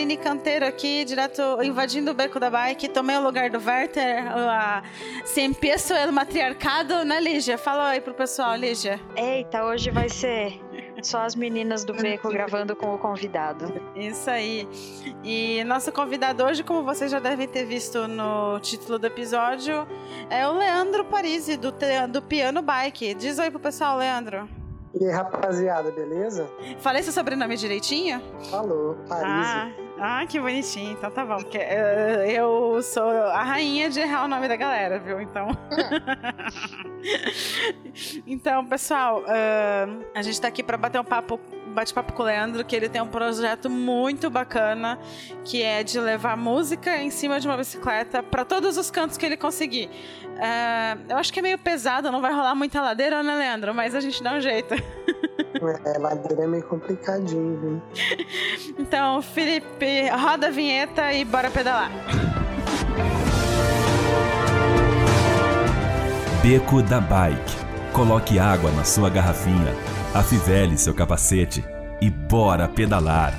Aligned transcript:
Aline 0.00 0.16
Canteiro 0.16 0.64
aqui, 0.64 1.04
direto 1.04 1.42
invadindo 1.62 2.12
o 2.12 2.14
beco 2.14 2.40
da 2.40 2.48
bike. 2.48 2.88
Tomei 2.88 3.16
o 3.18 3.22
lugar 3.22 3.50
do 3.50 3.58
Werther, 3.58 4.26
a 4.34 4.82
sempre 5.26 5.72
do 6.06 6.12
matriarcado, 6.12 7.04
né, 7.04 7.20
Lígia? 7.20 7.58
Fala 7.58 7.90
aí 7.90 8.00
pro 8.00 8.14
pessoal, 8.14 8.56
Lígia. 8.56 8.98
Eita, 9.14 9.62
hoje 9.62 9.90
vai 9.90 10.08
ser 10.08 10.58
só 11.02 11.20
as 11.20 11.34
meninas 11.34 11.84
do 11.84 11.92
beco 11.92 12.30
gravando 12.30 12.74
com 12.74 12.94
o 12.94 12.98
convidado. 12.98 13.70
Isso 13.94 14.30
aí. 14.30 14.66
E 15.22 15.62
nosso 15.64 15.92
convidado 15.92 16.44
hoje, 16.44 16.64
como 16.64 16.82
vocês 16.82 17.10
já 17.10 17.18
devem 17.18 17.46
ter 17.46 17.66
visto 17.66 18.08
no 18.08 18.58
título 18.60 18.98
do 18.98 19.06
episódio, 19.06 19.86
é 20.30 20.48
o 20.48 20.52
Leandro 20.52 21.04
Parisi, 21.04 21.58
do, 21.58 21.74
do 22.08 22.22
Piano 22.22 22.62
Bike. 22.62 23.12
Diz 23.12 23.38
oi 23.38 23.50
pro 23.50 23.60
pessoal, 23.60 23.98
Leandro. 23.98 24.48
E 24.92 25.04
aí, 25.04 25.12
rapaziada, 25.12 25.92
beleza? 25.92 26.50
Falei 26.78 27.02
seu 27.02 27.12
sobrenome 27.12 27.56
direitinho? 27.56 28.20
Falou, 28.50 28.96
Paris. 29.08 29.46
Ah, 29.46 29.70
ah, 30.02 30.24
que 30.26 30.40
bonitinho. 30.40 30.92
Então 30.92 31.10
tá 31.10 31.26
bom, 31.26 31.36
porque 31.36 31.58
uh, 31.58 32.24
eu 32.26 32.82
sou 32.82 33.04
a 33.04 33.42
rainha 33.42 33.90
de 33.90 34.00
errar 34.00 34.24
o 34.24 34.28
nome 34.28 34.48
da 34.48 34.56
galera, 34.56 34.98
viu? 34.98 35.20
Então. 35.20 35.48
então, 38.26 38.64
pessoal, 38.64 39.20
uh, 39.20 40.04
a 40.14 40.22
gente 40.22 40.40
tá 40.40 40.48
aqui 40.48 40.62
para 40.62 40.78
bater 40.78 40.98
um 40.98 41.04
papo 41.04 41.38
bate-papo 41.74 42.14
com 42.14 42.22
o 42.22 42.26
Leandro, 42.26 42.64
que 42.64 42.74
ele 42.74 42.88
tem 42.88 43.00
um 43.00 43.06
projeto 43.06 43.70
muito 43.70 44.28
bacana, 44.28 44.98
que 45.44 45.62
é 45.62 45.84
de 45.84 46.00
levar 46.00 46.36
música 46.36 46.96
em 46.96 47.10
cima 47.10 47.38
de 47.38 47.46
uma 47.46 47.56
bicicleta 47.56 48.22
para 48.22 48.44
todos 48.44 48.76
os 48.76 48.90
cantos 48.90 49.16
que 49.16 49.24
ele 49.24 49.36
conseguir. 49.36 49.86
Uh, 49.86 51.10
eu 51.10 51.16
acho 51.18 51.32
que 51.32 51.38
é 51.38 51.42
meio 51.42 51.58
pesado, 51.58 52.10
não 52.10 52.20
vai 52.20 52.32
rolar 52.32 52.54
muita 52.54 52.80
ladeira, 52.80 53.22
né, 53.22 53.34
Leandro? 53.36 53.74
Mas 53.74 53.94
a 53.94 54.00
gente 54.00 54.22
dá 54.22 54.34
um 54.34 54.40
jeito. 54.40 54.74
É, 55.84 55.98
ladeira 55.98 56.44
é 56.44 56.46
meio 56.46 56.62
complicadinho, 56.64 57.60
viu? 57.60 57.82
Então, 58.78 59.20
Felipe, 59.20 60.08
roda 60.08 60.46
a 60.48 60.50
vinheta 60.50 61.12
e 61.12 61.24
bora 61.24 61.50
pedalar. 61.50 61.90
Beco 66.42 66.82
da 66.82 67.00
Bike. 67.00 67.56
Coloque 67.92 68.38
água 68.38 68.70
na 68.72 68.84
sua 68.84 69.10
garrafinha 69.10 69.74
afivele 70.14 70.76
seu 70.76 70.94
capacete 70.94 71.64
e 72.00 72.10
bora 72.10 72.68
pedalar! 72.68 73.34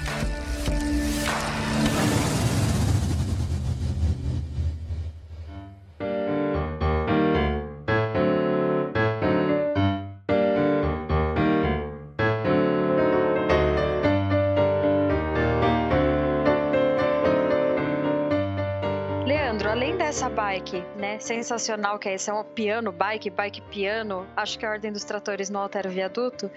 Sensacional 21.21 21.99
que 21.99 22.09
é 22.09 22.15
esse, 22.15 22.29
é 22.29 22.33
um 22.33 22.43
piano 22.43 22.91
bike, 22.91 23.29
bike 23.29 23.61
piano. 23.61 24.25
Acho 24.35 24.57
que 24.57 24.65
a 24.65 24.69
ordem 24.71 24.91
dos 24.91 25.03
tratores 25.03 25.49
não 25.49 25.61
altera 25.61 25.87
o 25.87 25.91
viaduto. 25.91 26.49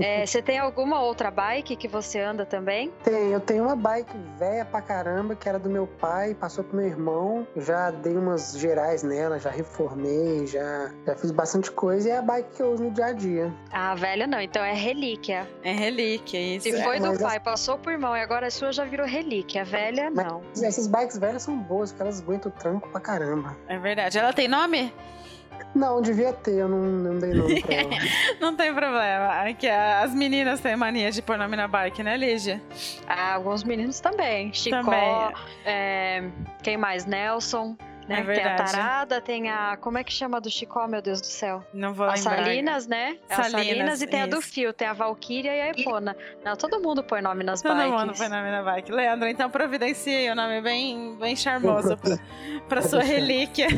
É, 0.00 0.24
você 0.26 0.40
tem 0.40 0.58
alguma 0.58 1.00
outra 1.00 1.30
bike 1.30 1.76
que 1.76 1.88
você 1.88 2.20
anda 2.20 2.46
também? 2.46 2.92
Tem, 3.02 3.32
eu 3.32 3.40
tenho 3.40 3.64
uma 3.64 3.76
bike 3.76 4.16
velha 4.38 4.64
pra 4.64 4.80
caramba 4.80 5.34
que 5.34 5.48
era 5.48 5.58
do 5.58 5.68
meu 5.68 5.86
pai, 5.86 6.34
passou 6.34 6.62
pro 6.62 6.76
meu 6.76 6.86
irmão. 6.86 7.46
Já 7.56 7.90
dei 7.90 8.16
umas 8.16 8.56
gerais 8.56 9.02
nela, 9.02 9.38
já 9.38 9.50
reformei, 9.50 10.46
já, 10.46 10.90
já 11.06 11.16
fiz 11.16 11.30
bastante 11.30 11.70
coisa 11.70 12.08
e 12.08 12.12
é 12.12 12.18
a 12.18 12.22
bike 12.22 12.56
que 12.56 12.62
eu 12.62 12.72
uso 12.72 12.84
no 12.84 12.90
dia 12.90 13.06
a 13.06 13.12
dia. 13.12 13.52
Ah, 13.72 13.94
velha 13.94 14.26
não, 14.26 14.40
então 14.40 14.62
é 14.62 14.72
relíquia. 14.72 15.48
É 15.62 15.72
relíquia, 15.72 16.38
isso. 16.56 16.70
Se 16.70 16.82
foi 16.82 16.96
é, 16.96 17.00
do 17.00 17.18
pai, 17.18 17.38
as... 17.38 17.42
passou 17.42 17.78
pro 17.78 17.90
irmão 17.90 18.16
e 18.16 18.20
agora 18.20 18.46
a 18.46 18.50
sua 18.50 18.72
já 18.72 18.84
virou 18.84 19.06
relíquia. 19.06 19.64
Velha, 19.64 20.10
não. 20.10 20.42
Mas 20.50 20.62
essas 20.62 20.86
bikes 20.86 21.18
velhas 21.18 21.42
são 21.42 21.56
boas, 21.58 21.90
porque 21.90 22.02
elas 22.02 22.20
aguentam 22.20 22.50
o 22.50 22.54
tranco 22.54 22.88
pra 22.90 23.00
caramba. 23.00 23.56
É 23.68 23.78
verdade. 23.78 24.03
Ela 24.12 24.32
tem 24.32 24.48
nome? 24.48 24.92
Não, 25.74 26.00
devia 26.00 26.32
ter, 26.32 26.54
eu 26.54 26.68
não, 26.68 26.78
não 26.78 27.18
dei 27.18 27.34
nome 27.34 27.60
pra 27.62 27.74
ela. 27.74 27.90
não 28.40 28.54
tem 28.54 28.72
problema. 28.72 29.42
Aqui, 29.48 29.68
as 29.68 30.14
meninas 30.14 30.60
têm 30.60 30.76
mania 30.76 31.10
de 31.10 31.20
pôr 31.20 31.36
nome 31.36 31.56
na 31.56 31.66
bike, 31.66 32.02
né, 32.02 32.16
Lígia? 32.16 32.62
Ah, 33.08 33.34
alguns 33.34 33.64
meninos 33.64 33.98
também. 33.98 34.52
Chicó, 34.52 34.82
também. 34.82 35.32
É, 35.64 36.22
quem 36.62 36.76
mais? 36.76 37.06
Nelson. 37.06 37.76
Né? 38.08 38.20
É 38.20 38.22
tem 38.22 38.44
a 38.44 38.56
Tarada, 38.56 39.20
tem 39.20 39.50
a. 39.50 39.76
Como 39.76 39.96
é 39.96 40.04
que 40.04 40.12
chama 40.12 40.40
do 40.40 40.50
Chicó, 40.50 40.86
meu 40.86 41.00
Deus 41.00 41.20
do 41.20 41.26
céu? 41.26 41.64
Não 41.72 41.94
vou 41.94 42.06
a 42.06 42.14
lembrar. 42.14 42.44
Salinas, 42.44 42.86
né? 42.86 43.16
É 43.28 43.34
Salinas, 43.34 43.66
Salinas 43.66 44.02
e 44.02 44.06
tem 44.06 44.20
isso. 44.20 44.28
a 44.28 44.30
do 44.36 44.42
Fio, 44.42 44.72
tem 44.72 44.86
a 44.86 44.92
Valkyria 44.92 45.54
e 45.54 45.60
a 45.62 45.70
Epona. 45.70 46.16
Não, 46.44 46.54
todo 46.54 46.80
mundo 46.80 47.02
põe 47.02 47.22
nome 47.22 47.42
nas 47.42 47.62
todo 47.62 47.74
bikes. 47.74 47.90
Todo 47.90 48.06
mundo 48.06 48.16
põe 48.16 48.28
nome 48.28 48.50
na 48.50 48.62
bike. 48.62 48.92
Leandro, 48.92 49.28
então 49.28 49.48
providencie 49.48 50.30
o 50.30 50.34
nome 50.34 50.60
bem, 50.60 51.16
bem 51.16 51.34
charmoso 51.34 51.96
pra, 51.96 52.18
pra 52.68 52.82
sua 52.86 53.02
relíquia. 53.02 53.68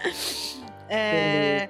é. 0.88 1.68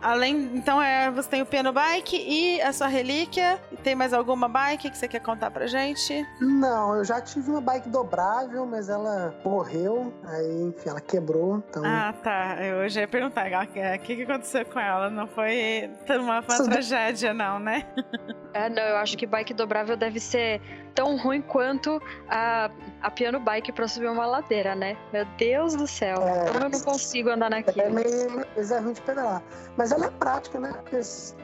Além, 0.00 0.50
então 0.54 0.80
é, 0.80 1.10
você 1.10 1.28
tem 1.28 1.42
o 1.42 1.46
piano 1.46 1.72
bike 1.72 2.16
e 2.16 2.60
a 2.60 2.72
sua 2.72 2.86
relíquia. 2.86 3.60
Tem 3.82 3.94
mais 3.94 4.12
alguma 4.12 4.48
bike 4.48 4.90
que 4.90 4.98
você 4.98 5.08
quer 5.08 5.20
contar 5.20 5.50
pra 5.50 5.66
gente? 5.66 6.26
Não, 6.40 6.96
eu 6.96 7.04
já 7.04 7.20
tive 7.20 7.50
uma 7.50 7.60
bike 7.60 7.88
dobrável, 7.88 8.66
mas 8.66 8.88
ela 8.88 9.34
morreu, 9.44 10.12
aí 10.24 10.62
enfim, 10.62 10.88
ela 10.88 11.00
quebrou. 11.00 11.62
Então... 11.68 11.82
Ah, 11.84 12.14
tá. 12.22 12.56
Eu 12.60 12.88
já 12.88 13.02
ia 13.02 13.08
perguntar 13.08 13.46
o 13.46 13.68
que, 13.98 14.16
que 14.16 14.22
aconteceu 14.22 14.64
com 14.64 14.78
ela. 14.78 15.10
Não 15.10 15.26
foi 15.26 15.90
uma, 16.08 16.40
uma 16.40 16.64
tragédia, 16.64 17.32
não, 17.32 17.58
né? 17.58 17.86
É, 18.56 18.70
não, 18.70 18.82
eu 18.82 18.96
acho 18.96 19.18
que 19.18 19.26
bike 19.26 19.52
dobrável 19.52 19.98
deve 19.98 20.18
ser 20.18 20.62
tão 20.96 21.16
ruim 21.18 21.42
quanto 21.42 22.02
a, 22.28 22.70
a 23.02 23.10
piano 23.10 23.38
bike 23.38 23.70
pra 23.70 23.86
subir 23.86 24.08
uma 24.08 24.26
ladeira, 24.26 24.74
né? 24.74 24.96
Meu 25.12 25.26
Deus 25.36 25.76
do 25.76 25.86
céu, 25.86 26.26
é, 26.26 26.50
como 26.50 26.64
eu 26.64 26.70
não 26.70 26.80
consigo 26.80 27.28
andar 27.28 27.50
naquilo? 27.50 27.82
É 27.82 27.90
meio 27.90 28.46
é 28.56 28.78
ruim 28.80 28.94
de 28.94 29.02
pedalar. 29.02 29.42
Mas 29.76 29.92
ela 29.92 30.06
é 30.06 30.10
prática, 30.10 30.58
né? 30.58 30.72
Porque 30.72 30.98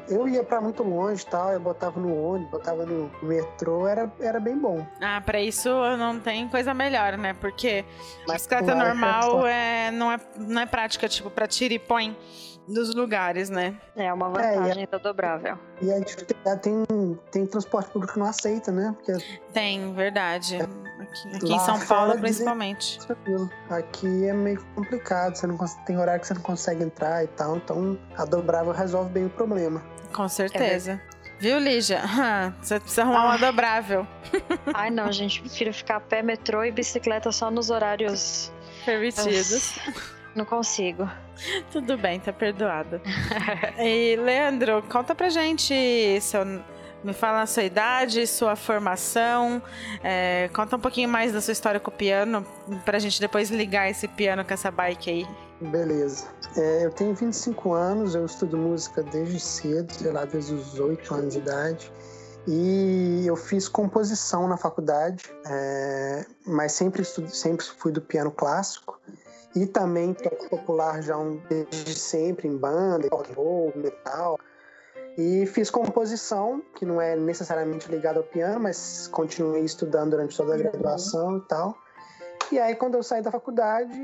eu 0.08 0.26
ia 0.26 0.42
para 0.42 0.60
muito 0.60 0.82
longe 0.82 1.22
e 1.22 1.26
tal, 1.26 1.52
eu 1.52 1.60
botava 1.60 2.00
no 2.00 2.16
ônibus, 2.16 2.50
botava 2.50 2.86
no 2.86 3.10
metrô, 3.22 3.86
era, 3.86 4.10
era 4.18 4.40
bem 4.40 4.56
bom. 4.56 4.84
Ah, 5.00 5.20
para 5.20 5.40
isso 5.40 5.68
não 5.98 6.18
tem 6.18 6.48
coisa 6.48 6.72
melhor, 6.72 7.18
né? 7.18 7.34
Porque 7.34 7.84
bicicleta 8.26 8.74
normal 8.74 9.44
é, 9.46 9.90
não, 9.90 10.10
é, 10.10 10.18
não 10.38 10.62
é 10.62 10.66
prática, 10.66 11.06
tipo, 11.08 11.30
pra 11.30 11.46
tira 11.46 11.74
e 11.74 11.78
põe 11.78 12.16
dos 12.68 12.94
lugares, 12.94 13.50
né? 13.50 13.78
É 13.96 14.12
uma 14.12 14.28
vantagem 14.28 14.84
é, 14.84 14.86
da 14.86 14.98
dobrável. 14.98 15.58
E 15.80 15.92
a 15.92 15.98
gente 15.98 16.16
tem, 16.16 16.84
tem 17.30 17.46
transporte 17.46 17.90
público 17.90 18.14
que 18.14 18.18
não 18.18 18.26
aceita, 18.26 18.70
né? 18.70 18.94
Porque 18.96 19.24
tem, 19.52 19.92
verdade. 19.94 20.56
É, 20.56 20.62
aqui, 21.02 21.36
aqui 21.36 21.52
em 21.52 21.58
São 21.60 21.78
Paulo, 21.86 22.18
principalmente. 22.18 22.98
Aqui 23.70 24.26
é 24.26 24.32
meio 24.32 24.64
complicado, 24.74 25.36
você 25.36 25.46
não 25.46 25.58
tem 25.86 25.98
horário 25.98 26.20
que 26.20 26.26
você 26.26 26.34
não 26.34 26.42
consegue 26.42 26.84
entrar 26.84 27.24
e 27.24 27.28
tal, 27.28 27.56
então 27.56 27.98
a 28.16 28.24
dobrável 28.24 28.72
resolve 28.72 29.10
bem 29.10 29.26
o 29.26 29.30
problema. 29.30 29.82
Com 30.12 30.28
certeza. 30.28 31.00
É 31.08 31.12
Viu, 31.42 31.58
Lígia? 31.58 32.00
Você 32.62 32.78
precisa 32.78 33.02
arrumar 33.02 33.24
uma 33.24 33.36
dobrável. 33.36 34.06
Ai, 34.72 34.90
não, 34.90 35.10
gente. 35.10 35.40
Prefiro 35.40 35.74
ficar 35.74 35.96
a 35.96 36.00
pé, 36.00 36.22
metrô 36.22 36.62
e 36.62 36.70
bicicleta 36.70 37.32
só 37.32 37.50
nos 37.50 37.68
horários 37.68 38.52
permitidos. 38.84 39.74
Não 40.34 40.44
consigo. 40.44 41.08
Tudo 41.70 41.96
bem, 41.96 42.18
tá 42.20 42.32
perdoado. 42.32 43.00
e 43.78 44.16
Leandro, 44.16 44.82
conta 44.90 45.14
pra 45.14 45.28
gente 45.28 46.20
seu, 46.20 46.44
me 47.04 47.12
fala 47.12 47.42
a 47.42 47.46
sua 47.46 47.64
idade, 47.64 48.26
sua 48.26 48.56
formação, 48.56 49.60
é, 50.02 50.48
conta 50.54 50.76
um 50.76 50.80
pouquinho 50.80 51.08
mais 51.08 51.32
da 51.32 51.40
sua 51.40 51.52
história 51.52 51.80
com 51.80 51.90
o 51.90 51.94
piano, 51.94 52.46
pra 52.84 52.98
gente 52.98 53.20
depois 53.20 53.50
ligar 53.50 53.90
esse 53.90 54.06
piano 54.08 54.44
com 54.44 54.54
essa 54.54 54.70
bike 54.70 55.10
aí. 55.10 55.26
Beleza. 55.60 56.26
É, 56.56 56.84
eu 56.84 56.90
tenho 56.90 57.14
25 57.14 57.72
anos, 57.72 58.14
eu 58.14 58.24
estudo 58.24 58.56
música 58.56 59.02
desde 59.02 59.38
cedo, 59.38 59.92
sei 59.92 60.12
lá, 60.12 60.24
desde 60.24 60.54
os 60.54 60.78
8 60.78 61.14
anos 61.14 61.34
de 61.34 61.40
idade. 61.40 61.92
E 62.46 63.24
eu 63.24 63.36
fiz 63.36 63.68
composição 63.68 64.48
na 64.48 64.56
faculdade, 64.56 65.24
é, 65.46 66.26
mas 66.44 66.72
sempre, 66.72 67.02
estudo, 67.02 67.30
sempre 67.30 67.64
fui 67.78 67.92
do 67.92 68.00
piano 68.00 68.32
clássico. 68.32 68.98
E 69.54 69.66
também 69.66 70.14
toco 70.14 70.48
popular 70.48 71.02
já 71.02 71.16
um, 71.16 71.40
desde 71.48 71.94
sempre, 71.94 72.48
em 72.48 72.56
banda, 72.56 73.08
rock 73.12 73.32
roll, 73.34 73.72
metal. 73.76 74.38
E 75.16 75.44
fiz 75.46 75.70
composição, 75.70 76.62
que 76.74 76.86
não 76.86 77.00
é 77.00 77.14
necessariamente 77.14 77.90
ligada 77.90 78.18
ao 78.18 78.24
piano, 78.24 78.60
mas 78.60 79.08
continuei 79.08 79.62
estudando 79.62 80.12
durante 80.12 80.36
toda 80.36 80.54
a 80.54 80.56
graduação 80.56 81.36
e 81.36 81.40
tal. 81.42 81.76
E 82.50 82.58
aí, 82.58 82.74
quando 82.74 82.94
eu 82.96 83.02
saí 83.02 83.22
da 83.22 83.30
faculdade, 83.30 83.98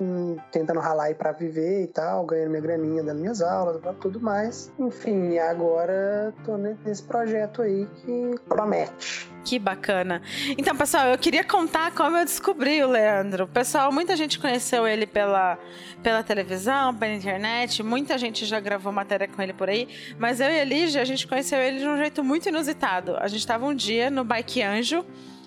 hum, 0.00 0.36
tentando 0.50 0.80
ralar 0.80 1.04
aí 1.04 1.14
pra 1.14 1.32
viver 1.32 1.82
e 1.82 1.86
tal, 1.86 2.24
ganhando 2.24 2.50
minha 2.50 2.60
graninha, 2.60 3.02
dando 3.02 3.20
minhas 3.20 3.40
aulas, 3.40 3.80
tudo 4.00 4.20
mais. 4.20 4.72
Enfim, 4.78 5.38
agora 5.38 6.34
tô 6.44 6.56
nesse 6.56 7.02
projeto 7.04 7.62
aí 7.62 7.86
que 7.86 8.34
promete. 8.48 9.33
Que 9.44 9.58
bacana. 9.58 10.22
Então, 10.56 10.74
pessoal, 10.74 11.08
eu 11.08 11.18
queria 11.18 11.44
contar 11.44 11.90
como 11.92 12.16
eu 12.16 12.24
descobri 12.24 12.82
o 12.82 12.88
Leandro. 12.88 13.46
Pessoal, 13.46 13.92
muita 13.92 14.16
gente 14.16 14.38
conheceu 14.38 14.88
ele 14.88 15.06
pela, 15.06 15.58
pela 16.02 16.22
televisão, 16.22 16.94
pela 16.94 17.12
internet, 17.12 17.82
muita 17.82 18.16
gente 18.16 18.46
já 18.46 18.58
gravou 18.58 18.90
matéria 18.90 19.28
com 19.28 19.42
ele 19.42 19.52
por 19.52 19.68
aí, 19.68 19.86
mas 20.18 20.40
eu 20.40 20.50
e 20.50 20.60
a 20.60 20.64
Lígia, 20.64 21.02
a 21.02 21.04
gente 21.04 21.26
conheceu 21.26 21.58
ele 21.58 21.78
de 21.78 21.86
um 21.86 21.98
jeito 21.98 22.24
muito 22.24 22.48
inusitado. 22.48 23.16
A 23.18 23.28
gente 23.28 23.40
estava 23.40 23.66
um 23.66 23.74
dia 23.74 24.10
no 24.10 24.24
Bike 24.24 24.62
Anjo, 24.62 25.04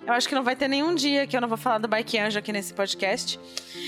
eu 0.07 0.13
acho 0.13 0.27
que 0.29 0.33
não 0.33 0.41
vai 0.41 0.55
ter 0.55 0.69
nenhum 0.69 0.95
dia 0.95 1.27
que 1.27 1.35
eu 1.35 1.41
não 1.41 1.49
vou 1.49 1.57
falar 1.57 1.79
do 1.79 1.87
Bike 1.87 2.17
Anjo 2.17 2.39
aqui 2.39 2.53
nesse 2.53 2.73
podcast. 2.73 3.37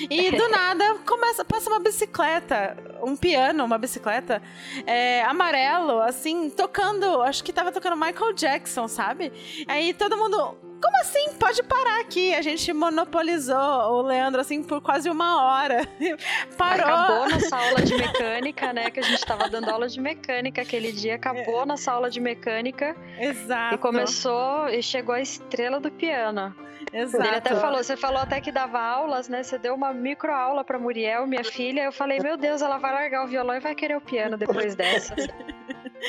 E 0.09 0.31
do 0.31 0.47
nada 0.51 0.95
começa, 1.05 1.45
passa 1.45 1.69
uma 1.69 1.79
bicicleta, 1.79 2.75
um 3.01 3.15
piano, 3.15 3.63
uma 3.63 3.77
bicicleta 3.77 4.41
é, 4.85 5.23
amarelo, 5.23 6.01
assim, 6.01 6.49
tocando. 6.49 7.21
Acho 7.21 7.41
que 7.41 7.53
tava 7.53 7.71
tocando 7.71 7.95
Michael 7.95 8.33
Jackson, 8.33 8.89
sabe? 8.89 9.31
Aí 9.65 9.93
todo 9.93 10.17
mundo 10.17 10.57
como 10.81 10.97
assim? 11.01 11.33
Pode 11.39 11.63
parar 11.63 12.01
aqui. 12.01 12.33
A 12.33 12.41
gente 12.41 12.71
monopolizou 12.73 13.55
o 13.55 14.01
Leandro 14.01 14.41
assim 14.41 14.63
por 14.63 14.81
quase 14.81 15.09
uma 15.09 15.43
hora. 15.43 15.87
Parou. 16.57 16.85
Acabou 16.85 17.29
nossa 17.29 17.57
aula 17.57 17.81
de 17.81 17.95
mecânica, 17.95 18.73
né? 18.73 18.89
Que 18.89 18.99
a 18.99 19.03
gente 19.03 19.25
tava 19.25 19.49
dando 19.49 19.69
aula 19.69 19.87
de 19.87 19.99
mecânica 19.99 20.61
aquele 20.61 20.91
dia. 20.91 21.15
Acabou 21.15 21.63
é. 21.63 21.65
nossa 21.65 21.91
aula 21.91 22.09
de 22.09 22.19
mecânica. 22.19 22.95
Exato. 23.19 23.75
E 23.75 23.77
começou 23.77 24.69
e 24.69 24.81
chegou 24.81 25.13
a 25.13 25.21
estrela 25.21 25.79
do 25.79 25.91
piano. 25.91 26.55
Exato. 26.93 27.25
Ele 27.25 27.35
até 27.35 27.55
falou, 27.55 27.83
você 27.83 27.97
falou 27.97 28.19
até 28.19 28.41
que 28.41 28.51
dava 28.51 28.79
aulas, 28.79 29.27
né? 29.27 29.43
Você 29.43 29.57
deu 29.57 29.75
uma 29.75 29.93
micro 29.93 30.33
aula 30.33 30.63
para 30.63 30.79
Muriel, 30.79 31.27
minha 31.27 31.43
filha. 31.43 31.83
Eu 31.83 31.91
falei, 31.91 32.19
meu 32.19 32.37
Deus, 32.37 32.61
ela 32.61 32.77
vai 32.77 32.93
largar 32.93 33.25
o 33.25 33.27
violão 33.27 33.55
e 33.55 33.59
vai 33.59 33.75
querer 33.75 33.97
o 33.97 34.01
piano 34.01 34.37
depois 34.37 34.75
dessa. 34.75 35.15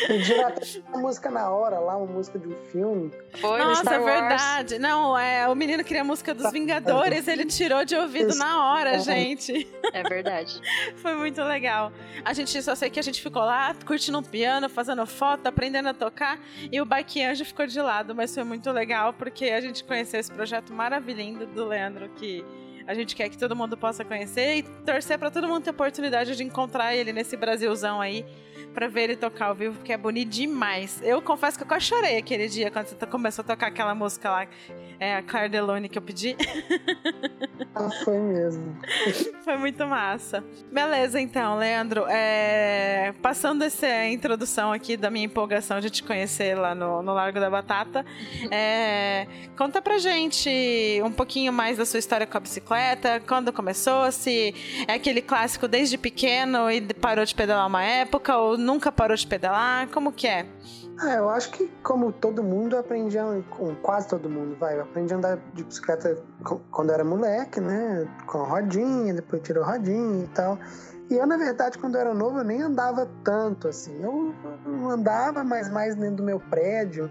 Pediram 0.07 0.47
até 0.47 0.63
uma 0.89 0.99
música 0.99 1.31
na 1.31 1.51
hora 1.51 1.79
lá, 1.79 1.97
uma 1.97 2.07
música 2.07 2.39
de 2.39 2.49
um 2.49 2.57
filme. 2.71 3.13
Foi, 3.41 3.59
Nossa, 3.59 3.95
é 3.95 3.99
verdade. 3.99 4.79
Não, 4.79 5.19
é, 5.19 5.49
o 5.49 5.55
menino 5.55 5.83
queria 5.83 6.03
a 6.03 6.05
música 6.05 6.33
dos 6.33 6.51
Vingadores, 6.53 7.27
ele 7.27 7.45
tirou 7.45 7.85
de 7.85 7.97
ouvido 7.97 8.35
na 8.37 8.73
hora, 8.73 8.99
gente. 9.01 9.69
É 9.93 10.03
verdade. 10.03 10.61
Foi 10.97 11.15
muito 11.15 11.43
legal. 11.43 11.93
A 12.25 12.33
gente 12.33 12.63
só 12.63 12.75
sei 12.75 12.89
que 12.89 13.01
a 13.01 13.03
gente 13.03 13.21
ficou 13.21 13.43
lá 13.43 13.75
curtindo 13.85 14.19
um 14.19 14.23
piano, 14.23 14.69
fazendo 14.69 15.05
foto, 15.07 15.47
aprendendo 15.47 15.89
a 15.89 15.95
tocar, 15.95 16.39
e 16.71 16.81
o 16.81 16.85
Bike 16.85 17.23
Anjo 17.25 17.45
ficou 17.45 17.67
de 17.67 17.81
lado, 17.81 18.15
mas 18.15 18.33
foi 18.33 18.45
muito 18.45 18.71
legal 18.71 19.13
porque 19.13 19.47
a 19.47 19.61
gente 19.61 19.83
conheceu 19.83 20.21
esse 20.21 20.31
projeto 20.31 20.60
maravilhoso 20.69 21.47
do 21.47 21.67
Leandro 21.67 22.09
que 22.11 22.45
a 22.87 22.95
gente 22.95 23.15
quer 23.15 23.29
que 23.29 23.39
todo 23.39 23.55
mundo 23.55 23.77
possa 23.77 24.05
conhecer 24.05 24.57
e 24.57 24.63
torcer 24.63 25.19
para 25.19 25.31
todo 25.31 25.49
mundo 25.49 25.63
ter 25.63 25.71
oportunidade 25.71 26.35
de 26.37 26.43
encontrar 26.43 26.95
ele 26.95 27.13
nesse 27.13 27.37
Brasilzão 27.37 28.01
aí 28.01 28.25
pra 28.73 28.89
ver 28.89 29.03
ele 29.03 29.17
tocar 29.17 29.47
ao 29.47 29.55
vivo, 29.55 29.77
porque 29.77 29.93
é 29.93 29.97
bonito 29.97 30.31
demais. 30.31 31.01
Eu 31.03 31.21
confesso 31.21 31.57
que 31.57 31.65
eu 31.65 31.69
quase 31.69 31.87
chorei 31.87 32.17
aquele 32.17 32.49
dia 32.49 32.71
quando 32.71 32.87
você 32.87 33.07
começou 33.07 33.43
a 33.43 33.47
tocar 33.47 33.67
aquela 33.67 33.95
música 33.95 34.31
lá, 34.31 34.47
é 34.99 35.17
a 35.17 35.23
Claire 35.23 35.49
Delone 35.49 35.89
que 35.89 35.99
eu 35.99 36.03
pedi. 36.03 36.37
Ah, 37.75 37.89
foi 38.05 38.19
mesmo. 38.19 38.77
foi 39.45 39.57
muito 39.57 39.87
massa. 39.87 40.43
Beleza, 40.73 41.21
então, 41.21 41.57
Leandro. 41.57 42.05
É... 42.09 43.15
Passando 43.23 43.63
essa 43.63 44.07
introdução 44.07 44.73
aqui 44.73 44.97
da 44.97 45.09
minha 45.09 45.25
empolgação 45.25 45.79
de 45.81 45.89
te 45.89 46.03
conhecer 46.03 46.57
lá 46.57 46.75
no, 46.75 47.01
no 47.01 47.15
Largo 47.15 47.39
da 47.39 47.49
Batata, 47.49 48.05
é... 48.51 49.27
conta 49.57 49.81
pra 49.81 49.99
gente 49.99 50.51
um 51.05 51.13
pouquinho 51.13 51.53
mais 51.53 51.79
da 51.79 51.87
sua 51.87 51.99
história 51.99 52.27
com 52.27 52.37
a 52.37 52.41
bicicleta, 52.41 53.23
quando 53.27 53.53
começou, 53.53 54.11
se 54.11 54.55
é 54.89 54.95
aquele 54.95 55.23
clássico 55.23 55.69
desde 55.69 55.97
pequeno 55.97 56.71
e 56.71 56.81
parou 56.95 57.25
de 57.25 57.35
pedalar 57.35 57.67
uma 57.67 57.85
época, 57.85 58.37
ou 58.37 58.57
nunca 58.61 58.93
parou 58.93 59.17
de 59.17 59.27
pedalar? 59.27 59.89
Como 59.89 60.13
que 60.13 60.27
é? 60.27 60.47
Ah, 60.99 61.15
eu 61.15 61.31
acho 61.31 61.51
que 61.51 61.67
como 61.83 62.13
todo 62.13 62.43
mundo, 62.43 62.77
eu 62.77 62.81
aprendi 62.81 63.19
a, 63.19 63.25
quase 63.83 64.09
todo 64.09 64.29
mundo, 64.29 64.57
vai, 64.59 64.79
aprendi 64.79 65.15
a 65.15 65.17
andar 65.17 65.39
de 65.55 65.65
bicicleta 65.65 66.23
quando 66.71 66.93
era 66.93 67.03
moleque, 67.03 67.61
né, 67.61 68.07
com 68.27 68.39
rodinha, 68.45 69.15
depois 69.15 69.43
tirou 69.43 69.65
rodinha 69.65 70.25
e 70.25 70.29
tal. 70.29 70.59
E 71.09 71.15
eu, 71.15 71.27
na 71.27 71.37
verdade, 71.37 71.79
quando 71.79 71.97
eu 71.97 72.03
era 72.03 72.15
novo, 72.15 72.39
eu 72.39 72.45
nem 72.45 72.63
andava 72.63 73.09
tanto, 73.25 73.67
assim. 73.67 74.01
Eu, 74.01 74.33
eu 74.65 74.91
andava, 74.91 75.43
mais 75.43 75.97
dentro 75.97 76.17
do 76.17 76.23
meu 76.23 76.39
prédio 76.39 77.11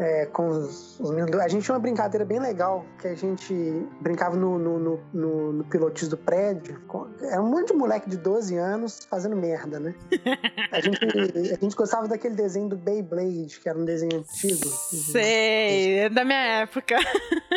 é, 0.00 0.26
com 0.26 0.48
os, 0.48 0.98
os 0.98 1.10
meninos. 1.10 1.38
A 1.38 1.46
gente 1.46 1.62
tinha 1.62 1.74
uma 1.74 1.80
brincadeira 1.80 2.24
bem 2.24 2.40
legal, 2.40 2.84
que 3.00 3.08
a 3.08 3.14
gente 3.14 3.54
brincava 4.00 4.34
no, 4.34 4.58
no, 4.58 4.78
no, 4.78 5.00
no, 5.12 5.52
no 5.52 5.64
pilotis 5.64 6.08
do 6.08 6.16
prédio. 6.16 6.80
Era 7.20 7.42
um 7.42 7.50
monte 7.50 7.68
de 7.68 7.74
moleque 7.74 8.08
de 8.08 8.16
12 8.16 8.56
anos 8.56 9.06
fazendo 9.08 9.36
merda, 9.36 9.78
né? 9.78 9.94
A 10.72 10.80
gente, 10.80 11.04
a 11.04 11.56
gente 11.56 11.74
gostava 11.74 12.06
daquele 12.06 12.36
desenho 12.36 12.68
do 12.68 12.76
Beyblade, 12.76 13.58
que 13.60 13.68
era 13.68 13.76
um 13.76 13.84
desenho 13.84 14.18
antigo. 14.20 14.66
Sei, 14.66 15.98
é 15.98 16.08
da 16.08 16.24
minha 16.24 16.62
época. 16.62 16.96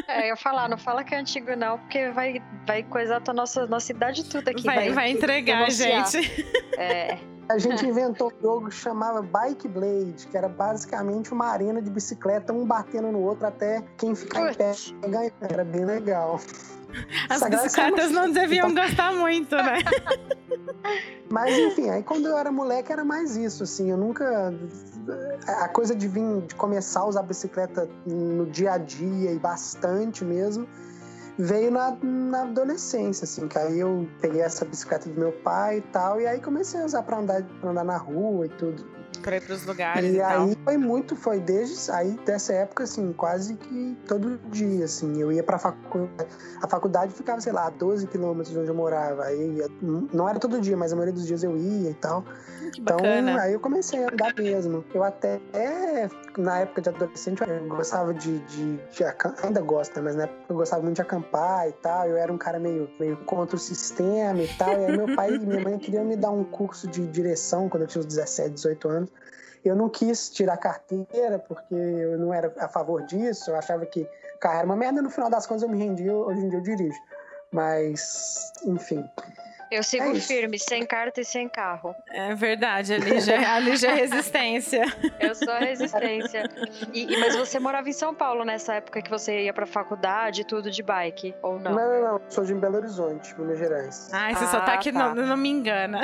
É, 0.07 0.23
eu 0.23 0.27
ia 0.29 0.35
falar, 0.35 0.67
não 0.67 0.77
fala 0.77 1.03
que 1.03 1.15
é 1.15 1.19
antigo 1.19 1.55
não, 1.55 1.77
porque 1.79 2.09
vai, 2.09 2.41
vai 2.67 2.83
coisar 2.83 3.21
a 3.25 3.33
nossa, 3.33 3.65
nossa 3.67 3.91
idade 3.91 4.25
tudo 4.25 4.49
aqui. 4.49 4.63
Vai, 4.63 4.75
vai, 4.75 4.91
vai 4.91 5.11
entregar, 5.11 5.69
gente. 5.69 6.17
É. 6.77 7.17
A 7.49 7.57
gente 7.57 7.85
inventou 7.85 8.31
um 8.31 8.41
jogo 8.41 8.69
que 8.69 8.75
chamava 8.75 9.21
Bike 9.21 9.67
Blade, 9.67 10.27
que 10.29 10.37
era 10.37 10.47
basicamente 10.47 11.33
uma 11.33 11.47
arena 11.47 11.81
de 11.81 11.89
bicicleta, 11.89 12.53
um 12.53 12.65
batendo 12.65 13.11
no 13.11 13.19
outro 13.19 13.45
até 13.45 13.83
quem 13.97 14.15
ficar 14.15 14.51
em 14.51 14.55
pé 14.55 14.73
ganhar. 15.07 15.31
Era 15.41 15.63
bem 15.63 15.85
legal. 15.85 16.39
As 17.29 17.41
bicicletas 17.41 18.11
não 18.11 18.31
deviam 18.31 18.73
gostar 18.73 19.13
muito, 19.13 19.55
né? 19.55 19.79
Mas 21.29 21.57
enfim, 21.57 21.89
aí 21.89 22.03
quando 22.03 22.27
eu 22.27 22.37
era 22.37 22.51
moleque 22.51 22.91
era 22.91 23.03
mais 23.03 23.35
isso, 23.35 23.63
assim, 23.63 23.89
eu 23.89 23.97
nunca. 23.97 24.53
A 25.47 25.67
coisa 25.67 25.95
de 25.95 26.07
vir, 26.07 26.41
de 26.41 26.55
começar 26.55 27.01
a 27.01 27.05
usar 27.07 27.23
bicicleta 27.23 27.89
no 28.05 28.45
dia 28.45 28.73
a 28.73 28.77
dia 28.77 29.31
e 29.31 29.39
bastante 29.39 30.23
mesmo 30.23 30.67
veio 31.37 31.71
na, 31.71 31.97
na 32.01 32.43
adolescência, 32.43 33.25
assim, 33.25 33.47
que 33.47 33.57
aí 33.57 33.79
eu 33.79 34.07
peguei 34.21 34.41
essa 34.41 34.65
bicicleta 34.65 35.09
do 35.09 35.19
meu 35.19 35.31
pai 35.31 35.77
e 35.77 35.81
tal, 35.81 36.21
e 36.21 36.27
aí 36.27 36.39
comecei 36.39 36.81
a 36.81 36.85
usar 36.85 37.03
pra 37.03 37.19
andar, 37.19 37.43
pra 37.59 37.71
andar 37.71 37.83
na 37.83 37.97
rua 37.97 38.45
e 38.45 38.49
tudo. 38.49 38.85
Pra 39.21 39.37
ir 39.37 39.41
pros 39.41 39.65
lugares 39.65 40.03
e, 40.03 40.17
e 40.17 40.21
aí 40.21 40.55
tal. 40.55 40.63
foi 40.65 40.77
muito, 40.77 41.15
foi 41.15 41.39
desde 41.39 41.89
aí 41.91 42.19
dessa 42.25 42.53
época, 42.53 42.83
assim, 42.83 43.13
quase 43.13 43.55
que 43.55 43.97
todo 44.07 44.37
dia, 44.49 44.85
assim, 44.85 45.19
eu 45.19 45.31
ia 45.31 45.43
pra 45.43 45.57
faculdade, 45.57 46.29
a 46.61 46.67
faculdade 46.67 47.13
ficava, 47.13 47.39
sei 47.39 47.53
lá, 47.53 47.67
a 47.67 47.69
12 47.69 48.07
quilômetros 48.07 48.49
de 48.49 48.59
onde 48.59 48.69
eu 48.69 48.75
morava, 48.75 49.23
aí 49.23 49.65
não 49.81 50.27
era 50.27 50.39
todo 50.39 50.59
dia, 50.59 50.75
mas 50.75 50.91
a 50.91 50.95
maioria 50.95 51.13
dos 51.13 51.25
dias 51.25 51.43
eu 51.43 51.57
ia 51.57 51.91
e 51.91 51.95
tal. 51.95 52.25
Que 52.71 52.81
então, 52.81 52.97
bacana. 52.97 53.41
aí 53.41 53.53
eu 53.53 53.59
comecei 53.59 54.03
a 54.03 54.09
andar 54.09 54.33
mesmo. 54.37 54.83
Eu 54.93 55.03
até, 55.03 55.39
na 56.37 56.59
época 56.59 56.81
de 56.81 56.89
adolescente, 56.89 57.41
eu 57.47 57.67
gostava 57.67 58.13
de, 58.13 58.39
de, 58.39 58.77
de 58.77 59.03
ainda 59.43 59.61
gosto, 59.61 59.95
né, 59.97 60.01
mas 60.03 60.15
na 60.15 60.23
época 60.23 60.41
eu 60.49 60.55
gostava 60.55 60.81
muito 60.81 60.95
de 60.95 61.01
acampar 61.01 61.67
e 61.67 61.73
tal, 61.73 62.07
eu 62.07 62.17
era 62.17 62.31
um 62.31 62.37
cara 62.37 62.59
meio, 62.59 62.89
meio 62.99 63.17
contra 63.25 63.55
o 63.55 63.59
sistema 63.59 64.41
e 64.41 64.47
tal, 64.57 64.79
e 64.79 64.85
aí 64.85 64.97
meu 64.97 65.15
pai 65.15 65.33
e 65.33 65.39
minha 65.39 65.61
mãe 65.61 65.77
queriam 65.77 66.05
me 66.05 66.15
dar 66.15 66.31
um 66.31 66.43
curso 66.43 66.87
de 66.87 67.05
direção 67.07 67.69
quando 67.69 67.83
eu 67.83 67.87
tinha 67.87 67.99
uns 67.99 68.07
17, 68.07 68.51
18 68.51 68.89
anos, 68.89 69.09
eu 69.63 69.75
não 69.75 69.89
quis 69.89 70.29
tirar 70.29 70.57
carteira 70.57 71.39
porque 71.39 71.73
eu 71.73 72.17
não 72.17 72.33
era 72.33 72.53
a 72.59 72.67
favor 72.67 73.03
disso, 73.03 73.51
eu 73.51 73.55
achava 73.55 73.85
que 73.85 74.07
carro 74.39 74.57
era 74.57 74.65
uma 74.65 74.75
merda, 74.75 75.01
no 75.01 75.09
final 75.09 75.29
das 75.29 75.47
contas 75.47 75.63
eu 75.63 75.69
me 75.69 75.77
rendi, 75.77 76.09
hoje 76.09 76.41
em 76.41 76.49
dia 76.49 76.59
eu 76.59 76.63
dirijo. 76.63 76.99
Mas, 77.49 78.51
enfim. 78.65 79.05
Eu 79.73 79.81
sigo 79.81 80.15
é 80.15 80.19
firme, 80.19 80.59
sem 80.59 80.85
carta 80.85 81.21
e 81.21 81.25
sem 81.25 81.49
carro. 81.49 81.95
É 82.07 82.35
verdade, 82.35 82.93
ali 82.93 83.19
já, 83.19 83.55
ali 83.55 83.75
já 83.75 83.89
é 83.89 83.95
resistência. 83.95 84.83
Eu 85.19 85.33
sou 85.33 85.51
a 85.51 85.57
resistência. 85.57 86.43
E, 86.93 87.11
e, 87.11 87.19
mas 87.19 87.35
você 87.35 87.57
morava 87.59 87.89
em 87.89 87.93
São 87.93 88.13
Paulo 88.13 88.45
nessa 88.45 88.75
época 88.75 89.01
que 89.01 89.09
você 89.09 89.45
ia 89.45 89.53
pra 89.53 89.65
faculdade 89.65 90.43
tudo 90.45 90.69
de 90.69 90.83
bike, 90.83 91.33
ou 91.41 91.59
não? 91.59 91.71
Não, 91.73 91.89
não, 91.89 92.01
não. 92.13 92.21
Sou 92.29 92.45
de 92.45 92.53
Belo 92.53 92.77
Horizonte, 92.77 93.33
Minas 93.39 93.57
Gerais. 93.57 94.09
Ah, 94.13 94.31
esse 94.31 94.43
ah, 94.43 94.47
sotaque 94.47 94.91
tá. 94.91 95.15
não, 95.15 95.25
não 95.25 95.37
me 95.37 95.49
engana. 95.49 96.01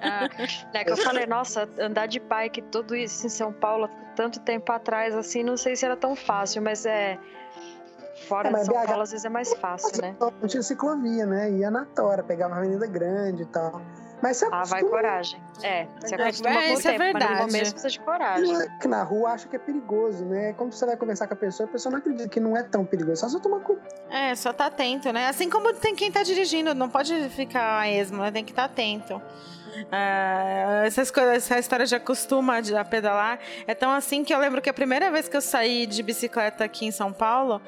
Ah, 0.00 0.28
né, 0.72 0.84
que 0.84 0.92
eu 0.92 0.96
falei, 1.02 1.26
nossa, 1.26 1.68
andar 1.80 2.06
de 2.06 2.20
bike, 2.20 2.62
tudo 2.62 2.94
isso 2.94 3.26
em 3.26 3.30
São 3.30 3.52
Paulo, 3.52 3.90
tanto 4.14 4.38
tempo 4.38 4.70
atrás, 4.70 5.16
assim, 5.16 5.42
não 5.42 5.56
sei 5.56 5.74
se 5.74 5.84
era 5.84 5.96
tão 5.96 6.14
fácil, 6.14 6.62
mas 6.62 6.86
é 6.86 7.18
fora 8.30 8.48
é, 8.48 8.52
de 8.52 8.64
São 8.64 8.74
BH, 8.74 8.86
Paulo 8.86 9.02
às 9.02 9.10
vezes 9.10 9.24
é 9.24 9.28
mais 9.28 9.52
fácil, 9.54 10.00
né? 10.00 10.14
Não 10.20 10.48
tinha 10.48 10.62
ciclovia, 10.62 11.26
né? 11.26 11.50
Ia 11.50 11.70
na 11.70 11.84
tora, 11.84 12.22
pegava 12.22 12.54
a 12.54 12.58
Avenida 12.58 12.86
Grande 12.86 13.42
e 13.42 13.46
tal. 13.46 13.82
Mas 14.22 14.36
você 14.36 14.48
Ah, 14.52 14.64
vai 14.64 14.82
coragem. 14.82 15.42
É, 15.62 15.86
você 15.98 16.14
É, 16.14 16.22
acostuma 16.22 16.50
é, 16.50 16.66
com 16.68 16.74
o 16.74 16.78
isso 16.78 16.88
é 16.88 16.90
tempo, 16.92 17.04
mas 17.04 17.12
no 17.14 17.18
verdade. 17.20 17.40
começo 17.46 17.72
precisa 17.72 17.88
de 17.88 18.00
coragem. 18.00 18.52
Não 18.52 18.60
é 18.60 18.68
que 18.78 18.86
na 18.88 19.02
rua 19.02 19.30
acha 19.30 19.48
que 19.48 19.56
é 19.56 19.58
perigoso, 19.58 20.24
né? 20.26 20.52
Quando 20.52 20.72
você 20.74 20.84
vai 20.84 20.94
conversar 20.96 21.26
com 21.26 21.32
a 21.32 21.36
pessoa, 21.38 21.66
a 21.66 21.72
pessoa 21.72 21.90
não 21.90 21.98
acredita 22.00 22.28
que 22.28 22.38
não 22.38 22.54
é 22.56 22.62
tão 22.62 22.84
perigoso. 22.84 23.16
Só 23.22 23.28
você 23.30 23.40
tomar 23.40 23.60
cuidado. 23.60 23.88
É, 24.10 24.34
só 24.34 24.52
tá 24.52 24.66
atento, 24.66 25.10
né? 25.10 25.26
Assim 25.26 25.48
como 25.48 25.72
tem 25.72 25.94
quem 25.94 26.12
tá 26.12 26.22
dirigindo, 26.22 26.74
não 26.74 26.90
pode 26.90 27.30
ficar 27.30 27.80
a 27.80 27.88
esmo, 27.90 28.18
né? 28.22 28.30
Tem 28.30 28.44
que 28.44 28.52
estar 28.52 28.64
atento. 28.64 29.20
Ah, 29.92 30.82
essas 30.86 31.10
coisas, 31.10 31.34
essa 31.36 31.58
história 31.58 31.86
de 31.86 31.94
acostuma 31.94 32.60
de- 32.60 32.76
a 32.76 32.84
pedalar 32.84 33.38
é 33.66 33.74
tão 33.74 33.90
assim 33.90 34.24
que 34.24 34.32
eu 34.34 34.38
lembro 34.38 34.60
que 34.62 34.68
a 34.70 34.74
primeira 34.74 35.10
vez 35.10 35.28
que 35.28 35.36
eu 35.36 35.40
saí 35.40 35.86
de 35.86 36.02
bicicleta 36.02 36.64
aqui 36.64 36.86
em 36.86 36.90
São 36.90 37.12
Paulo, 37.12 37.60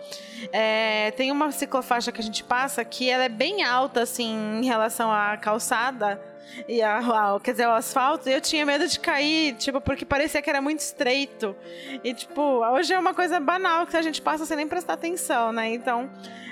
é, 0.52 1.10
tem 1.12 1.30
uma 1.30 1.50
ciclofaixa 1.52 2.10
que 2.12 2.20
a 2.20 2.24
gente 2.24 2.42
passa 2.44 2.84
que 2.84 3.08
ela 3.10 3.24
é 3.24 3.28
bem 3.28 3.62
alta 3.64 4.02
assim 4.02 4.60
em 4.60 4.64
relação 4.64 5.10
à 5.12 5.36
calçada 5.36 6.20
e 6.68 6.82
a, 6.82 6.98
a- 6.98 7.40
quer 7.40 7.52
dizer, 7.52 7.66
o 7.66 7.72
asfalto, 7.72 8.28
eu 8.28 8.40
tinha 8.40 8.64
medo 8.66 8.86
de 8.86 8.98
cair, 9.00 9.54
tipo, 9.54 9.80
porque 9.80 10.04
parecia 10.04 10.42
que 10.42 10.50
era 10.50 10.60
muito 10.60 10.80
estreito. 10.80 11.56
E 12.04 12.12
tipo, 12.12 12.40
hoje 12.42 12.92
é 12.92 12.98
uma 12.98 13.14
coisa 13.14 13.40
banal 13.40 13.86
que 13.86 13.96
a 13.96 14.02
gente 14.02 14.20
passa 14.20 14.44
sem 14.44 14.56
nem 14.56 14.66
prestar 14.68 14.94
atenção, 14.94 15.50
né? 15.52 15.68
Então, 15.72 16.10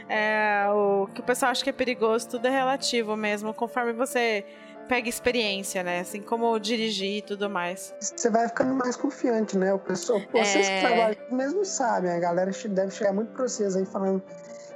é, 0.08 0.64
o 0.70 1.06
que 1.14 1.20
o 1.20 1.22
pessoal 1.24 1.52
acha 1.52 1.62
que 1.62 1.70
é 1.70 1.72
perigoso, 1.72 2.28
tudo 2.30 2.46
é 2.46 2.50
relativo 2.50 3.14
mesmo, 3.16 3.52
conforme 3.52 3.92
você 3.92 4.44
pega 4.90 5.08
experiência, 5.08 5.84
né? 5.84 6.00
Assim 6.00 6.20
como 6.20 6.58
dirigir 6.58 7.18
e 7.18 7.22
tudo 7.22 7.48
mais. 7.48 7.94
Você 8.00 8.28
vai 8.28 8.48
ficando 8.48 8.74
mais 8.74 8.96
confiante, 8.96 9.56
né? 9.56 9.72
O 9.72 9.78
pessoal, 9.78 10.20
vocês 10.32 10.68
É. 10.68 10.74
que 10.74 10.86
trabalham 10.86 11.16
mesmo 11.30 11.64
sabem, 11.64 12.10
a 12.10 12.18
galera 12.18 12.50
deve 12.68 12.90
chegar 12.90 13.12
muito 13.12 13.32
pra 13.32 13.44
vocês 13.44 13.76
aí 13.76 13.86
falando 13.86 14.20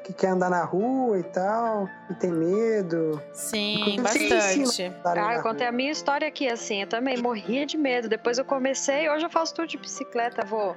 que 0.04 0.12
quer 0.12 0.28
andar 0.28 0.50
na 0.50 0.62
rua 0.62 1.18
e 1.18 1.22
tal, 1.24 1.88
e 2.10 2.14
tem 2.14 2.30
medo. 2.30 3.20
Sim, 3.32 3.96
bastante. 4.02 4.82
andarem 4.84 5.24
Ah, 5.24 5.34
eu 5.34 5.42
contei 5.42 5.66
a 5.66 5.72
minha 5.72 5.90
história 5.90 6.28
aqui, 6.28 6.46
assim, 6.48 6.82
eu 6.82 6.86
também 6.86 7.16
morria 7.16 7.66
de 7.66 7.76
medo. 7.76 8.08
Depois 8.08 8.38
eu 8.38 8.44
comecei, 8.44 9.08
hoje 9.08 9.24
eu 9.24 9.30
faço 9.30 9.52
tudo 9.54 9.66
de 9.66 9.78
bicicleta, 9.78 10.44
vou, 10.44 10.76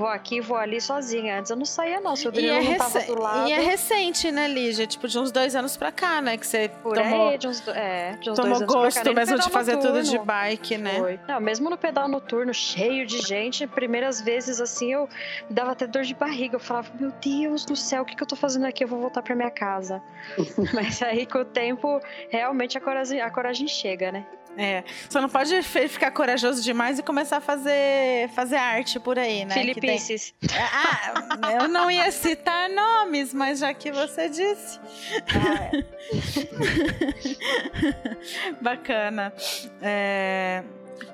vou 0.00 0.08
aqui, 0.08 0.40
vou 0.40 0.56
ali 0.56 0.80
sozinha. 0.80 1.38
Antes 1.38 1.50
eu 1.50 1.56
não 1.56 1.64
saía, 1.64 2.00
não. 2.00 2.16
Se 2.16 2.26
o 2.26 2.30
E 2.30 2.32
Danilo 2.32 2.54
é, 2.54 2.62
não 2.62 2.74
tava 2.78 3.00
do 3.00 3.20
lado, 3.20 3.48
e 3.48 3.52
é 3.52 3.60
recente, 3.60 4.30
né, 4.32 4.48
Lígia? 4.48 4.86
Tipo, 4.86 5.06
de 5.06 5.18
uns 5.18 5.30
dois 5.30 5.54
anos 5.54 5.76
pra 5.76 5.92
cá, 5.92 6.20
né? 6.22 6.36
Que 6.36 6.46
você 6.46 6.70
por 6.82 6.94
tomou, 6.94 7.28
aí, 7.28 7.38
de 7.38 7.46
uns, 7.46 7.60
do- 7.60 7.70
é, 7.70 8.16
de 8.20 8.30
uns 8.30 8.36
tomou 8.36 8.58
dois 8.58 8.62
anos 8.62 8.66
pra 8.66 8.80
cá, 8.80 8.84
gosto 8.84 9.04
no 9.08 9.14
mesmo 9.14 9.38
de 9.38 9.50
fazer 9.50 9.76
tudo 9.76 10.02
de 10.02 10.18
bike, 10.18 10.78
né? 10.78 10.98
Foi. 10.98 11.20
Não, 11.28 11.40
mesmo 11.40 11.68
no 11.70 11.76
pedal 11.76 12.08
noturno, 12.08 12.52
cheio 12.54 13.04
de 13.06 13.18
gente, 13.18 13.66
primeiras 13.66 14.20
vezes 14.20 14.60
assim, 14.60 14.92
eu 14.92 15.08
me 15.48 15.54
dava 15.54 15.72
até 15.72 15.86
dor 15.86 16.02
de 16.02 16.14
barriga. 16.14 16.56
Eu 16.56 16.60
falava, 16.60 16.90
meu 16.98 17.12
Deus 17.22 17.64
do 17.64 17.76
céu, 17.76 18.02
o 18.02 18.06
que, 18.06 18.16
que 18.16 18.22
eu 18.22 18.26
tô 18.26 18.36
fazendo 18.36 18.64
aqui? 18.64 18.82
Eu 18.84 18.88
vou 18.88 19.00
voltar 19.00 19.20
pra 19.22 19.34
minha 19.36 19.50
casa. 19.50 20.02
Mas 20.72 21.02
aí, 21.02 21.26
com 21.26 21.38
o 21.40 21.44
tempo, 21.44 22.00
realmente 22.30 22.78
a 22.78 22.80
coragem, 22.80 23.20
a 23.20 23.30
coragem 23.30 23.68
chega, 23.68 24.10
né? 24.10 24.24
É. 24.56 24.84
Só 25.08 25.20
não 25.20 25.28
pode 25.28 25.62
ficar 25.62 26.10
corajoso 26.10 26.62
demais 26.62 26.98
e 26.98 27.02
começar 27.02 27.38
a 27.38 27.40
fazer, 27.40 28.28
fazer 28.34 28.56
arte 28.56 28.98
por 29.00 29.18
aí, 29.18 29.44
né? 29.44 29.54
Que 29.54 29.74
tem- 29.74 29.98
Filipices. 29.98 30.34
Ah, 30.52 31.52
eu 31.62 31.68
não 31.68 31.90
ia 31.90 32.10
citar 32.10 32.68
nomes, 32.68 33.32
mas 33.32 33.60
já 33.60 33.72
que 33.72 33.90
você 33.92 34.28
disse. 34.28 34.78
Bacana. 38.60 39.32
É, 39.80 40.62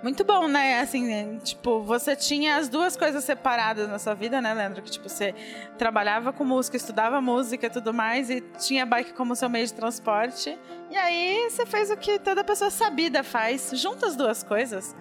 Muito 0.03 0.25
bom, 0.25 0.47
né? 0.49 0.81
Assim, 0.81 1.13
é, 1.13 1.37
tipo, 1.39 1.83
você 1.83 2.15
tinha 2.15 2.57
as 2.57 2.69
duas 2.69 2.97
coisas 2.97 3.25
separadas 3.25 3.89
na 3.89 3.99
sua 3.99 4.15
vida, 4.15 4.41
né, 4.41 4.53
Leandro? 4.55 4.83
Que, 4.83 4.91
tipo, 4.91 5.09
você 5.09 5.35
trabalhava 5.79 6.33
com 6.33 6.45
música, 6.45 6.77
estudava 6.77 7.21
música 7.21 7.67
e 7.67 7.71
tudo 7.71 7.93
mais, 7.93 8.31
e 8.31 8.41
tinha 8.41 8.85
bike 8.87 9.15
como 9.15 9.35
seu 9.35 9.49
meio 9.49 9.67
de 9.67 9.75
transporte. 9.75 10.59
E 10.91 10.97
aí 10.97 11.49
você 11.51 11.67
fez 11.67 11.91
o 11.91 11.97
que 11.97 12.19
toda 12.19 12.45
pessoa 12.45 12.71
sabida 12.71 13.23
faz. 13.23 13.71
Junta 13.75 14.07
as 14.07 14.17
duas 14.17 14.43
coisas. 14.43 14.95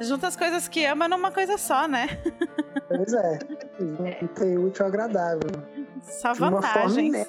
Junta 0.00 0.28
as 0.28 0.36
coisas 0.36 0.68
que 0.68 0.84
ama 0.84 1.08
numa 1.08 1.30
coisa 1.30 1.58
só, 1.58 1.86
né? 1.88 2.08
Pois 2.88 3.12
é. 3.12 3.38
Tem 4.34 4.58
útil 4.58 4.84
ao 4.84 4.88
agradável. 4.88 5.50
Só 6.02 6.32
vantagens. 6.34 7.26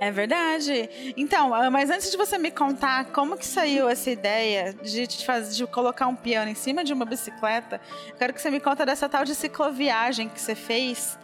É 0.00 0.10
verdade. 0.10 1.14
Então, 1.16 1.54
ah, 1.54 1.70
mas 1.70 1.90
antes 1.90 2.10
de 2.10 2.16
você 2.16 2.38
me 2.38 2.50
contar 2.50 3.06
como 3.06 3.36
que 3.36 3.46
saiu 3.46 3.88
essa 3.88 4.10
ideia 4.10 4.74
de, 4.74 5.06
fazer, 5.24 5.54
de 5.54 5.66
colocar 5.66 6.06
um 6.06 6.16
piano 6.16 6.50
em 6.50 6.54
cima 6.54 6.84
de 6.84 6.92
uma 6.92 7.04
bicicleta, 7.04 7.80
quero 8.18 8.32
que 8.32 8.40
você 8.40 8.50
me 8.50 8.60
conta 8.60 8.84
dessa 8.84 9.08
tal 9.08 9.24
de 9.24 9.34
cicloviagem 9.34 10.28
que 10.28 10.40
você 10.40 10.54
fez. 10.54 11.18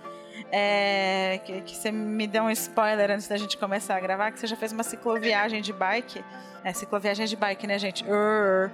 É, 0.51 1.41
que, 1.45 1.61
que 1.63 1.77
você 1.77 1.91
me 1.91 2.27
deu 2.27 2.45
um 2.45 2.51
spoiler 2.51 3.11
antes 3.11 3.29
da 3.29 3.37
gente 3.37 3.57
começar 3.57 3.97
a 3.97 4.01
gravar, 4.01 4.33
que 4.33 4.39
você 4.39 4.47
já 4.47 4.57
fez 4.57 4.73
uma 4.73 4.83
cicloviagem 4.83 5.63
de 5.63 5.73
bike. 5.73 6.23
É, 6.65 6.73
cicloviagem 6.73 7.27
de 7.27 7.35
bike, 7.35 7.67
né, 7.67 7.77
gente? 7.79 8.05
Urr. 8.05 8.71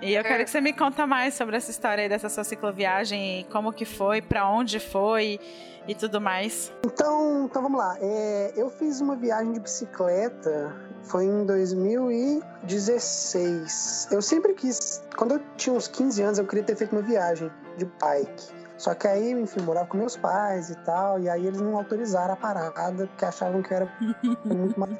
E 0.00 0.14
eu 0.14 0.22
quero 0.22 0.44
que 0.44 0.50
você 0.50 0.60
me 0.60 0.72
conta 0.72 1.04
mais 1.06 1.34
sobre 1.34 1.56
essa 1.56 1.70
história 1.70 2.02
aí 2.02 2.08
dessa 2.08 2.28
sua 2.28 2.44
cicloviagem, 2.44 3.46
como 3.52 3.72
que 3.72 3.84
foi, 3.84 4.22
pra 4.22 4.48
onde 4.48 4.80
foi 4.80 5.38
e 5.86 5.94
tudo 5.94 6.20
mais. 6.20 6.72
Então, 6.86 7.44
então 7.44 7.62
vamos 7.62 7.78
lá. 7.78 7.96
É, 8.00 8.52
eu 8.56 8.70
fiz 8.70 9.00
uma 9.00 9.16
viagem 9.16 9.52
de 9.52 9.60
bicicleta, 9.60 10.74
foi 11.02 11.24
em 11.24 11.44
2016. 11.44 14.08
Eu 14.10 14.22
sempre 14.22 14.54
quis, 14.54 15.02
quando 15.16 15.34
eu 15.34 15.42
tinha 15.56 15.74
uns 15.74 15.88
15 15.88 16.22
anos, 16.22 16.38
eu 16.38 16.46
queria 16.46 16.64
ter 16.64 16.76
feito 16.76 16.92
uma 16.92 17.02
viagem 17.02 17.50
de 17.76 17.84
bike. 17.84 18.57
Só 18.78 18.94
que 18.94 19.08
aí, 19.08 19.32
enfim, 19.32 19.60
morava 19.62 19.88
com 19.88 19.98
meus 19.98 20.16
pais 20.16 20.70
e 20.70 20.76
tal, 20.76 21.18
e 21.18 21.28
aí 21.28 21.46
eles 21.46 21.60
não 21.60 21.76
autorizaram 21.76 22.34
a 22.34 22.36
parada, 22.36 23.06
porque 23.08 23.24
achavam 23.24 23.60
que 23.60 23.72
eu 23.72 23.76
era 23.78 23.88
muito 24.46 24.78
mais. 24.78 24.96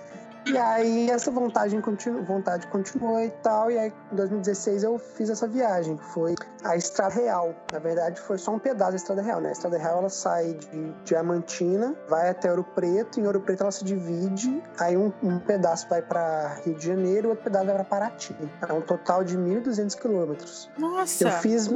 E 0.48 0.56
aí 0.56 1.10
essa 1.10 1.30
vontade, 1.30 1.78
continu... 1.82 2.24
vontade 2.24 2.66
continuou 2.68 3.20
e 3.22 3.30
tal, 3.42 3.70
e 3.70 3.78
aí 3.78 3.92
em 4.12 4.16
2016 4.16 4.82
eu 4.82 4.98
fiz 4.98 5.28
essa 5.28 5.46
viagem, 5.46 5.98
foi 5.98 6.34
a 6.64 6.76
Estrada 6.76 7.14
Real. 7.14 7.54
Na 7.72 7.78
verdade 7.78 8.20
foi 8.20 8.38
só 8.38 8.52
um 8.52 8.58
pedaço 8.58 8.92
da 8.92 8.96
Estrada 8.96 9.22
Real, 9.22 9.40
né? 9.40 9.50
A 9.50 9.52
Estrada 9.52 9.76
Real 9.76 9.98
ela 9.98 10.08
sai 10.08 10.54
de 10.54 10.92
Diamantina, 11.04 11.94
vai 12.08 12.30
até 12.30 12.50
Ouro 12.50 12.64
Preto, 12.64 13.20
em 13.20 13.26
Ouro 13.26 13.40
Preto 13.40 13.62
ela 13.62 13.70
se 13.70 13.84
divide, 13.84 14.62
aí 14.78 14.96
um, 14.96 15.12
um 15.22 15.38
pedaço 15.38 15.86
vai 15.88 16.00
para 16.00 16.60
Rio 16.64 16.74
de 16.74 16.86
Janeiro 16.86 17.28
e 17.28 17.30
outro 17.30 17.44
pedaço 17.44 17.66
vai 17.66 17.74
para 17.74 17.84
Paraty. 17.84 18.34
É 18.66 18.72
um 18.72 18.80
total 18.80 19.22
de 19.22 19.36
1.200 19.36 19.98
quilômetros. 19.98 20.70
Nossa! 20.78 21.28
Eu 21.28 21.32
fiz 21.32 21.68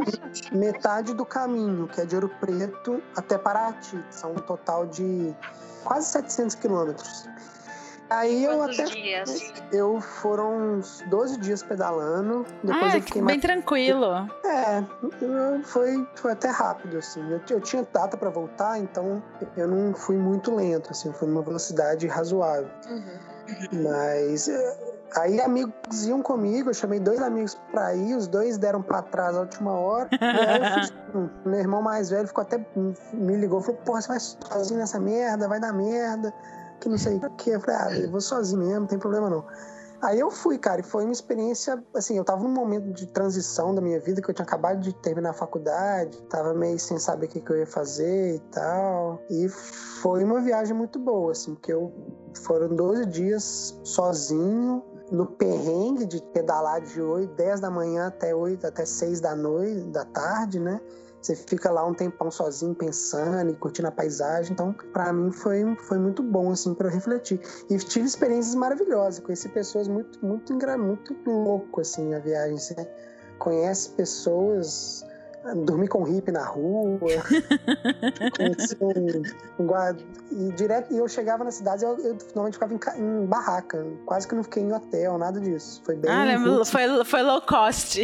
metade 0.51 1.15
do 1.15 1.27
caminho, 1.27 1.89
que 1.89 2.01
é 2.01 2.07
de 2.07 2.15
Ouro 2.15 2.31
Preto 2.41 3.03
até 3.17 3.37
Paraty. 3.37 4.03
São 4.11 4.33
um 4.33 4.37
total 4.37 4.87
de 4.87 5.35
quase 5.85 6.07
700 6.07 6.55
quilômetros. 6.57 7.29
Aí 8.13 8.45
eu 8.45 8.59
Quantos 8.59 8.79
até. 8.79 8.91
dias? 8.91 9.53
Eu 9.73 10.01
foram 10.01 10.75
uns 10.79 11.03
12 11.09 11.39
dias 11.39 11.63
pedalando. 11.63 12.45
Depois 12.63 12.95
Ah, 12.95 12.97
eu 12.99 13.03
fiquei 13.03 13.23
bem 13.23 13.37
mais. 13.37 13.41
tranquilo. 13.41 14.07
É, 14.45 14.85
foi, 15.65 16.07
foi 16.15 16.33
até 16.33 16.49
rápido, 16.49 16.99
assim. 16.99 17.21
Eu, 17.31 17.41
eu 17.49 17.61
tinha 17.61 17.87
data 17.93 18.17
pra 18.17 18.29
voltar, 18.31 18.79
então 18.79 19.23
eu 19.57 19.67
não 19.67 19.95
fui 19.95 20.17
muito 20.17 20.55
lento, 20.55 20.91
assim. 20.91 21.13
Fui 21.13 21.27
numa 21.29 21.43
velocidade 21.43 22.07
razoável. 22.07 22.69
Uhum. 22.89 23.83
Mas 23.83 24.49
é, 24.49 24.79
aí 25.17 25.41
amigos 25.41 26.07
iam 26.07 26.23
comigo, 26.23 26.71
eu 26.71 26.75
chamei 26.75 27.01
dois 27.01 27.21
amigos 27.21 27.59
pra 27.73 27.95
ir, 27.95 28.15
os 28.15 28.27
dois 28.29 28.57
deram 28.57 28.81
pra 28.83 29.03
trás 29.03 29.37
a 29.37 29.41
última 29.41 29.73
hora. 29.73 30.09
E 30.23 30.49
aí 30.49 30.59
eu 30.59 30.81
fiz, 30.81 30.93
hum, 31.15 31.29
meu 31.45 31.59
irmão 31.61 31.83
mais 31.83 32.11
velho 32.11 32.27
ficou 32.29 32.43
até 32.43 32.59
me 33.13 33.37
ligou, 33.37 33.61
falou: 33.61 33.81
"Porra, 33.85 34.01
você 34.01 34.09
vai 34.09 34.21
sozinho 34.21 34.81
nessa 34.81 35.01
merda, 35.01 35.49
vai 35.49 35.59
dar 35.61 35.73
merda". 35.73 36.33
Que 36.83 36.89
não 36.89 36.99
sei 36.99 37.17
o 37.17 37.31
que. 37.37 37.51
Eu 37.51 37.61
falei: 37.61 37.77
"Ah, 37.81 37.97
eu 37.97 38.11
vou 38.11 38.21
sozinho 38.21 38.59
mesmo, 38.59 38.81
não 38.81 38.87
tem 38.89 38.99
problema 38.99 39.31
não". 39.31 39.47
Aí 40.03 40.19
eu 40.19 40.33
fui, 40.33 40.59
cara, 40.59 40.81
e 40.81 40.83
foi 40.83 41.05
uma 41.05 41.13
experiência, 41.13 41.81
assim, 41.95 42.19
eu 42.19 42.25
tava 42.25 42.43
num 42.43 42.51
momento 42.51 42.93
de 42.93 43.07
transição 43.07 43.73
da 43.73 43.81
minha 43.81 44.01
vida, 44.01 44.21
que 44.21 44.29
eu 44.29 44.35
tinha 44.35 44.45
acabado 44.45 44.81
de 44.81 44.93
terminar 44.97 45.31
a 45.31 45.33
faculdade, 45.33 46.21
tava 46.23 46.53
meio 46.55 46.77
sem 46.77 46.99
saber 46.99 47.27
o 47.27 47.29
que, 47.29 47.41
que 47.41 47.49
eu 47.53 47.59
ia 47.59 47.67
fazer 47.69 48.35
e 48.35 48.41
tal. 48.51 49.23
E 49.31 49.49
foi 49.49 50.25
uma 50.25 50.41
viagem 50.41 50.77
muito 50.77 50.99
boa, 50.99 51.31
assim, 51.31 51.55
porque 51.55 51.73
eu 51.73 51.93
foram 52.43 52.75
12 52.75 53.07
dias 53.07 53.81
sozinho, 53.85 54.83
no 55.13 55.25
perrengue 55.25 56.05
de 56.05 56.21
pedalar 56.33 56.81
de 56.81 57.01
8, 57.01 57.33
10 57.35 57.61
da 57.61 57.71
manhã 57.71 58.09
até 58.09 58.35
8, 58.35 58.67
até 58.67 58.85
6 58.85 59.21
da 59.21 59.37
noite, 59.37 59.83
da 59.91 60.05
tarde, 60.05 60.59
né? 60.59 60.81
Você 61.23 61.37
fica 61.37 61.71
lá 61.71 61.87
um 61.87 61.95
tempão 61.95 62.33
sozinho 62.33 62.75
pensando 62.75 63.53
e 63.53 63.55
curtindo 63.55 63.87
a 63.87 63.93
paisagem. 63.93 64.53
Então, 64.53 64.73
pra 64.93 65.13
mim 65.13 65.31
foi, 65.31 65.63
foi 65.77 65.97
muito 65.97 66.21
bom 66.21 66.51
assim 66.51 66.75
para 66.75 66.89
eu 66.89 66.93
refletir. 66.93 67.41
E 67.71 67.79
tive 67.79 68.07
experiências 68.07 68.57
maravilhosas, 68.57 69.21
conheci 69.21 69.49
pessoas 69.49 69.87
muito 69.87 70.25
muito 70.25 70.53
muito 70.79 71.15
louco 71.25 71.81
assim 71.81 72.13
a 72.15 72.19
viagem, 72.19 72.59
você 72.59 72.75
conhece 73.39 73.91
pessoas 73.91 75.05
dormi 75.65 75.89
com 75.89 76.03
hippie 76.03 76.33
na 76.33 76.45
rua. 76.45 76.99
um, 78.81 79.63
um 79.63 79.67
guarda. 79.67 80.03
E 80.31 80.53
direto, 80.53 80.93
e 80.93 80.99
eu 80.99 81.09
chegava 81.09 81.45
na 81.45 81.51
cidade, 81.51 81.85
eu, 81.85 81.99
eu 81.99 82.17
normalmente 82.35 82.55
ficava 82.55 82.73
em, 82.73 82.79
em, 82.99 83.27
barraca. 83.27 83.87
Quase 84.07 84.27
que 84.27 84.35
não 84.35 84.43
fiquei 84.43 84.63
em 84.63 84.73
hotel, 84.73 85.19
nada 85.19 85.41
disso. 85.41 85.83
Foi 85.85 85.97
bem. 85.97 86.11
Ah, 86.11 86.25
lembro, 86.25 86.65
foi, 86.65 87.05
foi 87.05 87.23
low 87.23 87.41
cost. 87.43 88.01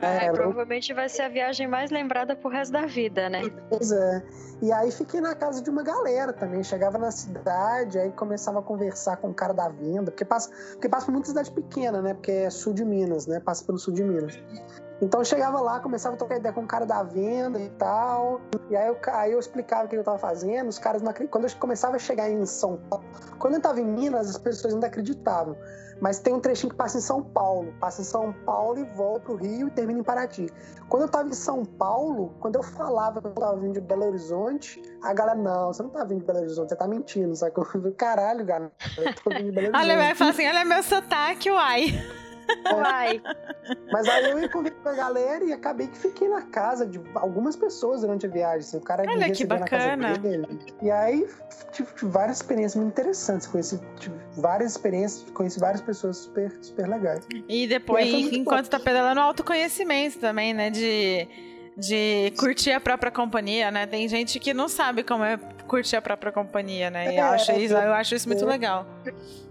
É, 0.00 0.26
é, 0.26 0.32
provavelmente 0.32 0.92
vai 0.92 1.08
ser 1.08 1.22
a 1.22 1.28
viagem 1.28 1.66
mais 1.66 1.90
lembrada 1.90 2.34
pro 2.34 2.50
resto 2.50 2.72
da 2.72 2.86
vida, 2.86 3.28
né? 3.28 3.42
Pois 3.68 3.92
é. 3.92 4.22
E 4.64 4.72
aí 4.72 4.90
fiquei 4.90 5.20
na 5.20 5.34
casa 5.34 5.60
de 5.60 5.68
uma 5.68 5.82
galera 5.82 6.32
também. 6.32 6.64
Chegava 6.64 6.96
na 6.96 7.10
cidade, 7.10 7.98
aí 7.98 8.10
começava 8.12 8.60
a 8.60 8.62
conversar 8.62 9.18
com 9.18 9.28
o 9.28 9.34
cara 9.34 9.52
da 9.52 9.68
venda, 9.68 10.10
porque 10.10 10.24
passa, 10.24 10.48
porque 10.72 10.88
passa 10.88 11.04
por 11.04 11.12
muita 11.12 11.28
cidade 11.28 11.50
pequena, 11.50 12.00
né? 12.00 12.14
Porque 12.14 12.30
é 12.30 12.48
sul 12.48 12.72
de 12.72 12.82
Minas, 12.82 13.26
né? 13.26 13.40
Passa 13.40 13.62
pelo 13.62 13.78
sul 13.78 13.92
de 13.92 14.02
Minas. 14.02 14.42
Então 15.02 15.20
eu 15.20 15.24
chegava 15.26 15.60
lá, 15.60 15.80
começava 15.80 16.14
a 16.14 16.18
trocar 16.18 16.38
ideia 16.38 16.54
com 16.54 16.62
o 16.62 16.66
cara 16.66 16.86
da 16.86 17.02
venda 17.02 17.60
e 17.60 17.68
tal. 17.68 18.40
E 18.70 18.76
aí 18.76 18.86
eu, 18.88 18.98
aí 19.12 19.32
eu 19.32 19.38
explicava 19.38 19.84
o 19.84 19.88
que 19.88 19.96
eu 19.96 20.04
tava 20.04 20.18
fazendo. 20.18 20.68
Os 20.68 20.78
caras 20.78 21.02
não 21.02 21.12
Quando 21.12 21.44
eu 21.44 21.56
começava 21.58 21.96
a 21.96 21.98
chegar 21.98 22.30
em 22.30 22.44
São 22.46 22.78
Paulo. 22.88 23.04
Quando 23.38 23.54
eu 23.54 23.60
tava 23.60 23.80
em 23.80 23.84
Minas, 23.84 24.30
as 24.30 24.38
pessoas 24.38 24.74
ainda 24.74 24.86
acreditavam. 24.86 25.56
Mas 26.00 26.18
tem 26.18 26.34
um 26.34 26.40
trechinho 26.40 26.70
que 26.70 26.76
passa 26.76 26.98
em 26.98 27.00
São 27.00 27.22
Paulo. 27.22 27.72
Passa 27.78 28.00
em 28.00 28.04
São 28.04 28.32
Paulo 28.44 28.78
e 28.78 28.84
volta 28.96 29.26
pro 29.26 29.36
Rio 29.36 29.68
e 29.68 29.70
termina 29.70 30.00
em 30.00 30.02
Paraty. 30.02 30.46
Quando 30.88 31.02
eu 31.02 31.08
tava 31.08 31.28
em 31.28 31.34
São 31.34 31.64
Paulo, 31.64 32.34
quando 32.40 32.56
eu 32.56 32.62
falava 32.62 33.20
que 33.20 33.28
eu 33.28 33.32
tava 33.32 33.56
vindo 33.56 33.74
de 33.74 33.80
Belo 33.80 34.06
Horizonte, 34.06 34.82
a 35.02 35.12
galera, 35.12 35.38
não, 35.38 35.72
você 35.72 35.82
não 35.82 35.90
tá 35.90 36.04
vindo 36.04 36.20
de 36.20 36.26
Belo 36.26 36.40
Horizonte, 36.40 36.70
você 36.70 36.76
tá 36.76 36.88
mentindo, 36.88 37.34
sabe? 37.36 37.52
Caralho, 37.96 38.44
cara, 38.46 38.72
eu 38.98 39.14
tô 39.14 39.30
vindo 39.30 39.44
de 39.44 39.52
Belo 39.52 39.68
Horizonte. 39.74 39.76
olha, 39.76 39.96
vai 39.96 40.14
falar 40.14 40.30
assim, 40.30 40.48
olha 40.48 40.64
meu 40.64 40.82
sotaque, 40.82 41.50
uai. 41.50 42.23
Uai. 42.72 43.22
Mas 43.90 44.08
aí 44.08 44.30
eu 44.30 44.42
encontrei 44.42 44.74
com 44.82 44.88
a 44.88 44.94
galera 44.94 45.44
e 45.44 45.52
acabei 45.52 45.86
que 45.86 45.98
fiquei 45.98 46.28
na 46.28 46.42
casa 46.42 46.86
de 46.86 47.00
algumas 47.14 47.56
pessoas 47.56 48.02
durante 48.02 48.26
a 48.26 48.28
viagem. 48.28 48.60
Assim, 48.60 48.76
o 48.76 48.80
cara 48.80 49.04
Olha 49.06 49.30
que 49.30 49.44
bacana. 49.44 50.14
E 50.82 50.90
aí 50.90 51.26
tive, 51.72 51.92
tive, 51.94 52.10
várias 52.10 52.38
experiências 52.38 52.76
muito 52.76 52.92
interessantes. 52.92 53.46
Conheci 53.46 53.80
várias 54.36 54.72
experiências, 54.72 55.30
conheci 55.30 55.58
várias 55.58 55.80
pessoas 55.80 56.18
super, 56.18 56.52
super 56.60 56.88
legais. 56.88 57.26
E 57.48 57.66
depois, 57.66 58.06
e 58.06 58.36
enquanto 58.36 58.64
bom. 58.64 58.70
tá 58.70 58.80
pedalando, 58.80 59.20
autoconhecimento 59.20 60.18
também, 60.18 60.52
né? 60.52 60.70
De 60.70 61.28
de 61.76 62.32
curtir 62.38 62.72
a 62.72 62.80
própria 62.80 63.10
companhia, 63.10 63.70
né? 63.70 63.86
Tem 63.86 64.08
gente 64.08 64.38
que 64.38 64.54
não 64.54 64.68
sabe 64.68 65.02
como 65.02 65.24
é 65.24 65.38
curtir 65.66 65.96
a 65.96 66.02
própria 66.02 66.30
companhia, 66.30 66.90
né? 66.90 67.14
E 67.14 67.16
é, 67.16 67.20
eu, 67.20 67.24
acho 67.26 67.52
isso, 67.52 67.74
eu 67.74 67.92
acho 67.92 68.14
isso 68.14 68.28
muito 68.28 68.46
legal. 68.46 68.86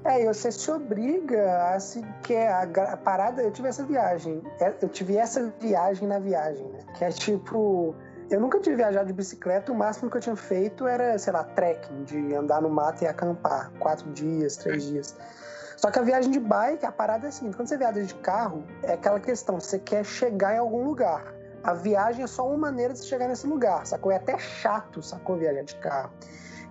É, 0.05 0.21
e 0.21 0.25
você 0.25 0.51
se 0.51 0.71
obriga 0.71 1.73
a 1.73 1.79
se. 1.79 2.01
Que 2.23 2.33
é 2.33 2.49
a, 2.49 2.63
a, 2.63 2.97
parada. 2.97 3.41
Eu 3.41 3.51
tive 3.51 3.67
essa 3.67 3.83
viagem. 3.83 4.41
É, 4.59 4.73
eu 4.81 4.89
tive 4.89 5.17
essa 5.17 5.53
viagem 5.59 6.07
na 6.07 6.19
viagem, 6.19 6.65
né? 6.69 6.79
Que 6.97 7.05
é 7.05 7.09
tipo. 7.09 7.95
Eu 8.29 8.39
nunca 8.39 8.59
tinha 8.59 8.75
viajado 8.75 9.07
de 9.07 9.13
bicicleta, 9.13 9.71
o 9.71 9.75
máximo 9.75 10.09
que 10.09 10.17
eu 10.17 10.21
tinha 10.21 10.35
feito 10.35 10.87
era, 10.87 11.19
sei 11.19 11.33
lá, 11.33 11.43
trekking, 11.43 12.03
de 12.03 12.33
andar 12.33 12.61
no 12.61 12.69
mato 12.69 13.03
e 13.03 13.07
acampar. 13.07 13.69
Quatro 13.79 14.09
dias, 14.11 14.55
três 14.55 14.85
dias. 14.85 15.15
Só 15.75 15.91
que 15.91 15.99
a 15.99 16.01
viagem 16.01 16.31
de 16.31 16.39
bike, 16.39 16.85
a 16.85 16.91
parada 16.91 17.27
é 17.27 17.29
assim: 17.29 17.51
quando 17.51 17.67
você 17.67 17.77
viaja 17.77 18.01
de 18.01 18.15
carro, 18.15 18.63
é 18.81 18.93
aquela 18.93 19.19
questão, 19.19 19.59
você 19.59 19.77
quer 19.77 20.05
chegar 20.05 20.55
em 20.55 20.59
algum 20.59 20.85
lugar 20.85 21.42
a 21.63 21.73
viagem 21.73 22.23
é 22.23 22.27
só 22.27 22.47
uma 22.47 22.57
maneira 22.57 22.93
de 22.93 22.99
você 22.99 23.05
chegar 23.05 23.27
nesse 23.27 23.47
lugar, 23.47 23.85
sacou? 23.85 24.11
É 24.11 24.17
até 24.17 24.37
chato, 24.37 25.01
sacou, 25.01 25.37
viajar 25.37 25.63
de 25.63 25.75
carro. 25.75 26.11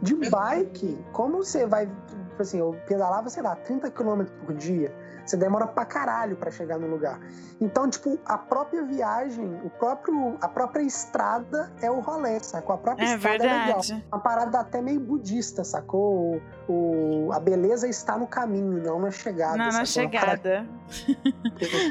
De 0.01 0.15
bike, 0.15 0.99
como 1.13 1.39
você 1.39 1.65
vai, 1.65 1.87
tipo 1.87 2.43
assim, 2.43 2.59
eu 2.59 2.77
pedalava, 2.87 3.31
sei 3.31 3.43
lá, 3.43 3.55
30 3.55 3.91
km 3.91 4.25
por 4.45 4.53
dia, 4.55 4.93
você 5.25 5.37
demora 5.37 5.67
pra 5.67 5.85
caralho 5.85 6.37
pra 6.37 6.51
chegar 6.51 6.79
no 6.79 6.89
lugar. 6.89 7.21
Então, 7.61 7.89
tipo, 7.89 8.19
a 8.27 8.37
própria 8.37 8.83
viagem, 8.83 9.61
o 9.65 9.71
próprio, 9.71 10.37
a 10.41 10.49
própria 10.49 10.83
estrada 10.83 11.73
é 11.81 11.89
o 11.89 12.01
rolê, 12.01 12.41
sacou? 12.41 12.75
A 12.75 12.79
própria 12.79 13.05
é 13.05 13.15
estrada 13.15 13.39
verdade. 13.39 13.93
é 13.93 13.95
legal. 13.95 14.09
Uma 14.13 14.21
parada 14.21 14.59
até 14.59 14.83
meio 14.83 14.99
budista, 14.99 15.63
sacou? 15.63 16.41
O, 16.69 17.27
o, 17.29 17.33
a 17.33 17.39
beleza 17.39 17.87
está 17.87 18.19
no 18.19 18.27
caminho, 18.27 18.83
não 18.83 18.99
na 18.99 19.13
chegada. 19.13 19.57
Não, 19.57 19.71
na 19.71 19.85
chegada. 19.85 20.67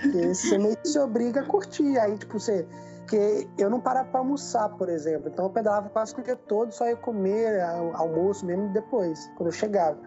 Porque 0.02 0.34
você 0.36 0.58
meio 0.58 0.76
que 0.76 0.88
se 0.90 1.00
obriga 1.00 1.40
a 1.42 1.46
curtir. 1.46 1.98
Aí, 1.98 2.18
tipo, 2.18 2.38
você 2.38 2.68
porque 3.12 3.50
eu 3.58 3.70
não 3.70 3.82
parava 3.82 4.08
para 4.08 4.22
almoçar, 4.22 4.70
por 4.70 4.88
exemplo. 4.88 5.28
Então 5.28 5.46
eu 5.46 5.52
pedalava 5.52 5.90
quase 5.90 6.18
o 6.18 6.24
dia 6.24 6.38
todo, 6.38 6.72
só 6.72 6.88
ia 6.88 6.96
comer 6.96 7.62
almoço 7.94 8.46
mesmo 8.46 8.70
depois, 8.70 9.30
quando 9.36 9.48
eu 9.48 9.52
chegava. 9.52 9.98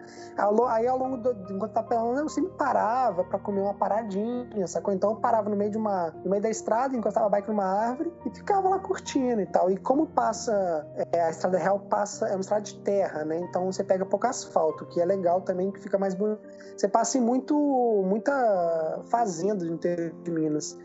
Aí 0.69 0.87
ao 0.87 0.97
longo 0.97 1.17
do 1.17 1.29
enquanto 1.53 1.69
eu 1.69 1.69
tava 1.69 1.87
pedalando, 1.87 2.21
eu 2.21 2.29
sempre 2.29 2.51
parava 2.57 3.23
para 3.23 3.37
comer 3.37 3.61
uma 3.61 3.75
paradinha, 3.75 4.65
sacou? 4.65 4.91
Então 4.91 5.11
eu 5.11 5.17
parava 5.17 5.47
no 5.51 5.55
meio 5.55 5.69
de 5.69 5.77
uma 5.77 6.09
no 6.23 6.31
meio 6.31 6.41
da 6.41 6.49
estrada, 6.49 6.97
encostava 6.97 7.27
a 7.27 7.29
bike 7.29 7.47
numa 7.47 7.65
árvore 7.65 8.11
e 8.25 8.29
ficava 8.31 8.67
lá 8.69 8.79
curtindo 8.79 9.39
e 9.39 9.45
tal. 9.45 9.69
E 9.69 9.77
como 9.77 10.07
passa 10.07 10.87
é, 11.11 11.21
a 11.21 11.29
estrada 11.29 11.59
real 11.59 11.79
passa 11.81 12.27
é 12.27 12.31
uma 12.31 12.41
estrada 12.41 12.63
de 12.63 12.75
terra, 12.79 13.23
né? 13.23 13.37
Então 13.37 13.71
você 13.71 13.83
pega 13.83 14.03
pouco 14.03 14.25
asfalto, 14.25 14.83
que 14.87 14.99
é 14.99 15.05
legal 15.05 15.41
também, 15.41 15.71
que 15.71 15.79
fica 15.79 15.99
mais 15.99 16.15
bonito. 16.15 16.41
Você 16.75 16.87
passa 16.87 17.19
em 17.19 17.21
muito 17.21 17.55
muita 18.03 19.03
fazenda 19.05 19.63
do 19.63 19.71
interior 19.71 20.11
de 20.23 20.31
Minas. 20.31 20.75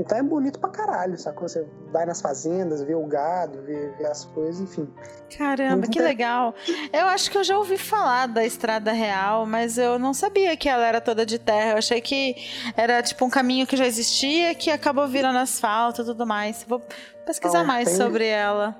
Então 0.00 0.16
é 0.16 0.22
bonito 0.22 0.58
pra 0.58 0.70
caralho, 0.70 1.18
sacou? 1.18 1.46
Você 1.46 1.66
vai 1.92 2.06
nas 2.06 2.22
fazendas, 2.22 2.82
vê 2.82 2.94
o 2.94 3.04
gado, 3.06 3.60
vê, 3.60 3.90
vê 3.98 4.06
as 4.06 4.24
coisas, 4.24 4.58
enfim. 4.62 4.88
Caramba, 5.36 5.86
que 5.86 6.00
legal. 6.00 6.54
Eu 6.90 7.06
acho 7.06 7.30
que 7.30 7.36
eu 7.36 7.44
já 7.44 7.58
ouvi 7.58 7.76
falar 7.76 8.26
da 8.26 8.42
Estrada 8.42 8.92
Real, 8.92 9.44
mas 9.44 9.76
eu 9.76 9.98
não 9.98 10.14
sabia 10.14 10.56
que 10.56 10.70
ela 10.70 10.86
era 10.86 11.02
toda 11.02 11.26
de 11.26 11.38
terra. 11.38 11.72
Eu 11.72 11.76
achei 11.76 12.00
que 12.00 12.34
era 12.74 13.02
tipo 13.02 13.26
um 13.26 13.30
caminho 13.30 13.66
que 13.66 13.76
já 13.76 13.86
existia, 13.86 14.54
que 14.54 14.70
acabou 14.70 15.06
virando 15.06 15.38
asfalto 15.38 16.00
e 16.00 16.04
tudo 16.06 16.26
mais. 16.26 16.64
Vou 16.66 16.82
pesquisar 17.24 17.60
não, 17.60 17.66
mais 17.66 17.88
tem, 17.88 17.96
sobre 17.96 18.26
ela. 18.26 18.76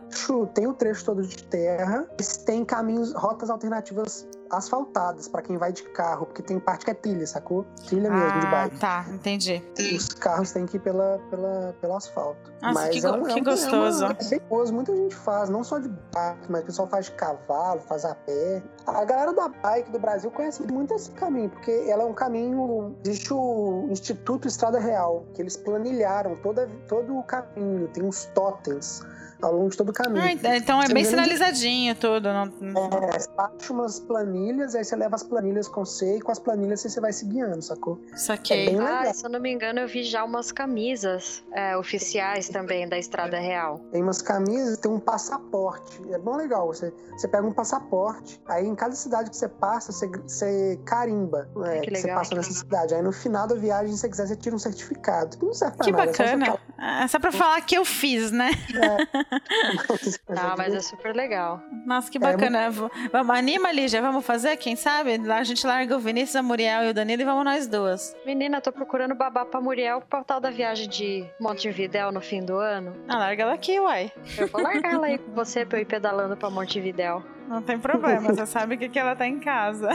Tem 0.55 0.67
o 0.67 0.75
trecho 0.75 1.05
todo 1.05 1.23
de 1.23 1.43
terra, 1.45 2.07
tem 2.45 2.65
caminhos, 2.65 3.13
rotas 3.15 3.51
alternativas 3.51 4.27
asfaltadas 4.51 5.29
para 5.29 5.43
quem 5.43 5.57
vai 5.57 5.73
de 5.73 5.83
carro, 5.85 6.27
porque 6.27 6.43
tem 6.43 6.59
parte 6.59 6.85
que 6.85 6.91
é 6.91 6.95
trilha, 6.95 7.27
sacou? 7.27 7.65
Trilha 7.87 8.11
mesmo 8.11 8.27
ah, 8.27 8.39
de 8.39 8.47
bike. 8.47 8.79
Tá, 8.79 9.07
entendi. 9.09 9.63
Os 9.95 10.09
carros 10.09 10.51
têm 10.53 10.67
que 10.67 10.77
ir 10.77 10.81
pela, 10.81 11.21
pela, 11.31 11.75
pelo 11.81 11.97
asfalto. 11.97 12.53
Nossa, 12.61 12.75
mas 12.75 13.01
que, 13.01 13.07
é 13.07 13.11
um, 13.11 13.23
que 13.25 13.31
é 13.31 13.35
um, 13.37 13.45
gostoso. 13.45 14.05
É, 14.05 14.09
uma, 14.09 14.69
é. 14.69 14.73
Muita 14.73 14.97
gente 14.97 15.15
faz, 15.15 15.49
não 15.49 15.63
só 15.63 15.79
de 15.79 15.89
bike, 15.89 16.51
mas 16.51 16.63
o 16.63 16.67
pessoal 16.67 16.89
faz 16.89 17.07
de 17.07 17.13
cavalo, 17.13 17.81
faz 17.81 18.05
a 18.05 18.15
pé. 18.15 18.63
A 18.87 19.05
galera 19.05 19.33
da 19.33 19.49
bike 19.49 19.91
do 19.91 19.99
Brasil 19.99 20.31
conhece 20.31 20.63
muito 20.71 20.95
esse 20.95 21.11
caminho, 21.13 21.49
porque 21.51 21.71
ela 21.89 22.03
é 22.03 22.07
um 22.07 22.13
caminho. 22.13 22.97
Existe 23.05 23.33
o 23.33 23.87
Instituto 23.89 24.49
Estrada 24.49 24.79
Real, 24.79 25.25
que 25.35 25.43
eles 25.43 25.57
planilharam 25.57 26.35
toda, 26.37 26.69
todo 26.89 27.17
o 27.17 27.23
caminho, 27.23 27.89
tem 27.89 28.03
uns 28.03 28.27
totens 28.35 29.03
ao 29.43 29.53
longo 29.53 29.71
de 29.71 29.77
todo 29.77 29.91
o 29.91 29.93
caminho. 29.93 30.23
Ah, 30.23 30.33
então 30.57 30.81
é 30.81 30.87
você 30.87 30.95
bem 30.95 31.05
sinalizadinho 31.05 31.95
de... 31.95 32.01
tudo. 32.01 32.29
Não... 32.33 32.45
É, 32.45 33.19
você 33.19 33.31
baixa 33.37 33.73
umas 33.73 34.01
planilhas, 34.01 34.75
aí 34.75 34.85
você 34.85 34.97
leva 34.97 35.15
as 35.15 35.23
planilhas 35.23 35.69
com 35.69 35.85
você 35.85 36.17
e 36.17 36.21
com 36.21 36.33
as 36.33 36.39
planilhas 36.39 36.81
você 36.81 37.01
vai 37.01 37.13
se 37.13 37.25
guiando, 37.27 37.63
sacou? 37.63 38.01
Saquei. 38.15 38.77
É 38.77 38.81
ah, 38.81 39.13
se 39.13 39.25
eu 39.25 39.31
não 39.31 39.41
me 39.41 39.53
engano, 39.53 39.81
eu 39.81 39.89
vi 39.89 40.03
já 40.03 40.25
umas 40.25 40.53
camisas 40.53 41.43
é, 41.53 41.77
oficiais 41.77 42.49
também 42.49 42.89
da 42.89 42.99
Estrada 42.99 43.39
Real. 43.39 43.79
Tem 43.93 44.03
umas 44.03 44.23
camisas, 44.23 44.79
tem 44.79 44.91
um 44.91 45.01
passaporte. 45.01 46.01
É 46.11 46.19
bom 46.19 46.37
legal. 46.37 46.67
Você, 46.67 46.93
você 47.13 47.29
pega 47.29 47.47
um 47.47 47.53
passaporte, 47.53 48.41
aí 48.47 48.67
em 48.67 48.75
cada 48.75 48.95
cidade 48.95 49.31
que 49.31 49.37
você 49.37 49.49
passa, 49.49 49.93
você, 49.93 50.07
você 50.07 50.79
carimba 50.85 51.49
é, 51.65 51.81
que, 51.81 51.87
que 51.87 51.91
legal, 51.91 52.03
você 52.03 52.09
passa 52.09 52.35
nessa 52.35 52.53
cidade. 52.53 52.95
Aí 52.95 53.03
no 53.03 53.13
final 53.13 53.47
da 53.47 53.55
viagem, 53.55 53.93
se 53.93 54.01
você 54.01 54.09
quiser, 54.09 54.27
você 54.27 54.37
tira 54.37 54.57
um 54.57 54.59
certificado. 54.59 55.37
Não 55.43 55.53
serve 55.53 55.77
pra 55.77 55.85
que 55.85 55.93
nada. 55.93 56.07
bacana. 56.07 56.47
É 56.47 56.51
só, 56.51 56.59
ah, 56.79 57.09
só 57.09 57.19
pra 57.19 57.33
falar 57.33 57.61
que 57.63 57.77
eu 57.77 57.85
fiz, 57.85 58.31
né? 58.31 58.51
É. 58.75 59.30
ah, 59.31 60.55
mas 60.59 60.75
é 60.75 60.81
super 60.81 61.15
legal. 61.15 61.63
Nossa, 61.87 62.11
que 62.11 62.19
bacana. 62.19 62.63
É 62.63 62.71
muito... 62.71 62.91
Vamos, 63.13 63.37
anima, 63.37 63.73
Lígia, 63.73 64.03
vamos 64.03 64.25
fazer, 64.25 64.57
quem 64.57 64.77
sabe? 64.77 65.19
Lá 65.19 65.39
a 65.39 65.45
gente 65.45 65.67
larga 65.67 65.97
o 65.97 66.01
Vinícius, 66.01 66.37
a 66.37 66.43
Muriel 66.43 66.85
e 66.85 66.91
o 66.91 66.95
Danilo 66.95 67.23
e 67.23 67.25
vamos 67.25 67.45
nós 67.45 67.67
duas. 67.67 68.15
Menina, 68.25 68.61
tô 68.61 68.73
procurando 68.73 69.15
babá 69.15 69.45
pra 69.45 69.61
Muriel 69.61 70.01
pro 70.01 70.25
tal 70.25 70.41
da 70.41 70.51
viagem 70.51 70.89
de 70.89 71.27
Montevidéu 71.41 72.13
no 72.13 72.21
fim 72.21 72.45
do 72.45 72.57
ano. 72.57 72.95
Ah, 73.09 73.19
larga 73.19 73.43
ela 73.45 73.55
aqui, 73.55 73.79
uai. 73.79 74.13
Eu 74.37 74.49
vou 74.49 74.63
largar 74.63 74.95
ela 74.95 75.07
aí 75.07 75.19
com 75.19 75.33
você 75.33 75.65
pra 75.65 75.79
eu 75.79 75.83
ir 75.83 75.87
pedalando 75.87 76.37
pra 76.37 76.51
Montevidéu. 76.51 77.23
Não 77.51 77.61
tem 77.61 77.81
problema, 77.81 78.33
você 78.33 78.47
sabe 78.47 78.77
que, 78.77 78.89
que 78.89 78.97
ela 78.97 79.17
tá 79.17 79.27
em 79.27 79.41
casa. 79.41 79.89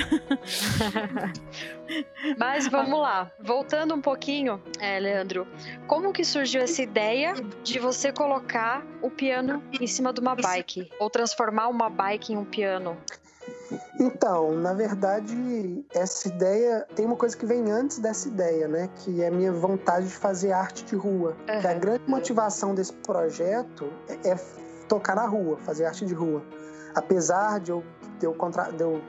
Mas 2.37 2.67
vamos 2.67 2.99
lá. 2.99 3.31
Voltando 3.39 3.95
um 3.95 4.01
pouquinho, 4.01 4.61
é, 4.77 4.99
Leandro, 4.99 5.47
como 5.87 6.11
que 6.11 6.25
surgiu 6.25 6.61
essa 6.61 6.81
ideia 6.81 7.33
de 7.63 7.79
você 7.79 8.11
colocar 8.11 8.85
o 9.01 9.09
piano 9.09 9.63
em 9.79 9.87
cima 9.87 10.11
de 10.11 10.19
uma 10.19 10.35
bike? 10.35 10.91
Ou 10.99 11.09
transformar 11.09 11.69
uma 11.69 11.89
bike 11.89 12.33
em 12.33 12.37
um 12.37 12.43
piano? 12.43 12.97
Então, 14.01 14.51
na 14.55 14.73
verdade, 14.73 15.85
essa 15.93 16.27
ideia 16.27 16.85
tem 16.93 17.05
uma 17.05 17.15
coisa 17.15 17.37
que 17.37 17.45
vem 17.45 17.71
antes 17.71 17.99
dessa 17.99 18.27
ideia, 18.27 18.67
né? 18.67 18.89
Que 18.97 19.23
é 19.23 19.29
a 19.29 19.31
minha 19.31 19.53
vontade 19.53 20.07
de 20.07 20.13
fazer 20.13 20.51
arte 20.51 20.83
de 20.83 20.95
rua. 20.97 21.37
Uhum. 21.47 21.61
Que 21.61 21.67
a 21.67 21.73
grande 21.73 22.03
motivação 22.05 22.75
desse 22.75 22.91
projeto 22.91 23.89
é, 24.09 24.31
é 24.31 24.35
tocar 24.89 25.15
na 25.15 25.25
rua, 25.25 25.57
fazer 25.59 25.85
arte 25.85 26.05
de 26.05 26.13
rua 26.13 26.43
apesar 26.95 27.59
de 27.59 27.71
eu, 27.71 27.83
de 28.19 28.25
eu, 28.25 28.33
contra, 28.33 28.71
de 28.71 28.81
eu 28.81 29.01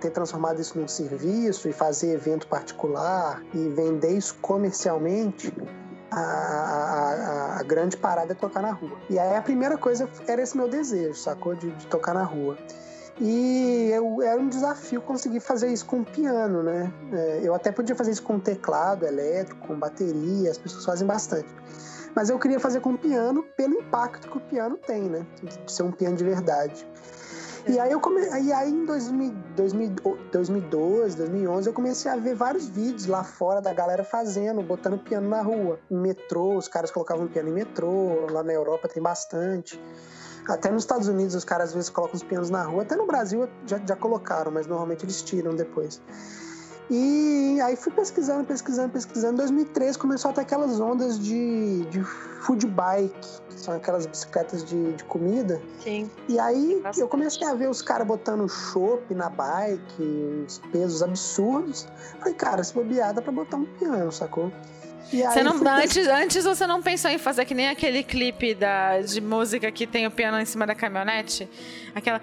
ter 0.00 0.10
transformado 0.10 0.60
isso 0.60 0.78
num 0.78 0.88
serviço 0.88 1.68
e 1.68 1.72
fazer 1.72 2.14
evento 2.14 2.46
particular 2.46 3.42
e 3.52 3.68
vender 3.68 4.16
isso 4.16 4.36
comercialmente, 4.40 5.52
a, 6.10 6.20
a, 6.20 7.58
a, 7.58 7.62
grande 7.62 7.96
parada 7.96 8.32
é 8.32 8.34
tocar 8.34 8.62
na 8.62 8.70
rua. 8.70 8.96
E 9.10 9.18
aí 9.18 9.34
a 9.34 9.42
primeira 9.42 9.76
coisa 9.76 10.08
era 10.26 10.42
esse 10.42 10.56
meu 10.56 10.68
desejo, 10.68 11.14
sacou? 11.14 11.54
De, 11.54 11.70
de 11.70 11.86
tocar 11.86 12.14
na 12.14 12.22
rua. 12.22 12.56
E 13.20 13.90
eu, 13.92 14.22
era 14.22 14.40
um 14.40 14.48
desafio 14.48 15.00
conseguir 15.00 15.40
fazer 15.40 15.68
isso 15.68 15.86
com 15.86 16.02
piano, 16.04 16.62
né? 16.62 16.92
É, 17.12 17.40
eu 17.42 17.54
até 17.54 17.70
podia 17.70 17.94
fazer 17.94 18.10
isso 18.10 18.22
com 18.22 18.38
teclado 18.38 19.04
elétrico, 19.04 19.66
com 19.66 19.78
bateria, 19.78 20.50
as 20.50 20.58
pessoas 20.58 20.84
fazem 20.84 21.06
bastante. 21.06 21.48
Mas 22.14 22.28
eu 22.28 22.38
queria 22.38 22.60
fazer 22.60 22.80
com 22.80 22.96
piano 22.96 23.42
pelo 23.56 23.74
impacto 23.74 24.28
que 24.28 24.36
o 24.36 24.40
piano 24.40 24.76
tem, 24.76 25.02
né? 25.02 25.26
De 25.42 25.72
ser 25.72 25.82
um 25.82 25.92
piano 25.92 26.16
de 26.16 26.24
verdade. 26.24 26.86
E 27.66 27.78
aí 27.78 27.92
eu 27.92 28.00
come... 28.00 28.20
e 28.20 28.52
aí 28.52 28.70
em 28.70 28.84
2000, 28.84 29.32
2012, 30.32 31.16
2011 31.16 31.68
eu 31.68 31.72
comecei 31.72 32.10
a 32.10 32.16
ver 32.16 32.34
vários 32.34 32.66
vídeos 32.68 33.06
lá 33.06 33.22
fora 33.22 33.60
da 33.60 33.72
galera 33.72 34.02
fazendo, 34.02 34.62
botando 34.62 34.98
piano 34.98 35.28
na 35.28 35.42
rua, 35.42 35.78
em 35.90 35.96
metrô, 35.96 36.56
os 36.56 36.66
caras 36.66 36.90
colocavam 36.90 37.28
piano 37.28 37.50
em 37.50 37.52
metrô, 37.52 38.26
lá 38.30 38.42
na 38.42 38.52
Europa 38.52 38.88
tem 38.88 39.02
bastante. 39.02 39.80
Até 40.48 40.70
nos 40.72 40.82
Estados 40.82 41.06
Unidos 41.06 41.36
os 41.36 41.44
caras 41.44 41.68
às 41.68 41.74
vezes 41.74 41.88
colocam 41.88 42.16
os 42.16 42.22
pianos 42.24 42.50
na 42.50 42.64
rua, 42.64 42.82
até 42.82 42.96
no 42.96 43.06
Brasil 43.06 43.48
já, 43.64 43.80
já 43.86 43.94
colocaram, 43.94 44.50
mas 44.50 44.66
normalmente 44.66 45.04
eles 45.04 45.22
tiram 45.22 45.54
depois. 45.54 46.00
E 46.94 47.58
aí 47.62 47.74
fui 47.74 47.90
pesquisando, 47.90 48.44
pesquisando, 48.44 48.92
pesquisando. 48.92 49.32
Em 49.32 49.36
2013 49.36 49.98
começou 49.98 50.30
a 50.30 50.34
ter 50.34 50.42
aquelas 50.42 50.78
ondas 50.78 51.18
de, 51.18 51.86
de 51.86 52.04
food 52.42 52.66
bike, 52.66 53.40
que 53.48 53.58
são 53.58 53.74
aquelas 53.74 54.04
bicicletas 54.04 54.62
de, 54.62 54.92
de 54.92 55.02
comida. 55.04 55.58
Sim. 55.82 56.10
E 56.28 56.38
aí 56.38 56.74
Bastante. 56.82 57.00
eu 57.00 57.08
comecei 57.08 57.48
a 57.48 57.54
ver 57.54 57.70
os 57.70 57.80
caras 57.80 58.06
botando 58.06 58.46
chopp 58.46 59.14
na 59.14 59.30
bike, 59.30 60.02
uns 60.44 60.58
pesos 60.70 61.02
absurdos. 61.02 61.88
Falei, 62.18 62.34
cara, 62.34 62.62
se 62.62 62.74
bobear 62.74 63.14
dá 63.14 63.22
pra 63.22 63.32
botar 63.32 63.56
um 63.56 63.64
piano, 63.64 64.12
sacou? 64.12 64.52
Você 65.10 65.42
não, 65.42 65.54
antes, 65.66 66.06
antes 66.08 66.44
você 66.44 66.66
não 66.66 66.82
pensou 66.82 67.10
em 67.10 67.18
fazer 67.18 67.44
que 67.44 67.54
nem 67.54 67.68
aquele 67.68 68.02
clipe 68.02 68.54
da, 68.54 69.00
de 69.00 69.20
música 69.20 69.70
que 69.70 69.86
tem 69.86 70.06
o 70.06 70.10
piano 70.10 70.38
em 70.40 70.44
cima 70.44 70.66
da 70.66 70.74
caminhonete? 70.74 71.48
Aquela. 71.94 72.20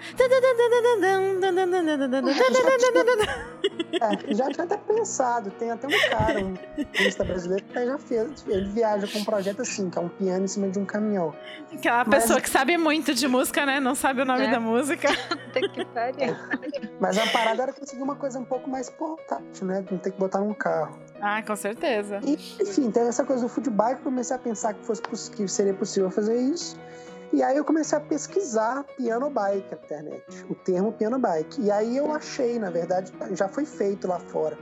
É, 4.00 4.34
já 4.34 4.50
tinha 4.50 4.64
até 4.64 4.76
pensado. 4.76 5.50
Tem 5.52 5.70
até 5.70 5.86
um 5.86 6.10
cara, 6.10 6.40
um 6.40 6.54
turista 6.92 7.24
brasileiro, 7.24 7.64
que 7.64 7.86
já 7.86 7.98
fez. 7.98 8.44
Ele 8.46 8.68
viaja 8.68 9.06
com 9.06 9.18
um 9.18 9.24
projeto 9.24 9.62
assim, 9.62 9.90
que 9.90 9.98
é 9.98 10.00
um 10.00 10.08
piano 10.08 10.44
em 10.44 10.48
cima 10.48 10.68
de 10.68 10.78
um 10.78 10.84
caminhão. 10.84 11.34
Aquela 11.72 12.04
Mas... 12.04 12.22
pessoa 12.22 12.40
que 12.40 12.50
sabe 12.50 12.76
muito 12.76 13.14
de 13.14 13.28
música, 13.28 13.64
né? 13.66 13.78
Não 13.78 13.94
sabe 13.94 14.22
o 14.22 14.24
nome 14.24 14.46
é. 14.46 14.50
da 14.50 14.58
música. 14.58 15.08
tem 15.52 15.68
que 15.68 15.84
pariu. 15.84 16.34
Mas 16.98 17.18
a 17.18 17.26
parada 17.26 17.62
era 17.62 17.72
conseguir 17.72 18.02
uma 18.02 18.16
coisa 18.16 18.38
um 18.38 18.44
pouco 18.44 18.68
mais 18.68 18.90
portátil, 18.90 19.66
né? 19.66 19.84
Não 19.90 19.98
ter 19.98 20.10
que 20.10 20.18
botar 20.18 20.40
num 20.40 20.54
carro. 20.54 20.98
Ah, 21.20 21.42
com 21.42 21.54
certeza. 21.54 22.20
E, 22.24 22.34
enfim, 22.60 22.90
tem 22.90 23.02
essa 23.04 23.24
coisa 23.24 23.42
do 23.42 23.48
futebol 23.48 23.94
que 23.94 24.02
comecei 24.02 24.34
a 24.34 24.38
pensar 24.38 24.74
que, 24.74 24.84
fosse, 24.84 25.02
que 25.30 25.46
seria 25.46 25.74
possível 25.74 26.10
fazer 26.10 26.36
isso. 26.36 26.76
E 27.32 27.42
aí 27.42 27.56
eu 27.56 27.64
comecei 27.64 27.96
a 27.96 28.00
pesquisar 28.00 28.82
piano 28.96 29.30
bike 29.30 29.66
na 29.70 29.76
internet, 29.76 30.24
o 30.48 30.54
termo 30.54 30.92
piano 30.92 31.18
bike. 31.18 31.60
E 31.62 31.70
aí 31.70 31.96
eu 31.96 32.12
achei, 32.12 32.58
na 32.58 32.70
verdade, 32.70 33.12
já 33.32 33.48
foi 33.48 33.64
feito 33.64 34.08
lá 34.08 34.18
fora. 34.18 34.58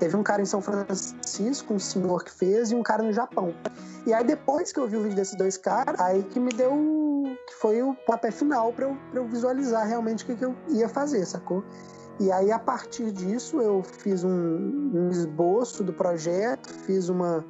Teve 0.00 0.16
um 0.16 0.22
cara 0.22 0.40
em 0.42 0.46
São 0.46 0.60
Francisco, 0.62 1.74
um 1.74 1.78
senhor 1.78 2.24
que 2.24 2.32
fez, 2.32 2.72
e 2.72 2.74
um 2.74 2.82
cara 2.82 3.02
no 3.02 3.12
Japão. 3.12 3.54
E 4.06 4.14
aí 4.14 4.24
depois 4.24 4.72
que 4.72 4.80
eu 4.80 4.88
vi 4.88 4.96
o 4.96 5.02
vídeo 5.02 5.14
desses 5.14 5.36
dois 5.36 5.56
caras, 5.56 6.00
aí 6.00 6.22
que 6.22 6.40
me 6.40 6.50
deu. 6.52 7.36
que 7.46 7.54
foi 7.54 7.82
o 7.82 7.94
papel 7.94 8.32
final 8.32 8.72
para 8.72 8.86
eu, 8.86 8.96
pra 9.10 9.20
eu 9.20 9.28
visualizar 9.28 9.86
realmente 9.86 10.24
o 10.24 10.26
que, 10.26 10.36
que 10.36 10.44
eu 10.44 10.56
ia 10.68 10.88
fazer, 10.88 11.24
sacou? 11.26 11.62
E 12.20 12.30
aí, 12.30 12.52
a 12.52 12.58
partir 12.58 13.10
disso, 13.12 13.62
eu 13.62 13.82
fiz 13.82 14.22
um, 14.22 14.30
um 14.30 15.08
esboço 15.10 15.82
do 15.82 15.90
projeto, 15.90 16.68
fiz 16.84 17.08
uma, 17.08 17.42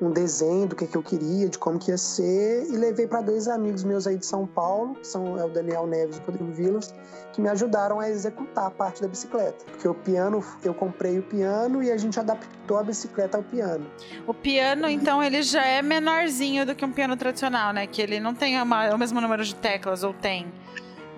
um 0.00 0.10
desenho 0.10 0.66
do 0.66 0.74
que, 0.74 0.88
que 0.88 0.96
eu 0.96 1.02
queria, 1.04 1.48
de 1.48 1.56
como 1.56 1.78
que 1.78 1.92
ia 1.92 1.96
ser, 1.96 2.66
e 2.68 2.76
levei 2.76 3.06
para 3.06 3.20
dois 3.20 3.46
amigos 3.46 3.84
meus 3.84 4.04
aí 4.04 4.18
de 4.18 4.26
São 4.26 4.44
Paulo, 4.44 4.96
que 4.96 5.06
são 5.06 5.38
é 5.38 5.44
o 5.44 5.48
Daniel 5.48 5.86
Neves 5.86 6.16
e 6.16 6.18
o 6.18 6.24
Rodrigo 6.24 6.50
Vilas, 6.50 6.92
que 7.32 7.40
me 7.40 7.48
ajudaram 7.48 8.00
a 8.00 8.10
executar 8.10 8.66
a 8.66 8.70
parte 8.70 9.00
da 9.00 9.06
bicicleta. 9.06 9.64
Porque 9.70 9.86
o 9.86 9.94
piano, 9.94 10.44
eu 10.64 10.74
comprei 10.74 11.20
o 11.20 11.22
piano 11.22 11.80
e 11.80 11.92
a 11.92 11.96
gente 11.96 12.18
adaptou 12.18 12.78
a 12.78 12.82
bicicleta 12.82 13.36
ao 13.36 13.44
piano. 13.44 13.86
O 14.26 14.34
piano, 14.34 14.88
então, 14.88 15.22
ele 15.22 15.42
já 15.42 15.64
é 15.64 15.80
menorzinho 15.80 16.66
do 16.66 16.74
que 16.74 16.84
um 16.84 16.90
piano 16.90 17.16
tradicional, 17.16 17.72
né? 17.72 17.86
Que 17.86 18.02
ele 18.02 18.18
não 18.18 18.34
tem 18.34 18.60
uma, 18.60 18.92
o 18.92 18.98
mesmo 18.98 19.20
número 19.20 19.44
de 19.44 19.54
teclas, 19.54 20.02
ou 20.02 20.12
tem? 20.12 20.52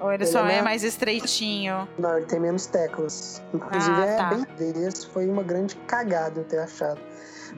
Ou 0.00 0.12
ele, 0.12 0.24
ele 0.24 0.30
só 0.30 0.46
é, 0.46 0.56
é 0.56 0.62
mais 0.62 0.82
estreitinho? 0.82 1.88
Não, 1.98 2.16
ele 2.16 2.26
tem 2.26 2.40
menos 2.40 2.66
teclas. 2.66 3.42
Inclusive 3.52 3.96
ah, 3.96 4.06
é 4.06 4.16
tá. 4.16 4.30
bem 4.30 4.72
desse. 4.72 5.06
Foi 5.06 5.28
uma 5.28 5.42
grande 5.42 5.76
cagada 5.86 6.40
eu 6.40 6.44
ter 6.44 6.58
achado. 6.58 7.00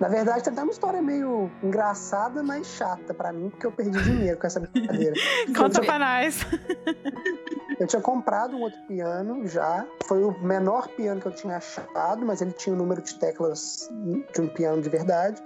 Na 0.01 0.09
verdade, 0.09 0.45
tem 0.45 0.53
até 0.53 0.63
uma 0.63 0.73
história 0.73 1.01
meio 1.01 1.51
engraçada, 1.63 2.43
mas 2.43 2.67
chata 2.67 3.15
para 3.15 3.33
mim, 3.33 3.49
porque 3.49 3.67
eu 3.67 3.73
perdi 3.73 4.03
dinheiro 4.03 4.39
com 4.39 4.47
essa 4.47 4.61
brincadeira. 4.61 5.15
Conta 5.57 5.81
pra 5.81 5.99
nós. 5.99 6.45
Eu 7.79 7.87
tinha 7.87 8.01
comprado 8.01 8.57
um 8.57 8.63
outro 8.63 8.81
piano 8.89 9.47
já. 9.47 9.87
Foi 10.07 10.25
o 10.25 10.33
menor 10.43 10.89
piano 10.89 11.21
que 11.21 11.27
eu 11.27 11.33
tinha 11.33 11.59
achado, 11.59 12.25
mas 12.25 12.41
ele 12.41 12.53
tinha 12.53 12.75
o 12.75 12.79
número 12.79 13.03
de 13.03 13.15
teclas 13.17 13.91
de 14.33 14.41
um 14.41 14.49
piano 14.49 14.81
de 14.81 14.89
verdade 14.89 15.43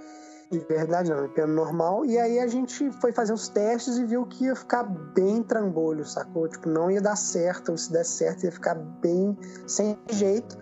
de 0.51 0.59
verdade 0.59 1.09
não, 1.09 1.27
piano 1.29 1.53
normal. 1.53 2.05
E 2.05 2.17
aí 2.17 2.39
a 2.39 2.47
gente 2.47 2.91
foi 2.99 3.11
fazer 3.13 3.33
os 3.33 3.47
testes 3.47 3.97
e 3.97 4.05
viu 4.05 4.25
que 4.25 4.45
ia 4.45 4.55
ficar 4.55 4.83
bem 4.83 5.41
trambolho, 5.41 6.05
sacou? 6.05 6.47
Tipo, 6.47 6.67
não 6.69 6.91
ia 6.91 7.01
dar 7.01 7.15
certo, 7.15 7.71
ou 7.71 7.77
se 7.77 7.91
der 7.91 8.03
certo 8.03 8.43
ia 8.43 8.51
ficar 8.51 8.75
bem 8.75 9.37
sem 9.65 9.97
jeito. 10.09 10.57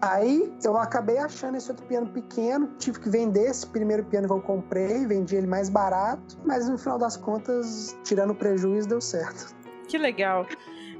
Aí 0.00 0.56
eu 0.64 0.76
acabei 0.76 1.18
achando 1.18 1.56
esse 1.56 1.70
outro 1.70 1.84
piano 1.86 2.06
pequeno, 2.06 2.68
tive 2.78 3.00
que 3.00 3.10
vender 3.10 3.50
esse 3.50 3.66
primeiro 3.66 4.04
piano 4.04 4.26
que 4.26 4.32
eu 4.32 4.40
comprei, 4.40 5.04
vendi 5.06 5.36
ele 5.36 5.46
mais 5.46 5.68
barato, 5.68 6.38
mas 6.44 6.68
no 6.68 6.78
final 6.78 6.98
das 6.98 7.16
contas, 7.16 7.96
tirando 8.04 8.30
o 8.30 8.34
prejuízo, 8.34 8.88
deu 8.88 9.00
certo. 9.00 9.54
Que 9.88 9.98
legal. 9.98 10.46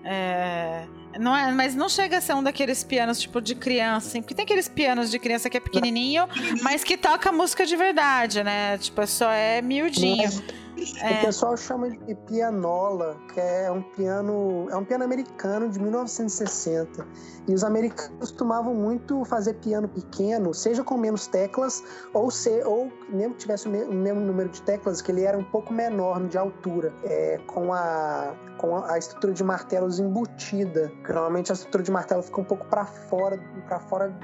É... 0.04 0.84
Não 1.18 1.36
é, 1.36 1.50
mas 1.50 1.74
não 1.74 1.88
chega 1.88 2.18
a 2.18 2.20
ser 2.20 2.34
um 2.34 2.42
daqueles 2.42 2.84
pianos 2.84 3.18
tipo 3.18 3.40
de 3.40 3.54
criança, 3.54 4.08
assim, 4.08 4.22
porque 4.22 4.34
tem 4.34 4.44
aqueles 4.44 4.68
pianos 4.68 5.10
de 5.10 5.18
criança 5.18 5.50
que 5.50 5.56
é 5.56 5.60
pequenininho, 5.60 6.28
mas 6.62 6.84
que 6.84 6.96
toca 6.96 7.32
música 7.32 7.66
de 7.66 7.74
verdade, 7.74 8.44
né? 8.44 8.78
Tipo, 8.78 9.04
só 9.06 9.30
é 9.30 9.60
miudinho. 9.60 10.22
Mas 10.22 10.42
é. 11.00 11.18
O 11.20 11.26
pessoal 11.26 11.56
chama 11.56 11.90
de 11.90 12.14
pianola, 12.14 13.16
que 13.32 13.40
é 13.40 13.70
um 13.70 13.82
piano, 13.82 14.66
é 14.70 14.76
um 14.76 14.84
piano 14.84 15.04
americano 15.04 15.68
de 15.68 15.78
1960. 15.78 17.06
E 17.48 17.54
os 17.54 17.64
americanos 17.64 18.18
costumavam 18.18 18.74
muito 18.74 19.24
fazer 19.24 19.54
piano 19.54 19.88
pequeno, 19.88 20.54
seja 20.54 20.82
com 20.84 20.96
menos 20.96 21.26
teclas, 21.26 21.82
ou 22.12 22.30
se, 22.30 22.62
ou 22.64 22.90
mesmo 23.08 23.34
que 23.34 23.40
tivesse 23.40 23.68
o 23.68 23.70
mesmo 23.70 24.20
número 24.20 24.48
de 24.48 24.62
teclas, 24.62 25.00
que 25.02 25.10
ele 25.10 25.24
era 25.24 25.36
um 25.36 25.44
pouco 25.44 25.72
menor 25.72 26.26
de 26.28 26.38
altura, 26.38 26.92
é, 27.04 27.38
com 27.46 27.72
a 27.72 28.34
com 28.60 28.76
a 28.76 28.98
estrutura 28.98 29.32
de 29.32 29.42
martelos 29.42 29.98
embutida. 29.98 30.92
Normalmente 31.08 31.50
a 31.50 31.54
estrutura 31.54 31.82
de 31.82 31.90
martelo 31.90 32.22
fica 32.22 32.42
um 32.42 32.44
pouco 32.44 32.66
para 32.66 32.84
fora, 32.84 33.38
para 33.66 33.80
fora 33.80 34.14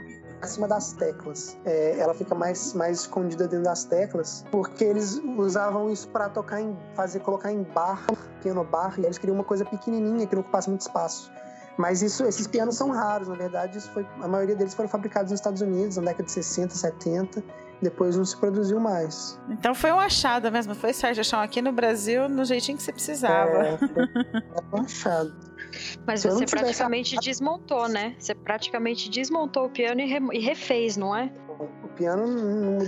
acima 0.47 0.67
das 0.67 0.93
teclas. 0.93 1.57
É, 1.65 1.99
ela 1.99 2.15
fica 2.15 2.35
mais, 2.35 2.73
mais 2.75 3.01
escondida 3.01 3.47
dentro 3.47 3.65
das 3.65 3.85
teclas, 3.85 4.45
porque 4.51 4.85
eles 4.85 5.21
usavam 5.37 5.91
isso 5.91 6.09
para 6.09 6.29
tocar 6.29 6.61
em, 6.61 6.77
fazer 6.95 7.21
colocar 7.21 7.53
em 7.53 7.63
bar, 7.63 8.05
piano 8.43 8.65
bar, 8.65 8.95
e 8.99 9.05
eles 9.05 9.19
queriam 9.19 9.35
uma 9.35 9.45
coisa 9.45 9.65
pequenininha 9.65 10.27
que 10.27 10.35
não 10.35 10.43
ocupasse 10.43 10.69
muito 10.69 10.83
espaço. 10.83 11.31
Mas 11.77 12.01
isso, 12.01 12.25
esses 12.25 12.47
pianos 12.47 12.77
são 12.77 12.91
raros, 12.91 13.29
na 13.29 13.35
verdade, 13.35 13.77
isso 13.79 13.91
foi, 13.91 14.07
a 14.23 14.29
maioria 14.29 14.57
deles 14.57 14.73
foram 14.75 14.89
fabricados 14.89 15.31
nos 15.31 15.41
Estados 15.41 15.61
Unidos 15.61 15.97
na 15.99 16.05
década 16.05 16.25
de 16.25 16.33
60, 16.33 16.75
70. 16.75 17.43
Depois 17.83 18.17
não 18.17 18.25
se 18.25 18.35
produziu 18.35 18.81
mais. 18.81 19.39
Então 19.51 19.75
foi 19.75 19.93
um 19.93 20.01
achado 20.01 20.51
mesmo, 20.51 20.75
foi 20.75 20.95
Sérgio 20.95 21.23
Chão 21.23 21.39
aqui 21.41 21.61
no 21.61 21.73
Brasil 21.73 22.27
no 22.27 22.43
jeitinho 22.43 22.79
que 22.79 22.83
você 22.83 22.91
precisava. 22.91 23.51
É, 23.51 23.77
foi 23.77 24.81
um 24.81 24.83
achado. 24.83 25.35
Mas 26.07 26.21
Se 26.21 26.29
você 26.29 26.47
praticamente 26.47 27.17
desmontou, 27.17 27.89
né? 27.89 28.15
Você 28.19 28.35
praticamente 28.35 29.11
desmontou 29.11 29.67
o 29.67 29.71
piano 29.71 30.01
e, 30.01 30.07
re... 30.07 30.21
e 30.33 30.39
refez, 30.41 30.97
não 30.97 31.15
é? 31.15 31.31
O 31.83 31.89
piano, 31.97 32.79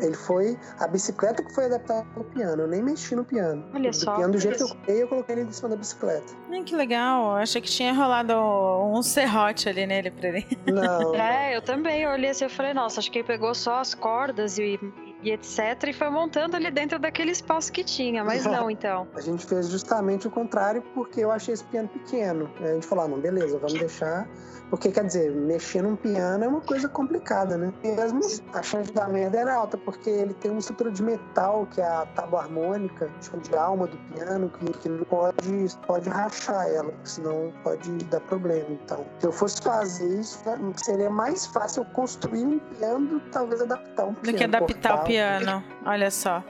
ele 0.00 0.14
foi. 0.14 0.58
A 0.80 0.88
bicicleta 0.88 1.44
que 1.44 1.54
foi 1.54 1.66
adaptada 1.66 2.04
ao 2.16 2.24
piano. 2.24 2.62
Eu 2.62 2.68
nem 2.68 2.82
mexi 2.82 3.14
no 3.14 3.24
piano. 3.24 3.64
Olha 3.72 3.92
só. 3.92 4.14
O 4.14 4.16
piano, 4.16 4.32
do 4.32 4.38
jeito 4.40 4.56
que 4.56 4.62
eu 4.64 4.68
coloquei, 4.68 5.02
eu 5.02 5.08
coloquei 5.08 5.34
ele 5.36 5.42
em 5.42 5.52
cima 5.52 5.68
da 5.68 5.76
bicicleta. 5.76 6.34
Hum, 6.50 6.64
que 6.64 6.74
legal. 6.74 7.30
Eu 7.30 7.36
achei 7.36 7.60
que 7.60 7.70
tinha 7.70 7.92
rolado 7.92 8.34
um 8.34 9.00
serrote 9.02 9.68
ali 9.68 9.86
nele 9.86 10.10
pra 10.10 10.28
ele. 10.28 10.46
Não. 10.66 11.14
é, 11.14 11.56
eu 11.56 11.62
também. 11.62 12.02
Eu 12.02 12.10
olhei 12.10 12.30
assim 12.30 12.46
e 12.46 12.48
falei, 12.48 12.74
nossa, 12.74 12.98
acho 12.98 13.10
que 13.12 13.18
ele 13.18 13.28
pegou 13.28 13.54
só 13.54 13.78
as 13.78 13.94
cordas 13.94 14.58
e 14.58 14.80
e 15.26 15.32
etc. 15.32 15.88
E 15.88 15.92
foi 15.92 16.08
montando 16.08 16.54
ali 16.54 16.70
dentro 16.70 16.98
daquele 16.98 17.32
espaço 17.32 17.72
que 17.72 17.82
tinha, 17.82 18.22
mas 18.22 18.44
não, 18.44 18.70
então. 18.70 19.08
A 19.14 19.20
gente 19.20 19.44
fez 19.44 19.68
justamente 19.68 20.28
o 20.28 20.30
contrário 20.30 20.82
porque 20.94 21.20
eu 21.20 21.32
achei 21.32 21.52
esse 21.52 21.64
piano 21.64 21.88
pequeno. 21.88 22.48
A 22.60 22.74
gente 22.74 22.86
falou, 22.86 23.04
ah, 23.04 23.08
não, 23.08 23.18
beleza, 23.18 23.58
vamos 23.58 23.74
deixar 23.74 24.28
porque, 24.70 24.90
quer 24.90 25.04
dizer, 25.04 25.30
mexer 25.30 25.82
num 25.82 25.94
piano 25.94 26.44
é 26.44 26.48
uma 26.48 26.60
coisa 26.60 26.88
complicada, 26.88 27.56
né? 27.56 27.72
Mesmo 27.84 28.20
a 28.52 28.62
chance 28.62 28.92
da 28.92 29.06
merda 29.06 29.38
era 29.38 29.54
alta, 29.54 29.78
porque 29.78 30.10
ele 30.10 30.34
tem 30.34 30.50
uma 30.50 30.58
estrutura 30.58 30.90
de 30.90 31.02
metal, 31.02 31.66
que 31.72 31.80
é 31.80 31.86
a 31.86 32.04
tábua 32.06 32.40
harmônica, 32.42 33.08
tipo, 33.20 33.38
de 33.38 33.54
alma 33.54 33.86
do 33.86 33.96
piano, 33.96 34.50
que, 34.50 34.72
que 34.78 34.88
não 34.88 35.04
pode, 35.04 35.68
pode 35.86 36.08
rachar 36.08 36.66
ela, 36.68 36.92
senão 37.04 37.52
pode 37.62 37.90
dar 38.06 38.20
problema. 38.22 38.66
Então, 38.70 39.06
se 39.20 39.26
eu 39.26 39.32
fosse 39.32 39.62
fazer 39.62 40.20
isso, 40.20 40.42
seria 40.76 41.10
mais 41.10 41.46
fácil 41.46 41.82
eu 41.82 41.86
construir 41.92 42.44
um 42.44 42.58
piano, 42.58 43.20
talvez 43.30 43.60
adaptar 43.60 44.06
um 44.06 44.14
piano. 44.14 44.32
Do 44.32 44.38
que 44.38 44.44
adaptar 44.44 44.94
o 44.96 45.04
piano 45.04 45.15
piano. 45.16 45.64
Olha 45.84 46.10
só. 46.10 46.42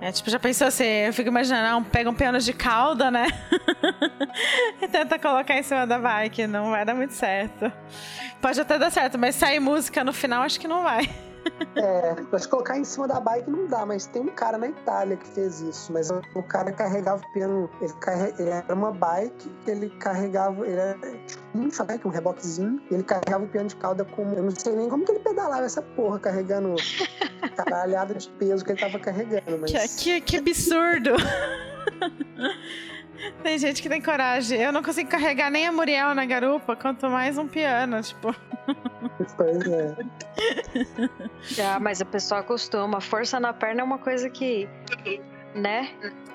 É, 0.00 0.12
tipo, 0.12 0.30
já 0.30 0.38
pensou 0.38 0.68
assim, 0.68 0.84
eu 0.84 1.12
fico 1.12 1.28
imaginando, 1.28 1.78
um, 1.78 1.84
pega 1.84 2.08
um 2.08 2.14
piano 2.14 2.38
de 2.38 2.52
cauda, 2.52 3.10
né? 3.10 3.26
e 4.80 4.86
tenta 4.86 5.18
colocar 5.18 5.58
em 5.58 5.62
cima 5.62 5.86
da 5.86 5.98
bike. 5.98 6.46
Não 6.46 6.70
vai 6.70 6.84
dar 6.84 6.94
muito 6.94 7.14
certo. 7.14 7.70
Pode 8.40 8.60
até 8.60 8.78
dar 8.78 8.90
certo, 8.90 9.18
mas 9.18 9.34
sair 9.34 9.58
música 9.58 10.04
no 10.04 10.12
final, 10.12 10.42
acho 10.42 10.60
que 10.60 10.68
não 10.68 10.84
vai. 10.84 11.10
É, 11.76 12.16
mas 12.32 12.46
colocar 12.46 12.76
em 12.76 12.84
cima 12.84 13.06
da 13.06 13.20
bike 13.20 13.48
não 13.48 13.66
dá, 13.66 13.86
mas 13.86 14.06
tem 14.06 14.22
um 14.22 14.28
cara 14.28 14.58
na 14.58 14.68
Itália 14.68 15.16
que 15.16 15.26
fez 15.28 15.60
isso. 15.60 15.92
Mas 15.92 16.10
o 16.10 16.42
cara 16.42 16.72
carregava 16.72 17.22
o 17.22 17.32
piano, 17.32 17.70
ele, 17.80 17.92
carre... 17.94 18.34
ele 18.38 18.50
era 18.50 18.74
uma 18.74 18.92
bike, 18.92 19.50
ele 19.66 19.90
carregava, 19.90 20.66
ele 20.66 20.76
era 20.76 20.98
um 21.54 21.70
chaveque, 21.70 22.06
um 22.06 22.10
reboquezinho, 22.10 22.80
e 22.90 22.94
ele 22.94 23.02
carregava 23.02 23.44
o 23.44 23.48
piano 23.48 23.68
de 23.68 23.76
cauda 23.76 24.04
com. 24.04 24.32
Eu 24.32 24.42
não 24.42 24.50
sei 24.50 24.74
nem 24.74 24.88
como 24.88 25.04
que 25.04 25.12
ele 25.12 25.20
pedalava 25.20 25.64
essa 25.64 25.82
porra, 25.82 26.18
carregando 26.18 26.74
caralhada 27.56 28.14
de 28.14 28.28
peso 28.30 28.64
que 28.64 28.72
ele 28.72 28.80
tava 28.80 28.98
carregando. 28.98 29.58
Mas... 29.60 29.96
Que, 29.96 30.20
que, 30.20 30.20
que 30.20 30.36
absurdo! 30.38 31.12
Tem 33.42 33.58
gente 33.58 33.82
que 33.82 33.88
tem 33.88 34.00
coragem. 34.00 34.60
Eu 34.60 34.72
não 34.72 34.82
consigo 34.82 35.10
carregar 35.10 35.50
nem 35.50 35.66
a 35.66 35.72
Muriel 35.72 36.14
na 36.14 36.24
garupa, 36.24 36.76
quanto 36.76 37.08
mais 37.08 37.36
um 37.38 37.48
piano, 37.48 38.00
tipo. 38.02 38.34
Pois 39.36 39.66
é. 39.66 39.96
Ah, 41.60 41.80
mas 41.80 42.00
a 42.00 42.04
pessoa 42.04 42.40
acostuma. 42.40 43.00
Força 43.00 43.40
na 43.40 43.52
perna 43.52 43.80
é 43.80 43.84
uma 43.84 43.98
coisa 43.98 44.30
que. 44.30 44.68
Né? 45.54 45.90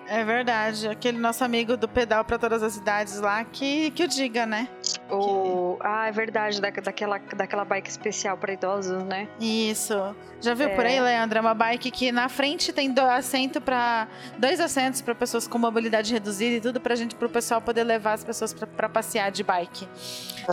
É 0.08 0.24
verdade. 0.24 0.88
Aquele 0.88 1.18
nosso 1.18 1.44
amigo 1.44 1.76
do 1.78 1.88
pedal 1.88 2.24
para 2.26 2.38
todas 2.38 2.62
as 2.62 2.76
idades 2.78 3.20
lá, 3.20 3.44
que, 3.44 3.90
que 3.92 4.04
o 4.04 4.08
diga, 4.08 4.46
né? 4.46 4.68
O... 5.10 5.78
Ah, 5.80 6.08
é 6.08 6.12
verdade, 6.12 6.60
da, 6.62 6.70
daquela, 6.70 7.18
daquela 7.36 7.64
bike 7.66 7.90
especial 7.90 8.38
para 8.38 8.54
idosos, 8.54 9.04
né? 9.04 9.28
Isso. 9.40 10.16
Já 10.42 10.54
viu 10.54 10.68
É. 10.68 10.76
por 10.76 10.86
aí, 10.86 11.00
Leandro? 11.00 11.38
É 11.38 11.42
uma 11.42 11.54
bike 11.54 11.90
que 11.90 12.12
na 12.12 12.28
frente 12.30 12.74
tem 12.74 12.92
do 12.92 13.00
assento 13.02 13.62
para 13.62 14.08
dois 14.38 14.60
assentos 14.60 15.02
para 15.02 15.16
pessoas 15.16 15.48
com 15.48 15.58
mobilidade 15.58 16.12
reduzida 16.12 16.58
e 16.58 16.62
tudo 16.62 16.82
pra 16.82 16.96
gente, 16.96 17.16
pro 17.16 17.30
pessoal 17.30 17.62
poder 17.62 17.84
levar 17.84 18.14
as 18.14 18.24
pessoas 18.24 18.54
pra- 18.54 18.68
pra 18.68 18.90
passear 18.90 19.32
de 19.32 19.44
bike. 19.44 19.88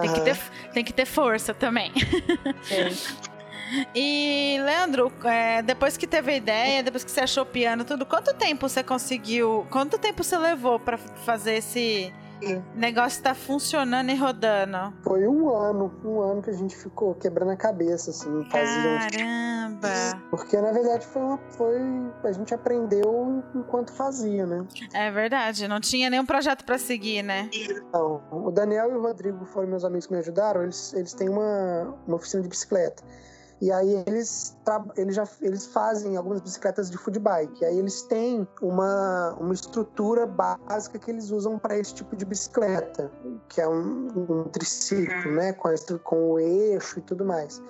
Tem 0.01 0.13
que, 0.13 0.21
ter, 0.21 0.39
tem 0.73 0.85
que 0.85 0.93
ter 0.93 1.07
força 1.07 1.53
também. 1.53 1.93
E, 3.95 4.59
Leandro, 4.65 5.13
é, 5.25 5.63
depois 5.63 5.97
que 5.97 6.07
teve 6.07 6.33
a 6.33 6.37
ideia, 6.37 6.83
depois 6.83 7.05
que 7.05 7.11
você 7.11 7.21
achou 7.21 7.43
o 7.43 7.47
piano, 7.47 7.85
tudo, 7.85 8.05
quanto 8.07 8.35
tempo 8.35 8.69
você 8.69 8.83
conseguiu? 8.83 9.67
Quanto 9.71 9.99
tempo 9.99 10.23
você 10.23 10.37
levou 10.37 10.79
pra 10.79 10.99
fazer 10.99 11.55
esse 11.55 12.13
negócio 12.75 13.23
tá 13.23 13.35
funcionando 13.35 14.11
e 14.11 14.15
rodando? 14.15 14.95
Foi 15.03 15.27
um 15.27 15.55
ano, 15.55 15.93
um 16.05 16.21
ano 16.21 16.43
que 16.43 16.51
a 16.51 16.55
gente 16.55 16.77
ficou 16.77 17.15
quebrando 17.15 17.51
a 17.51 17.57
cabeça, 17.57 18.11
assim, 18.11 18.45
fazendo. 18.51 19.11
Caramba! 19.11 20.23
Porque 20.31 20.61
na 20.61 20.73
verdade 20.73 21.07
foi 21.07 21.23
uma. 21.23 21.39
Foi. 21.51 21.77
A 22.25 22.33
gente 22.33 22.55
aprendeu 22.55 23.43
enquanto 23.55 23.93
fazia, 23.93 24.47
né? 24.47 24.67
É 24.93 25.11
verdade, 25.11 25.69
não 25.69 25.81
tinha 25.81 26.09
nenhum 26.09 26.27
projeto 26.27 26.65
pra 26.65 26.79
seguir, 26.79 27.23
né? 27.23 27.51
Então, 27.53 28.23
o 28.31 28.51
Daniel 28.51 28.91
e 28.91 28.95
o 28.95 29.03
Rodrigo 29.03 29.45
foram 29.45 29.69
meus 29.69 29.85
amigos 29.85 30.07
que 30.07 30.13
me 30.13 30.19
ajudaram, 30.19 30.63
eles, 30.63 30.93
eles 30.95 31.13
têm 31.13 31.29
uma, 31.29 31.95
uma 32.07 32.17
oficina 32.17 32.43
de 32.43 32.49
bicicleta. 32.49 33.03
E 33.61 33.71
aí 33.71 34.03
eles, 34.07 34.57
eles 34.97 35.15
já 35.15 35.29
eles 35.43 35.67
fazem 35.67 36.17
algumas 36.17 36.41
bicicletas 36.41 36.91
de 36.91 36.97
food 36.97 37.19
bike. 37.19 37.63
E 37.63 37.65
aí 37.67 37.79
eles 37.79 38.03
têm 38.03 38.49
uma, 38.63 39.37
uma 39.39 39.53
estrutura 39.53 40.27
básica 40.27 40.99
que 40.99 41.11
eles 41.11 41.31
usam 41.31 41.59
para 41.59 41.79
esse 41.79 41.95
tipo 41.95 42.17
de 42.17 42.25
bicicleta, 42.25 43.11
que 43.51 43.61
é 43.61 43.69
um, 43.69 44.09
um 44.17 44.45
triciclo, 44.45 45.33
né, 45.33 45.53
com, 45.53 45.69
a 45.69 45.75
com 46.03 46.33
o 46.33 46.39
eixo 46.39 47.01
e 47.01 47.03
tudo 47.03 47.25
mais. 47.25 47.63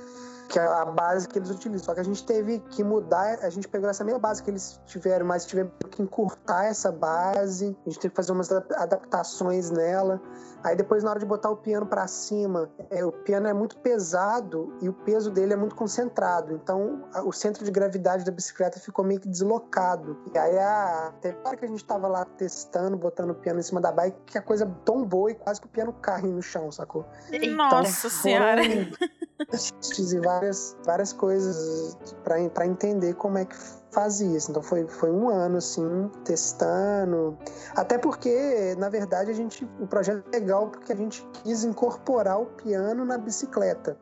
Que 0.50 0.58
é 0.58 0.66
a 0.66 0.84
base 0.84 1.28
que 1.28 1.38
eles 1.38 1.48
utilizam. 1.48 1.84
Só 1.86 1.94
que 1.94 2.00
a 2.00 2.04
gente 2.04 2.26
teve 2.26 2.58
que 2.70 2.82
mudar, 2.82 3.38
a 3.40 3.48
gente 3.50 3.68
pegou 3.68 3.88
essa 3.88 4.02
mesma 4.02 4.18
base 4.18 4.42
que 4.42 4.50
eles 4.50 4.80
tiveram, 4.84 5.24
mas 5.24 5.46
tivemos 5.46 5.72
que 5.92 6.02
encurtar 6.02 6.64
essa 6.64 6.90
base, 6.90 7.76
a 7.86 7.88
gente 7.88 8.00
teve 8.00 8.10
que 8.10 8.16
fazer 8.16 8.32
umas 8.32 8.50
adap- 8.50 8.72
adaptações 8.74 9.70
nela. 9.70 10.20
Aí 10.64 10.74
depois, 10.76 11.02
na 11.04 11.10
hora 11.10 11.18
de 11.20 11.24
botar 11.24 11.48
o 11.50 11.56
piano 11.56 11.86
para 11.86 12.06
cima, 12.06 12.68
é, 12.90 13.02
o 13.04 13.12
piano 13.12 13.46
é 13.46 13.52
muito 13.54 13.78
pesado 13.78 14.76
e 14.82 14.88
o 14.88 14.92
peso 14.92 15.30
dele 15.30 15.52
é 15.52 15.56
muito 15.56 15.74
concentrado. 15.74 16.52
Então, 16.52 17.04
a- 17.14 17.22
o 17.22 17.32
centro 17.32 17.64
de 17.64 17.70
gravidade 17.70 18.24
da 18.24 18.32
bicicleta 18.32 18.78
ficou 18.80 19.04
meio 19.04 19.20
que 19.20 19.28
deslocado. 19.28 20.18
E 20.34 20.36
aí, 20.38 20.58
a, 20.58 21.12
teve 21.20 21.38
hora 21.44 21.56
que 21.56 21.64
a 21.64 21.68
gente 21.68 21.84
tava 21.84 22.08
lá 22.08 22.24
testando, 22.24 22.96
botando 22.96 23.30
o 23.30 23.34
piano 23.36 23.60
em 23.60 23.62
cima 23.62 23.80
da 23.80 23.92
bike, 23.92 24.18
que 24.26 24.36
a 24.36 24.42
coisa 24.42 24.66
tombou 24.84 25.30
e 25.30 25.34
quase 25.34 25.60
que 25.60 25.66
o 25.66 25.70
piano 25.70 25.92
cai 25.92 26.22
no 26.22 26.42
chão, 26.42 26.70
sacou? 26.72 27.06
Nossa 27.54 28.10
foram 28.10 28.22
senhora! 28.22 28.60
e 29.50 30.39
várias, 30.40 30.76
várias 30.84 31.12
coisas 31.12 31.96
para 32.24 32.66
entender 32.66 33.14
como 33.14 33.36
é 33.38 33.44
que 33.44 33.54
fazia 33.90 34.36
isso. 34.36 34.50
Então 34.50 34.62
foi, 34.62 34.86
foi 34.88 35.10
um 35.10 35.28
ano 35.28 35.58
assim, 35.58 36.10
testando. 36.24 37.36
Até 37.74 37.98
porque, 37.98 38.74
na 38.78 38.88
verdade, 38.88 39.30
a 39.30 39.34
gente. 39.34 39.68
O 39.78 39.86
projeto 39.86 40.24
é 40.32 40.38
legal 40.38 40.68
porque 40.68 40.92
a 40.92 40.96
gente 40.96 41.26
quis 41.42 41.64
incorporar 41.64 42.40
o 42.40 42.46
piano 42.46 43.04
na 43.04 43.18
bicicleta. 43.18 43.96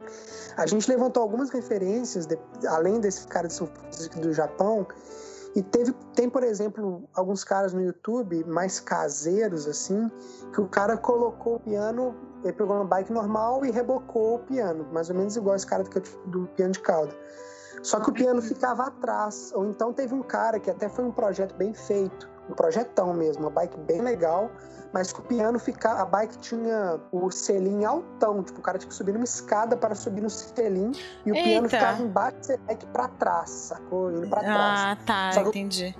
A 0.57 0.67
gente 0.67 0.89
levantou 0.89 1.23
algumas 1.23 1.51
referências, 1.51 2.27
de- 2.27 2.39
além 2.67 3.01
desse 3.01 3.27
cara 3.27 3.49
de 3.49 3.55
Francisco 3.55 4.21
do 4.21 4.33
Japão. 4.33 4.87
E 5.59 5.63
teve, 5.65 5.93
tem, 6.15 6.31
por 6.31 6.45
exemplo, 6.45 7.03
alguns 7.13 7.43
caras 7.43 7.73
no 7.73 7.83
YouTube 7.83 8.45
mais 8.45 8.79
caseiros, 8.79 9.67
assim, 9.67 10.09
que 10.53 10.61
o 10.61 10.69
cara 10.69 10.97
colocou 10.97 11.57
o 11.57 11.59
piano, 11.59 12.15
ele 12.45 12.53
pegou 12.53 12.77
uma 12.77 12.85
bike 12.85 13.13
normal 13.13 13.67
e 13.67 13.73
rebocou 13.73 14.37
o 14.37 14.39
piano, 14.39 14.87
mais 14.93 15.11
ou 15.11 15.17
menos 15.17 15.35
igual 15.35 15.57
esse 15.57 15.67
cara 15.67 15.83
eu- 15.83 16.31
do 16.31 16.47
piano 16.55 16.71
de 16.71 16.79
cauda. 16.79 17.13
Só 17.83 17.99
que 17.99 18.09
o 18.09 18.13
piano 18.13 18.41
ficava 18.41 18.85
atrás. 18.85 19.51
Ou 19.53 19.67
então 19.67 19.93
teve 19.93 20.15
um 20.15 20.23
cara 20.23 20.61
que 20.61 20.71
até 20.71 20.89
foi 20.89 21.05
um 21.05 21.11
projeto 21.11 21.57
bem 21.57 21.75
feito, 21.75 22.31
um 22.49 22.55
projetão 22.55 23.13
mesmo, 23.15 23.43
uma 23.45 23.51
bike 23.51 23.77
bem 23.81 24.01
legal, 24.01 24.51
mas 24.93 25.13
que 25.13 25.21
o 25.21 25.23
piano 25.23 25.59
ficava. 25.59 26.01
A 26.03 26.05
bike 26.07 26.39
tinha 26.39 26.99
o 27.13 27.31
selim 27.31 27.85
altão, 27.85 28.43
tipo, 28.43 28.59
o 28.59 28.63
cara 28.63 28.79
tinha 28.79 28.89
que 28.89 28.95
subir 28.95 29.13
numa 29.13 29.25
escada 29.25 29.77
para 29.77 29.95
subir 29.95 30.23
no 30.23 30.31
selim 30.31 30.93
e 31.27 31.31
o 31.31 31.35
piano 31.35 31.67
Eita. 31.67 31.69
ficava 31.69 32.03
embaixo 32.03 32.49
da 32.49 32.57
bike 32.67 32.87
pra 32.87 33.09
trás, 33.09 33.51
sacou? 33.51 34.11
Indo 34.11 34.29
pra 34.31 34.41
trás 34.41 34.81
Ah, 34.81 34.99
tá, 35.05 35.33
Só 35.33 35.41
entendi. 35.43 35.95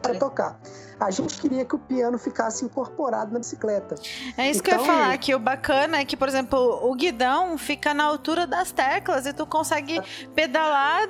para 0.00 0.14
tocar. 0.18 0.60
A 1.00 1.10
gente 1.10 1.40
queria 1.40 1.64
que 1.64 1.74
o 1.74 1.78
piano 1.78 2.18
ficasse 2.18 2.62
incorporado 2.64 3.32
na 3.32 3.38
bicicleta. 3.38 3.94
É 4.36 4.50
isso 4.50 4.62
que 4.62 4.70
eu 4.70 4.76
ia 4.76 4.82
Então- 4.82 4.94
falar, 4.94 5.18
que 5.18 5.34
o 5.34 5.38
bacana 5.38 5.98
é 5.98 6.04
que, 6.04 6.14
por 6.16 6.28
exemplo, 6.28 6.58
o 6.88 6.94
guidão 6.94 7.56
fica 7.56 7.92
na 7.94 8.04
altura 8.04 8.46
das 8.46 8.70
teclas 8.70 9.24
e 9.26 9.32
tu 9.32 9.46
consegue 9.46 9.98
pedalar 10.34 11.08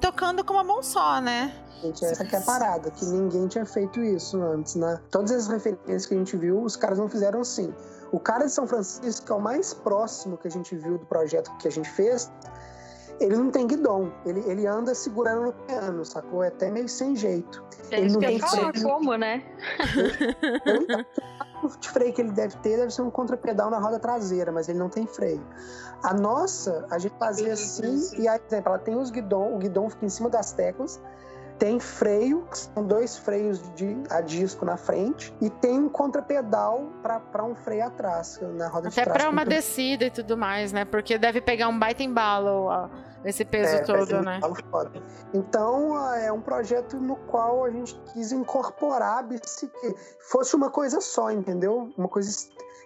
tocando 0.00 0.44
com 0.44 0.52
uma 0.54 0.64
mão 0.64 0.82
só, 0.82 1.20
né? 1.20 1.52
Gente, 1.82 2.04
essa 2.04 2.24
que 2.24 2.34
é 2.34 2.38
a 2.38 2.42
parada, 2.42 2.90
que 2.90 3.04
ninguém 3.04 3.46
tinha 3.46 3.66
feito 3.66 4.00
isso 4.00 4.40
antes, 4.42 4.74
né? 4.76 5.00
Todas 5.10 5.30
as 5.32 5.46
referências 5.46 6.06
que 6.06 6.14
a 6.14 6.16
gente 6.16 6.36
viu, 6.36 6.62
os 6.62 6.76
caras 6.76 6.98
não 6.98 7.08
fizeram 7.08 7.40
assim. 7.40 7.72
O 8.10 8.18
cara 8.18 8.46
de 8.46 8.52
São 8.52 8.66
Francisco, 8.66 9.26
que 9.26 9.32
é 9.32 9.34
o 9.34 9.40
mais 9.40 9.74
próximo 9.74 10.36
que 10.38 10.48
a 10.48 10.50
gente 10.50 10.74
viu 10.76 10.98
do 10.98 11.06
projeto 11.06 11.54
que 11.58 11.68
a 11.68 11.70
gente 11.70 11.88
fez, 11.90 12.30
ele 13.20 13.36
não 13.36 13.50
tem 13.50 13.66
guidão. 13.66 14.12
Ele, 14.24 14.40
ele 14.46 14.66
anda 14.66 14.94
segurando 14.94 15.42
no 15.46 15.52
piano, 15.52 16.04
sacou? 16.04 16.42
É 16.42 16.48
até 16.48 16.70
meio 16.70 16.88
sem 16.88 17.16
jeito. 17.16 17.64
É 17.90 17.98
Ele 17.98 18.06
isso 18.06 18.20
não 18.20 18.26
tem 18.26 18.38
falar, 18.38 18.70
freio. 18.70 18.88
como, 18.88 19.16
né? 19.16 19.42
O 21.62 21.68
de 21.68 21.88
freio 21.88 22.12
que 22.12 22.20
ele 22.20 22.32
deve 22.32 22.56
ter 22.58 22.76
deve 22.76 22.90
ser 22.92 23.02
um 23.02 23.10
contrapedal 23.10 23.70
na 23.70 23.78
roda 23.78 23.98
traseira, 23.98 24.52
mas 24.52 24.68
ele 24.68 24.78
não 24.78 24.90
tem 24.90 25.06
freio. 25.06 25.44
A 26.02 26.12
nossa, 26.12 26.86
a 26.90 26.98
gente 26.98 27.16
fazia 27.18 27.54
assim, 27.54 28.10
e 28.18 28.28
aí, 28.28 28.38
por 28.38 28.46
exemplo, 28.48 28.68
ela 28.68 28.78
tem 28.78 28.94
os 28.94 29.10
guidão, 29.10 29.54
o 29.54 29.58
guidão 29.58 29.88
fica 29.88 30.04
em 30.04 30.08
cima 30.10 30.28
das 30.28 30.52
teclas, 30.52 31.00
tem 31.58 31.80
freio, 31.80 32.42
que 32.50 32.58
são 32.58 32.84
dois 32.86 33.16
freios 33.18 33.62
de, 33.74 33.96
a 34.10 34.20
disco 34.20 34.64
na 34.64 34.76
frente, 34.76 35.32
e 35.40 35.48
tem 35.48 35.78
um 35.78 35.88
contrapedal 35.88 36.84
para 37.02 37.44
um 37.44 37.54
freio 37.54 37.86
atrás, 37.86 38.38
na 38.54 38.68
roda 38.68 38.88
de 38.90 38.94
Até 39.00 39.04
trás. 39.04 39.18
pra 39.22 39.30
uma 39.30 39.42
com- 39.44 39.48
descida 39.48 40.04
e 40.04 40.10
tudo 40.10 40.36
mais, 40.36 40.72
né? 40.72 40.84
Porque 40.84 41.16
deve 41.18 41.40
pegar 41.40 41.68
um 41.68 41.78
baita 41.78 42.02
embalo 42.02 42.66
ó, 42.66 42.88
esse 43.26 43.44
peso 43.44 43.68
É, 43.68 43.76
vai 43.76 43.86
ser 43.86 43.92
todo, 43.92 44.22
né? 44.22 44.40
Então, 45.34 45.96
ah, 45.96 46.18
é 46.18 46.32
um 46.32 46.40
projeto 46.40 46.96
no 46.96 47.16
qual 47.16 47.64
a 47.64 47.70
gente 47.70 47.94
quis 48.12 48.32
incorporar 48.32 49.18
a 49.18 49.22
bicicleta. 49.22 49.96
Fosse 50.30 50.54
uma 50.54 50.70
coisa 50.70 51.00
só, 51.00 51.30
entendeu? 51.30 51.90
Uma 51.96 52.08
coisa. 52.08 52.30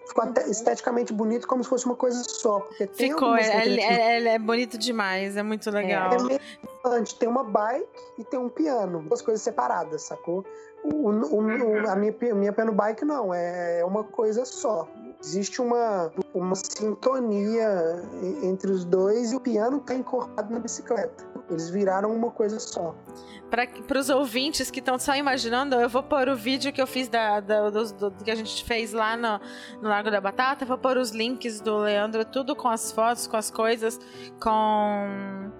Ficou 0.07 0.23
até 0.25 0.45
esteticamente 0.49 1.13
bonito, 1.13 1.47
como 1.47 1.63
se 1.63 1.69
fosse 1.69 1.85
uma 1.85 1.95
coisa 1.95 2.21
só. 2.23 2.59
Porque 2.59 2.87
tem 2.87 3.09
Ficou, 3.11 3.29
algumas 3.29 3.47
é, 3.47 3.67
é- 3.67 4.17
é- 4.19 4.27
é 4.35 4.39
bonito 4.39 4.77
demais, 4.77 5.37
é 5.37 5.43
muito 5.43 5.69
legal. 5.71 6.11
É 6.11 6.23
meio 6.23 6.39
importante. 6.63 7.15
Tem 7.15 7.29
uma 7.29 7.43
bike 7.43 7.87
e 8.17 8.23
tem 8.25 8.39
um 8.39 8.49
piano. 8.49 9.03
Duas 9.03 9.21
coisas 9.21 9.41
separadas, 9.41 10.01
sacou? 10.01 10.43
O, 10.83 11.09
o- 11.11 11.35
o- 11.35 11.89
a 11.89 11.95
minha, 11.95 12.13
minha 12.35 12.51
piano 12.51 12.73
bike 12.73 13.05
não, 13.05 13.33
é 13.33 13.85
uma 13.85 14.03
coisa 14.03 14.43
só. 14.43 14.87
Existe 15.23 15.61
uma, 15.61 16.11
uma 16.33 16.55
sintonia 16.55 18.03
entre 18.43 18.71
os 18.71 18.83
dois 18.83 19.31
e 19.31 19.35
o 19.35 19.39
piano 19.39 19.79
tá 19.79 19.93
incorporado 19.93 20.51
na 20.51 20.59
bicicleta. 20.59 21.23
Eles 21.49 21.69
viraram 21.69 22.11
uma 22.15 22.31
coisa 22.31 22.59
só. 22.59 22.95
Para 23.49 23.99
os 23.99 24.09
ouvintes 24.09 24.71
que 24.71 24.79
estão 24.79 24.97
só 24.97 25.13
imaginando, 25.15 25.75
eu 25.75 25.89
vou 25.89 26.01
pôr 26.01 26.29
o 26.29 26.35
vídeo 26.35 26.71
que 26.71 26.81
eu 26.81 26.87
fiz 26.87 27.07
da, 27.09 27.39
da- 27.41 27.69
do, 27.69 27.93
do- 27.93 28.23
que 28.23 28.31
a 28.31 28.35
gente 28.35 28.63
fez 28.63 28.93
lá 28.93 29.15
no, 29.17 29.39
no 29.81 29.89
Largo 29.89 30.09
da 30.09 30.21
Batata. 30.21 30.65
Vou 30.65 30.77
pôr 30.77 30.97
os 30.97 31.11
links 31.11 31.59
do 31.59 31.77
Leandro, 31.79 32.23
tudo 32.25 32.55
com 32.55 32.69
as 32.69 32.91
fotos, 32.91 33.27
com 33.27 33.35
as 33.37 33.51
coisas, 33.51 33.99
com 34.41 35.51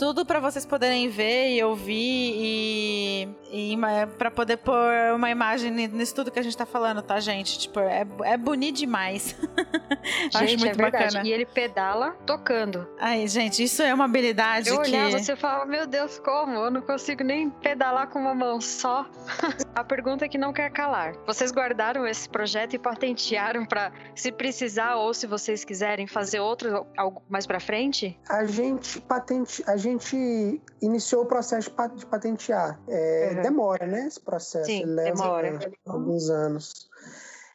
tudo 0.00 0.24
para 0.24 0.40
vocês 0.40 0.64
poderem 0.64 1.10
ver 1.10 1.50
e 1.50 1.62
ouvir 1.62 1.92
e, 1.92 3.28
e 3.52 3.76
para 4.16 4.30
poder 4.30 4.56
pôr 4.56 4.90
uma 5.14 5.28
imagem 5.28 5.70
nisso 5.70 6.14
tudo 6.14 6.30
que 6.30 6.38
a 6.38 6.42
gente 6.42 6.56
tá 6.56 6.64
falando, 6.64 7.02
tá, 7.02 7.20
gente? 7.20 7.58
Tipo, 7.58 7.80
é, 7.80 8.06
é 8.24 8.34
bonito 8.38 8.78
demais. 8.78 9.36
gente, 10.32 10.36
Acho 10.36 10.58
muito 10.58 10.66
é 10.68 10.72
verdade. 10.72 11.04
Bacana. 11.04 11.28
E 11.28 11.30
ele 11.30 11.44
pedala 11.44 12.12
tocando. 12.24 12.88
Aí, 12.98 13.28
gente, 13.28 13.62
isso 13.62 13.82
é 13.82 13.92
uma 13.92 14.06
habilidade 14.06 14.70
Eu 14.70 14.80
que... 14.80 14.88
olhava, 14.88 15.18
você 15.18 15.36
falava, 15.36 15.66
meu 15.66 15.86
Deus, 15.86 16.18
como? 16.18 16.54
Eu 16.54 16.70
não 16.70 16.80
consigo 16.80 17.22
nem 17.22 17.50
pedalar 17.50 18.08
com 18.08 18.20
uma 18.20 18.34
mão 18.34 18.58
só. 18.58 19.04
a 19.74 19.84
pergunta 19.84 20.28
que 20.28 20.38
não 20.38 20.52
quer 20.52 20.70
calar. 20.70 21.14
Vocês 21.26 21.50
guardaram 21.52 22.06
esse 22.06 22.28
projeto 22.28 22.74
e 22.74 22.78
patentearam 22.78 23.64
para 23.64 23.92
se 24.14 24.32
precisar 24.32 24.96
ou 24.96 25.14
se 25.14 25.26
vocês 25.26 25.64
quiserem 25.64 26.06
fazer 26.06 26.40
outro 26.40 26.86
algo 26.96 27.22
mais 27.28 27.46
para 27.46 27.60
frente? 27.60 28.18
A 28.28 28.44
gente 28.44 29.00
patente, 29.00 29.62
a 29.66 29.76
gente 29.76 30.60
iniciou 30.80 31.22
o 31.22 31.26
processo 31.26 31.72
de 31.96 32.06
patentear. 32.06 32.78
É, 32.88 33.32
uhum. 33.34 33.42
Demora, 33.42 33.86
né? 33.86 34.06
Esse 34.06 34.20
processo. 34.20 34.66
Sim, 34.66 34.84
leva 34.84 35.16
demora. 35.16 35.58
alguns 35.86 36.30
anos. 36.30 36.88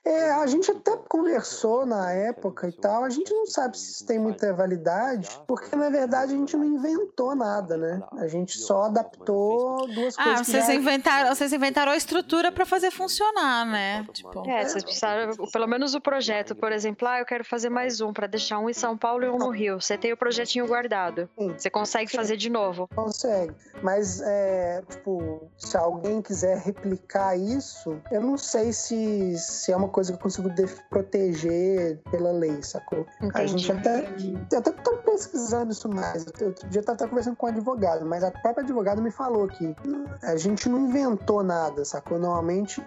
É, 0.05 0.31
a 0.33 0.45
gente 0.45 0.69
até 0.69 0.95
conversou 1.09 1.83
na 1.83 2.11
época 2.11 2.67
e 2.67 2.71
tal, 2.71 3.03
a 3.03 3.09
gente 3.09 3.33
não 3.33 3.47
sabe 3.47 3.75
se 3.75 3.91
isso 3.91 4.05
tem 4.05 4.19
muita 4.19 4.53
validade, 4.53 5.27
porque 5.47 5.75
na 5.75 5.89
verdade 5.89 6.33
a 6.33 6.35
gente 6.35 6.55
não 6.55 6.63
inventou 6.63 7.35
nada, 7.35 7.75
né? 7.75 8.03
A 8.19 8.27
gente 8.27 8.55
só 8.55 8.83
adaptou 8.83 9.87
duas 9.87 10.15
ah, 10.19 10.23
coisas. 10.23 10.41
Ah, 10.41 10.43
vocês, 10.43 10.67
já... 10.67 10.73
inventaram, 10.75 11.35
vocês 11.35 11.51
inventaram 11.51 11.91
a 11.91 11.97
estrutura 11.97 12.51
para 12.51 12.67
fazer 12.67 12.91
funcionar, 12.91 13.65
né? 13.65 14.05
Tipo... 14.13 14.47
É, 14.47 14.63
vocês 14.67 14.83
precisaram, 14.83 15.31
pelo 15.51 15.67
menos 15.67 15.95
o 15.95 16.01
projeto, 16.01 16.55
por 16.55 16.71
exemplo, 16.71 17.07
ah, 17.07 17.19
eu 17.19 17.25
quero 17.25 17.43
fazer 17.43 17.69
mais 17.69 17.99
um, 17.99 18.13
para 18.13 18.27
deixar 18.27 18.59
um 18.59 18.69
em 18.69 18.73
São 18.73 18.95
Paulo 18.95 19.25
e 19.25 19.29
um 19.29 19.39
no 19.39 19.49
Rio. 19.49 19.81
Você 19.81 19.97
tem 19.97 20.13
o 20.13 20.17
projetinho 20.17 20.67
guardado. 20.67 21.27
Sim. 21.37 21.55
Você 21.57 21.69
consegue 21.71 22.11
Sim. 22.11 22.17
fazer 22.17 22.37
de 22.37 22.49
novo. 22.51 22.87
Consegue. 22.95 23.55
Mas, 23.81 24.21
é, 24.21 24.83
tipo, 24.87 25.49
se 25.57 25.75
alguém 25.75 26.21
quiser 26.21 26.59
replicar 26.59 27.35
isso, 27.35 27.99
eu 28.11 28.21
não 28.21 28.37
sei 28.37 28.71
se, 28.71 29.35
se 29.37 29.71
é 29.71 29.75
uma 29.75 29.94
coisa 29.95 30.11
que 30.11 30.17
eu 30.17 30.21
consigo 30.21 30.49
proteger 30.89 32.01
pela 32.11 32.33
lei, 32.33 32.61
sacou? 32.61 33.07
Entendi. 33.21 33.31
A 33.33 33.45
gente 33.45 33.71
até. 33.71 34.05
Eu 34.51 34.59
até 34.59 34.71
tô 34.71 34.97
pesquisando 34.97 35.71
isso 35.71 35.87
mais. 35.87 36.27
Outro 36.27 36.67
dia 36.67 36.81
eu 36.81 36.83
tava 36.83 37.07
conversando 37.07 37.37
com 37.37 37.45
um 37.45 37.49
advogado, 37.49 38.05
mas 38.05 38.21
a 38.21 38.29
própria 38.29 38.61
advogada 38.61 39.01
me 39.01 39.09
falou 39.09 39.47
que 39.47 39.73
a 40.21 40.35
gente 40.35 40.67
não 40.67 40.89
inventou 40.89 41.41
nada, 41.41 41.85
sacou? 41.85 42.19
Normalmente. 42.19 42.85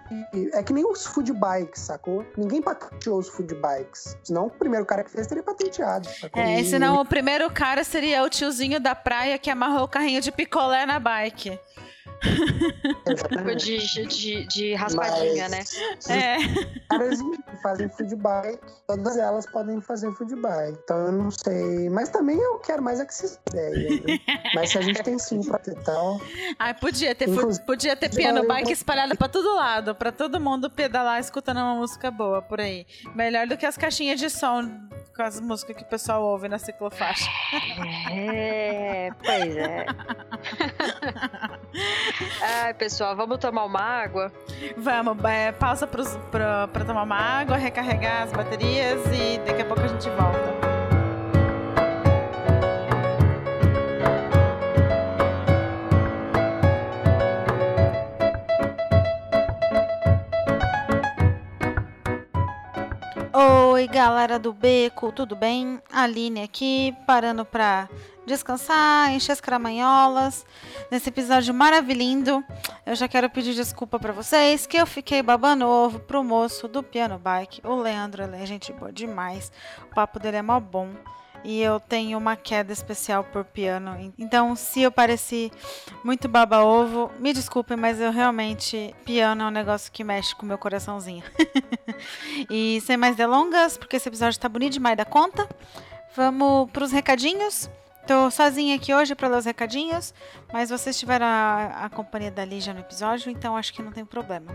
É 0.53 0.61
que 0.61 0.71
nem 0.71 0.85
os 0.85 1.07
food 1.07 1.33
bikes, 1.33 1.81
sacou? 1.81 2.23
Ninguém 2.37 2.61
patenteou 2.61 3.17
os 3.17 3.27
food 3.27 3.55
bikes. 3.55 4.15
Senão 4.23 4.45
o 4.45 4.51
primeiro 4.51 4.85
cara 4.85 5.03
que 5.03 5.09
fez 5.09 5.25
teria 5.25 5.41
patenteado. 5.41 6.07
Sacou? 6.07 6.39
É, 6.39 6.63
senão 6.63 7.01
o 7.01 7.05
primeiro 7.05 7.49
cara 7.49 7.83
seria 7.83 8.23
o 8.23 8.29
tiozinho 8.29 8.79
da 8.79 8.93
praia 8.93 9.39
que 9.39 9.49
amarrou 9.49 9.85
o 9.85 9.87
carrinho 9.87 10.21
de 10.21 10.31
picolé 10.31 10.85
na 10.85 10.99
bike. 10.99 11.59
Tipo 12.19 13.55
de, 13.55 14.07
de, 14.07 14.45
de 14.47 14.73
raspadinha, 14.73 15.47
Mas, 15.49 15.77
né? 16.07 16.15
É. 16.15 16.37
Caras 16.89 17.19
fazem 17.61 17.89
feedback, 17.89 18.59
todas 18.87 19.17
elas 19.17 19.45
podem 19.51 19.79
fazer 19.81 20.13
feedback. 20.15 20.77
Então 20.83 20.97
eu 21.05 21.11
não 21.11 21.31
sei. 21.31 21.89
Mas 21.89 22.09
também 22.09 22.37
eu 22.37 22.59
quero 22.59 22.81
mais 22.83 22.99
é 22.99 23.05
que 23.05 23.13
se 23.13 23.37
ideia. 23.49 24.01
Né? 24.01 24.19
Mas 24.55 24.71
se 24.71 24.77
a 24.77 24.81
gente 24.81 25.01
tem 25.03 25.17
sim 25.17 25.41
pra 25.41 25.59
ter 25.59 25.75
tal. 25.83 26.19
Ai, 26.57 26.73
podia 26.73 27.15
ter, 27.15 27.27
podia 27.65 27.95
ter 27.95 28.09
piano 28.09 28.47
bike 28.47 28.71
espalhado 28.71 29.15
pra 29.17 29.27
todo 29.27 29.55
lado, 29.55 29.95
pra 29.95 30.11
todo 30.11 30.39
mundo 30.39 30.69
pedalar 30.69 31.19
escutando 31.19 31.57
uma 31.57 31.75
música 31.75 32.11
boa 32.11 32.41
por 32.41 32.59
aí. 32.59 32.85
Melhor 33.15 33.47
do 33.47 33.57
que 33.57 33.65
as 33.65 33.77
caixinhas 33.77 34.19
de 34.19 34.29
som 34.29 34.69
com 35.15 35.23
as 35.23 35.39
músicas 35.39 35.75
que 35.75 35.83
o 35.83 35.85
pessoal 35.85 36.23
ouve 36.23 36.47
na 36.47 36.57
ciclofaixa. 36.57 37.29
É, 38.11 39.11
pois 39.21 39.57
é. 39.57 39.85
Ai, 42.41 42.73
pessoal, 42.73 43.15
vamos 43.15 43.37
tomar 43.37 43.65
uma 43.65 43.79
água? 43.79 44.31
Vamos, 44.75 45.23
é, 45.25 45.51
pausa 45.51 45.87
para 45.87 46.85
tomar 46.85 47.03
uma 47.03 47.15
água, 47.15 47.57
recarregar 47.57 48.23
as 48.23 48.31
baterias 48.31 48.99
e 49.07 49.37
daqui 49.45 49.61
a 49.61 49.65
pouco 49.65 49.83
a 49.83 49.87
gente 49.87 50.09
volta. 50.09 50.59
Oi, 63.31 63.87
galera 63.87 64.37
do 64.39 64.51
Beco, 64.51 65.11
tudo 65.11 65.35
bem? 65.35 65.79
Aline 65.93 66.41
aqui, 66.43 66.93
parando 67.05 67.45
para 67.45 67.87
descansar, 68.29 69.11
encher 69.11 69.33
as 69.33 69.41
caramanholas. 69.41 70.45
Nesse 70.89 71.09
episódio 71.09 71.53
maravilhoso, 71.53 72.43
eu 72.85 72.95
já 72.95 73.07
quero 73.07 73.29
pedir 73.29 73.53
desculpa 73.53 73.99
para 73.99 74.13
vocês 74.13 74.65
que 74.65 74.77
eu 74.77 74.85
fiquei 74.85 75.21
babando 75.21 75.67
ovo 75.67 75.99
pro 75.99 76.23
moço 76.23 76.67
do 76.67 76.81
piano 76.81 77.19
bike. 77.19 77.61
O 77.65 77.75
Leandro, 77.75 78.23
ele 78.23 78.41
é 78.41 78.45
gente 78.45 78.71
boa 78.71 78.91
demais. 78.91 79.51
O 79.91 79.93
papo 79.93 80.19
dele 80.19 80.37
é 80.37 80.41
mó 80.41 80.59
bom. 80.59 80.89
E 81.43 81.61
eu 81.61 81.79
tenho 81.79 82.17
uma 82.17 82.35
queda 82.35 82.73
especial 82.73 83.23
por 83.23 83.45
piano. 83.45 84.13
Então, 84.17 84.55
se 84.55 84.81
eu 84.81 84.91
pareci 84.91 85.51
muito 86.03 86.27
baba-ovo, 86.27 87.09
me 87.17 87.33
desculpem, 87.33 87.77
mas 87.77 87.99
eu 87.99 88.11
realmente. 88.11 88.93
Piano 89.05 89.43
é 89.43 89.45
um 89.45 89.51
negócio 89.51 89.91
que 89.91 90.03
mexe 90.03 90.35
com 90.35 90.43
o 90.43 90.45
meu 90.45 90.57
coraçãozinho. 90.57 91.23
e 92.49 92.81
sem 92.81 92.97
mais 92.97 93.15
delongas, 93.15 93.77
porque 93.77 93.95
esse 93.95 94.09
episódio 94.09 94.39
tá 94.39 94.49
bonito 94.49 94.73
demais 94.73 94.97
da 94.97 95.05
conta, 95.05 95.47
vamos 96.15 96.69
pros 96.71 96.91
recadinhos. 96.91 97.69
Tô 98.09 98.31
sozinha 98.31 98.75
aqui 98.75 98.91
hoje 98.91 99.13
para 99.13 99.27
ler 99.27 99.37
os 99.37 99.45
recadinhos, 99.45 100.15
mas 100.51 100.71
vocês 100.71 100.97
tiveram 100.97 101.27
a, 101.27 101.85
a 101.85 101.89
companhia 101.91 102.31
da 102.31 102.43
Lígia 102.43 102.73
no 102.73 102.79
episódio, 102.79 103.29
então 103.29 103.55
acho 103.55 103.71
que 103.71 103.83
não 103.83 103.91
tem 103.91 104.03
problema. 104.03 104.51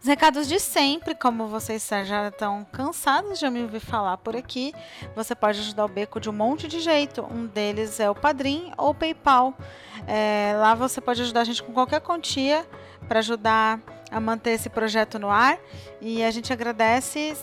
Os 0.00 0.06
recados 0.06 0.48
de 0.48 0.58
sempre, 0.58 1.14
como 1.14 1.48
vocês 1.48 1.86
já 2.06 2.28
estão 2.28 2.64
cansados 2.72 3.38
de 3.38 3.50
me 3.50 3.60
ouvir 3.60 3.80
falar 3.80 4.16
por 4.16 4.34
aqui, 4.34 4.72
você 5.14 5.34
pode 5.34 5.60
ajudar 5.60 5.84
o 5.84 5.88
Beco 5.88 6.18
de 6.18 6.30
um 6.30 6.32
monte 6.32 6.66
de 6.66 6.80
jeito. 6.80 7.22
Um 7.30 7.44
deles 7.44 8.00
é 8.00 8.08
o 8.08 8.14
Padrim 8.14 8.72
ou 8.78 8.94
PayPal. 8.94 9.52
É, 10.06 10.54
lá 10.56 10.74
você 10.74 10.98
pode 10.98 11.20
ajudar 11.20 11.42
a 11.42 11.44
gente 11.44 11.62
com 11.62 11.74
qualquer 11.74 12.00
quantia 12.00 12.66
para 13.06 13.18
ajudar 13.18 13.80
a 14.10 14.18
manter 14.18 14.52
esse 14.52 14.70
projeto 14.70 15.18
no 15.18 15.28
ar. 15.28 15.58
E 16.00 16.24
a 16.24 16.30
gente 16.30 16.50
agradece 16.50 17.36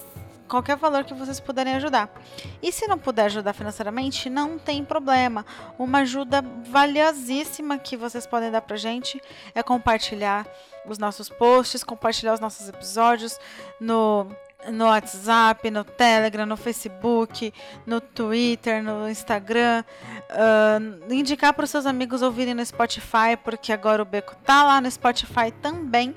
qualquer 0.53 0.77
valor 0.77 1.03
que 1.03 1.15
vocês 1.15 1.39
puderem 1.39 1.73
ajudar. 1.75 2.13
E 2.61 2.71
se 2.71 2.85
não 2.85 2.99
puder 2.99 3.25
ajudar 3.25 3.53
financeiramente, 3.53 4.29
não 4.29 4.59
tem 4.59 4.85
problema. 4.85 5.43
Uma 5.79 5.99
ajuda 5.99 6.45
valiosíssima 6.69 7.79
que 7.79 7.97
vocês 7.97 8.27
podem 8.27 8.51
dar 8.51 8.61
pra 8.61 8.77
gente 8.77 9.19
é 9.55 9.63
compartilhar 9.63 10.47
os 10.85 10.99
nossos 10.99 11.27
posts, 11.27 11.83
compartilhar 11.83 12.33
os 12.33 12.39
nossos 12.39 12.69
episódios 12.69 13.39
no 13.79 14.27
no 14.71 14.85
WhatsApp, 14.85 15.69
no 15.69 15.83
Telegram, 15.83 16.45
no 16.45 16.55
Facebook, 16.55 17.53
no 17.85 17.99
Twitter, 17.99 18.81
no 18.81 19.09
Instagram. 19.09 19.83
Uh, 20.29 21.13
indicar 21.13 21.53
para 21.53 21.65
os 21.65 21.69
seus 21.69 21.85
amigos 21.85 22.21
ouvirem 22.21 22.53
no 22.53 22.65
Spotify, 22.65 23.35
porque 23.43 23.73
agora 23.73 24.01
o 24.01 24.05
Beco 24.05 24.33
tá 24.37 24.63
lá 24.63 24.79
no 24.79 24.89
Spotify 24.89 25.51
também. 25.61 26.15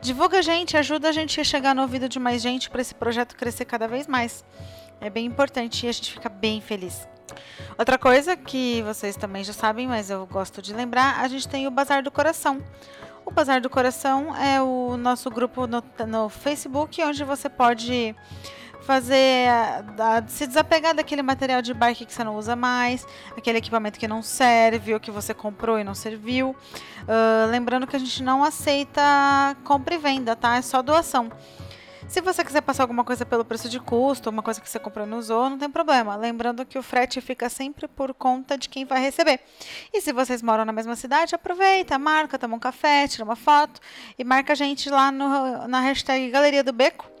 Divulga 0.00 0.38
a 0.38 0.42
gente, 0.42 0.76
ajuda 0.76 1.08
a 1.08 1.12
gente 1.12 1.40
a 1.40 1.44
chegar 1.44 1.74
no 1.74 1.82
ouvido 1.82 2.08
de 2.08 2.18
mais 2.18 2.40
gente 2.40 2.70
para 2.70 2.80
esse 2.80 2.94
projeto 2.94 3.34
crescer 3.34 3.64
cada 3.64 3.88
vez 3.88 4.06
mais. 4.06 4.44
É 5.00 5.10
bem 5.10 5.26
importante 5.26 5.84
e 5.86 5.88
a 5.88 5.92
gente 5.92 6.12
fica 6.12 6.28
bem 6.28 6.60
feliz. 6.60 7.08
Outra 7.76 7.98
coisa 7.98 8.36
que 8.36 8.82
vocês 8.82 9.16
também 9.16 9.44
já 9.44 9.52
sabem, 9.52 9.86
mas 9.86 10.08
eu 10.10 10.26
gosto 10.26 10.62
de 10.62 10.72
lembrar, 10.72 11.20
a 11.20 11.28
gente 11.28 11.48
tem 11.48 11.66
o 11.66 11.70
Bazar 11.70 12.02
do 12.02 12.10
Coração. 12.10 12.62
O 13.24 13.30
Bazar 13.30 13.60
do 13.60 13.68
Coração 13.68 14.34
é 14.36 14.62
o 14.62 14.96
nosso 14.96 15.30
grupo 15.30 15.66
no, 15.66 15.82
no 16.06 16.28
Facebook, 16.28 17.02
onde 17.02 17.22
você 17.24 17.48
pode 17.48 18.14
fazer 18.88 19.50
se 20.28 20.46
desapegar 20.46 20.94
daquele 20.94 21.20
material 21.20 21.60
de 21.60 21.74
bike 21.74 22.06
que 22.06 22.12
você 22.12 22.24
não 22.24 22.36
usa 22.36 22.56
mais, 22.56 23.06
aquele 23.36 23.58
equipamento 23.58 23.98
que 23.98 24.08
não 24.08 24.22
serve 24.22 24.94
ou 24.94 25.00
que 25.00 25.10
você 25.10 25.34
comprou 25.34 25.78
e 25.78 25.84
não 25.84 25.94
serviu. 25.94 26.56
Uh, 27.02 27.50
lembrando 27.50 27.86
que 27.86 27.94
a 27.94 27.98
gente 27.98 28.22
não 28.22 28.42
aceita 28.42 29.02
compra 29.62 29.94
e 29.94 29.98
venda, 29.98 30.34
tá? 30.34 30.56
É 30.56 30.62
só 30.62 30.80
doação. 30.80 31.30
Se 32.08 32.22
você 32.22 32.42
quiser 32.42 32.62
passar 32.62 32.84
alguma 32.84 33.04
coisa 33.04 33.26
pelo 33.26 33.44
preço 33.44 33.68
de 33.68 33.78
custo, 33.78 34.30
uma 34.30 34.42
coisa 34.42 34.58
que 34.58 34.70
você 34.70 34.78
comprou 34.78 35.06
e 35.06 35.10
não 35.10 35.18
usou, 35.18 35.50
não 35.50 35.58
tem 35.58 35.68
problema. 35.68 36.16
Lembrando 36.16 36.64
que 36.64 36.78
o 36.78 36.82
frete 36.82 37.20
fica 37.20 37.50
sempre 37.50 37.86
por 37.86 38.14
conta 38.14 38.56
de 38.56 38.70
quem 38.70 38.86
vai 38.86 39.02
receber. 39.02 39.38
E 39.92 40.00
se 40.00 40.14
vocês 40.14 40.40
moram 40.40 40.64
na 40.64 40.72
mesma 40.72 40.96
cidade, 40.96 41.34
aproveita, 41.34 41.98
marca, 41.98 42.38
toma 42.38 42.56
um 42.56 42.58
café, 42.58 43.06
tira 43.06 43.22
uma 43.22 43.36
foto 43.36 43.82
e 44.18 44.24
marca 44.24 44.54
a 44.54 44.56
gente 44.56 44.88
lá 44.88 45.12
no, 45.12 45.68
na 45.68 45.80
hashtag 45.80 46.30
Galeria 46.30 46.64
do 46.64 46.72
Beco 46.72 47.17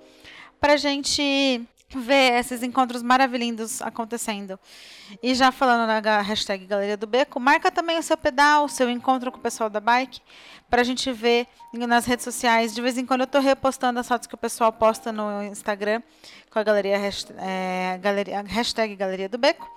para 0.60 0.74
a 0.74 0.76
gente 0.76 1.66
ver 1.96 2.38
esses 2.38 2.62
encontros 2.62 3.02
maravilhosos 3.02 3.80
acontecendo. 3.80 4.58
E 5.22 5.34
já 5.34 5.50
falando 5.50 5.86
na 5.86 6.20
hashtag 6.20 6.66
Galeria 6.66 6.96
do 6.96 7.06
Beco, 7.06 7.40
marca 7.40 7.70
também 7.70 7.98
o 7.98 8.02
seu 8.02 8.16
pedal, 8.16 8.66
o 8.66 8.68
seu 8.68 8.90
encontro 8.90 9.32
com 9.32 9.38
o 9.38 9.40
pessoal 9.40 9.70
da 9.70 9.80
bike, 9.80 10.20
para 10.68 10.82
a 10.82 10.84
gente 10.84 11.10
ver 11.12 11.46
nas 11.72 12.04
redes 12.04 12.24
sociais. 12.24 12.74
De 12.74 12.82
vez 12.82 12.98
em 12.98 13.06
quando 13.06 13.20
eu 13.22 13.24
estou 13.24 13.40
repostando 13.40 13.98
as 13.98 14.06
fotos 14.06 14.26
que 14.26 14.34
o 14.34 14.38
pessoal 14.38 14.70
posta 14.70 15.10
no 15.10 15.42
Instagram 15.44 16.02
com 16.50 16.58
a 16.58 16.62
galeria, 16.62 16.98
é, 17.38 17.98
galeria, 18.02 18.42
hashtag 18.42 18.94
Galeria 18.94 19.28
do 19.28 19.38
Beco. 19.38 19.70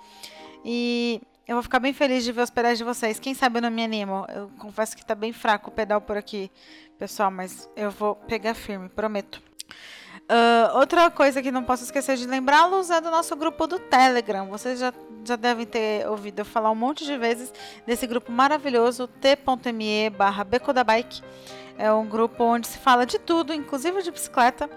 E 0.64 1.20
Eu 1.46 1.56
vou 1.56 1.62
ficar 1.62 1.80
bem 1.80 1.92
feliz 1.92 2.24
de 2.24 2.30
ver 2.30 2.42
os 2.42 2.50
pedais 2.50 2.78
de 2.78 2.84
vocês. 2.84 3.18
Quem 3.18 3.34
sabe 3.34 3.58
eu 3.58 3.62
não 3.62 3.70
me 3.70 3.82
animo. 3.82 4.24
Eu 4.28 4.48
confesso 4.58 4.96
que 4.96 5.04
tá 5.04 5.14
bem 5.14 5.32
fraco 5.32 5.70
o 5.70 5.72
pedal 5.72 6.00
por 6.00 6.16
aqui, 6.16 6.50
pessoal, 6.98 7.30
mas 7.30 7.68
eu 7.74 7.90
vou 7.90 8.14
pegar 8.14 8.54
firme, 8.54 8.88
prometo. 8.88 9.42
Uh, 10.30 10.78
outra 10.78 11.10
coisa 11.10 11.42
que 11.42 11.50
não 11.50 11.62
posso 11.62 11.84
esquecer 11.84 12.16
de 12.16 12.26
lembrá-los 12.26 12.90
é 12.90 13.00
do 13.00 13.10
nosso 13.10 13.36
grupo 13.36 13.66
do 13.66 13.78
Telegram. 13.78 14.46
Vocês 14.46 14.78
já, 14.78 14.92
já 15.24 15.36
devem 15.36 15.66
ter 15.66 16.08
ouvido 16.08 16.38
eu 16.38 16.44
falar 16.44 16.70
um 16.70 16.74
monte 16.74 17.04
de 17.04 17.16
vezes 17.18 17.52
desse 17.86 18.06
grupo 18.06 18.32
maravilhoso, 18.32 19.06
t.me 19.06 20.10
barra 20.10 20.44
Bike. 20.44 21.20
É 21.76 21.92
um 21.92 22.06
grupo 22.06 22.44
onde 22.44 22.66
se 22.66 22.78
fala 22.78 23.04
de 23.04 23.18
tudo, 23.18 23.52
inclusive 23.52 24.02
de 24.02 24.10
bicicleta. 24.10 24.70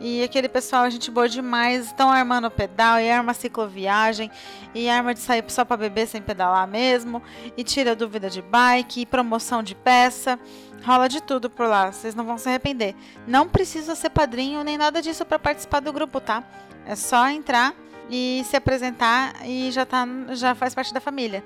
E 0.00 0.22
aquele 0.22 0.48
pessoal, 0.48 0.84
a 0.84 0.90
gente 0.90 1.10
boa 1.10 1.28
demais, 1.28 1.86
estão 1.86 2.08
armando 2.08 2.48
pedal, 2.50 3.00
e 3.00 3.10
arma 3.10 3.34
cicloviagem, 3.34 4.30
e 4.72 4.88
arma 4.88 5.12
de 5.12 5.18
sair 5.20 5.44
só 5.48 5.64
para 5.64 5.76
beber 5.76 6.06
sem 6.06 6.22
pedalar 6.22 6.68
mesmo, 6.68 7.20
e 7.56 7.64
tira 7.64 7.96
dúvida 7.96 8.30
de 8.30 8.40
bike, 8.40 9.00
e 9.00 9.06
promoção 9.06 9.62
de 9.62 9.74
peça. 9.74 10.38
Rola 10.84 11.08
de 11.08 11.20
tudo 11.20 11.50
por 11.50 11.66
lá, 11.66 11.90
vocês 11.90 12.14
não 12.14 12.24
vão 12.24 12.38
se 12.38 12.48
arrepender. 12.48 12.94
Não 13.26 13.48
precisa 13.48 13.96
ser 13.96 14.10
padrinho 14.10 14.62
nem 14.62 14.78
nada 14.78 15.02
disso 15.02 15.24
para 15.24 15.38
participar 15.38 15.80
do 15.80 15.92
grupo, 15.92 16.20
tá? 16.20 16.44
É 16.86 16.94
só 16.94 17.28
entrar 17.28 17.74
e 18.08 18.42
se 18.46 18.56
apresentar 18.56 19.34
e 19.44 19.70
já, 19.72 19.84
tá, 19.84 20.06
já 20.30 20.54
faz 20.54 20.74
parte 20.74 20.94
da 20.94 21.00
família. 21.00 21.44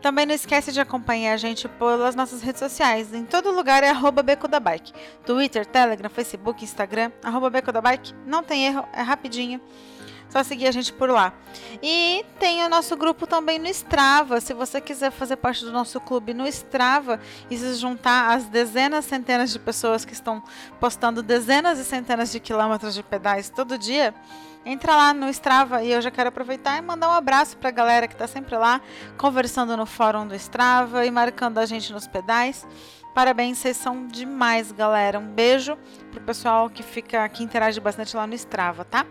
Também 0.00 0.24
não 0.24 0.34
esquece 0.34 0.72
de 0.72 0.80
acompanhar 0.80 1.34
a 1.34 1.36
gente 1.36 1.68
pelas 1.68 2.14
nossas 2.14 2.42
redes 2.42 2.60
sociais. 2.60 3.12
Em 3.12 3.24
todo 3.24 3.50
lugar 3.50 3.82
é 3.82 3.90
arroba 3.90 4.22
Beco 4.22 4.48
da 4.48 4.58
Bike. 4.58 4.92
Twitter, 5.26 5.66
Telegram, 5.66 6.08
Facebook, 6.08 6.64
Instagram, 6.64 7.12
arroba 7.22 7.50
Beco 7.50 7.70
da 7.70 7.80
Bike. 7.80 8.14
Não 8.26 8.42
tem 8.42 8.66
erro, 8.66 8.86
é 8.92 9.02
rapidinho. 9.02 9.60
Só 10.30 10.44
seguir 10.44 10.68
a 10.68 10.70
gente 10.70 10.92
por 10.92 11.10
lá. 11.10 11.34
E 11.82 12.24
tem 12.38 12.64
o 12.64 12.68
nosso 12.68 12.96
grupo 12.96 13.26
também 13.26 13.58
no 13.58 13.66
Strava. 13.66 14.40
Se 14.40 14.54
você 14.54 14.80
quiser 14.80 15.10
fazer 15.10 15.36
parte 15.36 15.64
do 15.64 15.72
nosso 15.72 16.00
clube 16.00 16.32
no 16.32 16.46
Strava 16.46 17.20
e 17.50 17.58
se 17.58 17.74
juntar 17.74 18.32
às 18.32 18.44
dezenas, 18.44 19.04
centenas 19.04 19.52
de 19.52 19.58
pessoas 19.58 20.04
que 20.04 20.12
estão 20.12 20.40
postando 20.78 21.20
dezenas 21.20 21.80
e 21.80 21.84
centenas 21.84 22.30
de 22.30 22.38
quilômetros 22.38 22.94
de 22.94 23.02
pedais 23.02 23.50
todo 23.50 23.76
dia, 23.76 24.14
entra 24.64 24.96
lá 24.96 25.14
no 25.14 25.28
Strava 25.28 25.82
e 25.82 25.92
eu 25.92 26.00
já 26.00 26.10
quero 26.10 26.28
aproveitar 26.28 26.78
e 26.78 26.80
mandar 26.80 27.08
um 27.08 27.12
abraço 27.12 27.56
para 27.56 27.68
a 27.68 27.72
galera 27.72 28.06
que 28.06 28.14
está 28.14 28.26
sempre 28.26 28.56
lá, 28.56 28.80
conversando 29.16 29.76
no 29.76 29.86
fórum 29.86 30.26
do 30.26 30.34
Strava 30.34 31.06
e 31.06 31.10
marcando 31.10 31.58
a 31.58 31.66
gente 31.66 31.92
nos 31.92 32.06
pedais. 32.06 32.66
Parabéns, 33.14 33.58
vocês 33.58 33.76
são 33.76 34.06
demais, 34.06 34.70
galera. 34.70 35.18
Um 35.18 35.26
beijo 35.26 35.76
pro 36.10 36.20
pessoal 36.20 36.70
que 36.70 36.82
fica 36.82 37.28
que 37.28 37.42
interage 37.42 37.80
bastante 37.80 38.16
lá 38.16 38.26
no 38.26 38.34
Strava, 38.34 38.84
tá? 38.84 39.04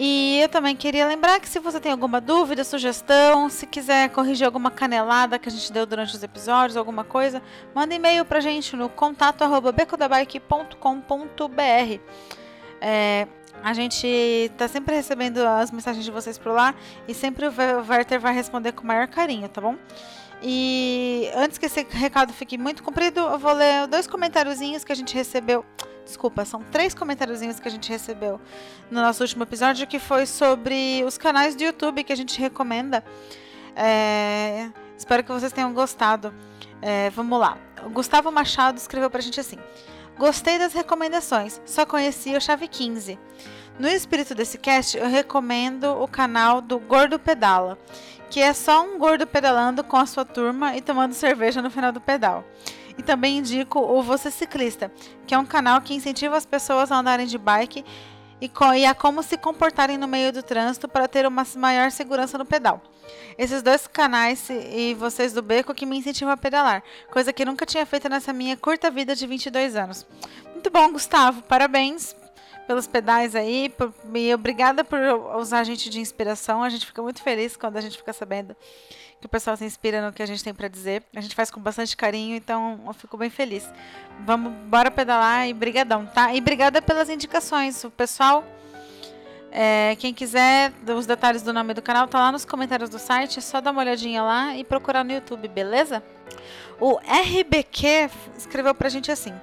E 0.00 0.38
eu 0.40 0.48
também 0.48 0.76
queria 0.76 1.08
lembrar 1.08 1.40
que 1.40 1.48
se 1.48 1.58
você 1.58 1.80
tem 1.80 1.90
alguma 1.90 2.20
dúvida, 2.20 2.62
sugestão, 2.62 3.48
se 3.48 3.66
quiser 3.66 4.08
corrigir 4.10 4.46
alguma 4.46 4.70
canelada 4.70 5.40
que 5.40 5.48
a 5.48 5.52
gente 5.52 5.72
deu 5.72 5.84
durante 5.84 6.14
os 6.14 6.22
episódios, 6.22 6.76
alguma 6.76 7.02
coisa, 7.02 7.42
manda 7.74 7.92
e-mail 7.92 8.24
pra 8.24 8.38
gente 8.38 8.76
no 8.76 8.88
contato 8.88 9.42
arroba 9.42 9.72
becodabike.com.br. 9.72 12.00
É, 12.80 13.26
a 13.62 13.72
gente 13.72 14.50
tá 14.56 14.68
sempre 14.68 14.94
recebendo 14.94 15.38
as 15.38 15.70
mensagens 15.70 16.04
de 16.04 16.10
vocês 16.10 16.38
por 16.38 16.52
lá 16.52 16.74
e 17.06 17.14
sempre 17.14 17.46
o 17.46 17.52
Werther 17.88 18.20
vai 18.20 18.34
responder 18.34 18.72
com 18.72 18.82
o 18.82 18.86
maior 18.86 19.06
carinho, 19.08 19.48
tá 19.48 19.60
bom? 19.60 19.76
E 20.42 21.28
antes 21.34 21.58
que 21.58 21.66
esse 21.66 21.84
recado 21.90 22.32
fique 22.32 22.56
muito 22.56 22.82
comprido, 22.82 23.20
eu 23.20 23.38
vou 23.38 23.52
ler 23.52 23.86
dois 23.88 24.06
comentáriozinhos 24.06 24.84
que 24.84 24.92
a 24.92 24.94
gente 24.94 25.14
recebeu 25.14 25.64
Desculpa, 26.08 26.42
são 26.46 26.62
três 26.70 26.94
comentáriozinhos 26.94 27.60
que 27.60 27.68
a 27.68 27.70
gente 27.70 27.90
recebeu 27.90 28.40
no 28.90 29.02
nosso 29.02 29.22
último 29.22 29.42
episódio, 29.42 29.86
que 29.86 29.98
foi 29.98 30.24
sobre 30.24 31.04
os 31.06 31.18
canais 31.18 31.54
do 31.54 31.62
YouTube 31.62 32.02
que 32.02 32.10
a 32.10 32.16
gente 32.16 32.40
recomenda. 32.40 33.04
É, 33.76 34.70
espero 34.96 35.22
que 35.22 35.30
vocês 35.30 35.52
tenham 35.52 35.70
gostado. 35.74 36.32
É, 36.80 37.10
vamos 37.10 37.38
lá. 37.38 37.58
O 37.84 37.90
Gustavo 37.90 38.32
Machado 38.32 38.78
escreveu 38.78 39.10
pra 39.10 39.20
gente 39.20 39.38
assim: 39.38 39.58
Gostei 40.18 40.58
das 40.58 40.72
recomendações, 40.72 41.60
só 41.64 41.86
conheci 41.86 42.34
o 42.34 42.40
Chave 42.40 42.66
15. 42.66 43.16
No 43.78 43.86
espírito 43.86 44.34
desse 44.34 44.58
cast, 44.58 44.98
eu 44.98 45.08
recomendo 45.08 46.02
o 46.02 46.08
canal 46.08 46.60
do 46.60 46.76
Gordo 46.80 47.20
Pedala, 47.20 47.78
que 48.28 48.40
é 48.40 48.52
só 48.52 48.82
um 48.82 48.98
gordo 48.98 49.28
pedalando 49.28 49.84
com 49.84 49.96
a 49.96 50.06
sua 50.06 50.24
turma 50.24 50.76
e 50.76 50.80
tomando 50.80 51.14
cerveja 51.14 51.62
no 51.62 51.70
final 51.70 51.92
do 51.92 52.00
pedal. 52.00 52.44
E 52.98 53.02
também 53.02 53.38
indico 53.38 53.78
o 53.78 54.02
Você 54.02 54.28
Ciclista, 54.28 54.90
que 55.24 55.34
é 55.34 55.38
um 55.38 55.46
canal 55.46 55.80
que 55.80 55.94
incentiva 55.94 56.36
as 56.36 56.44
pessoas 56.44 56.90
a 56.90 56.98
andarem 56.98 57.26
de 57.26 57.38
bike 57.38 57.84
e, 58.40 58.50
e 58.76 58.86
a 58.86 58.94
como 58.94 59.22
se 59.22 59.36
comportarem 59.36 59.98
no 59.98 60.08
meio 60.08 60.32
do 60.32 60.42
trânsito 60.42 60.88
para 60.88 61.08
ter 61.08 61.26
uma 61.26 61.46
maior 61.56 61.90
segurança 61.90 62.38
no 62.38 62.44
pedal. 62.44 62.80
Esses 63.36 63.62
dois 63.62 63.86
canais 63.86 64.48
e 64.50 64.94
vocês 64.94 65.32
do 65.32 65.42
Beco 65.42 65.74
que 65.74 65.86
me 65.86 65.98
incentivam 65.98 66.32
a 66.32 66.36
pedalar, 66.36 66.82
coisa 67.10 67.32
que 67.32 67.44
nunca 67.44 67.64
tinha 67.64 67.86
feito 67.86 68.08
nessa 68.08 68.32
minha 68.32 68.56
curta 68.56 68.90
vida 68.90 69.14
de 69.14 69.26
22 69.26 69.76
anos. 69.76 70.06
Muito 70.52 70.70
bom, 70.70 70.92
Gustavo, 70.92 71.42
parabéns 71.42 72.14
pelos 72.66 72.86
pedais 72.86 73.34
aí. 73.34 73.72
E 74.14 74.34
obrigada 74.34 74.84
por 74.84 74.98
usar 75.38 75.60
a 75.60 75.64
gente 75.64 75.88
de 75.88 76.00
inspiração. 76.00 76.62
A 76.62 76.68
gente 76.68 76.84
fica 76.84 77.02
muito 77.02 77.22
feliz 77.22 77.56
quando 77.56 77.78
a 77.78 77.80
gente 77.80 77.96
fica 77.96 78.12
sabendo 78.12 78.54
que 79.20 79.26
o 79.26 79.28
pessoal 79.28 79.56
se 79.56 79.64
inspira 79.64 80.04
no 80.04 80.12
que 80.12 80.22
a 80.22 80.26
gente 80.26 80.42
tem 80.42 80.54
para 80.54 80.68
dizer. 80.68 81.02
A 81.14 81.20
gente 81.20 81.34
faz 81.34 81.50
com 81.50 81.60
bastante 81.60 81.96
carinho, 81.96 82.36
então 82.36 82.80
eu 82.86 82.92
fico 82.92 83.16
bem 83.16 83.30
feliz. 83.30 83.68
Vamos, 84.24 84.52
bora 84.66 84.90
pedalar 84.90 85.48
e 85.48 85.52
brigadão, 85.52 86.06
tá? 86.06 86.32
E 86.32 86.38
obrigada 86.38 86.80
pelas 86.80 87.08
indicações. 87.08 87.82
O 87.84 87.90
pessoal, 87.90 88.44
é, 89.50 89.96
quem 89.98 90.14
quiser 90.14 90.72
os 90.96 91.06
detalhes 91.06 91.42
do 91.42 91.52
nome 91.52 91.74
do 91.74 91.82
canal, 91.82 92.06
tá 92.06 92.18
lá 92.18 92.32
nos 92.32 92.44
comentários 92.44 92.88
do 92.90 92.98
site. 92.98 93.38
É 93.38 93.42
só 93.42 93.60
dar 93.60 93.72
uma 93.72 93.80
olhadinha 93.80 94.22
lá 94.22 94.56
e 94.56 94.62
procurar 94.62 95.04
no 95.04 95.12
YouTube, 95.12 95.48
beleza? 95.48 96.02
O 96.80 96.98
RBQ 96.98 98.10
escreveu 98.36 98.74
pra 98.74 98.88
gente 98.88 99.10
assim. 99.10 99.34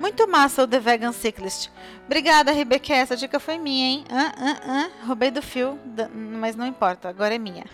Muito 0.00 0.26
massa 0.26 0.62
o 0.62 0.66
The 0.66 0.80
Vegan 0.80 1.12
Cyclist. 1.12 1.68
Obrigada, 2.06 2.52
Rebeca. 2.52 2.94
Essa 2.94 3.14
dica 3.14 3.38
foi 3.38 3.58
minha, 3.58 3.86
hein? 3.86 4.04
Ah. 4.10 4.88
Roubei 5.04 5.30
do 5.30 5.42
fio, 5.42 5.78
mas 6.14 6.56
não 6.56 6.66
importa, 6.66 7.10
agora 7.10 7.34
é 7.34 7.38
minha. 7.38 7.66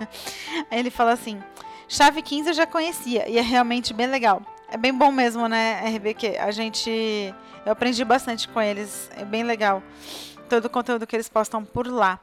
Aí 0.70 0.78
ele 0.78 0.90
fala 0.90 1.12
assim: 1.12 1.42
Chave 1.88 2.20
15 2.20 2.50
eu 2.50 2.54
já 2.54 2.66
conhecia 2.66 3.26
e 3.26 3.38
é 3.38 3.40
realmente 3.40 3.94
bem 3.94 4.06
legal. 4.06 4.42
É 4.70 4.76
bem 4.76 4.92
bom 4.92 5.10
mesmo, 5.10 5.48
né, 5.48 5.80
RBQ? 5.96 6.36
A 6.36 6.50
gente. 6.50 7.34
Eu 7.64 7.72
aprendi 7.72 8.04
bastante 8.04 8.46
com 8.48 8.60
eles, 8.60 9.10
é 9.16 9.24
bem 9.24 9.42
legal. 9.42 9.82
Todo 10.50 10.66
o 10.66 10.70
conteúdo 10.70 11.06
que 11.06 11.16
eles 11.16 11.30
postam 11.30 11.64
por 11.64 11.86
lá. 11.86 12.20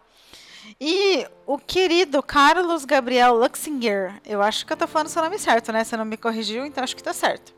E 0.80 1.26
o 1.48 1.58
querido 1.58 2.22
Carlos 2.22 2.86
Gabriel 2.86 3.34
Luxinger, 3.34 4.22
eu 4.24 4.44
acho 4.44 4.64
que 4.64 4.72
eu 4.72 4.78
tô 4.78 4.86
falando 4.86 5.08
seu 5.08 5.24
nome 5.24 5.40
certo, 5.40 5.72
né? 5.72 5.84
Você 5.84 5.98
não 5.98 6.06
me 6.06 6.18
corrigiu, 6.18 6.68
então 6.68 6.84
acho 6.84 6.96
que 6.96 7.02
tá 7.02 7.14
certo 7.14 7.58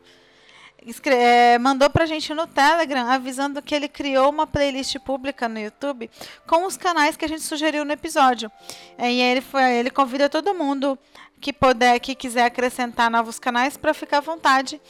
é, 1.06 1.58
mandou 1.58 1.88
pra 1.88 2.06
gente 2.06 2.34
no 2.34 2.46
Telegram 2.46 3.08
avisando 3.08 3.62
que 3.62 3.74
ele 3.74 3.88
criou 3.88 4.28
uma 4.30 4.46
playlist 4.46 4.98
pública 4.98 5.48
no 5.48 5.58
YouTube 5.58 6.10
com 6.46 6.66
os 6.66 6.76
canais 6.76 7.16
que 7.16 7.24
a 7.24 7.28
gente 7.28 7.42
sugeriu 7.42 7.84
no 7.84 7.92
episódio. 7.92 8.50
É, 8.98 9.10
e 9.10 9.20
ele, 9.20 9.40
foi, 9.40 9.62
ele 9.74 9.90
convida 9.90 10.28
todo 10.28 10.54
mundo 10.54 10.98
que 11.40 11.52
puder, 11.52 11.98
que 12.00 12.14
quiser 12.14 12.44
acrescentar 12.44 13.10
novos 13.10 13.38
canais 13.38 13.76
para 13.76 13.94
ficar 13.94 14.18
à 14.18 14.20
vontade. 14.20 14.80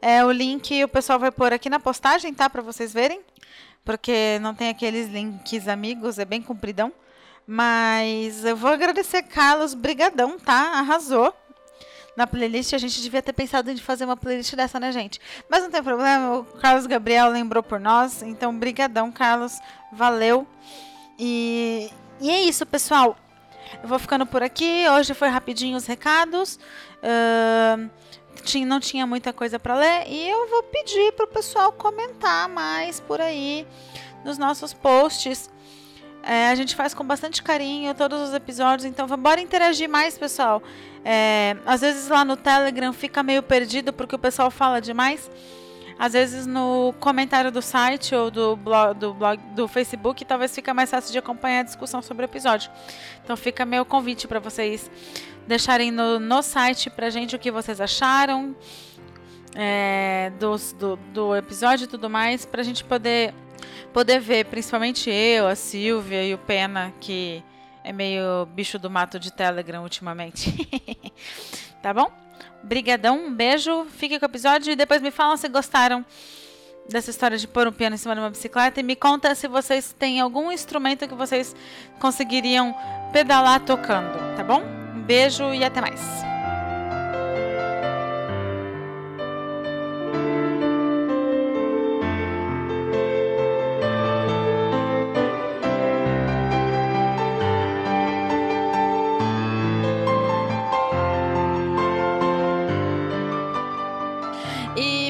É, 0.00 0.24
o 0.24 0.30
link 0.30 0.84
o 0.84 0.88
pessoal 0.88 1.18
vai 1.18 1.30
pôr 1.30 1.52
aqui 1.52 1.68
na 1.68 1.80
postagem, 1.80 2.32
tá? 2.32 2.48
Para 2.48 2.62
vocês 2.62 2.92
verem. 2.92 3.20
Porque 3.84 4.38
não 4.40 4.54
tem 4.54 4.68
aqueles 4.68 5.08
links 5.08 5.66
amigos, 5.66 6.18
é 6.18 6.24
bem 6.24 6.42
compridão. 6.42 6.92
Mas 7.46 8.44
eu 8.44 8.54
vou 8.54 8.70
agradecer, 8.70 9.22
Carlos. 9.22 9.72
Brigadão, 9.72 10.38
tá? 10.38 10.78
Arrasou 10.78 11.34
na 12.18 12.26
playlist. 12.26 12.74
A 12.74 12.78
gente 12.78 13.00
devia 13.00 13.22
ter 13.22 13.32
pensado 13.32 13.70
em 13.70 13.76
fazer 13.76 14.04
uma 14.04 14.16
playlist 14.16 14.52
dessa, 14.56 14.80
né, 14.80 14.90
gente? 14.90 15.20
Mas 15.48 15.62
não 15.62 15.70
tem 15.70 15.80
problema, 15.80 16.38
o 16.38 16.44
Carlos 16.44 16.84
Gabriel 16.84 17.28
lembrou 17.30 17.62
por 17.62 17.78
nós. 17.78 18.22
Então, 18.24 18.52
brigadão, 18.58 19.12
Carlos. 19.12 19.60
Valeu. 19.92 20.44
E, 21.16 21.88
e 22.20 22.28
é 22.28 22.42
isso, 22.42 22.66
pessoal. 22.66 23.16
Eu 23.80 23.88
vou 23.88 24.00
ficando 24.00 24.26
por 24.26 24.42
aqui. 24.42 24.84
Hoje 24.88 25.14
foi 25.14 25.28
rapidinho 25.28 25.76
os 25.76 25.86
recados. 25.86 26.58
Uh, 26.98 27.88
tinha, 28.42 28.66
não 28.66 28.80
tinha 28.80 29.06
muita 29.06 29.32
coisa 29.32 29.56
para 29.60 29.76
ler. 29.76 30.08
E 30.08 30.28
eu 30.28 30.48
vou 30.48 30.64
pedir 30.64 31.12
para 31.12 31.24
o 31.24 31.28
pessoal 31.28 31.70
comentar 31.70 32.48
mais 32.48 32.98
por 32.98 33.20
aí 33.20 33.64
nos 34.24 34.36
nossos 34.38 34.74
posts. 34.74 35.48
É, 36.20 36.48
a 36.48 36.54
gente 36.56 36.74
faz 36.74 36.92
com 36.92 37.04
bastante 37.04 37.42
carinho 37.44 37.94
todos 37.94 38.28
os 38.28 38.34
episódios, 38.34 38.84
então 38.84 39.06
vamos 39.06 39.40
interagir 39.40 39.88
mais, 39.88 40.18
pessoal. 40.18 40.60
É, 41.04 41.56
às 41.64 41.80
vezes 41.80 42.08
lá 42.08 42.24
no 42.24 42.36
Telegram 42.36 42.92
fica 42.92 43.22
meio 43.22 43.42
perdido 43.42 43.92
porque 43.92 44.14
o 44.14 44.18
pessoal 44.18 44.50
fala 44.50 44.80
demais. 44.80 45.30
Às 45.98 46.12
vezes 46.12 46.46
no 46.46 46.94
comentário 47.00 47.50
do 47.50 47.60
site 47.60 48.14
ou 48.14 48.30
do 48.30 48.54
blog, 48.54 48.94
do, 48.96 49.12
blog, 49.12 49.40
do 49.54 49.66
Facebook 49.66 50.24
talvez 50.24 50.54
fica 50.54 50.72
mais 50.72 50.90
fácil 50.90 51.10
de 51.10 51.18
acompanhar 51.18 51.60
a 51.60 51.64
discussão 51.64 52.00
sobre 52.00 52.24
o 52.24 52.26
episódio. 52.26 52.70
Então 53.24 53.36
fica 53.36 53.64
meu 53.64 53.84
convite 53.84 54.28
para 54.28 54.38
vocês 54.38 54.88
deixarem 55.46 55.90
no, 55.90 56.20
no 56.20 56.42
site 56.42 56.88
pra 56.88 57.10
gente 57.10 57.34
o 57.34 57.38
que 57.38 57.50
vocês 57.50 57.80
acharam 57.80 58.54
é, 59.54 60.30
dos, 60.38 60.72
do, 60.72 60.96
do 61.12 61.34
episódio 61.34 61.84
e 61.84 61.86
tudo 61.88 62.08
mais, 62.08 62.46
pra 62.46 62.62
gente 62.62 62.84
poder, 62.84 63.34
poder 63.92 64.20
ver, 64.20 64.44
principalmente 64.46 65.10
eu, 65.10 65.48
a 65.48 65.56
Silvia 65.56 66.24
e 66.24 66.32
o 66.32 66.38
Pena, 66.38 66.92
que 67.00 67.42
é 67.88 67.92
meio 67.92 68.44
bicho 68.52 68.78
do 68.78 68.90
mato 68.90 69.18
de 69.18 69.32
Telegram 69.32 69.82
ultimamente. 69.82 70.52
tá 71.80 71.94
bom? 71.94 72.12
Brigadão, 72.62 73.28
um 73.28 73.34
beijo, 73.34 73.86
fique 73.86 74.18
com 74.18 74.26
o 74.26 74.28
episódio 74.28 74.70
e 74.70 74.76
depois 74.76 75.00
me 75.00 75.10
falam 75.10 75.38
se 75.38 75.48
gostaram 75.48 76.04
dessa 76.86 77.10
história 77.10 77.38
de 77.38 77.48
pôr 77.48 77.66
um 77.66 77.72
piano 77.72 77.94
em 77.94 77.98
cima 77.98 78.14
de 78.14 78.20
uma 78.20 78.28
bicicleta 78.28 78.78
e 78.78 78.82
me 78.82 78.94
conta 78.94 79.34
se 79.34 79.48
vocês 79.48 79.94
têm 79.98 80.20
algum 80.20 80.52
instrumento 80.52 81.08
que 81.08 81.14
vocês 81.14 81.56
conseguiriam 81.98 82.76
pedalar 83.10 83.60
tocando, 83.60 84.36
tá 84.36 84.44
bom? 84.44 84.62
Um 84.94 85.00
beijo 85.00 85.54
e 85.54 85.64
até 85.64 85.80
mais. 85.80 86.37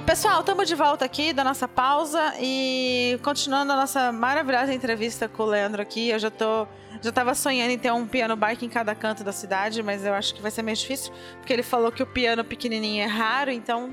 Pessoal, 0.09 0.41
estamos 0.41 0.67
de 0.67 0.75
volta 0.75 1.05
aqui 1.05 1.35
da 1.35 1.45
nossa 1.45 1.69
pausa 1.69 2.33
e 2.41 3.21
continuando 3.23 3.75
a 3.75 3.77
nossa 3.77 4.11
maravilhosa 4.11 4.73
entrevista 4.73 5.29
com 5.29 5.43
o 5.43 5.47
Leandro 5.47 5.83
aqui. 5.83 6.09
Eu 6.09 6.19
já 6.19 6.31
tô 6.31 6.67
já 7.03 7.13
tava 7.13 7.35
sonhando 7.35 7.73
em 7.73 7.79
ter 7.79 7.93
um 7.93 8.07
piano 8.07 8.35
bike 8.35 8.65
em 8.65 8.71
cada 8.71 8.95
canto 8.95 9.23
da 9.23 9.33
cidade, 9.33 9.83
mas 9.83 10.07
eu 10.07 10.15
acho 10.15 10.35
que 10.35 10.41
vai 10.41 10.51
ser 10.51 10.63
meio 10.63 10.79
difícil, 10.79 11.13
porque 11.37 11.53
ele 11.53 11.63
falou 11.63 11.93
que 11.93 12.03
o 12.03 12.07
piano 12.07 12.43
pequenininho 12.43 13.05
é 13.05 13.07
raro, 13.07 13.51
então 13.51 13.93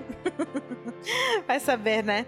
vai 1.45 1.59
saber, 1.59 2.01
né? 2.01 2.25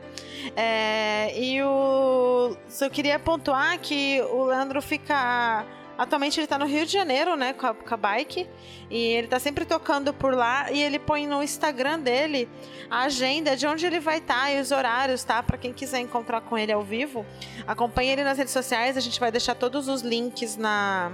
É, 0.53 1.31
e 1.39 1.63
o 1.63 2.57
eu 2.81 2.89
queria 2.89 3.17
pontuar 3.17 3.79
que 3.79 4.21
o 4.33 4.47
Leandro 4.47 4.81
fica 4.81 5.65
Atualmente 5.97 6.39
ele 6.39 6.45
está 6.45 6.59
no 6.59 6.65
Rio 6.65 6.85
de 6.85 6.93
Janeiro, 6.93 7.35
né, 7.35 7.53
com 7.53 7.65
a, 7.65 7.73
com 7.73 7.93
a 7.93 7.97
bike. 7.97 8.47
E 8.89 8.97
ele 8.97 9.27
está 9.27 9.39
sempre 9.39 9.65
tocando 9.65 10.13
por 10.13 10.33
lá. 10.33 10.71
E 10.71 10.81
ele 10.81 10.99
põe 10.99 11.27
no 11.27 11.43
Instagram 11.43 11.99
dele 11.99 12.49
a 12.89 13.03
agenda 13.03 13.55
de 13.55 13.67
onde 13.67 13.85
ele 13.85 13.99
vai 13.99 14.19
estar 14.19 14.43
tá, 14.43 14.51
e 14.51 14.61
os 14.61 14.71
horários, 14.71 15.23
tá? 15.23 15.43
Para 15.43 15.57
quem 15.57 15.73
quiser 15.73 15.99
encontrar 15.99 16.41
com 16.41 16.57
ele 16.57 16.71
ao 16.71 16.81
vivo. 16.81 17.25
Acompanhe 17.65 18.11
ele 18.11 18.23
nas 18.23 18.38
redes 18.38 18.53
sociais. 18.53 18.97
A 18.97 19.01
gente 19.01 19.19
vai 19.19 19.31
deixar 19.31 19.55
todos 19.55 19.88
os 19.88 20.01
links 20.01 20.55
na, 20.55 21.11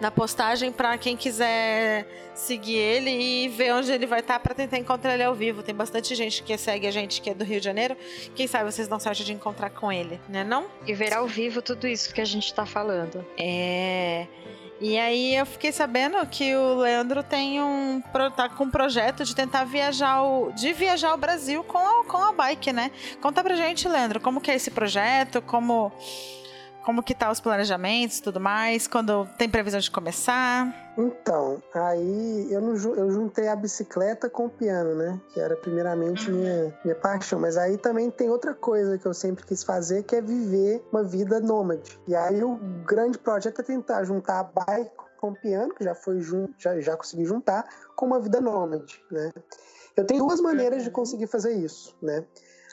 na 0.00 0.10
postagem 0.10 0.70
para 0.70 0.96
quem 0.98 1.16
quiser 1.16 2.06
seguir 2.34 2.76
ele 2.76 3.10
e 3.10 3.48
ver 3.48 3.72
onde 3.72 3.90
ele 3.90 4.06
vai 4.06 4.20
estar 4.20 4.34
tá 4.34 4.40
para 4.40 4.54
tentar 4.54 4.76
encontrar 4.78 5.14
ele 5.14 5.22
ao 5.22 5.34
vivo. 5.34 5.62
Tem 5.62 5.74
bastante 5.74 6.14
gente 6.14 6.42
que 6.42 6.56
segue 6.58 6.86
a 6.86 6.90
gente 6.90 7.22
que 7.22 7.30
é 7.30 7.34
do 7.34 7.44
Rio 7.44 7.58
de 7.58 7.64
Janeiro. 7.64 7.96
Quem 8.34 8.46
sabe 8.46 8.70
vocês 8.70 8.86
dão 8.86 9.00
sorte 9.00 9.24
de 9.24 9.32
encontrar 9.32 9.70
com 9.70 9.90
ele, 9.90 10.20
né? 10.28 10.44
Não? 10.44 10.66
E 10.86 10.92
ver 10.92 11.14
ao 11.14 11.26
vivo 11.26 11.62
tudo 11.62 11.86
isso 11.86 12.12
que 12.12 12.20
a 12.20 12.24
gente 12.24 12.46
está 12.46 12.66
falando. 12.66 13.24
É. 13.38 14.26
E 14.80 14.98
aí 14.98 15.34
eu 15.34 15.46
fiquei 15.46 15.72
sabendo 15.72 16.24
que 16.26 16.54
o 16.54 16.74
Leandro 16.74 17.22
tem 17.22 17.62
um 17.62 18.02
tá 18.36 18.48
com 18.48 18.64
um 18.64 18.70
projeto 18.70 19.24
de 19.24 19.34
tentar 19.34 19.64
viajar 19.64 20.22
o 20.22 20.52
de 20.52 20.72
viajar 20.74 21.14
o 21.14 21.16
Brasil 21.16 21.64
com 21.64 21.78
a, 21.78 22.04
com 22.04 22.18
a 22.18 22.32
bike, 22.32 22.72
né? 22.72 22.90
Conta 23.22 23.42
pra 23.42 23.56
gente, 23.56 23.88
Leandro, 23.88 24.20
como 24.20 24.40
que 24.40 24.50
é 24.50 24.54
esse 24.54 24.70
projeto, 24.70 25.40
como 25.40 25.90
como 26.86 27.02
que 27.02 27.16
tá 27.16 27.32
os 27.32 27.40
planejamentos, 27.40 28.20
tudo 28.20 28.38
mais, 28.38 28.86
quando 28.86 29.26
tem 29.36 29.48
previsão 29.48 29.80
de 29.80 29.90
começar? 29.90 30.72
Então, 30.96 31.60
aí 31.74 32.46
eu, 32.48 32.60
não, 32.60 32.74
eu 32.94 33.10
juntei 33.10 33.48
a 33.48 33.56
bicicleta 33.56 34.30
com 34.30 34.46
o 34.46 34.48
piano, 34.48 34.94
né? 34.94 35.20
Que 35.34 35.40
era 35.40 35.56
primeiramente 35.56 36.30
minha, 36.30 36.72
minha 36.84 36.94
paixão. 36.94 37.40
Mas 37.40 37.56
aí 37.56 37.76
também 37.76 38.08
tem 38.08 38.30
outra 38.30 38.54
coisa 38.54 38.96
que 38.96 39.04
eu 39.04 39.12
sempre 39.12 39.44
quis 39.44 39.64
fazer, 39.64 40.04
que 40.04 40.14
é 40.14 40.22
viver 40.22 40.80
uma 40.92 41.02
vida 41.02 41.40
nômade. 41.40 41.98
E 42.06 42.14
aí 42.14 42.44
o 42.44 42.54
grande 42.86 43.18
projeto 43.18 43.60
é 43.60 43.64
tentar 43.64 44.04
juntar 44.04 44.38
a 44.38 44.44
bike 44.44 44.92
com 45.18 45.30
o 45.30 45.34
piano, 45.34 45.74
que 45.74 45.82
já 45.82 45.94
foi 45.94 46.20
já, 46.56 46.80
já 46.80 46.96
consegui 46.96 47.24
juntar, 47.24 47.68
com 47.96 48.06
uma 48.06 48.20
vida 48.20 48.40
nômade, 48.40 49.02
né? 49.10 49.32
Eu 49.96 50.04
tenho 50.04 50.24
duas 50.24 50.40
maneiras 50.40 50.84
de 50.84 50.90
conseguir 50.90 51.26
fazer 51.26 51.52
isso, 51.52 51.96
né? 52.00 52.24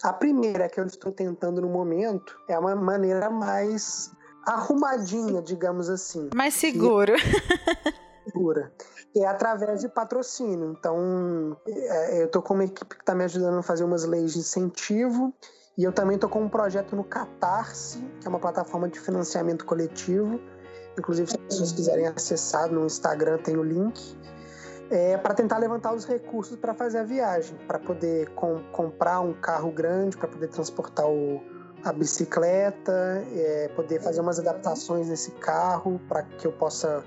A 0.04 0.12
primeira 0.12 0.68
que 0.68 0.78
eu 0.78 0.86
estou 0.86 1.14
tentando 1.14 1.62
no 1.62 1.70
momento 1.70 2.38
é 2.50 2.60
uma 2.60 2.76
maneira 2.76 3.30
mais 3.30 4.12
arrumadinha, 4.46 5.42
digamos 5.42 5.90
assim. 5.90 6.30
Mais 6.36 6.54
seguro. 6.56 7.14
segura. 8.28 8.70
é 9.16 9.26
através 9.26 9.80
de 9.80 9.88
patrocínio. 9.88 10.76
Então, 10.78 11.56
é, 11.66 12.22
eu 12.22 12.26
estou 12.26 12.42
com 12.42 12.54
uma 12.54 12.66
equipe 12.66 12.96
que 12.96 13.02
está 13.02 13.16
me 13.16 13.24
ajudando 13.24 13.60
a 13.60 13.64
fazer 13.64 13.86
umas 13.86 14.04
leis 14.04 14.34
de 14.34 14.40
incentivo. 14.40 15.34
E 15.78 15.86
eu 15.86 15.94
também 15.94 16.16
estou 16.16 16.30
com 16.30 16.42
um 16.44 16.50
projeto 16.50 16.98
no 16.98 17.06
Catarse, 17.06 18.06
que 18.20 18.28
é 18.28 18.30
uma 18.30 18.40
plataforma 18.40 18.90
de 18.90 19.00
financiamento 19.00 19.64
coletivo. 19.64 20.38
Inclusive, 21.00 21.32
se 21.32 21.38
as 21.38 21.44
pessoas 21.44 21.72
quiserem 21.72 22.08
acessar 22.08 22.70
no 22.70 22.86
Instagram, 22.86 23.38
tem 23.38 23.56
o 23.56 23.64
link 23.64 24.18
é, 24.94 25.18
para 25.18 25.34
tentar 25.34 25.58
levantar 25.58 25.92
os 25.92 26.06
recursos 26.06 26.56
para 26.56 26.72
fazer 26.74 27.00
a 27.00 27.04
viagem, 27.04 27.58
para 27.68 27.80
poder 27.80 28.30
com, 28.36 28.60
comprar 28.72 29.22
um 29.22 29.34
carro 29.34 29.72
grande, 29.72 30.16
para 30.16 30.28
poder 30.28 30.48
transportar 30.50 31.08
o, 31.08 31.42
a 31.84 31.92
bicicleta, 31.92 33.26
é, 33.36 33.72
poder 33.76 34.00
fazer 34.02 34.22
umas 34.22 34.40
adaptações 34.40 35.08
nesse 35.08 35.32
carro 35.32 36.00
para 36.08 36.22
que 36.22 36.46
eu 36.46 36.52
possa 36.52 37.04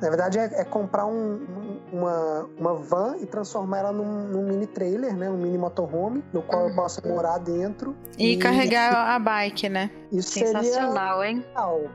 na 0.00 0.08
verdade, 0.08 0.38
é, 0.38 0.60
é 0.60 0.64
comprar 0.64 1.06
um, 1.06 1.76
uma, 1.92 2.48
uma 2.58 2.74
van 2.74 3.16
e 3.20 3.26
transformar 3.26 3.78
ela 3.78 3.92
num, 3.92 4.28
num, 4.28 4.42
mini 4.44 4.66
trailer, 4.66 5.16
né? 5.16 5.28
Um 5.28 5.36
mini 5.36 5.58
motorhome, 5.58 6.22
no 6.32 6.42
qual 6.42 6.62
eu 6.62 6.68
uhum. 6.68 6.76
possa 6.76 7.06
morar 7.06 7.38
dentro. 7.38 7.96
E, 8.16 8.32
e 8.32 8.36
carregar 8.36 8.94
a 9.14 9.18
bike, 9.18 9.68
né? 9.68 9.90
Isso 10.12 10.30
Sensacional, 10.30 11.18
seria 11.18 11.30
hein? 11.30 11.44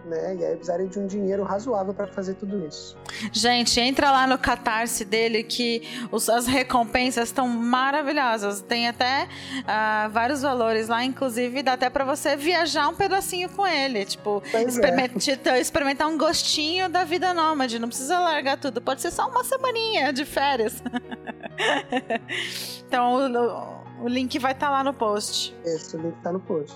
Né? 0.05 0.35
E 0.35 0.45
aí 0.45 0.51
eu 0.51 0.57
precisaria 0.57 0.87
de 0.87 0.99
um 0.99 1.07
dinheiro 1.07 1.43
razoável 1.43 1.93
para 1.93 2.07
fazer 2.07 2.35
tudo 2.35 2.65
isso. 2.67 2.95
Gente, 3.31 3.79
entra 3.79 4.11
lá 4.11 4.27
no 4.27 4.37
catarse 4.37 5.03
dele 5.03 5.43
que 5.43 5.81
os, 6.11 6.29
as 6.29 6.45
recompensas 6.45 7.29
estão 7.29 7.47
maravilhosas. 7.47 8.61
Tem 8.61 8.87
até 8.87 9.27
uh, 9.59 10.09
vários 10.11 10.41
valores 10.41 10.89
lá, 10.89 11.03
inclusive 11.03 11.63
dá 11.63 11.73
até 11.73 11.89
para 11.89 12.05
você 12.05 12.35
viajar 12.35 12.87
um 12.87 12.93
pedacinho 12.93 13.49
com 13.49 13.65
ele. 13.65 14.05
Tipo, 14.05 14.43
experimentar, 14.67 15.55
é. 15.55 15.59
experimentar 15.59 16.07
um 16.07 16.17
gostinho 16.17 16.89
da 16.89 17.03
vida 17.03 17.33
nômade. 17.33 17.79
Não 17.79 17.92
precisa 17.93 18.19
largar 18.19 18.57
tudo, 18.57 18.81
pode 18.81 19.01
ser 19.01 19.11
só 19.11 19.29
uma 19.29 19.43
semaninha 19.43 20.11
de 20.11 20.25
férias. 20.25 20.81
então 22.87 23.13
o, 23.13 24.05
o, 24.05 24.07
link 24.07 24.39
vai 24.39 24.53
estar 24.53 24.65
tá 24.65 24.71
lá 24.71 24.83
no 24.83 24.93
post. 24.93 25.55
Esse 25.63 25.95
o 25.95 26.01
link 26.01 26.15
tá 26.23 26.31
no 26.31 26.39
post. 26.39 26.75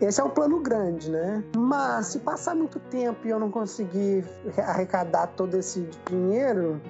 Esse 0.00 0.20
é 0.20 0.24
o 0.24 0.30
plano 0.30 0.60
grande, 0.60 1.10
né? 1.10 1.42
Mas 1.56 2.08
se 2.08 2.20
passar 2.20 2.54
muito 2.54 2.78
tempo 2.78 3.26
e 3.26 3.30
eu 3.30 3.38
não 3.38 3.50
conseguir 3.50 4.24
arrecadar 4.58 5.28
todo 5.28 5.56
esse 5.56 5.88
dinheiro, 6.08 6.80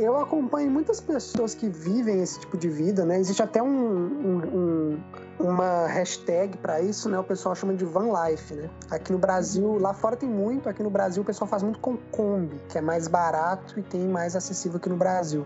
eu 0.00 0.16
acompanho 0.16 0.70
muitas 0.70 1.00
pessoas 1.00 1.54
que 1.54 1.68
vivem 1.68 2.20
esse 2.20 2.38
tipo 2.40 2.56
de 2.56 2.68
vida, 2.68 3.04
né? 3.04 3.18
Existe 3.18 3.42
até 3.42 3.60
um, 3.60 3.68
um, 3.68 4.36
um 4.54 5.00
uma 5.58 5.88
hashtag 5.88 6.56
para 6.58 6.80
isso, 6.80 7.08
né? 7.08 7.18
O 7.18 7.24
pessoal 7.24 7.54
chama 7.54 7.74
de 7.74 7.84
van 7.84 8.08
life, 8.12 8.54
né? 8.54 8.70
Aqui 8.90 9.10
no 9.10 9.18
Brasil, 9.18 9.76
lá 9.78 9.92
fora 9.92 10.16
tem 10.16 10.28
muito, 10.28 10.68
aqui 10.68 10.82
no 10.84 10.90
Brasil 10.90 11.22
o 11.22 11.26
pessoal 11.26 11.48
faz 11.48 11.64
muito 11.64 11.80
com 11.80 11.96
Kombi, 12.12 12.60
que 12.68 12.78
é 12.78 12.80
mais 12.80 13.08
barato 13.08 13.78
e 13.78 13.82
tem 13.82 14.06
mais 14.06 14.36
acessível 14.36 14.78
aqui 14.78 14.88
no 14.88 14.96
Brasil. 14.96 15.44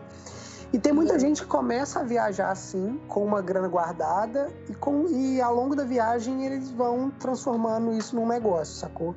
E 0.70 0.78
tem 0.78 0.92
muita 0.92 1.18
gente 1.18 1.42
que 1.42 1.48
começa 1.48 2.00
a 2.00 2.02
viajar 2.02 2.50
assim, 2.50 3.00
com 3.08 3.24
uma 3.24 3.40
grana 3.40 3.68
guardada, 3.68 4.48
e, 4.68 4.74
com, 4.74 5.06
e 5.08 5.40
ao 5.40 5.54
longo 5.54 5.74
da 5.74 5.84
viagem 5.84 6.44
eles 6.44 6.70
vão 6.70 7.10
transformando 7.10 7.92
isso 7.92 8.14
num 8.14 8.26
negócio, 8.26 8.74
sacou? 8.74 9.14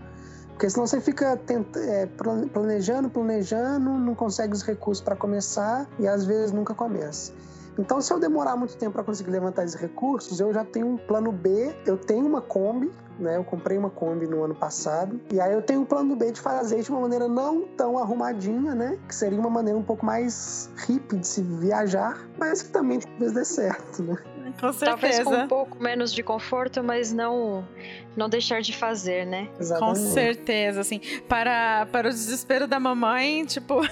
Porque 0.49 0.69
senão 0.69 0.87
você 0.87 1.01
fica 1.01 1.35
tenta, 1.35 1.77
é, 1.79 2.05
planejando, 2.53 3.09
planejando, 3.09 3.89
não 3.89 4.15
consegue 4.15 4.53
os 4.53 4.63
recursos 4.63 5.03
para 5.03 5.15
começar 5.15 5.85
e 5.99 6.07
às 6.07 6.23
vezes 6.23 6.53
nunca 6.53 6.73
começa. 6.73 7.33
Então, 7.77 8.01
se 8.01 8.13
eu 8.13 8.19
demorar 8.19 8.55
muito 8.55 8.77
tempo 8.77 8.93
para 8.93 9.03
conseguir 9.03 9.31
levantar 9.31 9.63
esses 9.63 9.79
recursos, 9.79 10.39
eu 10.39 10.53
já 10.53 10.63
tenho 10.63 10.87
um 10.87 10.97
plano 10.97 11.31
B, 11.31 11.75
eu 11.85 11.97
tenho 11.97 12.25
uma 12.25 12.41
Kombi, 12.41 12.91
né? 13.19 13.37
Eu 13.37 13.43
comprei 13.43 13.77
uma 13.77 13.89
Kombi 13.89 14.27
no 14.27 14.43
ano 14.43 14.55
passado. 14.55 15.19
E 15.31 15.39
aí 15.39 15.53
eu 15.53 15.61
tenho 15.61 15.81
um 15.81 15.85
plano 15.85 16.15
B 16.15 16.31
de 16.31 16.39
fazer 16.39 16.81
de 16.81 16.89
uma 16.89 17.01
maneira 17.01 17.27
não 17.27 17.63
tão 17.63 17.97
arrumadinha, 17.97 18.73
né? 18.73 18.97
Que 19.07 19.15
seria 19.15 19.39
uma 19.39 19.49
maneira 19.49 19.77
um 19.77 19.83
pouco 19.83 20.05
mais 20.05 20.69
hippie 20.87 21.17
de 21.17 21.27
se 21.27 21.41
viajar, 21.41 22.25
mas 22.37 22.61
que 22.61 22.69
também 22.69 22.99
talvez 22.99 23.33
dê 23.33 23.45
certo, 23.45 24.03
né? 24.03 24.17
Com 24.59 24.71
certeza. 24.71 24.85
Talvez 24.85 25.23
com 25.23 25.35
um 25.35 25.47
pouco 25.47 25.83
menos 25.83 26.13
de 26.13 26.23
conforto, 26.23 26.83
mas 26.83 27.11
não 27.11 27.67
não 28.15 28.29
deixar 28.29 28.61
de 28.61 28.75
fazer, 28.75 29.25
né? 29.25 29.49
Exatamente. 29.59 29.99
Com 29.99 30.13
certeza, 30.13 30.79
assim, 30.79 31.01
para, 31.27 31.85
para 31.91 32.07
o 32.07 32.11
desespero 32.11 32.67
da 32.67 32.79
mamãe, 32.79 33.45
tipo... 33.45 33.81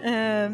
é, 0.00 0.50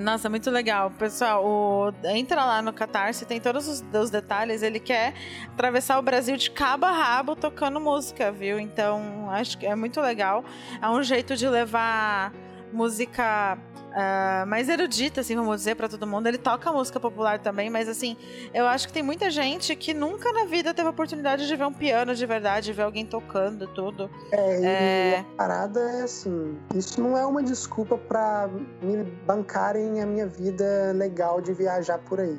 nossa, 0.00 0.28
muito 0.28 0.50
legal. 0.50 0.90
Pessoal, 0.90 1.44
o... 1.44 1.92
entra 2.04 2.44
lá 2.44 2.60
no 2.60 2.72
Catarse, 2.72 3.24
tem 3.24 3.40
todos 3.40 3.66
os, 3.66 3.84
os, 3.94 4.10
detalhes. 4.10 4.62
Ele 4.62 4.78
quer 4.78 5.14
atravessar 5.48 5.98
o 5.98 6.02
Brasil 6.02 6.36
de 6.36 6.50
cabo 6.50 6.84
a 6.84 6.92
rabo 6.92 7.34
tocando 7.34 7.80
música, 7.80 8.30
viu? 8.30 8.58
Então, 8.58 9.30
acho 9.30 9.56
que 9.56 9.66
é 9.66 9.74
muito 9.74 10.00
legal. 10.00 10.44
É 10.82 10.88
um 10.88 11.02
jeito 11.02 11.36
de 11.36 11.48
levar 11.48 12.32
música 12.72 13.58
uh, 13.94 14.46
mais 14.46 14.68
erudita, 14.68 15.20
assim, 15.20 15.36
vamos 15.36 15.56
dizer, 15.56 15.76
para 15.76 15.88
todo 15.88 16.06
mundo. 16.06 16.26
Ele 16.26 16.38
toca 16.38 16.70
música 16.72 16.98
popular 16.98 17.38
também, 17.38 17.70
mas 17.70 17.88
assim, 17.88 18.16
eu 18.52 18.66
acho 18.66 18.86
que 18.88 18.92
tem 18.92 19.02
muita 19.02 19.30
gente 19.30 19.74
que 19.76 19.94
nunca 19.94 20.32
na 20.32 20.44
vida 20.44 20.74
teve 20.74 20.88
a 20.88 20.90
oportunidade 20.90 21.46
de 21.46 21.56
ver 21.56 21.64
um 21.64 21.72
piano 21.72 22.14
de 22.14 22.26
verdade, 22.26 22.66
de 22.66 22.72
ver 22.72 22.82
alguém 22.82 23.06
tocando 23.06 23.66
tudo. 23.68 24.10
É, 24.32 24.64
é... 24.64 25.18
a 25.20 25.36
parada 25.36 25.80
é 25.80 26.02
assim, 26.02 26.58
isso 26.74 27.00
não 27.00 27.16
é 27.16 27.24
uma 27.24 27.42
desculpa 27.42 27.96
para 27.96 28.50
me 28.82 29.04
bancarem 29.26 30.00
a 30.02 30.06
minha 30.06 30.26
vida 30.26 30.92
legal 30.94 31.40
de 31.40 31.52
viajar 31.52 31.98
por 31.98 32.20
aí. 32.20 32.38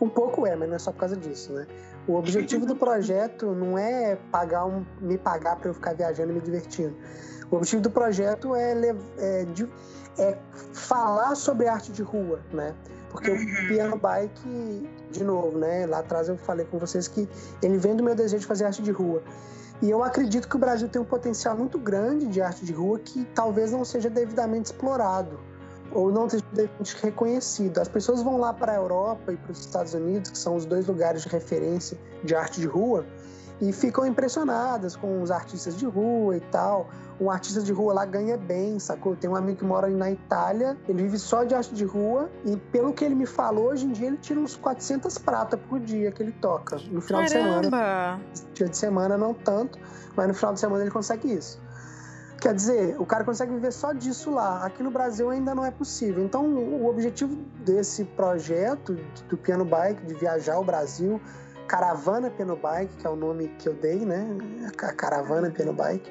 Um 0.00 0.08
pouco 0.08 0.46
é, 0.46 0.54
mas 0.54 0.68
não 0.68 0.76
é 0.76 0.78
só 0.78 0.92
por 0.92 1.00
causa 1.00 1.16
disso, 1.16 1.52
né? 1.52 1.66
O 2.06 2.14
objetivo 2.14 2.64
do 2.64 2.74
projeto 2.76 3.46
não 3.52 3.76
é 3.76 4.16
pagar 4.30 4.64
um, 4.64 4.84
me 5.00 5.18
pagar 5.18 5.56
para 5.56 5.70
eu 5.70 5.74
ficar 5.74 5.94
viajando 5.94 6.30
e 6.30 6.34
me 6.34 6.40
divertindo. 6.40 6.94
O 7.50 7.56
objetivo 7.56 7.82
do 7.82 7.90
projeto 7.90 8.54
é, 8.54 8.74
é, 9.18 9.44
de, 9.46 9.68
é 10.18 10.36
falar 10.72 11.34
sobre 11.34 11.68
arte 11.68 11.92
de 11.92 12.02
rua, 12.02 12.40
né? 12.52 12.74
Porque 13.10 13.30
o 13.30 13.34
uhum. 13.34 13.68
piano 13.68 13.96
bike, 13.96 14.88
de 15.10 15.24
novo, 15.24 15.58
né? 15.58 15.86
Lá 15.86 16.00
atrás 16.00 16.28
eu 16.28 16.36
falei 16.36 16.66
com 16.66 16.78
vocês 16.78 17.08
que 17.08 17.28
ele 17.62 17.78
vem 17.78 17.96
do 17.96 18.02
meu 18.02 18.14
desejo 18.14 18.40
de 18.40 18.46
fazer 18.46 18.64
arte 18.64 18.82
de 18.82 18.90
rua. 18.90 19.22
E 19.80 19.88
eu 19.88 20.02
acredito 20.02 20.48
que 20.48 20.56
o 20.56 20.58
Brasil 20.58 20.88
tem 20.88 21.00
um 21.00 21.04
potencial 21.04 21.56
muito 21.56 21.78
grande 21.78 22.26
de 22.26 22.40
arte 22.40 22.64
de 22.64 22.72
rua 22.72 22.98
que 22.98 23.24
talvez 23.34 23.70
não 23.70 23.84
seja 23.84 24.10
devidamente 24.10 24.66
explorado 24.66 25.38
ou 25.92 26.10
não 26.10 26.28
seja 26.28 26.44
devidamente 26.52 26.96
reconhecido. 27.00 27.78
As 27.78 27.88
pessoas 27.88 28.22
vão 28.22 28.38
lá 28.38 28.52
para 28.52 28.72
a 28.72 28.74
Europa 28.74 29.32
e 29.32 29.36
para 29.36 29.52
os 29.52 29.60
Estados 29.60 29.94
Unidos, 29.94 30.30
que 30.30 30.38
são 30.38 30.56
os 30.56 30.66
dois 30.66 30.86
lugares 30.86 31.22
de 31.22 31.28
referência 31.28 31.98
de 32.24 32.34
arte 32.34 32.60
de 32.60 32.66
rua, 32.66 33.06
e 33.60 33.72
ficam 33.72 34.06
impressionadas 34.06 34.94
com 34.94 35.20
os 35.22 35.30
artistas 35.30 35.76
de 35.76 35.86
rua 35.86 36.36
e 36.36 36.40
tal. 36.40 36.88
Um 37.20 37.30
artista 37.30 37.60
de 37.60 37.72
rua 37.72 37.92
lá 37.92 38.04
ganha 38.04 38.36
bem, 38.36 38.78
sacou? 38.78 39.16
Tem 39.16 39.28
um 39.28 39.34
amigo 39.34 39.58
que 39.58 39.64
mora 39.64 39.88
na 39.88 40.10
Itália, 40.10 40.76
ele 40.88 41.02
vive 41.02 41.18
só 41.18 41.42
de 41.42 41.54
arte 41.54 41.74
de 41.74 41.84
rua 41.84 42.30
e 42.44 42.56
pelo 42.56 42.92
que 42.92 43.04
ele 43.04 43.16
me 43.16 43.26
falou, 43.26 43.70
hoje 43.70 43.86
em 43.86 43.92
dia 43.92 44.06
ele 44.06 44.18
tira 44.18 44.38
uns 44.38 44.54
400 44.54 45.18
prata 45.18 45.56
por 45.56 45.80
dia 45.80 46.12
que 46.12 46.22
ele 46.22 46.32
toca 46.32 46.76
no 46.90 47.00
final 47.00 47.24
Caramba. 47.24 47.60
de 47.60 47.64
semana. 47.64 48.20
Dia 48.54 48.68
de 48.68 48.76
semana 48.76 49.18
não 49.18 49.34
tanto, 49.34 49.78
mas 50.14 50.28
no 50.28 50.34
final 50.34 50.54
de 50.54 50.60
semana 50.60 50.84
ele 50.84 50.92
consegue 50.92 51.32
isso. 51.32 51.60
Quer 52.40 52.54
dizer, 52.54 52.94
o 53.00 53.04
cara 53.04 53.24
consegue 53.24 53.52
viver 53.52 53.72
só 53.72 53.92
disso 53.92 54.30
lá. 54.30 54.64
Aqui 54.64 54.80
no 54.80 54.92
Brasil 54.92 55.28
ainda 55.28 55.56
não 55.56 55.66
é 55.66 55.72
possível. 55.72 56.22
Então, 56.22 56.44
o 56.46 56.86
objetivo 56.86 57.34
desse 57.64 58.04
projeto 58.04 58.96
do 59.28 59.36
Piano 59.36 59.64
Bike, 59.64 60.06
de 60.06 60.14
viajar 60.14 60.56
o 60.60 60.64
Brasil, 60.64 61.20
Caravana 61.68 62.30
Piano 62.30 62.56
Bike, 62.56 62.96
que 62.96 63.06
é 63.06 63.10
o 63.10 63.14
nome 63.14 63.48
que 63.58 63.68
eu 63.68 63.74
dei, 63.74 64.04
né? 64.04 64.26
A 64.82 64.92
Caravana 64.92 65.50
Piano 65.50 65.74
Bike, 65.74 66.10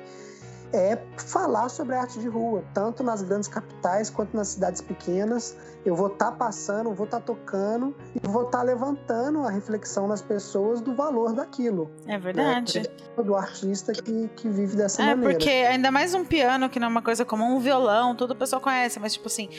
é 0.73 0.97
falar 1.17 1.69
sobre 1.69 1.95
a 1.95 2.01
arte 2.01 2.19
de 2.19 2.27
rua, 2.27 2.63
tanto 2.73 3.03
nas 3.03 3.21
grandes 3.21 3.47
capitais 3.47 4.09
quanto 4.09 4.35
nas 4.35 4.49
cidades 4.49 4.81
pequenas. 4.81 5.55
Eu 5.85 5.95
vou 5.95 6.07
estar 6.07 6.31
tá 6.31 6.37
passando, 6.37 6.93
vou 6.93 7.05
estar 7.05 7.19
tá 7.19 7.25
tocando 7.25 7.95
e 8.13 8.27
vou 8.27 8.43
estar 8.43 8.59
tá 8.59 8.63
levantando 8.63 9.43
a 9.43 9.49
reflexão 9.49 10.07
nas 10.07 10.21
pessoas 10.21 10.81
do 10.81 10.93
valor 10.93 11.33
daquilo. 11.33 11.89
É 12.05 12.17
verdade. 12.17 12.79
Né? 12.79 13.23
Do 13.23 13.35
artista 13.35 13.93
que, 13.93 14.27
que 14.35 14.49
vive 14.49 14.75
dessa 14.75 15.01
é, 15.01 15.05
maneira. 15.07 15.33
Porque 15.33 15.49
ainda 15.49 15.89
mais 15.89 16.13
um 16.13 16.25
piano, 16.25 16.69
que 16.69 16.79
não 16.79 16.87
é 16.87 16.91
uma 16.91 17.01
coisa 17.01 17.23
comum, 17.23 17.55
um 17.55 17.59
violão, 17.59 18.15
tudo 18.15 18.31
o 18.31 18.35
pessoal 18.35 18.61
conhece, 18.61 18.99
mas 18.99 19.13
tipo 19.13 19.27
assim, 19.27 19.49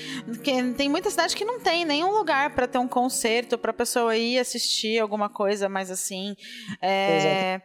tem 0.77 0.89
muita 0.89 1.11
cidade 1.11 1.35
que 1.35 1.45
não 1.45 1.61
tem 1.61 1.85
nenhum 1.85 2.11
lugar 2.13 2.51
para 2.51 2.67
ter 2.67 2.79
um 2.79 2.89
concerto, 2.89 3.57
pra 3.57 3.73
pessoa 3.73 4.15
ir 4.17 4.39
assistir 4.39 4.99
alguma 4.99 5.29
coisa 5.29 5.69
mais 5.69 5.91
assim. 5.91 6.37
É, 6.83 7.61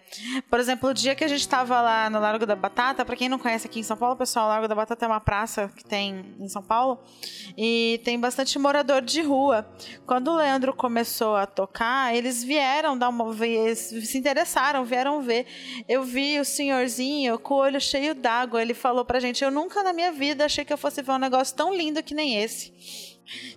por 0.50 0.60
exemplo, 0.60 0.90
o 0.90 0.94
dia 0.94 1.16
que 1.16 1.24
a 1.24 1.28
gente 1.28 1.48
tava 1.48 1.82
lá 1.82 2.10
no 2.10 2.20
Largo 2.20 2.46
da 2.46 2.56
Batata, 2.56 3.04
para 3.04 3.16
quem 3.16 3.30
não 3.34 3.40
conhece 3.40 3.66
aqui 3.66 3.80
em 3.80 3.84
São 3.84 3.98
Paulo, 3.98 4.16
pessoal, 4.16 4.48
Largo 4.48 4.68
da 4.68 4.76
Batata 4.76 5.06
é 5.06 5.08
uma 5.08 5.20
praça 5.20 5.72
que 5.76 5.84
tem 5.84 6.36
em 6.40 6.48
São 6.48 6.62
Paulo 6.62 7.00
e 7.58 8.00
tem 8.04 8.20
bastante 8.20 8.58
morador 8.60 9.02
de 9.02 9.22
rua. 9.22 9.68
Quando 10.06 10.30
o 10.30 10.36
Leandro 10.36 10.74
começou 10.74 11.36
a 11.36 11.48
tocar, 11.48 12.16
eles 12.16 12.44
vieram 12.44 12.96
dar 12.96 13.10
uma 13.10 13.34
vez, 13.34 13.80
se 13.80 14.18
interessaram, 14.18 14.86
vieram 14.86 15.22
ver. 15.22 15.48
Eu 15.90 16.04
vi 16.04 16.40
o 16.40 16.46
senhorzinho 16.46 17.40
com 17.40 17.56
o 17.56 17.58
olho 17.58 17.82
cheio 17.82 18.14
d'água. 18.14 18.62
Ele 18.62 18.76
falou 18.76 19.04
pra 19.04 19.20
gente: 19.20 19.44
Eu 19.44 19.50
nunca 19.50 19.82
na 19.82 19.94
minha 19.94 20.12
vida 20.12 20.46
achei 20.46 20.64
que 20.64 20.72
eu 20.72 20.78
fosse 20.78 21.02
ver 21.02 21.12
um 21.12 21.18
negócio 21.18 21.56
tão 21.56 21.74
lindo 21.74 22.04
que 22.04 22.14
nem 22.14 22.38
esse. 22.38 22.72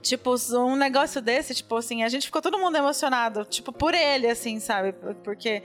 Tipo, 0.00 0.36
um 0.54 0.76
negócio 0.76 1.20
desse, 1.20 1.54
tipo 1.54 1.76
assim, 1.76 2.02
a 2.02 2.08
gente 2.08 2.26
ficou 2.26 2.40
todo 2.40 2.58
mundo 2.58 2.76
emocionado, 2.76 3.44
tipo, 3.44 3.72
por 3.72 3.92
ele, 3.92 4.28
assim, 4.28 4.58
sabe? 4.60 4.94
Porque 5.24 5.62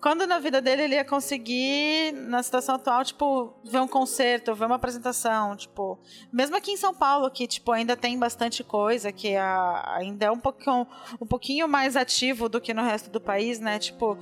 quando 0.00 0.26
na 0.26 0.38
vida 0.38 0.60
dele 0.60 0.82
ele 0.82 0.94
ia 0.94 1.04
conseguir, 1.04 2.12
na 2.12 2.42
situação 2.42 2.76
atual, 2.76 3.04
tipo, 3.04 3.54
ver 3.62 3.80
um 3.80 3.86
concerto, 3.86 4.54
ver 4.54 4.64
uma 4.64 4.76
apresentação, 4.76 5.54
tipo, 5.54 5.98
mesmo 6.32 6.56
aqui 6.56 6.72
em 6.72 6.76
São 6.76 6.94
Paulo, 6.94 7.30
que, 7.30 7.46
tipo, 7.46 7.70
ainda 7.70 7.96
tem 7.96 8.18
bastante 8.18 8.64
coisa, 8.64 9.12
que 9.12 9.36
a, 9.36 9.96
ainda 9.96 10.26
é 10.26 10.30
um 10.30 10.38
pouquinho, 10.38 10.86
um 11.20 11.26
pouquinho 11.26 11.68
mais 11.68 11.96
ativo 11.96 12.48
do 12.48 12.60
que 12.60 12.72
no 12.72 12.82
resto 12.82 13.10
do 13.10 13.20
país, 13.20 13.60
né, 13.60 13.78
tipo, 13.78 14.16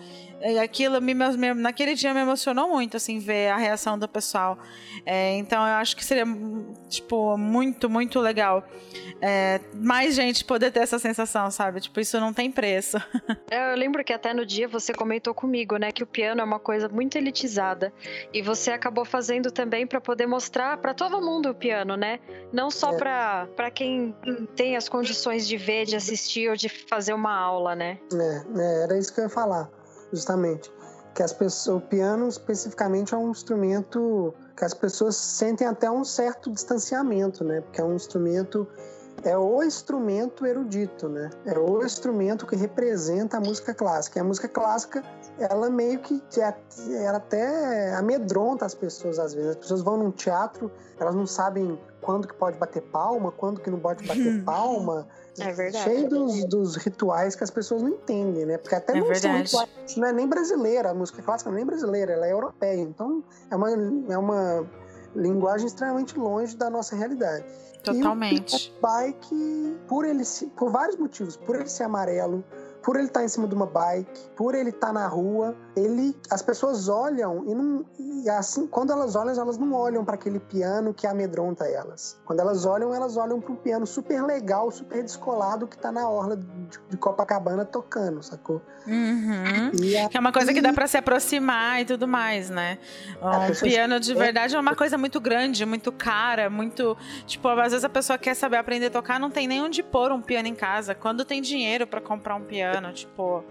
aquilo 0.63 1.01
me, 1.01 1.15
me, 1.15 1.55
naquele 1.55 1.95
dia 1.95 2.13
me 2.13 2.21
emocionou 2.21 2.69
muito, 2.69 2.97
assim, 2.97 3.19
ver 3.21 3.49
a 3.49 3.57
reação 3.57 3.97
do 3.99 4.09
pessoal, 4.09 4.59
é, 5.07 5.37
então 5.37 5.61
eu 5.61 5.75
acho 5.75 5.97
que 5.97 6.05
seria, 6.05 6.25
tipo, 6.89 7.37
muito, 7.37 7.89
muito 7.89 8.19
legal 8.19 8.65
é, 9.21 9.61
mais 9.75 10.15
gente 10.15 10.45
poder 10.45 10.71
ter 10.71 10.81
essa 10.81 10.99
sensação, 10.99 11.51
sabe, 11.51 11.81
tipo, 11.81 11.99
isso 12.01 12.19
não 12.21 12.33
tem 12.33 12.51
preço. 12.51 12.99
É, 13.51 13.73
eu 13.73 13.77
lembro 13.77 14.05
que 14.05 14.13
até 14.13 14.35
no 14.35 14.45
dia 14.45 14.69
você 14.69 14.93
comentou 14.93 15.33
comigo 15.33 15.68
comigo, 15.69 15.77
né, 15.77 15.93
que 15.93 16.03
o 16.03 16.07
piano 16.07 16.41
é 16.41 16.45
uma 16.45 16.59
coisa 16.59 16.89
muito 16.89 17.17
elitizada 17.17 17.93
e 18.33 18.41
você 18.41 18.71
acabou 18.71 19.05
fazendo 19.05 19.51
também 19.51 19.87
para 19.87 20.01
poder 20.01 20.27
mostrar 20.27 20.79
para 20.79 20.95
todo 20.95 21.21
mundo 21.21 21.51
o 21.51 21.55
piano, 21.55 21.97
né? 21.97 22.19
Não 22.53 22.71
só 22.71 22.93
é. 22.93 22.97
para 22.97 23.71
quem 23.71 24.17
tem 24.57 24.77
as 24.77 24.89
condições 24.89 25.47
de 25.47 25.57
ver, 25.57 25.85
de 25.85 25.95
assistir 25.95 26.49
ou 26.49 26.57
de 26.57 26.69
fazer 26.69 27.13
uma 27.13 27.37
aula, 27.37 27.75
né? 27.75 27.99
É, 28.13 28.61
é 28.61 28.83
era 28.85 28.99
isso 28.99 29.13
que 29.13 29.21
eu 29.21 29.25
ia 29.25 29.31
falar, 29.31 29.69
justamente. 30.11 30.73
Que 31.15 31.23
as 31.23 31.33
pessoas, 31.33 31.83
o 31.83 31.87
piano 31.87 32.29
especificamente 32.29 33.13
é 33.13 33.17
um 33.17 33.31
instrumento 33.31 34.35
que 34.57 34.65
as 34.65 34.73
pessoas 34.73 35.17
sentem 35.17 35.67
até 35.67 35.91
um 35.91 36.05
certo 36.05 36.51
distanciamento, 36.51 37.45
né? 37.45 37.61
Porque 37.61 37.81
é 37.81 37.85
um 37.85 37.95
instrumento 37.95 38.67
é 39.25 39.37
o 39.37 39.63
instrumento 39.63 40.47
erudito, 40.47 41.09
né? 41.09 41.31
É 41.45 41.59
o 41.59 41.85
instrumento 41.85 42.47
que 42.47 42.57
representa 42.57 43.39
a 43.39 43.41
música 43.41 43.75
clássica. 43.75 44.19
E 44.19 44.21
a 44.21 44.25
música 44.25 44.49
clássica, 44.49 45.03
ela 45.39 45.71
meio 45.71 45.99
que 46.01 46.21
ela 46.41 47.19
até 47.19 47.95
amedronta 47.95 48.67
as 48.67 48.75
pessoas 48.75 49.19
às 49.19 49.35
vezes. 49.35 49.51
As 49.51 49.57
pessoas 49.57 49.83
vão 49.83 49.97
num 49.97 50.11
teatro, 50.11 50.71
elas 50.99 51.15
não 51.15 51.27
sabem 51.27 51.79
quando 52.01 52.27
que 52.27 52.35
pode 52.35 52.59
bater 52.59 52.83
palma, 52.83 53.31
quando 53.31 53.61
que 53.61 53.71
não 53.71 53.79
pode 53.79 54.07
bater 54.07 54.43
palma. 54.45 55.07
É 55.39 55.53
verdade. 55.53 55.85
Cheio 55.85 56.09
dos, 56.09 56.45
dos, 56.47 56.77
rituais 56.77 57.37
que 57.37 57.45
as 57.45 57.51
pessoas 57.51 57.83
não 57.83 57.91
entendem, 57.91 58.45
né? 58.45 58.59
Porque 58.59 58.75
até 58.75 58.97
é 58.97 59.01
não 59.01 59.15
são 59.15 59.37
rituais, 59.37 59.97
não 59.97 60.09
é 60.09 60.13
nem 60.13 60.27
brasileira, 60.27 60.91
a 60.91 60.95
música 60.95 61.23
clássica 61.23 61.51
não 61.51 61.57
é 61.57 61.61
nem 61.61 61.67
brasileira, 61.67 62.13
ela 62.13 62.27
é 62.27 62.33
europeia. 62.33 62.81
Então 62.81 63.23
é 63.51 63.57
uma, 63.57 63.71
é 63.71 64.19
uma 64.19 64.67
linguagem 65.15 65.67
extremamente 65.67 66.19
longe 66.19 66.57
da 66.57 66.69
nossa 66.69 66.97
realidade. 66.97 67.45
Totalmente. 67.83 68.73
E 68.75 68.79
o 68.79 68.83
bike, 68.83 69.79
por 69.87 70.05
ele 70.05 70.25
por 70.57 70.71
vários 70.71 70.97
motivos, 70.97 71.37
por 71.37 71.57
ele 71.57 71.69
ser 71.69 71.85
amarelo, 71.85 72.45
por 72.83 72.97
ele 72.97 73.07
estar 73.07 73.21
tá 73.21 73.25
em 73.27 73.29
cima 73.29 73.47
de 73.47 73.55
uma 73.55 73.67
bike, 73.67 74.31
por 74.37 74.55
ele 74.55 74.71
estar 74.71 74.89
tá 74.89 74.93
na 74.93 75.07
rua, 75.07 75.57
ele, 75.77 76.17
as 76.31 76.43
pessoas 76.43 76.89
olham 76.89 77.45
e 77.47 77.55
não, 77.55 77.85
e 77.99 78.29
assim, 78.31 78.67
quando 78.67 78.93
elas 78.93 79.15
olham, 79.17 79.33
elas 79.33 79.59
não 79.59 79.73
olham 79.73 80.05
para 80.05 80.15
aquele 80.15 80.39
piano 80.39 80.95
que 80.95 81.07
amedronta 81.07 81.67
elas. 81.67 82.19
Quando 82.25 82.41
elas 82.41 82.65
olham, 82.65 82.95
elas 82.95 83.17
olham 83.17 83.41
para 83.41 83.53
um 83.53 83.57
piano 83.57 83.87
super 83.87 84.23
legal, 84.23 84.71
super 84.71 85.03
descolado 85.03 85.67
que 85.67 85.77
está 85.77 85.93
na 85.93 86.09
orla 86.09 86.37
de, 86.37 86.47
de, 86.89 86.97
Copacabana 86.97 87.65
tocando, 87.65 88.23
sacou? 88.23 88.61
Uhum. 88.87 89.71
A, 90.05 90.09
que 90.09 90.17
é 90.17 90.21
uma 90.21 90.33
coisa 90.33 90.53
que 90.53 90.61
dá 90.61 90.73
para 90.73 90.87
se 90.87 90.97
aproximar 90.97 91.81
e 91.81 91.85
tudo 91.85 92.09
mais, 92.09 92.51
né? 92.51 92.79
Um 93.21 93.61
piano 93.61 94.01
de 94.01 94.15
verdade 94.15 94.57
é 94.57 94.61
uma 94.61 94.75
coisa 94.75 94.97
muito 94.97 95.21
grande, 95.21 95.65
muito 95.65 95.93
cara, 95.93 96.49
muito, 96.51 96.97
tipo, 97.27 97.49
às 97.49 97.73
vezes 97.73 97.85
a 97.85 97.89
pessoa 97.89 98.19
quer 98.19 98.35
saber 98.35 98.57
aprender 98.57 98.87
a 98.87 98.91
tocar, 98.91 99.21
não 99.21 99.31
tem 99.31 99.47
nem 99.47 99.63
onde 99.63 99.83
pôr 99.83 100.11
um 100.13 100.21
piano 100.21 100.49
em 100.49 100.55
casa. 100.55 100.95
Quando 100.95 101.25
tem 101.25 101.41
dinheiro 101.41 101.87
para 101.87 102.01
comprar 102.01 102.35
um 102.35 102.45
piano 102.45 102.68
tipo, 102.93 103.45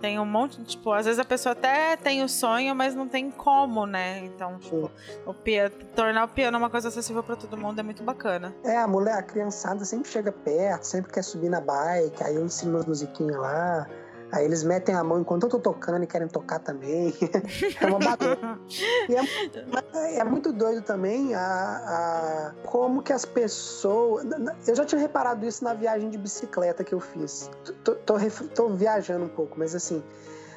tem 0.00 0.18
um 0.18 0.24
monte, 0.24 0.62
tipo, 0.64 0.92
às 0.92 1.04
vezes 1.04 1.18
a 1.18 1.24
pessoa 1.24 1.52
até 1.52 1.96
tem 1.96 2.22
o 2.24 2.28
sonho, 2.28 2.74
mas 2.74 2.94
não 2.94 3.06
tem 3.06 3.30
como, 3.30 3.86
né? 3.86 4.20
Então, 4.24 4.58
tipo, 4.58 4.90
o 5.26 5.34
piano, 5.34 5.74
tornar 5.94 6.24
o 6.24 6.28
piano 6.28 6.56
uma 6.56 6.70
coisa 6.70 6.88
acessível 6.88 7.22
para 7.22 7.36
todo 7.36 7.56
mundo 7.56 7.78
é 7.78 7.82
muito 7.82 8.02
bacana. 8.02 8.54
É, 8.64 8.76
a 8.76 8.88
mulher, 8.88 9.14
a 9.14 9.22
criançada 9.22 9.84
sempre 9.84 10.10
chega 10.10 10.32
perto, 10.32 10.84
sempre 10.84 11.12
quer 11.12 11.22
subir 11.22 11.50
na 11.50 11.60
bike, 11.60 12.22
aí 12.24 12.34
eu 12.36 12.44
ensino 12.44 12.72
umas 12.76 12.86
musiquinhas 12.86 13.36
lá. 13.36 13.86
Aí 14.32 14.44
eles 14.44 14.62
metem 14.62 14.94
a 14.94 15.02
mão 15.02 15.20
enquanto 15.20 15.44
eu 15.44 15.48
tô 15.48 15.58
tocando 15.58 16.04
e 16.04 16.06
querem 16.06 16.28
tocar 16.28 16.60
também. 16.60 17.12
é 17.80 17.86
uma 17.86 17.98
bagunça. 17.98 18.58
E 19.08 19.16
é, 19.96 20.18
é, 20.18 20.24
muito 20.24 20.52
doido 20.52 20.82
também 20.82 21.34
a, 21.34 21.40
a, 21.42 22.52
como 22.66 23.02
que 23.02 23.12
as 23.12 23.24
pessoas. 23.24 24.24
Eu 24.66 24.76
já 24.76 24.84
tinha 24.84 25.00
reparado 25.00 25.44
isso 25.44 25.64
na 25.64 25.74
viagem 25.74 26.10
de 26.10 26.18
bicicleta 26.18 26.84
que 26.84 26.94
eu 26.94 27.00
fiz. 27.00 27.50
Tô, 27.82 27.94
tô, 27.94 28.18
tô 28.54 28.68
viajando 28.68 29.24
um 29.24 29.28
pouco, 29.28 29.58
mas 29.58 29.74
assim. 29.74 30.02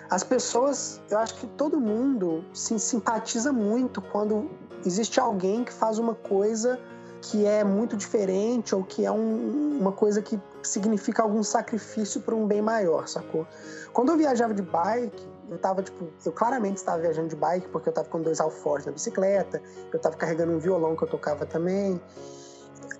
As 0.09 0.23
pessoas, 0.23 1.01
eu 1.09 1.17
acho 1.17 1.33
que 1.35 1.47
todo 1.47 1.79
mundo 1.79 2.43
se 2.53 2.77
simpatiza 2.77 3.51
muito 3.51 3.99
quando 3.99 4.51
existe 4.85 5.19
alguém 5.19 5.63
que 5.63 5.73
faz 5.73 5.97
uma 5.97 6.13
coisa 6.13 6.79
que 7.21 7.45
é 7.45 7.63
muito 7.63 7.95
diferente 7.95 8.75
ou 8.75 8.83
que 8.83 9.05
é 9.05 9.11
um, 9.11 9.79
uma 9.79 9.91
coisa 9.91 10.21
que 10.21 10.39
significa 10.67 11.23
algum 11.23 11.43
sacrifício 11.43 12.21
para 12.21 12.35
um 12.35 12.47
bem 12.47 12.61
maior, 12.61 13.07
sacou? 13.07 13.47
Quando 13.91 14.11
eu 14.11 14.17
viajava 14.17 14.53
de 14.53 14.61
bike, 14.61 15.31
eu 15.49 15.57
tava, 15.57 15.83
tipo, 15.83 16.07
eu 16.25 16.31
claramente 16.31 16.77
estava 16.77 17.01
viajando 17.01 17.27
de 17.27 17.35
bike 17.35 17.67
porque 17.69 17.89
eu 17.89 17.93
tava 17.93 18.07
com 18.07 18.21
dois 18.21 18.39
alforjes 18.39 18.85
na 18.85 18.91
bicicleta, 18.91 19.61
eu 19.91 19.99
tava 19.99 20.15
carregando 20.15 20.53
um 20.53 20.59
violão 20.59 20.95
que 20.95 21.03
eu 21.03 21.07
tocava 21.07 21.45
também. 21.45 22.01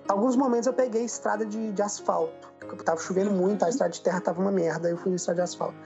Alguns 0.08 0.36
momentos 0.36 0.66
eu 0.66 0.72
peguei 0.72 1.04
estrada 1.04 1.46
de, 1.46 1.72
de 1.72 1.82
asfalto, 1.82 2.52
porque 2.60 2.84
tava 2.84 3.00
chovendo 3.00 3.30
muito, 3.30 3.64
a 3.64 3.68
estrada 3.68 3.92
de 3.92 4.00
terra 4.02 4.20
tava 4.20 4.40
uma 4.40 4.52
merda, 4.52 4.88
eu 4.88 4.96
fui 4.98 5.10
na 5.10 5.16
estrada 5.16 5.36
de 5.36 5.42
asfalto. 5.42 5.76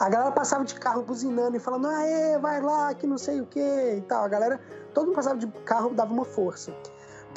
A 0.00 0.08
galera 0.08 0.32
passava 0.32 0.64
de 0.64 0.74
carro 0.74 1.02
buzinando 1.02 1.56
e 1.56 1.60
falando, 1.60 1.86
aê, 1.86 2.38
vai 2.38 2.60
lá, 2.60 2.92
que 2.94 3.06
não 3.06 3.18
sei 3.18 3.40
o 3.40 3.46
que 3.46 3.60
e 3.60 4.00
tal. 4.08 4.24
A 4.24 4.28
galera, 4.28 4.60
todo 4.92 5.06
mundo 5.06 5.14
passava 5.14 5.38
de 5.38 5.46
carro, 5.64 5.94
dava 5.94 6.12
uma 6.12 6.24
força 6.24 6.72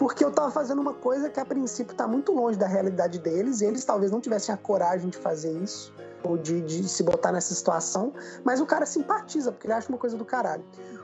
porque 0.02 0.26
eu 0.26 0.30
estava 0.30 0.50
fazendo 0.50 0.82
uma 0.82 0.96
coisa 0.96 1.30
que 1.30 1.40
a 1.40 1.46
princípio 1.46 1.92
está 1.92 2.08
muito 2.08 2.32
longe 2.32 2.58
da 2.58 2.66
realidade 2.66 3.20
deles, 3.20 3.62
e 3.62 3.66
eles 3.66 3.86
talvez 3.86 4.12
não 4.12 4.20
tivessem 4.20 4.52
a 4.52 4.58
coragem 4.58 5.12
de 5.12 5.18
fazer 5.20 5.52
isso, 5.60 5.94
ou 6.24 6.40
de, 6.40 6.60
de, 6.60 6.90
se 6.90 7.04
botar 7.04 7.32
nessa 7.32 7.54
situação, 7.54 8.12
mas 8.44 8.60
o 8.60 8.66
cara 8.66 8.84
simpatiza, 8.88 9.52
porque 9.52 9.68
ele 9.68 9.74
acha 9.76 9.90
uma 9.90 10.00
coisa 10.00 10.18
do 10.18 10.26
caralho. 10.26 10.64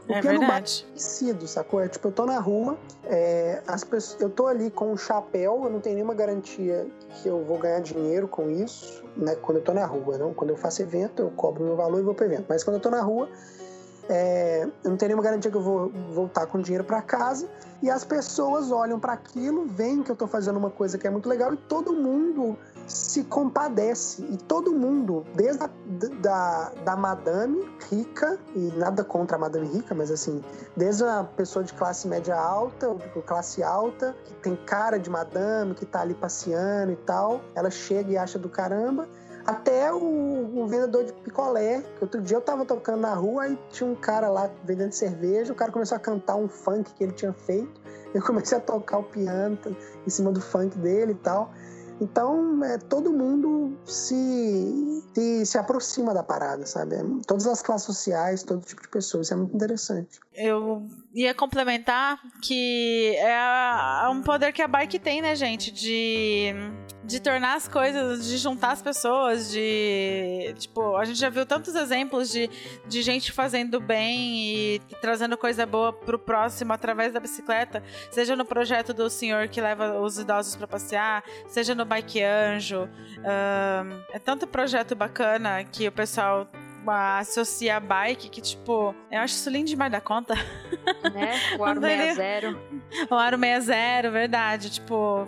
O 0.09 0.13
É 0.13 0.19
piano 0.19 0.39
verdade. 0.39 0.83
parecido, 0.83 1.47
sacou? 1.47 1.79
É, 1.79 1.87
tipo, 1.87 2.07
eu 2.07 2.11
tô 2.11 2.25
na 2.25 2.39
rua, 2.39 2.75
é, 3.03 3.61
as 3.67 3.83
pessoas, 3.83 4.19
eu 4.19 4.31
tô 4.31 4.47
ali 4.47 4.71
com 4.71 4.91
um 4.91 4.97
chapéu, 4.97 5.65
eu 5.65 5.69
não 5.69 5.79
tenho 5.79 5.93
nenhuma 5.93 6.15
garantia 6.15 6.87
que 7.21 7.29
eu 7.29 7.45
vou 7.45 7.59
ganhar 7.59 7.81
dinheiro 7.81 8.27
com 8.27 8.49
isso, 8.49 9.03
né? 9.15 9.35
Quando 9.35 9.57
eu 9.57 9.63
tô 9.63 9.75
na 9.75 9.85
rua, 9.85 10.17
não? 10.17 10.33
Quando 10.33 10.49
eu 10.49 10.57
faço 10.57 10.81
evento, 10.81 11.21
eu 11.21 11.29
cobro 11.29 11.63
meu 11.63 11.75
valor 11.75 11.99
e 11.99 12.01
vou 12.01 12.15
pro 12.15 12.25
evento. 12.25 12.45
Mas 12.49 12.63
quando 12.63 12.77
eu 12.77 12.81
tô 12.81 12.89
na 12.89 13.01
rua, 13.01 13.29
é, 14.09 14.63
eu 14.83 14.89
não 14.89 14.97
tenho 14.97 15.09
nenhuma 15.09 15.23
garantia 15.23 15.51
que 15.51 15.57
eu 15.57 15.61
vou 15.61 15.91
voltar 16.13 16.45
com 16.47 16.61
dinheiro 16.61 16.83
para 16.83 17.01
casa. 17.01 17.47
E 17.81 17.91
as 17.91 18.03
pessoas 18.03 18.71
olham 18.71 18.99
para 18.99 19.13
aquilo, 19.13 19.67
veem 19.67 20.01
que 20.01 20.09
eu 20.09 20.15
tô 20.15 20.25
fazendo 20.25 20.57
uma 20.57 20.71
coisa 20.71 20.97
que 20.97 21.05
é 21.05 21.09
muito 21.11 21.29
legal 21.29 21.53
e 21.53 21.57
todo 21.57 21.93
mundo 21.93 22.57
se 22.87 23.23
compadece. 23.25 24.23
E 24.23 24.37
todo 24.37 24.73
mundo, 24.73 25.23
desde 25.35 25.63
a 25.63 25.69
da, 26.19 26.71
da 26.83 26.95
madame 26.95 27.69
rica 27.91 28.39
e 28.55 28.71
nada 28.77 29.03
contra 29.03 29.37
a 29.37 29.39
madame 29.39 29.67
rica, 29.67 29.93
mas 29.93 30.09
assim, 30.09 30.43
desde 30.75 31.03
a 31.03 31.23
pessoa 31.23 31.63
de 31.63 31.73
classe 31.73 32.07
média 32.07 32.35
alta 32.35 32.89
ou 32.89 32.95
de 32.97 33.21
classe 33.21 33.61
alta 33.61 34.15
que 34.25 34.33
tem 34.35 34.55
cara 34.55 34.97
de 34.97 35.09
madame, 35.09 35.75
que 35.75 35.85
tá 35.85 36.01
ali 36.01 36.15
passeando 36.15 36.91
e 36.93 36.95
tal, 36.95 37.41
ela 37.53 37.69
chega 37.69 38.11
e 38.11 38.17
acha 38.17 38.39
do 38.39 38.49
caramba 38.49 39.07
até 39.47 39.93
o, 39.93 39.97
o, 39.97 40.67
vendedor 40.67 41.05
de 41.05 41.13
picolé, 41.13 41.81
que 41.81 42.03
outro 42.03 42.21
dia 42.21 42.35
eu 42.35 42.41
tava 42.41 42.65
tocando 42.65 42.99
na 42.99 43.13
rua 43.13 43.47
e 43.47 43.57
tinha 43.71 43.89
um 43.89 43.95
cara 43.95 44.29
lá 44.29 44.51
vendendo 44.65 44.91
cerveja, 44.91 45.53
o 45.53 45.55
cara 45.55 45.71
começou 45.71 45.95
a 45.95 45.99
cantar 45.99 46.35
um 46.35 46.49
funk 46.49 46.93
que 46.93 47.03
ele 47.05 47.13
tinha 47.13 47.31
feito, 47.31 47.79
eu 48.13 48.21
comecei 48.21 48.57
a 48.57 48.61
tocar 48.61 48.97
o 48.97 49.03
piano 49.03 49.57
em 50.05 50.09
cima 50.09 50.33
do 50.33 50.41
funk 50.41 50.77
dele 50.77 51.13
e 51.13 51.15
tal. 51.15 51.53
Então, 51.99 52.63
é, 52.63 52.77
todo 52.77 53.11
mundo 53.11 53.75
se, 53.85 55.03
se, 55.15 55.45
se 55.45 55.57
aproxima 55.57 56.13
da 56.13 56.21
parada, 56.21 56.65
sabe? 56.65 56.95
Todas 57.25 57.47
as 57.47 57.61
classes 57.61 57.87
sociais, 57.87 58.43
todo 58.43 58.63
tipo 58.63 58.83
de 58.83 58.89
pessoas, 58.89 59.27
isso 59.27 59.33
é 59.33 59.37
muito 59.37 59.55
interessante. 59.55 60.19
Eu 60.33 60.85
ia 61.13 61.33
complementar 61.33 62.19
que 62.41 63.15
é 63.17 64.07
um 64.09 64.21
poder 64.21 64.51
que 64.51 64.61
a 64.61 64.67
bike 64.67 64.99
tem, 64.99 65.21
né, 65.21 65.35
gente? 65.35 65.71
De, 65.71 66.53
de 67.03 67.19
tornar 67.19 67.55
as 67.55 67.67
coisas, 67.67 68.27
de 68.27 68.37
juntar 68.37 68.71
as 68.71 68.81
pessoas, 68.81 69.49
de. 69.49 70.53
Tipo, 70.57 70.95
a 70.97 71.05
gente 71.05 71.17
já 71.17 71.29
viu 71.29 71.45
tantos 71.45 71.73
exemplos 71.75 72.29
de, 72.29 72.49
de 72.87 73.01
gente 73.01 73.31
fazendo 73.31 73.79
bem 73.79 74.39
e 74.39 74.81
trazendo 75.01 75.37
coisa 75.37 75.65
boa 75.65 75.93
pro 75.93 76.19
próximo 76.19 76.73
através 76.73 77.13
da 77.13 77.19
bicicleta, 77.19 77.81
seja 78.11 78.35
no 78.35 78.45
projeto 78.45 78.93
do 78.93 79.09
senhor 79.09 79.47
que 79.47 79.61
leva 79.61 79.99
os 79.99 80.19
idosos 80.19 80.55
para 80.55 80.67
passear, 80.67 81.23
seja 81.47 81.73
no 81.73 81.85
Bike 81.85 82.21
Anjo. 82.21 82.89
É 84.13 84.19
tanto 84.19 84.45
projeto 84.45 84.95
bacana 84.95 85.63
que 85.63 85.87
o 85.87 85.91
pessoal 85.91 86.47
associa 86.91 87.77
a 87.77 87.79
bike 87.79 88.29
que, 88.29 88.41
tipo, 88.41 88.93
eu 89.11 89.19
acho 89.19 89.35
isso 89.35 89.49
lindo 89.49 89.67
demais 89.67 89.91
da 89.91 90.01
conta. 90.01 90.33
Né? 91.13 91.33
O 91.57 91.63
Aro 91.63 91.79
60. 91.79 92.57
O 93.09 93.15
Aro 93.15 93.37
60, 93.37 94.11
verdade. 94.11 94.69
Tipo, 94.69 95.27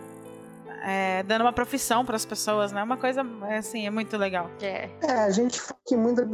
é, 0.83 1.23
dando 1.23 1.41
uma 1.41 1.53
profissão 1.53 2.05
para 2.05 2.15
as 2.15 2.25
pessoas, 2.25 2.71
né? 2.71 2.83
Uma 2.83 2.97
coisa, 2.97 3.25
assim, 3.57 3.85
é 3.85 3.89
muito 3.89 4.15
legal. 4.17 4.49
É. 4.61 4.89
É, 5.01 5.11
a 5.11 5.29
gente 5.29 5.59
fala 5.59 5.79
que 5.85 5.95
muito 5.95 6.25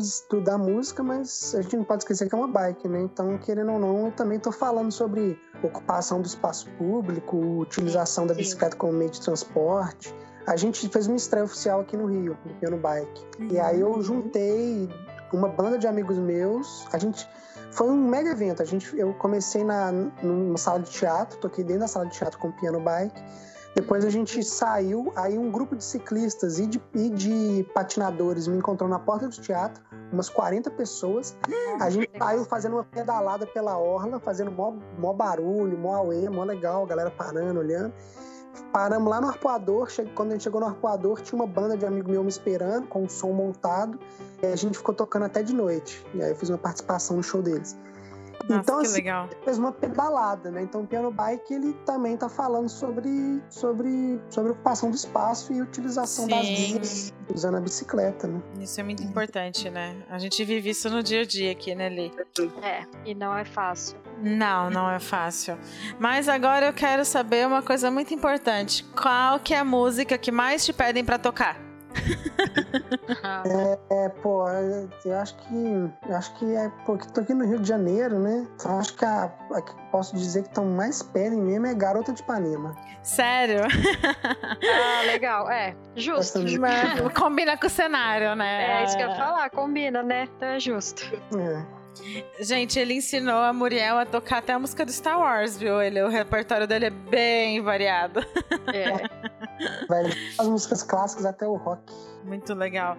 da 0.41 0.57
música, 0.57 1.03
mas 1.03 1.55
a 1.55 1.61
gente 1.61 1.77
não 1.77 1.83
pode 1.83 2.03
esquecer 2.03 2.27
que 2.27 2.35
é 2.35 2.37
uma 2.37 2.47
bike, 2.47 2.87
né? 2.87 3.01
Então, 3.01 3.37
querendo 3.37 3.71
ou 3.71 3.79
não, 3.79 4.05
eu 4.05 4.11
também 4.11 4.39
tô 4.39 4.51
falando 4.51 4.91
sobre 4.91 5.39
ocupação 5.63 6.21
do 6.21 6.27
espaço 6.27 6.69
público, 6.77 7.37
utilização 7.37 8.27
da 8.27 8.33
bicicleta 8.33 8.75
como 8.75 8.93
meio 8.93 9.11
de 9.11 9.21
transporte. 9.21 10.13
A 10.47 10.55
gente 10.55 10.87
fez 10.89 11.07
uma 11.07 11.15
estreia 11.15 11.43
oficial 11.43 11.81
aqui 11.81 11.97
no 11.97 12.05
Rio, 12.05 12.37
no 12.45 12.53
Piano 12.55 12.77
Bike. 12.77 13.25
Uhum. 13.39 13.47
E 13.51 13.59
aí 13.59 13.79
eu 13.79 13.99
juntei 14.01 14.87
uma 15.35 15.49
banda 15.49 15.77
de 15.77 15.87
amigos 15.87 16.17
meus. 16.17 16.87
A 16.91 16.97
gente 16.97 17.27
foi 17.71 17.89
um 17.89 18.07
mega 18.07 18.31
evento. 18.31 18.61
A 18.61 18.65
gente, 18.65 18.97
eu 18.97 19.13
comecei 19.15 19.63
na 19.63 19.91
numa 19.91 20.57
sala 20.57 20.79
de 20.79 20.89
teatro, 20.89 21.37
toquei 21.39 21.63
dentro 21.63 21.81
da 21.81 21.87
sala 21.87 22.05
de 22.05 22.17
teatro 22.17 22.39
com 22.39 22.51
piano 22.51 22.79
bike. 22.79 23.21
Depois 23.75 24.05
a 24.05 24.09
gente 24.09 24.41
saiu, 24.41 25.11
aí 25.17 25.37
um 25.37 25.51
grupo 25.51 25.75
de 25.75 25.83
ciclistas 25.83 26.59
e 26.59 26.65
de, 26.65 26.81
e 26.93 27.09
de 27.09 27.65
patinadores 27.73 28.47
me 28.47 28.57
encontrou 28.57 28.89
na 28.89 28.97
porta 28.97 29.27
do 29.27 29.35
teatro, 29.35 29.83
umas 30.13 30.29
40 30.29 30.71
pessoas. 30.71 31.35
A 31.81 31.89
gente 31.89 32.09
saiu 32.17 32.45
fazendo 32.45 32.77
uma 32.77 32.85
pedalada 32.85 33.45
pela 33.45 33.77
orla, 33.77 34.17
fazendo 34.17 34.49
mó, 34.49 34.73
mó 34.97 35.11
barulho, 35.11 35.77
mó 35.77 35.93
auê, 35.93 36.29
mó 36.29 36.45
legal, 36.45 36.85
galera 36.85 37.11
parando, 37.11 37.59
olhando. 37.59 37.93
Paramos 38.71 39.09
lá 39.09 39.21
no 39.21 39.27
arpoador, 39.27 39.89
quando 40.13 40.29
a 40.29 40.31
gente 40.33 40.43
chegou 40.43 40.59
no 40.61 40.67
arpoador, 40.67 41.21
tinha 41.21 41.39
uma 41.39 41.47
banda 41.47 41.77
de 41.77 41.85
amigo 41.85 42.09
meu 42.09 42.23
me 42.23 42.29
esperando, 42.29 42.87
com 42.87 43.03
o 43.03 43.09
som 43.09 43.31
montado, 43.31 43.99
e 44.41 44.45
a 44.45 44.55
gente 44.55 44.77
ficou 44.77 44.93
tocando 44.93 45.25
até 45.25 45.41
de 45.41 45.53
noite. 45.53 46.05
E 46.13 46.21
aí 46.21 46.29
eu 46.29 46.35
fiz 46.35 46.49
uma 46.49 46.57
participação 46.57 47.17
no 47.17 47.23
show 47.23 47.41
deles. 47.41 47.77
Nossa, 48.47 48.61
então, 48.61 48.79
que 48.79 48.85
assim, 48.85 48.95
legal. 48.95 49.29
fez 49.43 49.57
uma 49.57 49.71
pedalada, 49.71 50.51
né? 50.51 50.61
Então, 50.61 50.81
o 50.81 50.87
Piano 50.87 51.11
Bike, 51.11 51.53
ele 51.53 51.73
também 51.85 52.15
tá 52.15 52.29
falando 52.29 52.69
sobre, 52.69 53.41
sobre, 53.49 54.19
sobre 54.29 54.51
ocupação 54.51 54.89
do 54.91 54.95
espaço 54.95 55.51
e 55.51 55.61
utilização 55.61 56.27
das 56.27 56.45
Sim. 56.45 56.55
vias 56.55 57.13
usando 57.33 57.57
a 57.57 57.59
bicicleta, 57.59 58.27
né? 58.27 58.41
Isso 58.59 58.79
é 58.79 58.83
muito 58.83 59.01
importante, 59.01 59.69
né? 59.69 60.03
A 60.09 60.19
gente 60.19 60.43
vive 60.43 60.69
isso 60.69 60.89
no 60.89 61.01
dia 61.01 61.21
a 61.21 61.25
dia 61.25 61.51
aqui, 61.51 61.73
né, 61.73 61.89
Li? 61.89 62.11
É, 62.61 62.85
e 63.03 63.15
não 63.15 63.35
é 63.35 63.45
fácil. 63.45 63.97
Não, 64.21 64.69
não 64.69 64.89
é 64.89 64.99
fácil. 64.99 65.57
Mas 65.99 66.27
agora 66.27 66.67
eu 66.67 66.73
quero 66.73 67.03
saber 67.05 67.45
uma 67.45 67.61
coisa 67.61 67.91
muito 67.91 68.13
importante. 68.13 68.83
Qual 68.95 69.39
que 69.39 69.53
é 69.53 69.59
a 69.59 69.65
música 69.65 70.17
que 70.17 70.31
mais 70.31 70.65
te 70.65 70.73
pedem 70.73 71.03
pra 71.03 71.17
tocar? 71.17 71.57
É, 73.89 74.09
pô, 74.21 74.45
eu 75.05 75.17
acho 75.17 75.35
que. 75.37 75.91
Eu 76.07 76.15
acho 76.15 76.33
que 76.35 76.55
é 76.55 76.71
porque 76.85 77.07
tô 77.09 77.21
aqui 77.21 77.33
no 77.33 77.45
Rio 77.45 77.59
de 77.59 77.67
Janeiro, 77.67 78.19
né? 78.19 78.45
Então 78.55 78.79
acho 78.79 78.93
que 78.95 79.05
a, 79.05 79.31
a 79.51 79.61
que 79.61 79.73
posso 79.91 80.15
dizer 80.15 80.43
que 80.43 80.49
estão 80.49 80.65
mais 80.65 81.01
pedem 81.01 81.41
mesmo 81.41 81.65
é 81.65 81.73
Garota 81.73 82.11
de 82.11 82.21
Ipanema. 82.21 82.75
Sério? 83.01 83.61
ah, 83.65 85.05
legal. 85.05 85.49
É, 85.49 85.75
justo. 85.95 86.39
Mas 86.59 87.13
Combina 87.13 87.57
com 87.57 87.67
o 87.67 87.69
cenário, 87.69 88.35
né? 88.35 88.81
É 88.81 88.83
isso 88.83 88.97
que 88.97 89.03
eu 89.03 89.09
ia 89.09 89.15
falar, 89.15 89.49
combina, 89.49 90.03
né? 90.03 90.27
Então 90.35 90.49
é 90.49 90.59
justo. 90.59 91.03
É. 91.37 91.84
Gente, 92.39 92.77
ele 92.79 92.93
ensinou 92.95 93.37
a 93.41 93.53
Muriel 93.53 93.97
a 93.97 94.05
tocar 94.05 94.39
até 94.39 94.53
a 94.53 94.59
música 94.59 94.85
do 94.85 94.91
Star 94.91 95.19
Wars, 95.19 95.57
viu? 95.57 95.81
Ele, 95.81 96.01
o 96.01 96.09
repertório 96.09 96.67
dele 96.67 96.85
é 96.85 96.89
bem 96.89 97.61
variado. 97.61 98.19
É. 98.73 99.07
Vai 99.87 100.03
as 100.37 100.47
músicas 100.47 100.83
clássicas 100.83 101.25
até 101.25 101.47
o 101.47 101.55
rock. 101.55 101.81
Muito 102.23 102.53
legal. 102.55 102.97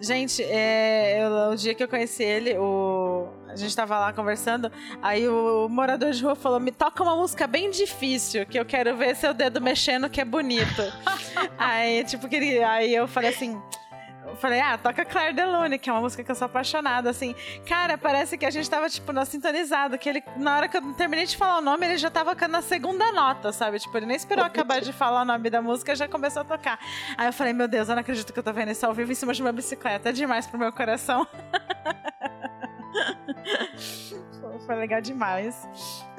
Gente, 0.00 0.42
é, 0.42 1.22
eu- 1.22 1.50
o 1.52 1.56
dia 1.56 1.74
que 1.74 1.82
eu 1.82 1.88
conheci 1.88 2.22
ele, 2.22 2.56
o, 2.56 3.28
a 3.48 3.54
gente 3.54 3.76
tava 3.76 3.98
lá 3.98 4.12
conversando, 4.14 4.72
aí 5.02 5.28
o 5.28 5.68
morador 5.68 6.10
de 6.10 6.22
rua 6.24 6.34
falou: 6.34 6.58
me 6.58 6.72
toca 6.72 7.02
uma 7.02 7.14
música 7.14 7.46
bem 7.46 7.70
difícil, 7.70 8.46
que 8.46 8.58
eu 8.58 8.64
quero 8.64 8.96
ver 8.96 9.14
seu 9.14 9.34
dedo 9.34 9.60
mexendo, 9.60 10.08
que 10.08 10.20
é 10.20 10.24
bonito. 10.24 10.82
aí, 11.58 12.02
tipo, 12.04 12.28
que 12.28 12.36
aí 12.64 12.94
eu 12.94 13.06
falei 13.06 13.30
assim. 13.30 13.60
Eu 14.32 14.36
falei, 14.38 14.60
ah, 14.60 14.78
toca 14.78 15.04
Claire 15.04 15.34
Delune, 15.34 15.78
que 15.78 15.90
é 15.90 15.92
uma 15.92 16.00
música 16.00 16.24
que 16.24 16.30
eu 16.30 16.34
sou 16.34 16.46
apaixonada, 16.46 17.10
assim. 17.10 17.34
Cara, 17.68 17.98
parece 17.98 18.38
que 18.38 18.46
a 18.46 18.50
gente 18.50 18.68
tava, 18.68 18.88
tipo, 18.88 19.12
na 19.12 19.26
sintonizado, 19.26 19.98
que 19.98 20.08
ele, 20.08 20.24
na 20.38 20.56
hora 20.56 20.68
que 20.68 20.78
eu 20.78 20.94
terminei 20.94 21.26
de 21.26 21.36
falar 21.36 21.58
o 21.58 21.60
nome, 21.60 21.84
ele 21.84 21.98
já 21.98 22.10
tava 22.10 22.34
na 22.48 22.62
segunda 22.62 23.12
nota, 23.12 23.52
sabe? 23.52 23.78
Tipo, 23.78 23.94
ele 23.98 24.06
nem 24.06 24.16
esperou 24.16 24.42
acabar 24.42 24.80
de 24.80 24.90
falar 24.90 25.20
o 25.20 25.24
nome 25.26 25.50
da 25.50 25.60
música, 25.60 25.94
já 25.94 26.08
começou 26.08 26.40
a 26.40 26.44
tocar. 26.46 26.78
Aí 27.18 27.26
eu 27.26 27.32
falei, 27.32 27.52
meu 27.52 27.68
Deus, 27.68 27.90
eu 27.90 27.94
não 27.94 28.00
acredito 28.00 28.32
que 28.32 28.38
eu 28.38 28.42
tô 28.42 28.54
vendo 28.54 28.70
isso 28.70 28.86
ao 28.86 28.94
vivo 28.94 29.12
em 29.12 29.14
cima 29.14 29.34
de 29.34 29.42
uma 29.42 29.52
bicicleta. 29.52 30.08
É 30.08 30.12
demais 30.12 30.46
pro 30.46 30.58
meu 30.58 30.72
coração. 30.72 31.26
Foi 34.64 34.76
legal 34.76 35.02
demais. 35.02 35.68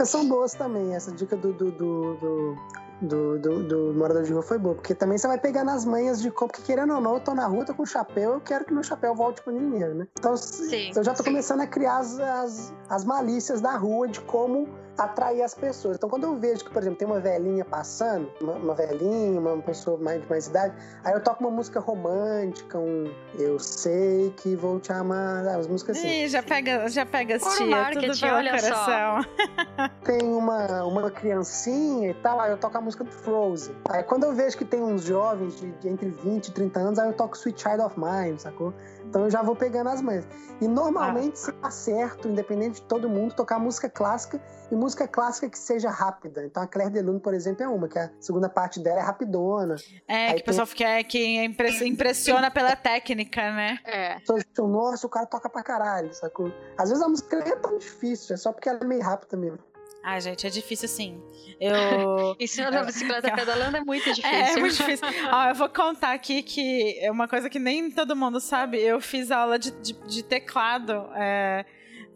São 0.06 0.28
boas 0.28 0.54
também, 0.54 0.94
essa 0.94 1.12
dica 1.12 1.36
do, 1.36 1.52
do, 1.52 1.72
do, 1.72 2.14
do, 2.16 2.58
do, 3.02 3.38
do- 3.40 3.64
do 3.64 3.94
morador 3.94 4.24
de 4.24 4.32
rua 4.32 4.42
foi 4.42 4.58
boa, 4.58 4.76
porque 4.76 4.96
também 4.96 5.18
você 5.18 5.28
vai 5.28 5.38
pegar 5.38 5.64
nas 5.64 5.84
manhas 5.86 6.22
de 6.22 6.32
como, 6.32 6.50
porque 6.52 6.62
querendo 6.64 6.94
ou 6.94 7.02
não, 7.02 7.16
eu 7.16 7.20
tô 7.20 7.34
na 7.34 7.46
rua, 7.48 7.66
tô 7.66 7.74
com 7.74 7.86
chapéu, 7.86 8.34
eu 8.34 8.42
quero 8.42 8.64
que 8.66 8.74
meu 8.74 8.84
chapéu 8.84 9.14
volte 9.14 9.42
pro 9.42 9.52
dinheiro, 9.52 9.94
né? 9.96 10.08
Então 10.18 10.38
Sim, 10.38 10.92
eu 10.96 11.04
já 11.04 11.14
tô 11.14 11.24
sim. 11.24 11.30
começando 11.30 11.62
a 11.62 11.68
criar 11.68 11.98
as, 11.98 12.20
as, 12.20 12.74
as 12.90 13.04
malícias 13.06 13.60
da 13.60 13.76
rua 13.76 14.08
de 14.08 14.22
como 14.22 14.68
atrair 14.98 15.42
as 15.42 15.54
pessoas. 15.54 15.98
Então, 15.98 16.10
quando 16.10 16.24
eu 16.24 16.36
vejo 16.38 16.64
que, 16.64 16.72
por 16.72 16.82
exemplo, 16.82 16.98
tem 17.00 17.08
uma 17.08 17.20
velhinha 17.20 17.66
passando, 17.66 18.30
uma, 18.40 18.54
uma 18.54 18.76
velhinha, 18.76 19.40
uma 19.40 19.58
pessoa 19.62 19.98
mais 19.98 20.22
de 20.22 20.30
mais 20.30 20.48
idade, 20.48 20.76
aí 21.04 21.14
eu 21.14 21.22
toco 21.22 21.44
uma 21.44 21.52
música 21.52 21.80
romântica, 21.80 22.78
um 22.78 23.12
Eu 23.38 23.60
Sei 23.60 24.32
Que 24.38 24.56
Vou 24.56 24.80
Te 24.80 24.92
Amar, 24.92 25.48
as 25.48 25.68
músicas 25.68 25.98
assim. 25.98 26.24
Ih, 26.24 26.28
já 26.28 26.44
pega, 26.44 26.88
já 26.90 27.06
pega 27.06 27.36
as 27.36 27.44
tia, 27.56 27.92
tudo 27.94 28.20
pelo 28.20 28.36
olha 28.36 28.60
só. 28.60 28.70
coração. 28.70 29.26
Tem 30.04 30.22
uma, 30.22 30.84
uma 30.84 31.10
criancinha 31.10 32.12
e 32.12 32.14
tal, 32.16 32.40
aí 32.40 32.52
eu 32.52 32.58
toco 32.58 32.78
a 32.78 32.82
música 32.82 33.04
do 33.04 33.12
Frozen. 33.12 33.76
Aí 33.90 34.04
quando 34.04 34.26
eu 34.26 34.34
vejo 34.34 34.58
que 34.58 34.66
tem 34.66 34.82
uns 34.82 35.04
jovens 35.04 35.60
de, 35.60 35.72
de 35.72 35.90
entre 35.90 36.10
20 36.10 36.48
e 36.48 36.52
30 36.52 36.80
anos, 36.80 37.00
aí 37.00 37.08
eu 37.08 37.14
toco 37.14 37.36
Sweet 37.36 37.62
Child 37.62 37.82
of 37.82 37.96
Mine, 38.00 38.40
sacou? 38.40 38.74
Então 39.14 39.26
eu 39.26 39.30
já 39.30 39.44
vou 39.44 39.56
pegando 39.56 39.92
as 39.92 40.02
manhas. 40.02 40.28
E 40.60 40.68
normalmente 40.68 41.38
se 41.38 41.54
acerto, 41.62 42.28
independente 42.28 42.82
de 42.82 42.88
todo 42.88 43.08
mundo, 43.08 43.36
tocar 43.36 43.60
música 43.60 43.88
clássica 43.88 44.42
e 44.72 44.76
música 44.76 45.08
clássica 45.08 45.48
que 45.48 45.60
seja 45.60 45.92
rápida. 45.92 46.44
Então 46.44 46.64
a 46.64 46.66
Claire 46.66 46.92
Delune, 46.92 47.20
por 47.20 47.32
exemplo, 47.36 47.62
é 47.62 47.68
uma, 47.68 47.88
que 47.88 48.00
a 48.00 48.10
segunda 48.20 48.50
parte 48.50 48.80
dela 48.80 48.98
é 49.02 49.04
rapidona. 49.04 49.76
É, 50.08 50.30
Aí 50.30 50.36
que 50.38 50.42
o 50.42 50.46
pessoal 50.46 50.66
quer 50.66 51.04
que 51.04 51.44
impre- 51.44 51.88
impressiona 51.88 52.50
pela 52.50 52.76
técnica, 52.76 53.52
né? 53.52 53.78
É. 53.86 54.18
Nossa, 54.58 55.06
o 55.06 55.10
cara 55.12 55.28
toca 55.28 55.48
pra 55.48 55.62
caralho, 55.62 56.12
sacou? 56.12 56.52
Às 56.76 56.90
vezes 56.90 57.04
a 57.04 57.08
música 57.08 57.38
é 57.38 57.56
tão 57.56 57.78
difícil, 57.78 58.34
é 58.34 58.38
só 58.38 58.52
porque 58.52 58.68
ela 58.68 58.80
é 58.82 58.84
meio 58.84 59.04
rápida 59.04 59.38
mesmo. 59.38 59.60
Ah, 60.04 60.20
gente, 60.20 60.46
é 60.46 60.50
difícil 60.50 60.88
sim. 60.90 61.22
Eu. 61.60 62.36
Em 62.40 62.48
cima 62.48 62.70
da 62.70 62.84
bicicleta 62.84 63.32
pedalando 63.34 63.78
é 63.78 63.82
muito 63.82 64.04
difícil. 64.14 64.30
É, 64.38 64.52
é 64.54 64.58
muito 64.58 64.76
difícil. 64.76 65.08
Ó, 65.32 65.50
eu 65.50 65.56
vou 65.56 65.70
contar 65.70 66.12
aqui 66.14 66.44
que 66.44 66.98
é 67.00 67.10
uma 67.10 67.28
coisa 67.28 67.50
que 67.50 67.58
nem 67.60 67.90
todo 67.90 68.16
mundo 68.16 68.40
sabe. 68.40 68.80
Eu 68.82 69.00
fiz 69.00 69.32
aula 69.32 69.58
de, 69.58 69.72
de, 69.72 69.94
de 69.94 70.24
teclado 70.24 71.08
é, 71.16 71.64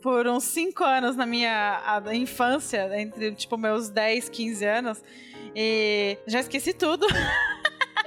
por 0.01 0.27
uns 0.27 0.43
5 0.43 0.83
anos 0.83 1.15
na 1.15 1.25
minha 1.25 1.81
infância, 2.13 2.89
entre 2.99 3.33
tipo 3.35 3.57
meus 3.57 3.89
10, 3.89 4.27
15 4.29 4.65
anos. 4.65 5.03
E 5.55 6.17
já 6.27 6.41
esqueci 6.41 6.73
tudo. 6.73 7.07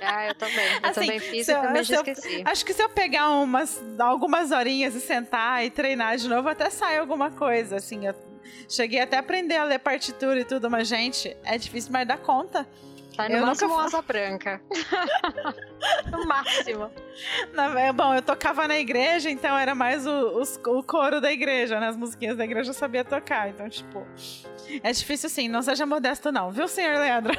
Ah, 0.03 0.29
eu 0.29 0.35
também. 0.35 0.67
Eu 0.75 0.81
Assim, 0.83 1.01
também 1.01 1.19
fiz 1.21 1.47
se 1.47 1.53
e 1.53 1.55
eu- 1.55 1.61
também 1.63 1.83
já 1.85 1.97
eu- 1.97 2.03
esqueci. 2.03 2.43
Acho 2.45 2.65
que 2.65 2.73
se 2.75 2.83
eu 2.83 2.89
pegar 2.91 3.31
umas, 3.31 3.81
algumas 3.99 4.51
horinhas 4.51 4.95
e 4.95 5.01
sentar 5.01 5.65
e 5.65 5.71
treinar 5.71 6.17
de 6.17 6.29
novo, 6.29 6.49
até 6.49 6.69
sai 6.71 6.99
alguma 6.99 7.31
coisa. 7.31 7.77
Assim, 7.77 8.07
eu 8.07 8.15
cheguei 8.69 9.01
até 9.01 9.17
a 9.17 9.21
aprender 9.21 9.57
a 9.57 9.65
ler 9.65 9.79
partitura 9.79 10.41
e 10.41 10.45
tudo, 10.45 10.71
mas, 10.71 10.89
gente, 10.89 11.37
é 11.45 11.57
difícil, 11.59 11.91
mas 11.93 12.07
dá 12.07 12.17
conta. 12.17 12.67
Eu 13.19 13.25
no 13.29 13.35
nunca 13.39 13.47
máximo 13.49 13.75
fa- 13.75 13.85
asa 13.85 14.03
branca. 14.03 14.61
no 16.11 16.25
máximo. 16.27 16.91
Na- 17.53 17.93
Bom, 17.93 18.15
eu 18.15 18.23
tocava 18.23 18.67
na 18.67 18.79
igreja, 18.79 19.29
então 19.29 19.59
era 19.59 19.75
mais 19.75 20.07
o, 20.07 20.39
os- 20.41 20.59
o 20.67 20.83
coro 20.83 21.21
da 21.21 21.31
igreja, 21.31 21.79
né? 21.81 21.89
As 21.89 21.97
musiquinhas 21.97 22.37
da 22.37 22.45
igreja 22.45 22.71
eu 22.71 22.75
sabia 22.75 23.05
tocar. 23.05 23.51
Então, 23.51 23.69
tipo, 23.69 24.07
é 24.83 24.91
difícil 24.93 25.29
sim, 25.29 25.49
não 25.49 25.61
seja 25.61 25.85
modesto, 25.85 26.33
não, 26.33 26.51
viu, 26.51 26.67
senhor 26.67 26.97
Leandro? 26.99 27.33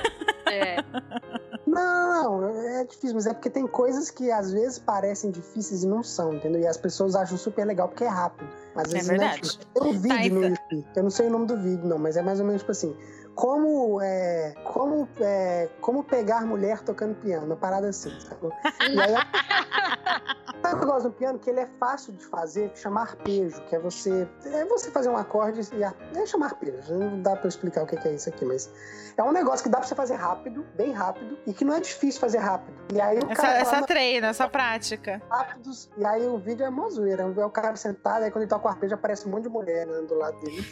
É. 0.46 0.76
Não, 1.72 2.42
não, 2.42 2.50
é 2.62 2.84
difícil, 2.84 3.16
mas 3.16 3.26
é 3.26 3.34
porque 3.34 3.50
tem 3.50 3.66
coisas 3.66 4.12
que 4.12 4.30
às 4.32 4.52
vezes 4.52 4.78
parecem 4.78 5.32
difíceis 5.32 5.84
e 5.84 5.88
não 5.88 6.04
são, 6.04 6.34
entendeu? 6.34 6.62
E 6.62 6.68
as 6.68 6.78
pessoas 6.78 7.16
acham 7.16 7.38
super 7.38 7.66
legal 7.66 7.88
porque 7.88 8.04
é 8.04 8.08
rápido. 8.08 8.50
Mas 8.76 8.88
às 8.88 8.92
É 8.92 8.94
vezes 8.98 9.08
não 9.10 9.18
verdade. 9.18 9.42
difícil. 9.42 9.60
Tem 9.74 9.84
um 9.84 9.92
vídeo 10.00 10.10
Tá, 10.10 10.16
no 10.16 10.46
então- 10.46 10.50
YouTube, 10.50 10.86
eu 10.96 11.04
não 11.04 11.10
sei 11.10 11.28
o 11.28 11.30
nome 11.30 11.46
do 11.48 11.58
vídeo, 11.58 11.86
não, 11.88 11.98
mas 11.98 12.18
é 12.18 12.22
mais 12.22 12.40
ou 12.40 12.46
menos 12.46 12.62
tipo 12.62 12.72
assim. 12.72 12.96
Como, 13.36 14.00
é, 14.02 14.54
como, 14.66 15.08
é, 15.20 15.70
como 15.80 16.04
pegar 16.04 16.42
mulher 16.46 16.82
tocando 16.82 17.16
piano, 17.16 17.46
uma 17.46 17.56
parada 17.56 17.88
assim, 17.90 18.12
sacou? 18.20 18.52
E 18.90 19.00
aí, 19.02 19.14
sabe 20.62 20.76
o 20.76 20.78
que 20.80 20.84
eu 20.84 20.88
gosto 20.88 21.10
do 21.10 21.14
piano? 21.14 21.40
Que 21.40 21.50
ele 21.50 21.62
é 21.62 21.68
fácil 21.80 22.14
de 22.14 22.26
fazer, 22.26 22.70
que 22.70 22.80
chama 22.80 23.02
arpejo, 23.02 23.60
que 23.64 23.76
é 23.76 23.80
você, 23.80 24.28
é 24.46 24.66
você 24.66 24.92
fazer 24.92 25.10
um 25.10 25.18
acorde 25.18 25.62
e 25.74 25.84
ar- 25.84 25.96
é 26.14 26.26
chamar 26.26 26.48
arpejo. 26.48 26.94
Não 26.94 27.22
dá 27.22 27.32
pra 27.36 27.46
eu 27.46 27.50
explicar 27.50 27.84
o 27.84 27.88
que 27.88 27.96
é 28.08 28.14
isso 28.14 28.30
aqui, 28.30 28.44
mas 28.46 28.70
é 29.18 29.24
um 29.24 29.32
negócio 29.32 29.64
que 29.64 29.70
dá 29.70 29.80
pra 29.80 29.88
você 29.88 29.96
fazer 29.96 30.16
rápido, 30.16 30.66
bem 30.76 30.92
rápido, 30.92 31.38
e 31.48 31.54
que 31.54 31.64
não 31.66 31.74
é 31.76 31.80
difícil 31.80 32.20
fazer 32.20 32.38
rápido. 32.40 32.78
E 32.94 33.00
aí 33.02 33.18
o 33.18 33.32
Essa, 33.32 33.42
cara 33.42 33.58
essa 33.60 33.82
treino, 33.88 34.28
essa 34.28 34.48
prática. 34.48 35.22
rápidos, 35.30 35.90
e 35.98 36.06
aí 36.06 36.28
o 36.28 36.38
vídeo 36.38 36.66
é 36.66 36.70
mó 36.70 36.90
zoeira. 36.90 37.24
É 37.24 37.46
o 37.46 37.50
cara 37.50 37.76
sentado, 37.78 38.24
aí 38.24 38.30
quando 38.32 38.44
ele 38.44 38.50
toca 38.50 38.68
o 38.68 38.70
arpejo 38.70 38.94
aparece 38.94 39.28
um 39.28 39.32
monte 39.32 39.44
de 39.44 39.50
mulher 39.50 39.88
né, 39.88 40.02
do 40.02 40.16
lado 40.16 40.38
dele. 40.42 40.62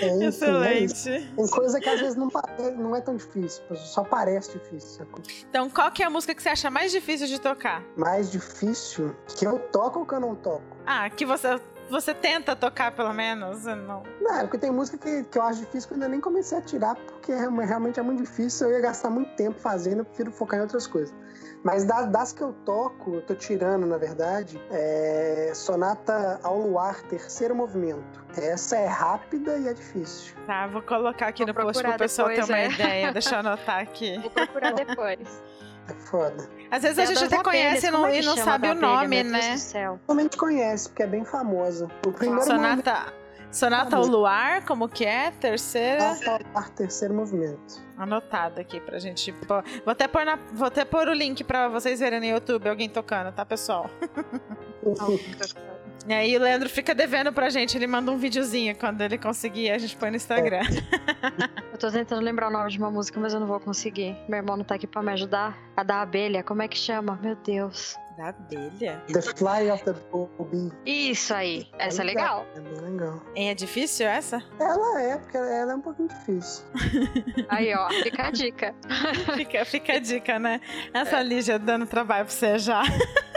É, 0.00 0.06
é 0.06 0.14
isso. 0.16 0.44
Excelente. 0.44 1.32
Tem 1.36 1.46
coisa 1.48 1.80
que 1.80 1.88
às 1.88 2.00
vezes 2.00 2.16
não, 2.16 2.28
não 2.76 2.94
é 2.96 3.00
tão 3.00 3.16
difícil, 3.16 3.62
só 3.76 4.04
parece 4.04 4.52
difícil. 4.52 4.98
sacou? 4.98 5.22
Então, 5.48 5.68
qual 5.70 5.90
que 5.90 6.02
é 6.02 6.06
a 6.06 6.10
música 6.10 6.34
que 6.34 6.42
você 6.42 6.48
acha 6.50 6.70
mais 6.70 6.92
difícil 6.92 7.26
de 7.26 7.40
tocar? 7.40 7.82
Mais 7.96 8.30
difícil 8.30 9.14
que 9.36 9.46
eu 9.46 9.58
toco 9.70 10.00
ou 10.00 10.06
que 10.06 10.14
eu 10.14 10.20
não 10.20 10.34
toco? 10.34 10.62
Ah, 10.86 11.10
que 11.10 11.26
você, 11.26 11.60
você 11.90 12.14
tenta 12.14 12.54
tocar, 12.54 12.92
pelo 12.92 13.12
menos? 13.12 13.64
Não. 13.64 14.02
Não, 14.20 14.34
é 14.36 14.42
porque 14.42 14.58
tem 14.58 14.70
música 14.70 14.98
que, 14.98 15.24
que 15.24 15.38
eu 15.38 15.42
acho 15.42 15.60
difícil 15.60 15.88
que 15.88 15.94
eu 15.94 15.96
ainda 15.96 16.08
nem 16.08 16.20
comecei 16.20 16.58
a 16.58 16.62
tirar, 16.62 16.94
porque 16.94 17.32
real- 17.34 17.52
realmente 17.56 17.98
é 17.98 18.02
muito 18.02 18.22
difícil, 18.22 18.68
eu 18.68 18.74
ia 18.76 18.80
gastar 18.80 19.10
muito 19.10 19.34
tempo 19.36 19.58
fazendo, 19.58 19.98
eu 20.00 20.04
prefiro 20.04 20.30
focar 20.32 20.58
em 20.58 20.62
outras 20.62 20.86
coisas. 20.86 21.14
Mas 21.64 21.84
das, 21.84 22.06
das 22.06 22.32
que 22.32 22.42
eu 22.42 22.52
toco, 22.64 23.16
eu 23.16 23.22
tô 23.22 23.34
tirando, 23.34 23.86
na 23.86 23.98
verdade, 23.98 24.60
é 24.70 25.52
Sonata 25.54 26.40
ao 26.42 26.58
Luar, 26.58 27.02
terceiro 27.02 27.54
movimento. 27.54 28.24
Essa 28.36 28.76
é 28.76 28.86
rápida 28.86 29.58
e 29.58 29.68
é 29.68 29.74
difícil. 29.74 30.34
Tá, 30.46 30.66
vou 30.66 30.82
colocar 30.82 31.28
aqui 31.28 31.44
Vou 31.44 31.52
no 31.52 31.60
post 31.60 31.82
pro 31.82 31.96
pessoal 31.96 32.28
ter 32.28 32.44
uma 32.44 32.58
é. 32.58 32.70
ideia. 32.70 33.12
Deixa 33.12 33.34
eu 33.34 33.38
anotar 33.40 33.80
aqui. 33.80 34.18
Vou 34.22 34.30
procurar 34.30 34.72
depois. 34.72 35.42
É 35.88 35.94
foda. 35.94 36.48
Às 36.70 36.82
vezes 36.82 36.98
a 36.98 37.04
gente 37.06 37.24
até 37.24 37.42
conhece 37.42 37.86
e 37.86 37.90
não, 37.90 38.06
é 38.06 38.20
e 38.20 38.24
não 38.24 38.36
sabe 38.36 38.68
o 38.68 38.74
nome, 38.74 39.22
meu 39.24 39.32
Deus 39.32 39.46
né? 39.46 39.52
do 39.54 39.58
céu. 39.58 40.00
Realmente 40.06 40.36
conhece, 40.36 40.88
porque 40.88 41.02
é 41.02 41.06
bem 41.06 41.24
famosa. 41.24 41.88
O 42.06 42.12
primeiro 42.12 42.46
movimento 42.46 42.90
Sonata, 43.50 43.96
ao 43.96 44.06
luar, 44.06 44.64
como 44.64 44.88
que 44.88 45.04
é? 45.04 45.30
Terceira. 45.30 46.14
Sonata 46.14 46.44
ao 46.44 46.52
Luar, 46.52 46.70
terceiro 46.70 47.14
movimento. 47.14 47.80
Anotado 47.96 48.60
aqui 48.60 48.80
pra 48.80 48.98
gente. 48.98 49.32
pôr. 49.32 49.64
Vou 49.84 49.92
até 49.92 50.06
pôr, 50.06 50.24
na, 50.24 50.36
vou 50.52 50.68
até 50.68 50.84
pôr 50.84 51.08
o 51.08 51.12
link 51.12 51.42
pra 51.44 51.68
vocês 51.68 52.00
verem 52.00 52.20
no 52.20 52.26
YouTube 52.26 52.68
alguém 52.68 52.88
tocando, 52.88 53.32
tá, 53.32 53.44
pessoal? 53.44 53.88
E 56.06 56.12
aí 56.14 56.34
o 56.34 56.40
Leandro 56.40 56.70
fica 56.70 56.94
devendo 56.94 57.30
pra 57.30 57.50
gente, 57.50 57.76
ele 57.76 57.86
manda 57.86 58.10
um 58.10 58.16
videozinho 58.16 58.74
quando 58.76 59.02
ele 59.02 59.18
conseguir, 59.18 59.70
a 59.70 59.76
gente 59.76 59.94
põe 59.94 60.08
no 60.08 60.16
Instagram. 60.16 60.62
Eu 61.70 61.78
tô 61.78 61.90
tentando 61.90 62.22
lembrar 62.22 62.48
o 62.48 62.50
nome 62.50 62.70
de 62.70 62.78
uma 62.78 62.90
música, 62.90 63.20
mas 63.20 63.34
eu 63.34 63.40
não 63.40 63.46
vou 63.46 63.60
conseguir. 63.60 64.16
Meu 64.26 64.38
irmão 64.38 64.56
não 64.56 64.64
tá 64.64 64.74
aqui 64.74 64.86
pra 64.86 65.02
me 65.02 65.12
ajudar. 65.12 65.56
A 65.76 65.82
da 65.82 66.00
abelha, 66.00 66.42
como 66.42 66.62
é 66.62 66.66
que 66.66 66.76
chama? 66.78 67.18
Meu 67.22 67.36
Deus. 67.36 67.96
Da 68.18 68.30
abelha? 68.30 69.00
The 69.12 69.22
Fly 69.22 69.70
of 69.70 69.84
the 69.84 69.92
Bumblebee. 70.10 70.72
Isso 70.84 71.32
aí. 71.32 71.68
Essa 71.78 72.02
é 72.02 72.04
legal. 72.04 72.44
É 72.56 72.60
bem 72.60 72.80
legal. 72.80 73.22
É 73.36 73.54
difícil 73.54 74.08
essa? 74.08 74.42
Ela 74.58 75.02
é, 75.02 75.18
porque 75.18 75.36
ela 75.36 75.70
é 75.70 75.74
um 75.76 75.80
pouquinho 75.80 76.08
difícil. 76.08 76.64
Aí, 77.48 77.72
ó, 77.72 77.88
fica 78.02 78.26
a 78.26 78.30
dica. 78.32 78.74
Fica, 79.36 79.64
fica 79.64 79.92
a 79.92 79.98
dica, 80.00 80.36
né? 80.36 80.60
Essa 80.92 81.22
Lígia 81.22 81.60
dando 81.60 81.86
trabalho 81.86 82.24
pra 82.24 82.34
você 82.34 82.58
já. 82.58 82.82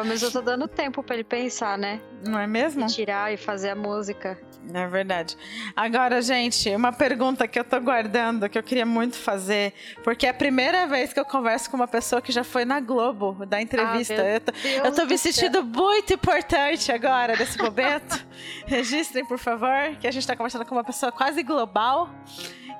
Pelo 0.00 0.08
menos 0.08 0.22
eu 0.22 0.32
tô 0.32 0.40
dando 0.40 0.66
tempo 0.66 1.02
pra 1.02 1.14
ele 1.14 1.24
pensar, 1.24 1.76
né? 1.76 2.00
Não 2.26 2.38
é 2.38 2.46
mesmo? 2.46 2.86
Tirar 2.86 3.34
e 3.34 3.36
fazer 3.36 3.68
a 3.68 3.74
música. 3.74 4.40
É 4.72 4.86
verdade. 4.86 5.36
Agora, 5.76 6.22
gente, 6.22 6.74
uma 6.74 6.90
pergunta 6.90 7.46
que 7.46 7.58
eu 7.58 7.64
tô 7.64 7.78
guardando, 7.78 8.48
que 8.48 8.58
eu 8.58 8.62
queria 8.62 8.86
muito 8.86 9.16
fazer, 9.16 9.74
porque 10.02 10.26
é 10.26 10.30
a 10.30 10.34
primeira 10.34 10.86
vez 10.86 11.12
que 11.12 11.20
eu 11.20 11.24
converso 11.26 11.70
com 11.70 11.76
uma 11.76 11.86
pessoa 11.86 12.22
que 12.22 12.32
já 12.32 12.42
foi 12.42 12.64
na 12.64 12.80
Globo, 12.80 13.44
da 13.44 13.60
entrevista. 13.60 14.14
meu 14.14 14.24
eu 14.24 14.40
tô, 14.40 14.52
Deus 14.52 14.84
eu 14.86 14.94
tô 14.94 15.04
me 15.04 15.18
sentindo 15.18 15.62
muito 15.62 16.14
importante 16.14 16.90
agora 16.90 17.36
desse 17.36 17.58
momento. 17.58 18.26
Registrem, 18.64 19.26
por 19.26 19.38
favor, 19.38 19.96
que 20.00 20.06
a 20.06 20.10
gente 20.10 20.26
tá 20.26 20.34
conversando 20.34 20.64
com 20.64 20.74
uma 20.74 20.84
pessoa 20.84 21.12
quase 21.12 21.42
global. 21.42 22.08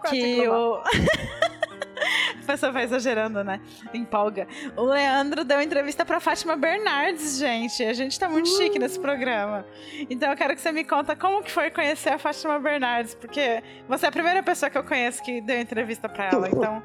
Quase 0.01 0.17
que 0.17 0.37
global. 0.47 0.83
o. 0.83 1.60
A 2.43 2.47
pessoa 2.47 2.73
vai 2.73 2.85
exagerando, 2.85 3.45
né? 3.45 3.61
Empolga. 3.93 4.47
O 4.77 4.83
Leandro 4.83 5.45
deu 5.45 5.61
entrevista 5.61 6.05
pra 6.05 6.21
Fátima 6.21 6.57
Bernardes, 6.57 7.39
gente. 7.39 7.83
A 7.85 7.93
gente 7.93 8.19
tá 8.19 8.29
muito 8.29 8.49
chique 8.49 8.79
nesse 8.79 8.99
programa. 8.99 9.65
Então 10.09 10.31
eu 10.31 10.37
quero 10.37 10.55
que 10.55 10.61
você 10.61 10.73
me 10.73 10.85
conta 10.85 11.15
como 11.15 11.43
que 11.43 11.51
foi 11.51 11.71
conhecer 11.71 12.11
a 12.11 12.19
Fátima 12.19 12.59
Bernardes, 12.59 13.15
porque 13.15 13.63
você 13.89 14.07
é 14.07 14.09
a 14.09 14.13
primeira 14.13 14.43
pessoa 14.43 14.71
que 14.71 14.79
eu 14.79 14.85
conheço 14.85 15.23
que 15.23 15.41
deu 15.41 15.61
entrevista 15.61 16.09
pra 16.09 16.27
ela. 16.27 16.49
Então, 16.61 16.83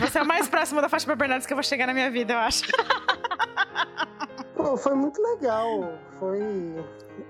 você 0.00 0.18
é 0.18 0.22
o 0.22 0.26
mais 0.26 0.48
próximo 0.48 0.80
da 0.82 0.88
Fátima 0.88 1.16
Bernardes 1.16 1.46
que 1.46 1.52
eu 1.52 1.56
vou 1.56 1.64
chegar 1.64 1.86
na 1.86 1.94
minha 1.94 2.10
vida, 2.10 2.34
eu 2.34 2.38
acho. 2.38 2.62
Pô, 4.54 4.76
foi 4.76 4.94
muito 4.94 5.20
legal. 5.20 5.98
Foi. 6.18 6.38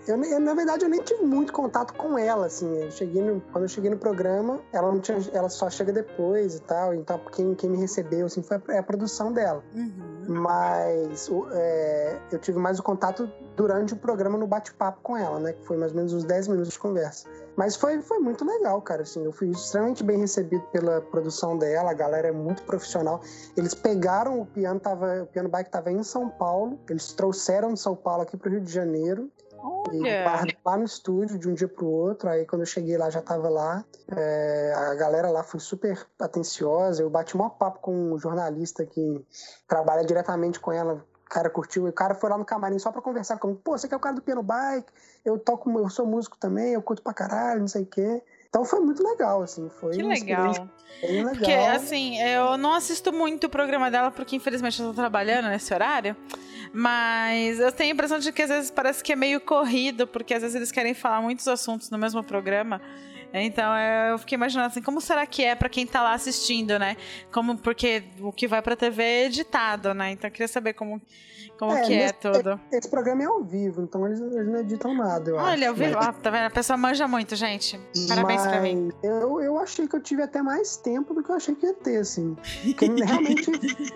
Eu, 0.07 0.17
na 0.41 0.55
verdade, 0.55 0.85
eu 0.85 0.89
nem 0.89 1.01
tive 1.03 1.23
muito 1.25 1.53
contato 1.53 1.95
com 1.95 2.19
ela, 2.19 2.47
assim. 2.47 2.73
Eu 2.83 2.91
cheguei 2.91 3.23
no- 3.23 3.41
quando 3.53 3.65
eu 3.65 3.69
cheguei 3.69 3.91
no 3.91 3.97
programa, 3.99 4.61
ela 4.73 4.91
não 4.93 5.01
tinha, 5.01 5.19
ela 5.33 5.49
só 5.49 5.69
chega 5.71 5.93
depois 5.93 6.55
e 6.57 6.61
tal. 6.63 6.95
Então, 6.95 7.21
quem, 7.33 7.55
quem 7.55 7.71
me 7.71 7.79
recebeu, 7.79 8.27
assim, 8.27 8.43
foi 8.43 8.57
a, 8.57 8.73
é 8.75 8.79
a 8.79 8.83
produção 8.83 9.33
dela. 9.33 9.63
Mas 10.29 11.29
o- 11.29 11.47
é, 11.53 12.19
eu 12.31 12.39
tive 12.39 12.59
mais 12.59 12.79
o 12.79 12.83
contato 12.83 13.31
durante 13.57 13.93
o 13.93 13.97
programa 13.97 14.39
no 14.39 14.47
bate-papo 14.47 15.01
com 15.03 15.17
ela, 15.17 15.39
né? 15.39 15.53
Que 15.53 15.65
foi 15.67 15.77
mais 15.77 15.93
ou 15.93 15.97
menos 15.99 16.13
uns 16.13 16.25
10 16.25 16.49
minutos 16.49 16.73
de 16.73 16.79
conversa. 16.79 17.29
Mas 17.57 17.77
foi, 17.77 18.01
foi 18.03 18.19
muito 18.19 18.45
legal, 18.45 18.81
cara. 18.83 19.03
Assim, 19.03 19.25
eu 19.25 19.33
fui 19.33 19.51
extremamente 19.51 20.03
bem 20.03 20.19
recebido 20.19 20.63
pela 20.73 21.01
produção 21.01 21.57
dela, 21.59 21.91
a 21.91 21.95
galera 21.95 22.29
é 22.29 22.33
muito 22.33 22.63
profissional. 22.63 23.21
Eles 23.57 23.75
pegaram 23.75 24.41
o 24.41 24.47
piano, 24.47 24.81
tava, 24.81 25.23
o 25.23 25.27
piano 25.27 25.49
bike 25.49 25.71
tava 25.71 25.91
em 25.91 26.03
São 26.03 26.29
Paulo, 26.29 26.79
eles 26.89 27.13
trouxeram 27.13 27.73
de 27.75 27.81
São 27.81 27.95
Paulo 27.95 28.23
aqui 28.23 28.37
pro 28.37 28.51
Rio 28.51 28.61
de 28.61 28.73
Janeiro. 28.73 29.31
E 29.93 30.01
Olha. 30.01 30.57
lá 30.65 30.77
no 30.77 30.85
estúdio 30.85 31.39
de 31.39 31.49
um 31.49 31.55
dia 31.55 31.69
pro 31.69 31.87
outro. 31.87 32.29
Aí 32.29 32.45
quando 32.47 32.63
eu 32.63 32.67
cheguei 32.67 32.97
lá, 32.97 33.11
já 33.11 33.23
tava 33.23 33.49
lá. 33.49 33.85
É, 34.11 34.75
a 34.75 34.95
galera 34.95 35.31
lá 35.31 35.43
foi 35.43 35.61
super 35.61 36.07
atenciosa. 36.19 37.03
Eu 37.03 37.11
bati 37.11 37.37
um 37.37 37.49
papo 37.49 37.81
com 37.81 38.13
um 38.13 38.19
jornalista 38.19 38.85
que 38.85 39.25
trabalha 39.69 40.05
diretamente 40.05 40.59
com 40.59 40.73
ela. 40.73 40.95
O 40.95 41.31
cara 41.33 41.49
curtiu, 41.49 41.87
e 41.87 41.91
o 41.91 41.93
cara 41.95 42.15
foi 42.15 42.29
lá 42.29 42.37
no 42.37 42.45
camarim 42.45 42.79
só 42.79 42.93
pra 42.93 43.01
conversar 43.01 43.39
comigo. 43.39 43.61
Pô, 43.65 43.77
você 43.77 43.89
que 43.89 43.95
é 43.95 43.97
o 43.97 44.01
cara 44.01 44.15
do 44.15 44.21
piano 44.21 44.43
bike, 44.43 44.93
eu 45.25 45.39
toco, 45.39 45.71
eu 45.79 45.89
sou 45.89 46.05
músico 46.05 46.37
também, 46.37 46.75
eu 46.75 46.83
curto 46.83 47.03
pra 47.03 47.15
caralho, 47.15 47.61
não 47.61 47.69
sei 47.69 47.85
o 47.85 47.87
quê. 47.87 48.23
Então 48.53 48.67
foi 48.67 48.81
muito 48.81 49.03
legal, 49.03 49.43
assim. 49.43 49.71
Foi 49.81 49.93
Que 49.93 50.03
legal. 50.03 50.69
Bem 51.01 51.25
legal. 51.25 51.35
Porque, 51.37 51.53
assim, 51.53 52.21
eu 52.21 52.59
não 52.59 52.75
assisto 52.75 53.11
muito 53.11 53.45
o 53.45 53.49
programa 53.49 53.91
dela, 53.91 54.11
porque 54.11 54.37
infelizmente 54.37 54.79
eu 54.79 54.89
tô 54.89 54.93
trabalhando 54.93 55.49
nesse 55.49 55.73
horário. 55.73 56.15
Mas 56.71 57.59
eu 57.59 57.73
tenho 57.73 57.93
a 57.93 57.95
impressão 57.95 58.19
de 58.19 58.31
que 58.31 58.43
às 58.43 58.51
vezes 58.51 58.71
parece 58.71 59.03
que 59.03 59.11
é 59.11 59.17
meio 59.17 59.41
corrido, 59.41 60.07
porque 60.07 60.35
às 60.35 60.43
vezes 60.43 60.55
eles 60.55 60.71
querem 60.71 60.93
falar 60.93 61.23
muitos 61.23 61.49
assuntos 61.49 61.89
no 61.89 61.97
mesmo 61.97 62.23
programa. 62.23 62.79
Então 63.33 63.75
eu 64.11 64.19
fiquei 64.19 64.37
imaginando 64.37 64.69
assim, 64.69 64.83
como 64.83 65.01
será 65.01 65.25
que 65.27 65.45
é 65.45 65.55
pra 65.55 65.69
quem 65.69 65.87
tá 65.87 66.03
lá 66.03 66.13
assistindo, 66.15 66.79
né? 66.79 66.97
Como, 67.33 67.57
porque 67.59 68.05
o 68.21 68.33
que 68.33 68.47
vai 68.47 68.61
pra 68.63 68.77
TV 68.77 69.03
é 69.03 69.25
editado, 69.27 69.95
né? 69.95 70.13
Então 70.13 70.29
eu 70.29 70.33
queria 70.33 70.49
saber 70.49 70.75
como, 70.75 71.01
como 71.59 71.81
que 71.85 71.95
é 71.95 72.13
tudo. 72.13 72.61
Esse 72.71 72.89
programa 72.91 73.23
é 73.23 73.27
ao 73.27 73.43
vivo, 73.43 73.83
então 73.83 74.07
eles, 74.07 74.21
eles 74.21 74.47
não 74.47 74.59
editam 74.61 74.95
nada, 74.95 75.31
eu 75.31 75.39
acho. 75.39 75.49
Olha, 75.51 75.65
eu 75.67 75.75
vi 75.75 75.85
Mas- 75.89 75.95
lá, 76.07 76.13
tá 76.13 76.31
vendo? 76.31 76.45
A 76.47 76.51
pessoa 76.51 76.77
manja 76.77 77.07
muito, 77.09 77.35
gente. 77.37 77.81
Parabéns 78.09 78.43
pra 78.43 78.61
mim. 78.61 78.91
Mas 78.93 79.11
Eu, 79.11 79.41
eu 79.41 79.59
achei 79.59 79.87
que 79.89 79.97
eu 79.97 80.01
tive 80.03 80.23
até 80.23 80.43
mais 80.43 80.77
tempo 80.77 81.15
do 81.15 81.23
que 81.23 81.31
eu 81.31 81.37
achei 81.37 81.55
que 81.55 81.67
ia 81.67 81.75
ter, 81.75 81.99
assim. 81.99 82.37
Porque 82.65 82.87
realmente 82.87 83.51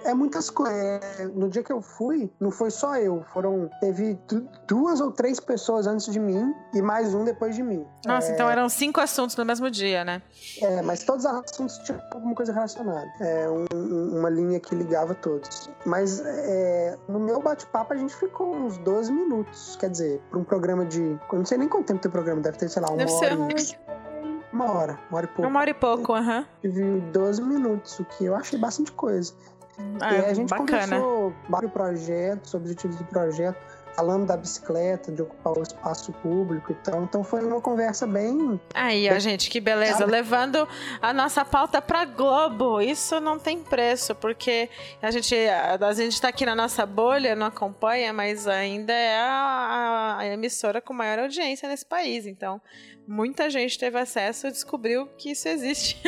é 0.04 0.14
muitas 0.14 0.48
coisas. 0.50 1.00
No 1.34 1.48
dia 1.48 1.62
que 1.62 1.72
eu 1.72 1.82
fui, 1.82 2.30
não 2.40 2.50
foi 2.50 2.70
só 2.70 2.96
eu. 2.96 3.24
Foram. 3.32 3.68
Teve 3.80 4.14
du- 4.28 4.48
duas 4.66 5.00
ou 5.00 5.10
três 5.12 5.38
pessoas 5.40 5.86
antes 5.86 6.10
de 6.12 6.18
mim 6.20 6.54
e 6.72 6.80
mais 6.80 7.14
um 7.14 7.24
depois 7.24 7.54
de 7.54 7.62
mim. 7.62 7.84
Nossa, 8.04 8.32
então 8.32 8.48
eram 8.50 8.68
cinco 8.68 9.00
assuntos 9.00 9.25
no 9.34 9.44
mesmo 9.44 9.70
dia, 9.70 10.04
né? 10.04 10.20
É, 10.60 10.82
mas 10.82 11.02
todos 11.04 11.24
os 11.24 11.30
assuntos 11.32 11.78
tinham 11.78 12.00
alguma 12.12 12.34
coisa 12.34 12.52
relacionada. 12.52 13.06
É, 13.20 13.48
um- 13.48 13.66
um- 13.74 14.18
uma 14.18 14.28
linha 14.30 14.60
que 14.60 14.74
ligava 14.74 15.14
todos. 15.14 15.70
Mas 15.86 16.20
é, 16.24 16.96
no 17.08 17.18
meu 17.18 17.40
bate-papo 17.40 17.94
a 17.94 17.96
gente 17.96 18.14
ficou 18.14 18.54
uns 18.54 18.76
12 18.78 19.10
minutos. 19.10 19.76
Quer 19.80 19.90
dizer, 19.90 20.20
para 20.30 20.38
um 20.38 20.44
programa 20.44 20.84
de. 20.84 21.00
Eu 21.00 21.38
não 21.38 21.44
sei 21.46 21.56
nem 21.58 21.68
quanto 21.68 21.86
tempo 21.86 22.00
tem 22.00 22.08
o 22.08 22.12
programa, 22.12 22.40
deve 22.42 22.58
ter, 22.58 22.68
sei 22.68 22.82
lá, 22.82 22.88
uma 22.88 22.98
Deve 22.98 23.10
ser 23.12 23.32
hora. 23.32 23.38
um- 23.38 23.48
e- 23.50 23.86
Uma 24.52 24.70
hora, 24.72 24.98
uma 25.10 25.18
hora 25.18 25.26
e 25.26 25.28
pouco. 25.28 25.50
Uma 25.50 25.60
hora 25.60 25.70
e 25.70 25.74
pouco, 25.74 26.12
aham. 26.14 26.46
Tive 26.62 27.00
12 27.12 27.42
minutos, 27.42 27.98
o 27.98 28.04
que 28.04 28.24
eu 28.24 28.34
achei 28.34 28.58
bastante 28.58 28.90
coisa. 28.92 29.34
Ah, 30.00 30.14
e 30.14 30.24
a 30.24 30.32
gente 30.34 30.48
bacana. 30.48 30.66
conversou 30.98 31.32
sobre 31.50 31.66
o 31.66 31.70
projeto, 31.70 32.48
sobre 32.48 32.66
os 32.66 32.72
objetivos 32.72 32.96
do 32.96 33.04
projeto, 33.04 33.58
falando 33.96 34.26
da 34.26 34.36
bicicleta, 34.36 35.10
de 35.10 35.22
ocupar 35.22 35.56
o 35.58 35.62
espaço 35.62 36.12
público 36.12 36.70
e 36.70 36.74
tal. 36.74 37.02
Então 37.02 37.24
foi 37.24 37.42
uma 37.42 37.60
conversa 37.60 38.06
bem. 38.06 38.60
Aí, 38.74 39.10
ó, 39.10 39.18
gente, 39.18 39.48
que 39.48 39.58
beleza. 39.58 39.98
Sabe? 39.98 40.12
Levando 40.12 40.68
a 41.00 41.12
nossa 41.14 41.44
pauta 41.44 41.80
pra 41.80 42.04
Globo. 42.04 42.80
Isso 42.80 43.18
não 43.20 43.38
tem 43.38 43.62
preço, 43.62 44.14
porque 44.14 44.68
a 45.00 45.10
gente, 45.10 45.34
a 45.34 45.92
gente 45.94 46.20
tá 46.20 46.28
aqui 46.28 46.44
na 46.44 46.54
nossa 46.54 46.84
bolha, 46.84 47.34
não 47.34 47.46
acompanha, 47.46 48.12
mas 48.12 48.46
ainda 48.46 48.92
é 48.92 49.16
a, 49.18 50.16
a 50.18 50.26
emissora 50.26 50.80
com 50.80 50.92
maior 50.92 51.20
audiência 51.20 51.66
nesse 51.66 51.86
país. 51.86 52.26
Então, 52.26 52.60
muita 53.06 53.48
gente 53.50 53.78
teve 53.78 53.98
acesso 53.98 54.46
e 54.46 54.50
descobriu 54.50 55.06
que 55.18 55.30
isso 55.30 55.48
existe. 55.48 56.00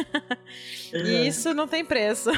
e 0.93 1.27
isso 1.29 1.55
não 1.55 1.67
tem 1.69 1.85
preço. 1.85 2.31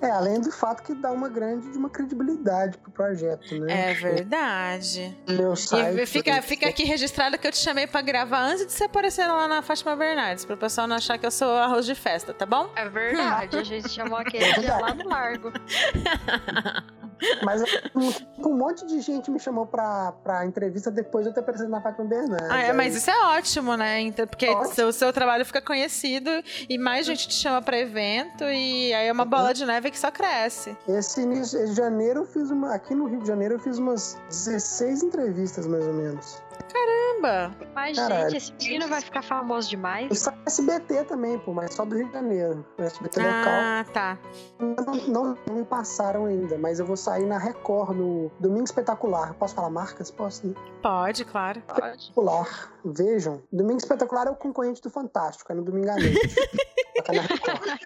É, 0.00 0.10
além 0.10 0.40
do 0.40 0.50
fato 0.52 0.82
que 0.82 0.94
dá 0.94 1.10
uma 1.10 1.28
grande 1.28 1.70
de 1.70 1.78
uma 1.78 1.90
credibilidade 1.90 2.78
pro 2.78 2.90
projeto, 2.90 3.58
né? 3.58 3.90
É 3.90 3.94
verdade. 3.94 5.16
Meu 5.28 5.54
E 5.54 5.56
site. 5.56 6.06
fica, 6.06 6.40
fica 6.42 6.68
aqui 6.68 6.84
registrado 6.84 7.36
que 7.38 7.46
eu 7.46 7.52
te 7.52 7.58
chamei 7.58 7.86
pra 7.86 8.00
gravar 8.00 8.40
antes 8.42 8.66
de 8.66 8.72
você 8.72 8.84
aparecer 8.84 9.26
lá 9.26 9.48
na 9.48 9.60
Fátima 9.62 9.96
Bernardes, 9.96 10.44
pro 10.44 10.56
pessoal 10.56 10.86
não 10.86 10.96
achar 10.96 11.18
que 11.18 11.26
eu 11.26 11.30
sou 11.30 11.50
arroz 11.56 11.84
de 11.86 11.94
festa, 11.94 12.32
tá 12.32 12.46
bom? 12.46 12.70
É 12.76 12.88
verdade, 12.88 13.56
a 13.58 13.64
gente 13.64 13.88
chamou 13.88 14.16
aquele 14.18 14.52
dia 14.54 14.76
lá 14.76 14.94
no 14.94 15.08
largo. 15.08 15.52
Mas 17.42 17.62
um, 17.94 18.48
um 18.48 18.56
monte 18.56 18.86
de 18.86 19.00
gente 19.00 19.30
me 19.30 19.38
chamou 19.38 19.66
pra, 19.66 20.12
pra 20.22 20.46
entrevista 20.46 20.90
depois 20.90 21.24
de 21.24 21.30
eu 21.30 21.34
ter 21.34 21.40
aparecido 21.40 21.70
na 21.70 21.80
Fátima 21.80 22.06
Bernardes. 22.06 22.50
Ah, 22.50 22.60
é, 22.60 22.72
mas 22.72 22.94
isso 22.94 23.10
é 23.10 23.36
ótimo, 23.36 23.76
né? 23.76 24.00
Então, 24.00 24.26
Porque 24.26 24.48
Ótimo. 24.48 24.74
seu, 24.74 24.92
seu 24.92 25.12
trabalho 25.12 25.44
fica 25.44 25.60
conhecido 25.60 26.30
e 26.68 26.78
mais 26.78 27.06
gente 27.06 27.28
te 27.28 27.34
chama 27.34 27.60
pra 27.62 27.78
evento 27.78 28.44
e 28.44 28.92
aí 28.92 29.06
é 29.06 29.12
uma 29.12 29.24
bola 29.24 29.52
de 29.52 29.64
neve 29.64 29.90
que 29.90 29.98
só 29.98 30.10
cresce. 30.10 30.76
Esse 30.88 31.22
início 31.22 31.66
de 31.66 31.74
janeiro 31.74 32.20
eu 32.20 32.26
fiz 32.26 32.50
uma. 32.50 32.74
Aqui 32.74 32.94
no 32.94 33.06
Rio 33.06 33.20
de 33.20 33.26
Janeiro 33.26 33.54
eu 33.54 33.58
fiz 33.58 33.78
umas 33.78 34.18
16 34.28 35.02
entrevistas, 35.02 35.66
mais 35.66 35.86
ou 35.86 35.94
menos. 35.94 36.42
Caramba! 36.72 37.56
Mas, 37.74 37.96
Caralho. 37.96 38.30
gente, 38.30 38.36
esse 38.36 38.52
menino 38.52 38.88
vai 38.88 39.00
ficar 39.00 39.22
famoso 39.22 39.68
demais. 39.68 40.18
saí 40.18 40.34
SBT 40.46 41.04
também, 41.04 41.38
pô, 41.38 41.52
mas 41.52 41.74
só 41.74 41.84
do 41.84 41.96
Rio 41.96 42.06
de 42.06 42.12
Janeiro. 42.12 42.66
O 42.78 42.82
SBT 42.82 43.20
local. 43.20 43.42
Ah, 43.46 43.84
tá. 43.92 44.18
Não, 44.58 44.94
não, 45.06 45.38
não 45.46 45.54
me 45.54 45.64
passaram 45.64 46.26
ainda, 46.26 46.58
mas 46.58 46.80
eu 46.80 46.86
vou 46.86 46.96
sair 46.96 47.26
na 47.26 47.38
Record 47.38 47.96
no 47.96 48.30
Domingo 48.40 48.64
Espetacular. 48.64 49.34
Posso 49.34 49.54
falar 49.54 49.70
marcas? 49.70 50.10
Posso? 50.10 50.54
Pode, 50.82 51.24
claro. 51.24 51.62
Pode. 51.62 51.96
Espetacular. 51.96 52.72
Vejam. 52.84 53.42
Domingo 53.52 53.78
Espetacular 53.78 54.26
é 54.26 54.30
o 54.30 54.36
concorrente 54.36 54.80
do 54.82 54.90
Fantástico, 54.90 55.52
é 55.52 55.54
no 55.54 55.62
domingo 55.62 55.90
à 55.90 55.94
noite. 55.94 56.34
Toca 56.96 57.12
na 57.12 57.22
Record. 57.22 57.80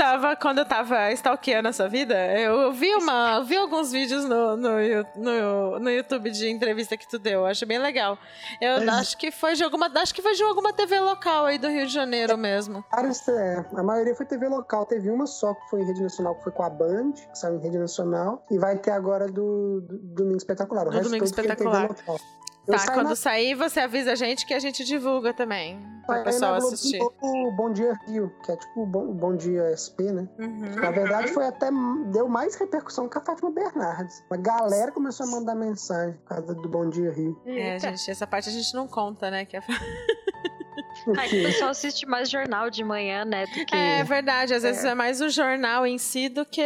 Eu, 0.00 0.06
eu 0.06 0.12
tava, 0.12 0.36
quando 0.36 0.58
eu 0.58 0.64
tava 0.64 1.12
stalkeando 1.12 1.68
essa 1.68 1.88
vida, 1.88 2.14
eu 2.36 2.72
vi 2.72 2.94
uma. 2.94 3.40
vi 3.40 3.56
alguns 3.56 3.92
vídeos 3.92 4.24
no, 4.24 4.56
no, 4.56 4.70
no, 5.16 5.78
no 5.78 5.90
YouTube 5.90 6.30
de 6.30 6.48
entrevista 6.48 6.96
que 6.96 7.08
tu 7.08 7.18
deu. 7.18 7.40
Eu 7.40 7.46
achei 7.46 7.68
bem 7.68 7.78
legal. 7.78 8.18
Eu 8.60 8.84
Mas- 8.84 8.88
acho 9.00 9.18
que 9.18 9.30
foi 9.30 9.54
de 9.54 9.62
alguma. 9.62 9.90
Acho 9.94 10.14
que 10.14 10.22
foi 10.22 10.34
de 10.34 10.42
alguma 10.42 10.72
TV 10.72 10.98
local 11.00 11.44
aí 11.44 11.58
do 11.58 11.68
Rio 11.68 11.86
de 11.86 11.92
Janeiro 11.92 12.36
mesmo. 12.38 12.84
É, 13.28 13.64
a 13.76 13.82
maioria 13.82 14.14
foi 14.14 14.26
TV 14.26 14.48
local. 14.48 14.86
Teve 14.86 15.10
uma 15.10 15.26
só 15.26 15.54
que 15.54 15.68
foi 15.68 15.82
em 15.82 15.86
rede 15.86 16.02
nacional, 16.02 16.34
que 16.36 16.44
foi 16.44 16.52
com 16.52 16.62
a 16.62 16.70
Band, 16.70 17.12
que 17.12 17.38
saiu 17.38 17.56
em 17.56 17.60
rede 17.60 17.78
nacional. 17.78 18.44
E 18.50 18.58
vai 18.58 18.78
ter 18.78 18.92
agora 18.92 19.26
do, 19.26 19.80
do 19.82 19.98
Domingo 19.98 20.38
Espetacular. 20.38 20.86
O 20.86 20.90
Do 20.90 20.92
resto 20.92 21.08
Domingo 21.08 21.24
Espetacular. 21.24 21.90
Tá, 22.70 22.92
quando 22.94 23.08
na- 23.10 23.16
sair, 23.16 23.54
você 23.54 23.80
avisa 23.80 24.12
a 24.12 24.14
gente 24.14 24.46
que 24.46 24.54
a 24.54 24.58
gente 24.58 24.84
divulga 24.84 25.32
também. 25.32 25.78
Pro 26.06 26.14
saí 26.16 26.24
pessoal 26.24 26.54
assistir. 26.54 26.98
o 27.00 27.52
Bom 27.52 27.72
Dia 27.72 27.96
Rio, 28.08 28.32
que 28.44 28.50
é 28.50 28.56
tipo 28.56 28.82
o 28.82 28.86
Bom, 28.86 29.06
Bom 29.12 29.36
Dia 29.36 29.70
SP, 29.76 30.10
né? 30.12 30.28
Uhum. 30.38 30.74
Na 30.80 30.90
verdade, 30.90 31.28
foi 31.32 31.46
até. 31.46 31.70
deu 32.12 32.28
mais 32.28 32.56
repercussão 32.56 33.08
que 33.08 33.16
a 33.16 33.20
Fátima 33.20 33.50
Bernardes. 33.50 34.24
A 34.30 34.36
galera 34.36 34.90
começou 34.90 35.26
a 35.26 35.30
mandar 35.30 35.54
mensagem 35.54 36.14
por 36.18 36.24
causa 36.24 36.54
do 36.54 36.68
Bom 36.68 36.88
Dia 36.88 37.12
Rio. 37.12 37.40
É, 37.46 37.74
Eita. 37.74 37.90
gente, 37.90 38.10
essa 38.10 38.26
parte 38.26 38.48
a 38.48 38.52
gente 38.52 38.74
não 38.74 38.88
conta, 38.88 39.30
né? 39.30 39.44
Que 39.44 39.56
é... 39.56 39.60
Ah, 41.16 41.28
que 41.28 41.40
o 41.40 41.42
pessoal 41.42 41.70
assiste 41.70 42.06
mais 42.06 42.28
jornal 42.30 42.70
de 42.70 42.82
manhã, 42.84 43.24
né? 43.24 43.46
Do 43.46 43.64
que. 43.66 43.74
é 43.74 44.04
verdade, 44.04 44.54
às 44.54 44.62
vezes 44.62 44.84
é 44.84 44.94
mais 44.94 45.20
o 45.20 45.28
jornal 45.28 45.86
em 45.86 45.98
si 45.98 46.28
do 46.28 46.44
que 46.44 46.62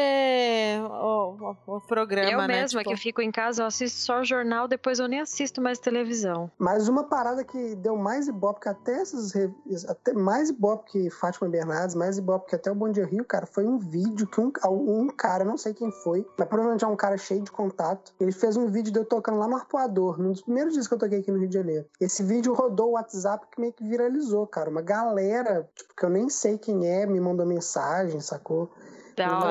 o, 0.80 1.56
o- 1.66 1.76
o 1.76 1.80
programa, 1.80 2.30
eu 2.30 2.38
né? 2.38 2.46
mesma 2.62 2.80
Tipo, 2.80 2.90
que 2.90 2.96
fico 3.00 3.20
em 3.20 3.30
casa, 3.30 3.62
eu 3.62 3.66
assisto 3.66 3.98
só 4.00 4.20
o 4.20 4.24
jornal, 4.24 4.66
depois 4.68 4.98
eu 4.98 5.08
nem 5.08 5.20
assisto 5.20 5.60
mais 5.60 5.78
televisão. 5.78 6.50
Mas 6.58 6.88
uma 6.88 7.04
parada 7.04 7.44
que 7.44 7.74
deu 7.76 7.96
mais 7.96 8.28
ibope 8.28 8.60
que 8.60 8.68
até 8.68 9.00
essas. 9.00 9.32
Até 9.88 10.12
mais 10.12 10.50
ibope 10.50 10.90
que 10.90 11.10
Fátima 11.10 11.48
Bernardes, 11.48 11.94
mais 11.94 12.18
ibope 12.18 12.48
que 12.48 12.54
até 12.56 12.70
o 12.70 12.74
Bom 12.74 12.90
Dia 12.90 13.06
Rio, 13.06 13.24
cara, 13.24 13.46
foi 13.46 13.64
um 13.66 13.78
vídeo 13.78 14.26
que 14.26 14.40
um, 14.40 14.52
um 14.66 15.08
cara, 15.08 15.44
não 15.44 15.56
sei 15.56 15.74
quem 15.74 15.90
foi, 15.90 16.26
mas 16.38 16.48
provavelmente 16.48 16.84
é 16.84 16.88
um 16.88 16.96
cara 16.96 17.16
cheio 17.16 17.42
de 17.42 17.50
contato. 17.50 18.12
Ele 18.20 18.32
fez 18.32 18.56
um 18.56 18.66
vídeo 18.66 18.92
de 18.92 18.98
eu 18.98 19.04
tocando 19.04 19.38
lá 19.38 19.46
no 19.48 19.56
Arpoador, 19.56 20.18
num 20.20 20.32
dos 20.32 20.42
primeiros 20.42 20.72
dias 20.74 20.88
que 20.88 20.94
eu 20.94 20.98
toquei 20.98 21.20
aqui 21.20 21.30
no 21.30 21.38
Rio 21.38 21.48
de 21.48 21.54
Janeiro. 21.54 21.86
Esse 22.00 22.22
vídeo 22.22 22.52
rodou 22.54 22.90
o 22.90 22.92
WhatsApp 22.92 23.46
que 23.52 23.60
meio 23.60 23.72
que 23.72 23.84
viralizou, 23.84 24.23
cara. 24.46 24.70
Uma 24.70 24.82
galera, 24.82 25.68
tipo, 25.74 25.94
que 25.96 26.04
eu 26.04 26.10
nem 26.10 26.28
sei 26.28 26.58
quem 26.58 26.86
é, 26.86 27.06
me 27.06 27.20
mandou 27.20 27.44
mensagem, 27.46 28.20
sacou? 28.20 28.70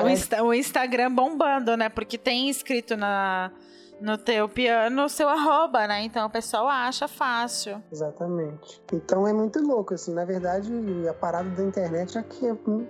O. 0.04 0.08
Insta- 0.08 0.42
o 0.42 0.52
Instagram 0.52 1.10
bombando, 1.12 1.76
né? 1.76 1.88
Porque 1.88 2.18
tem 2.18 2.50
escrito 2.50 2.96
na, 2.96 3.50
no 4.00 4.18
teu 4.18 4.46
piano 4.48 5.04
o 5.04 5.08
seu 5.08 5.26
arroba, 5.28 5.86
né? 5.86 6.02
Então 6.02 6.26
o 6.26 6.30
pessoal 6.30 6.68
acha 6.68 7.08
fácil. 7.08 7.82
Exatamente. 7.90 8.82
Então 8.92 9.26
é 9.26 9.32
muito 9.32 9.60
louco, 9.62 9.94
assim. 9.94 10.12
Na 10.12 10.24
verdade, 10.26 10.70
a 11.08 11.14
parada 11.14 11.48
da 11.48 11.62
internet 11.62 12.18
é 12.18 12.22
que, 12.22 12.46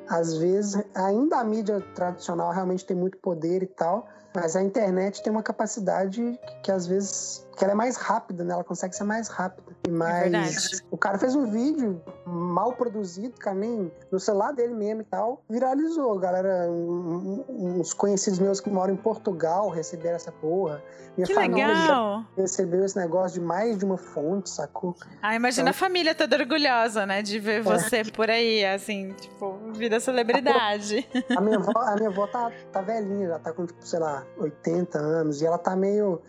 às 0.08 0.36
vezes, 0.36 0.82
ainda 0.94 1.38
a 1.38 1.44
mídia 1.44 1.80
tradicional 1.94 2.50
realmente 2.50 2.84
tem 2.84 2.96
muito 2.96 3.18
poder 3.18 3.62
e 3.62 3.66
tal, 3.66 4.08
mas 4.34 4.56
a 4.56 4.62
internet 4.62 5.22
tem 5.22 5.30
uma 5.32 5.44
capacidade 5.44 6.20
que, 6.44 6.54
que, 6.62 6.72
às 6.72 6.88
vezes, 6.88 7.43
que 7.56 7.64
ela 7.64 7.72
é 7.72 7.76
mais 7.76 7.96
rápida, 7.96 8.42
né? 8.44 8.52
Ela 8.54 8.64
consegue 8.64 8.94
ser 8.96 9.04
mais 9.04 9.28
rápida. 9.28 9.74
E 9.86 9.90
mais... 9.90 10.22
verdade. 10.30 10.82
o 10.90 10.96
cara 10.98 11.18
fez 11.18 11.34
um 11.34 11.46
vídeo 11.46 12.02
mal 12.26 12.72
produzido, 12.72 13.38
cara, 13.38 13.56
nem 13.56 13.92
no 14.10 14.18
celular 14.18 14.52
dele 14.52 14.74
mesmo 14.74 15.02
e 15.02 15.04
tal, 15.04 15.42
viralizou. 15.48 16.18
Galera, 16.18 16.70
um- 16.70 17.44
um- 17.48 17.78
uns 17.80 17.92
conhecidos 17.92 18.38
meus 18.38 18.60
que 18.60 18.70
moram 18.70 18.94
em 18.94 18.96
Portugal 18.96 19.68
receberam 19.68 20.16
essa 20.16 20.32
porra. 20.32 20.82
Minha 21.16 21.26
Que 21.28 21.34
família 21.34 21.68
legal! 21.68 22.24
recebeu 22.36 22.84
esse 22.84 22.96
negócio 22.96 23.38
de 23.40 23.46
mais 23.46 23.78
de 23.78 23.84
uma 23.84 23.96
fonte, 23.96 24.50
sacou? 24.50 24.96
Ah, 25.22 25.34
imagina 25.36 25.70
a 25.70 25.72
família 25.72 26.12
toda 26.14 26.36
orgulhosa, 26.36 27.06
né? 27.06 27.22
De 27.22 27.38
ver 27.38 27.62
você 27.62 28.02
por 28.04 28.28
aí, 28.28 28.64
assim, 28.64 29.12
tipo, 29.12 29.56
vida 29.74 30.00
celebridade. 30.00 31.06
A 31.36 31.40
minha 31.40 31.58
avó, 31.58 31.72
a 31.76 31.94
minha 31.94 32.08
avó 32.08 32.26
tá, 32.26 32.50
tá 32.72 32.80
velhinha, 32.80 33.28
já 33.28 33.38
tá 33.38 33.52
com, 33.52 33.64
tipo, 33.66 33.86
sei 33.86 34.00
lá, 34.00 34.24
80 34.38 34.98
anos, 34.98 35.40
e 35.40 35.46
ela 35.46 35.58
tá 35.58 35.76
meio. 35.76 36.20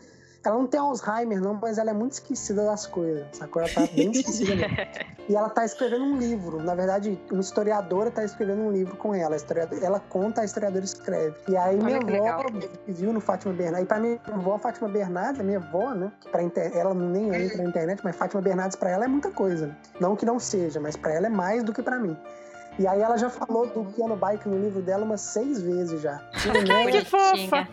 Ela 0.48 0.58
não 0.58 0.68
tem 0.68 0.80
Alzheimer, 0.80 1.41
não, 1.41 1.54
mas 1.54 1.78
ela 1.78 1.91
é 1.91 1.93
muito 1.93 2.14
esquecida 2.14 2.66
das 2.66 2.86
coisas, 2.86 3.26
sacou? 3.34 3.62
Ela 3.62 3.72
tá 3.74 3.82
bem 3.93 4.12
esquecida 4.12 4.56
mesmo. 4.56 4.76
E 5.28 5.36
ela 5.36 5.50
tá 5.50 5.66
escrevendo 5.66 6.06
um 6.06 6.20
livro. 6.20 6.62
Na 6.62 6.76
verdade, 6.76 7.20
uma 7.32 7.41
historiadora 7.41 8.12
tá 8.12 8.24
escrevendo 8.24 8.62
um 8.62 8.72
livro 8.72 8.96
com 8.96 9.16
ela. 9.16 9.36
Ela 9.82 10.00
conta, 10.00 10.41
a 10.41 10.46
historiadora 10.46 10.86
escreve. 10.86 11.36
E 11.48 11.58
aí 11.58 11.80
Olha 11.82 12.00
minha 12.00 12.34
avó 12.36 12.46
viu 12.88 13.12
no 13.12 13.20
Fátima 13.20 13.52
Bernardes. 13.52 13.86
E 13.86 13.88
pra 13.88 14.00
minha 14.00 14.20
avó, 14.28 14.60
Fátima 14.60 14.88
Bernardes, 14.88 15.41
a 15.41 15.43
minha 15.43 15.58
avó, 15.58 15.96
né? 15.96 16.12
Que 16.22 16.30
pra 16.30 16.43
inter... 16.43 16.72
ela 16.78 16.93
nem 16.93 17.34
entra 17.34 17.58
na 17.58 17.70
internet, 17.70 18.02
mas 18.04 18.16
Fátima 18.16 18.39
Bernardes 18.39 18.76
pra 18.76 18.91
ela 18.91 19.06
é 19.06 19.08
muita 19.08 19.32
coisa. 19.32 19.66
né? 19.66 19.76
Não 20.00 20.16
que 20.16 20.28
não 20.28 20.39
seja, 20.39 20.80
mas 20.80 20.96
pra 20.96 21.12
ela 21.12 21.26
é 21.26 21.30
mais 21.30 21.64
do 21.64 21.74
que 21.74 21.82
pra 21.82 21.98
mim. 21.98 22.16
E 22.78 22.86
aí 22.86 23.02
ela 23.02 23.18
já 23.18 23.30
falou 23.30 23.66
do 23.68 23.86
piano 23.86 24.16
bike 24.16 24.48
no 24.48 24.60
livro 24.60 24.82
dela 24.82 25.04
umas 25.06 25.22
seis 25.22 25.62
vezes 25.62 26.02
já. 26.02 26.22
Ai, 26.76 26.91
que 26.91 27.06
fofa. 27.06 27.68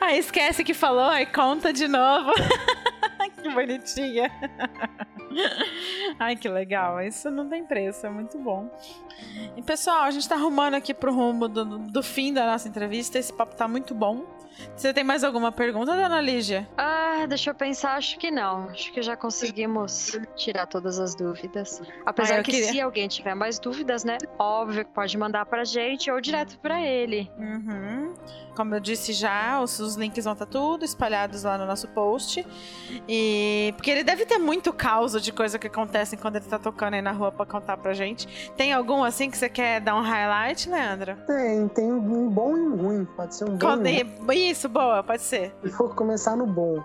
Aí 0.00 0.18
esquece 0.18 0.64
que 0.64 0.74
falou, 0.74 1.08
aí 1.08 1.26
conta 1.26 1.72
de 1.72 1.88
novo. 1.88 2.32
que 3.42 3.48
bonitinha. 3.50 4.30
Ai, 6.18 6.36
que 6.36 6.48
legal. 6.48 7.00
Isso 7.00 7.30
não 7.30 7.48
tem 7.48 7.64
preço, 7.64 8.06
é 8.06 8.10
muito 8.10 8.38
bom. 8.38 8.68
E 9.56 9.62
pessoal, 9.62 10.02
a 10.02 10.10
gente 10.10 10.28
tá 10.28 10.34
arrumando 10.34 10.74
aqui 10.74 10.92
pro 10.94 11.12
rumo 11.12 11.48
do, 11.48 11.64
do 11.78 12.02
fim 12.02 12.32
da 12.32 12.46
nossa 12.46 12.68
entrevista. 12.68 13.18
Esse 13.18 13.32
papo 13.32 13.54
tá 13.56 13.66
muito 13.68 13.94
bom. 13.94 14.24
Você 14.74 14.92
tem 14.92 15.04
mais 15.04 15.22
alguma 15.22 15.52
pergunta, 15.52 15.94
dona 15.94 16.20
Lígia? 16.20 16.68
Ah, 16.76 17.26
deixa 17.28 17.50
eu 17.50 17.54
pensar, 17.54 17.94
acho 17.94 18.18
que 18.18 18.28
não. 18.28 18.64
Acho 18.70 18.92
que 18.92 19.00
já 19.00 19.16
conseguimos 19.16 20.18
tirar 20.34 20.66
todas 20.66 20.98
as 20.98 21.14
dúvidas. 21.14 21.80
Apesar 22.04 22.40
Ah, 22.40 22.42
que 22.42 22.50
queria- 22.50 22.66
se 22.72 22.80
alguém 22.80 23.06
tiver 23.06 23.34
mais 23.36 23.60
dúvidas, 23.60 24.02
né? 24.02 24.18
Óbvio 24.36 24.84
que 24.84 24.90
pode 24.90 25.16
mandar 25.16 25.46
pra 25.46 25.64
gente 25.64 26.10
ou 26.10 26.20
direto 26.20 26.58
pra 26.58 26.80
ele. 26.80 27.30
Uhum. 27.38 28.14
Como 28.56 28.74
eu 28.74 28.80
disse 28.80 29.12
já, 29.12 29.60
os, 29.62 29.78
os 29.78 29.94
links 29.94 30.24
vão 30.24 30.32
estar 30.32 30.46
tudo 30.46 30.84
espalhados 30.84 31.44
lá 31.44 31.56
no 31.56 31.64
nosso 31.64 31.86
post. 31.88 32.44
E 33.08 33.72
porque 33.76 33.92
ele 33.92 34.02
deve 34.02 34.26
ter 34.26 34.38
muito 34.38 34.72
caos 34.72 35.12
de 35.22 35.27
coisa 35.32 35.58
que 35.58 35.66
acontece 35.66 36.16
quando 36.16 36.36
ele 36.36 36.44
tá 36.46 36.58
tocando 36.58 36.94
aí 36.94 37.02
na 37.02 37.12
rua 37.12 37.30
pra 37.32 37.44
contar 37.46 37.76
pra 37.76 37.92
gente. 37.94 38.52
Tem 38.56 38.72
algum 38.72 39.02
assim 39.04 39.30
que 39.30 39.36
você 39.38 39.48
quer 39.48 39.80
dar 39.80 39.94
um 39.96 40.02
highlight, 40.02 40.68
Leandro? 40.68 41.16
Tem, 41.26 41.68
tem 41.68 41.92
um 41.92 42.28
bom 42.28 42.56
e 42.56 42.60
um 42.60 42.76
ruim. 42.76 43.04
Pode 43.16 43.34
ser 43.34 43.44
um 43.44 43.56
bom 43.56 43.58
Quando- 43.58 43.86
e. 43.86 44.50
Isso, 44.50 44.68
boa, 44.68 45.02
pode 45.02 45.22
ser. 45.22 45.54
Eu 45.62 45.70
vou 45.72 45.88
começar 45.90 46.36
no 46.36 46.46
bom. 46.46 46.82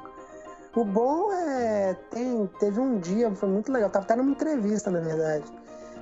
O 0.75 0.83
bom 0.83 1.31
é. 1.31 1.95
Tem, 2.09 2.49
teve 2.59 2.79
um 2.79 2.97
dia, 2.99 3.29
foi 3.35 3.49
muito 3.49 3.71
legal. 3.71 3.89
Tava 3.89 4.05
até 4.05 4.15
numa 4.15 4.31
entrevista, 4.31 4.89
na 4.89 4.99
verdade. 4.99 5.45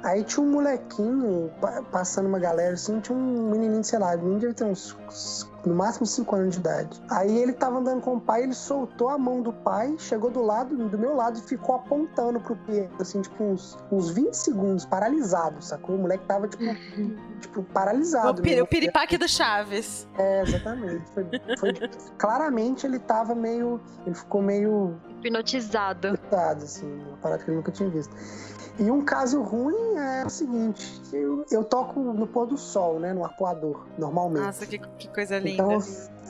Aí 0.04 0.24
tinha 0.24 0.44
um 0.44 0.50
molequinho 0.52 1.52
pa- 1.62 1.84
passando 1.92 2.26
uma 2.28 2.40
galera 2.40 2.74
assim, 2.74 3.00
tinha 3.02 3.16
um 3.18 3.52
menininho, 3.52 3.84
sei 3.84 4.00
lá, 4.00 4.16
o 4.16 4.18
menino 4.20 4.40
devia 4.40 4.56
ter 4.56 4.64
uns- 4.64 4.98
no 5.66 5.76
máximo 5.76 6.06
5 6.06 6.36
anos 6.36 6.54
de 6.56 6.60
idade. 6.60 7.02
Aí 7.10 7.38
ele 7.38 7.54
tava 7.54 7.78
andando 7.80 8.02
com 8.02 8.16
o 8.16 8.22
pai, 8.22 8.44
ele 8.44 8.54
soltou 8.54 9.10
a 9.10 9.18
mão 9.18 9.42
do 9.42 9.54
pai, 9.54 9.96
chegou 9.98 10.30
do 10.32 10.42
lado, 10.42 10.76
do 10.90 10.98
meu 10.98 11.16
lado 11.16 11.38
e 11.40 11.42
ficou 11.42 11.76
apontando 11.76 12.40
pro 12.40 12.56
piano, 12.56 12.90
assim, 13.00 13.22
tipo 13.22 13.44
uns, 13.44 13.78
uns 13.92 14.10
20 14.10 14.34
segundos, 14.34 14.86
paralisado, 14.86 15.62
sacou? 15.64 15.96
O 15.96 16.00
moleque 16.00 16.26
tava, 16.26 16.48
tipo, 16.48 16.64
tipo 17.42 17.64
paralisado. 17.64 18.42
O, 18.42 18.44
mesmo. 18.46 18.64
o 18.64 18.68
piripaque 18.68 19.18
do 19.18 19.28
Chaves. 19.28 20.08
É, 20.18 20.42
exatamente. 20.42 21.04
Foi, 21.14 21.26
foi- 21.58 21.74
claramente 22.18 22.86
ele 22.86 23.00
tava 23.00 23.36
meio. 23.36 23.80
Ele 24.06 24.16
ficou 24.16 24.42
meio 24.42 25.00
Hipnotizado. 25.20 26.08
irritado, 26.10 26.64
assim, 26.64 27.02
uma 27.08 27.18
parada 27.18 27.44
que 27.44 27.50
ele 27.50 27.58
nunca 27.58 27.72
tinha 27.72 27.90
visto. 27.90 28.16
E 28.82 28.90
um 28.90 29.06
caso 29.06 29.42
ruim 29.44 29.96
é 29.96 30.26
o 30.26 30.30
seguinte: 30.30 31.02
eu, 31.14 31.46
eu 31.52 31.64
toco 31.64 32.00
no 32.00 32.26
pôr 32.26 32.48
do 32.48 32.58
sol, 32.58 33.00
né? 33.00 33.14
No 33.14 33.24
arpoador, 33.24 33.86
normalmente. 33.96 34.46
Nossa, 34.46 34.66
que, 34.66 34.80
que 34.80 35.08
coisa 35.10 35.38
linda. 35.38 35.52
Então 35.52 35.72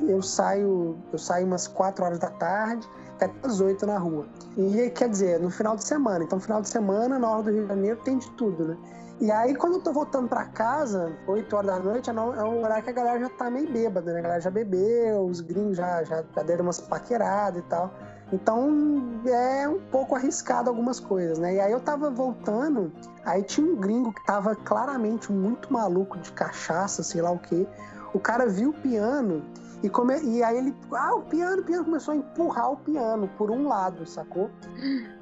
eu, 0.01 0.15
eu 0.15 0.21
saio, 0.21 0.97
eu 1.13 1.17
saio 1.17 1.47
umas 1.47 1.65
4 1.67 2.03
horas 2.03 2.19
da 2.19 2.29
tarde, 2.29 2.85
até 3.15 3.31
as 3.43 3.61
8 3.61 3.85
na 3.85 3.97
rua. 3.97 4.25
E 4.57 4.89
quer 4.89 5.07
dizer, 5.09 5.39
no 5.39 5.49
final 5.49 5.77
de 5.77 5.85
semana. 5.85 6.25
Então, 6.25 6.39
final 6.41 6.61
de 6.61 6.67
semana, 6.67 7.17
na 7.17 7.29
hora 7.31 7.43
do 7.43 7.51
Rio 7.51 7.61
de 7.63 7.69
Janeiro, 7.69 7.99
tem 8.03 8.17
de 8.17 8.29
tudo, 8.31 8.65
né? 8.67 8.77
E 9.21 9.31
aí, 9.31 9.55
quando 9.55 9.75
eu 9.75 9.81
tô 9.81 9.93
voltando 9.93 10.27
pra 10.27 10.45
casa, 10.45 11.15
8 11.27 11.55
horas 11.55 11.67
da 11.71 11.79
noite, 11.79 12.09
é 12.09 12.13
no- 12.13 12.33
é 12.33 12.43
um 12.43 12.63
horário 12.63 12.83
que 12.83 12.89
a 12.89 12.93
galera 12.93 13.19
já 13.19 13.29
tá 13.29 13.49
meio 13.51 13.71
bêbada, 13.71 14.11
né? 14.11 14.19
A 14.19 14.23
galera 14.23 14.41
já 14.41 14.49
bebeu, 14.49 15.23
os 15.25 15.39
gringos 15.41 15.77
já, 15.77 16.03
já, 16.03 16.23
já 16.35 16.43
deram 16.43 16.63
umas 16.63 16.81
paqueradas 16.81 17.61
e 17.63 17.65
tal. 17.67 17.93
Então 18.32 19.21
é 19.25 19.67
um 19.67 19.79
pouco 19.79 20.15
arriscado 20.15 20.69
algumas 20.69 20.99
coisas, 20.99 21.38
né? 21.38 21.55
E 21.55 21.59
aí 21.59 21.71
eu 21.71 21.79
tava 21.79 22.09
voltando, 22.09 22.91
aí 23.25 23.43
tinha 23.43 23.65
um 23.65 23.75
gringo 23.75 24.13
que 24.13 24.25
tava 24.25 24.55
claramente 24.55 25.32
muito 25.32 25.71
maluco 25.71 26.17
de 26.17 26.32
cachaça, 26.32 27.03
sei 27.03 27.21
lá 27.21 27.32
o 27.32 27.39
quê. 27.39 27.67
O 28.13 28.19
cara 28.19 28.47
viu 28.47 28.69
o 28.69 28.73
piano 28.73 29.43
e, 29.84 29.89
come... 29.89 30.19
e 30.21 30.43
aí 30.43 30.57
ele, 30.57 30.75
ah, 30.93 31.15
o 31.15 31.21
piano, 31.23 31.61
o 31.61 31.65
piano 31.65 31.86
começou 31.86 32.13
a 32.13 32.17
empurrar 32.17 32.71
o 32.71 32.77
piano 32.77 33.27
por 33.38 33.49
um 33.49 33.67
lado, 33.67 34.05
sacou? 34.05 34.49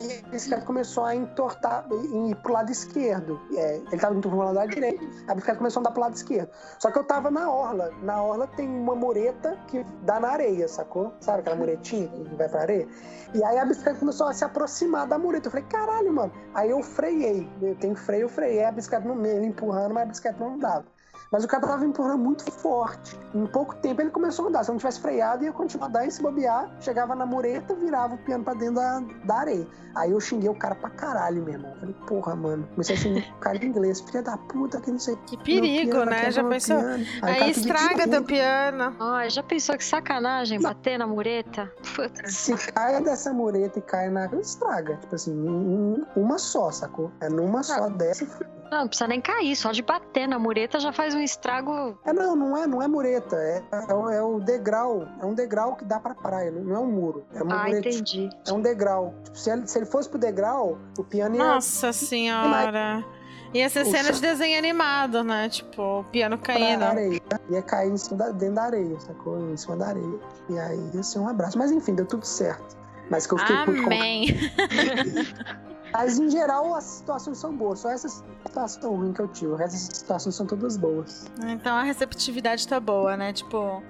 E 0.01 0.35
esse 0.35 0.49
cara 0.49 0.61
começou 0.61 1.05
a 1.05 1.15
entortar 1.15 1.85
e 1.91 2.31
ir 2.31 2.35
pro 2.37 2.53
lado 2.53 2.71
esquerdo. 2.71 3.39
É, 3.55 3.75
ele 3.75 3.97
tava 3.97 4.15
empurrando 4.15 4.45
pro 4.45 4.53
lado 4.53 4.69
direito, 4.69 5.03
a 5.27 5.33
bicicleta 5.33 5.57
começou 5.57 5.79
a 5.79 5.81
andar 5.81 5.91
pro 5.91 6.01
lado 6.01 6.15
esquerdo. 6.15 6.49
Só 6.77 6.91
que 6.91 6.99
eu 6.99 7.03
tava 7.03 7.31
na 7.31 7.49
orla. 7.49 7.91
Na 8.03 8.21
orla 8.21 8.47
tem 8.47 8.67
uma 8.67 8.95
mureta 8.95 9.57
que 9.67 9.85
dá 10.03 10.19
na 10.19 10.29
areia, 10.29 10.67
sacou? 10.67 11.13
Sabe 11.19 11.39
aquela 11.39 11.55
muretinha 11.55 12.07
que 12.07 12.35
vai 12.35 12.49
pra 12.49 12.61
areia? 12.61 12.87
E 13.33 13.43
aí 13.43 13.57
a 13.57 13.65
bicicleta 13.65 13.99
começou 13.99 14.27
a 14.27 14.33
se 14.33 14.43
aproximar 14.43 15.07
da 15.07 15.17
mureta. 15.17 15.47
Eu 15.47 15.51
falei, 15.51 15.65
caralho, 15.67 16.11
mano. 16.13 16.31
Aí 16.53 16.69
eu 16.69 16.81
freiei. 16.81 17.49
Eu 17.61 17.75
tenho 17.75 17.95
freio, 17.95 18.23
eu 18.23 18.29
freiei. 18.29 18.65
A 18.65 18.71
bicicleta 18.71 19.07
no 19.07 19.15
meio, 19.15 19.43
empurrando, 19.43 19.93
mas 19.93 20.03
a 20.03 20.05
bicicleta 20.07 20.43
não 20.43 20.57
dava. 20.57 20.85
Mas 21.31 21.43
o 21.43 21.47
cara 21.47 21.67
tava 21.67 21.85
empurrando 21.85 22.17
muito 22.17 22.43
forte. 22.51 23.15
Em 23.35 23.45
pouco 23.45 23.75
tempo 23.75 24.01
ele 24.01 24.09
começou 24.09 24.45
a 24.45 24.49
andar. 24.49 24.63
Se 24.63 24.71
eu 24.71 24.73
não 24.73 24.79
tivesse 24.79 24.99
freado, 24.99 25.43
ia 25.43 25.51
continuar 25.53 25.85
a 25.85 25.89
andar 25.89 26.05
e 26.07 26.11
se 26.11 26.21
bobear. 26.23 26.71
Chegava 26.81 27.13
na 27.15 27.25
mureta, 27.25 27.75
virava 27.75 28.15
o 28.15 28.17
piano 28.17 28.43
pra 28.43 28.55
dentro 28.55 28.75
da, 28.75 28.99
da 29.25 29.35
areia. 29.35 29.67
Aí 29.95 30.11
eu 30.11 30.19
xinguei 30.19 30.49
o 30.49 30.55
cara 30.55 30.73
pra 30.73 30.89
caralho, 30.89 31.43
meu 31.43 31.53
irmão. 31.53 31.75
Falei, 31.79 31.95
porra, 32.07 32.35
mano. 32.35 32.67
Comecei 32.71 32.95
a 32.95 32.99
xingar 32.99 33.21
o 33.35 33.39
cara 33.39 33.57
em 33.57 33.67
inglês. 33.67 34.01
Filha 34.01 34.23
da 34.23 34.37
puta, 34.37 34.81
que 34.81 34.89
não 34.91 34.97
sei. 34.99 35.15
Que 35.27 35.37
perigo, 35.43 35.91
piano, 35.91 36.09
né? 36.09 36.31
Já 36.31 36.43
pensou? 36.43 36.77
piano. 36.77 37.05
Aí, 37.21 37.41
Aí 37.43 37.51
estraga 37.51 38.07
teu 38.07 38.23
piano. 38.23 38.95
Ai, 38.99 39.29
já 39.29 39.43
pensou 39.43 39.77
que 39.77 39.83
sacanagem 39.85 40.59
bater 40.59 40.97
na 40.97 41.05
mureta? 41.05 41.71
Putz. 41.95 42.35
Se 42.37 42.55
cai 42.71 43.03
dessa 43.03 43.31
mureta 43.31 43.77
e 43.77 43.81
cai 43.83 44.09
na 44.09 44.25
estraga. 44.39 44.95
Tipo 44.97 45.13
assim, 45.13 45.33
um- 45.35 45.93
um- 46.15 46.21
uma 46.23 46.39
só, 46.39 46.71
sacou? 46.71 47.11
É 47.21 47.29
numa 47.29 47.61
só 47.61 47.87
dessa. 47.89 48.25
Não, 48.71 48.81
não 48.81 48.87
precisa 48.87 49.07
nem 49.07 49.19
cair, 49.19 49.55
só 49.55 49.71
de 49.71 49.81
bater 49.81 50.27
na 50.27 50.37
mureta 50.37 50.79
já 50.79 50.91
faz 50.93 51.15
um 51.15 51.19
estrago. 51.21 51.97
É 52.05 52.13
não, 52.13 52.35
não 52.35 52.57
é, 52.57 52.67
não 52.67 52.81
é 52.81 52.87
mureta. 52.87 53.35
É, 53.35 53.63
é, 53.89 53.93
o- 53.93 54.09
é 54.09 54.21
o 54.21 54.39
degrau. 54.39 55.07
É 55.21 55.25
um 55.25 55.33
degrau 55.33 55.75
que 55.75 55.83
dá 55.85 55.99
pra 55.99 56.13
praia, 56.13 56.51
não, 56.51 56.75
é 56.75 56.79
um 56.79 56.85
muro. 56.91 57.25
É 57.33 57.41
uma 57.41 57.55
Ah, 57.55 57.65
mureta. 57.65 57.89
entendi. 57.89 58.29
É 58.47 58.53
um 58.53 58.61
degrau. 58.61 59.13
Tipo, 59.23 59.37
se, 59.37 59.49
ele, 59.49 59.67
se 59.67 59.77
ele 59.79 59.85
fosse 59.85 60.07
pro 60.09 60.19
degrau, 60.19 60.77
o 60.97 61.03
piano 61.03 61.35
ia. 61.35 61.43
Nossa 61.43 61.91
senhora. 61.93 63.03
Ia 63.51 63.67
ser 63.67 63.81
O 63.81 63.85
cena 63.89 64.11
de 64.11 64.21
desenho 64.21 64.59
animado, 64.59 65.23
né? 65.23 65.49
Tipo, 65.49 66.01
o 66.01 66.03
piano 66.03 66.37
caindo. 66.37 66.83
areia. 66.83 67.19
Ia 67.49 67.61
cair 67.63 67.89
em 67.91 67.97
cima 67.97 68.17
da- 68.17 68.29
dentro 68.29 68.53
da 68.55 68.63
areia, 68.65 68.99
sacou? 68.99 69.39
Em 69.51 69.57
cima 69.57 69.75
da 69.75 69.87
areia. 69.87 70.19
E 70.49 70.59
aí 70.59 70.79
ia 70.93 71.01
ser 71.01 71.17
um 71.17 71.27
abraço. 71.27 71.57
Mas 71.57 71.71
enfim, 71.71 71.95
deu 71.95 72.05
tudo 72.05 72.23
certo. 72.27 72.77
Mas 73.09 73.25
que 73.25 73.33
eu 73.33 73.39
fiquei 73.39 73.55
Amém. 73.55 74.27
Mas 75.93 76.19
em 76.19 76.29
geral 76.29 76.73
as 76.75 76.83
situações 76.83 77.37
são 77.37 77.55
boas. 77.55 77.79
Só 77.79 77.89
essa 77.91 78.07
situação 78.09 78.95
ruim 78.95 79.13
que 79.13 79.21
eu 79.21 79.27
tive. 79.27 79.51
O 79.51 79.55
resto 79.55 79.73
das 79.73 79.97
situações 79.97 80.35
são 80.35 80.45
todas 80.45 80.77
boas. 80.77 81.29
Então 81.47 81.75
a 81.75 81.83
receptividade 81.83 82.67
tá 82.67 82.79
boa, 82.79 83.15
né? 83.17 83.33
Tipo, 83.33 83.81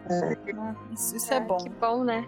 isso, 0.92 1.16
isso 1.16 1.34
é 1.34 1.40
bom. 1.40 1.58
Que 1.58 1.70
bom, 1.70 2.04
né? 2.04 2.28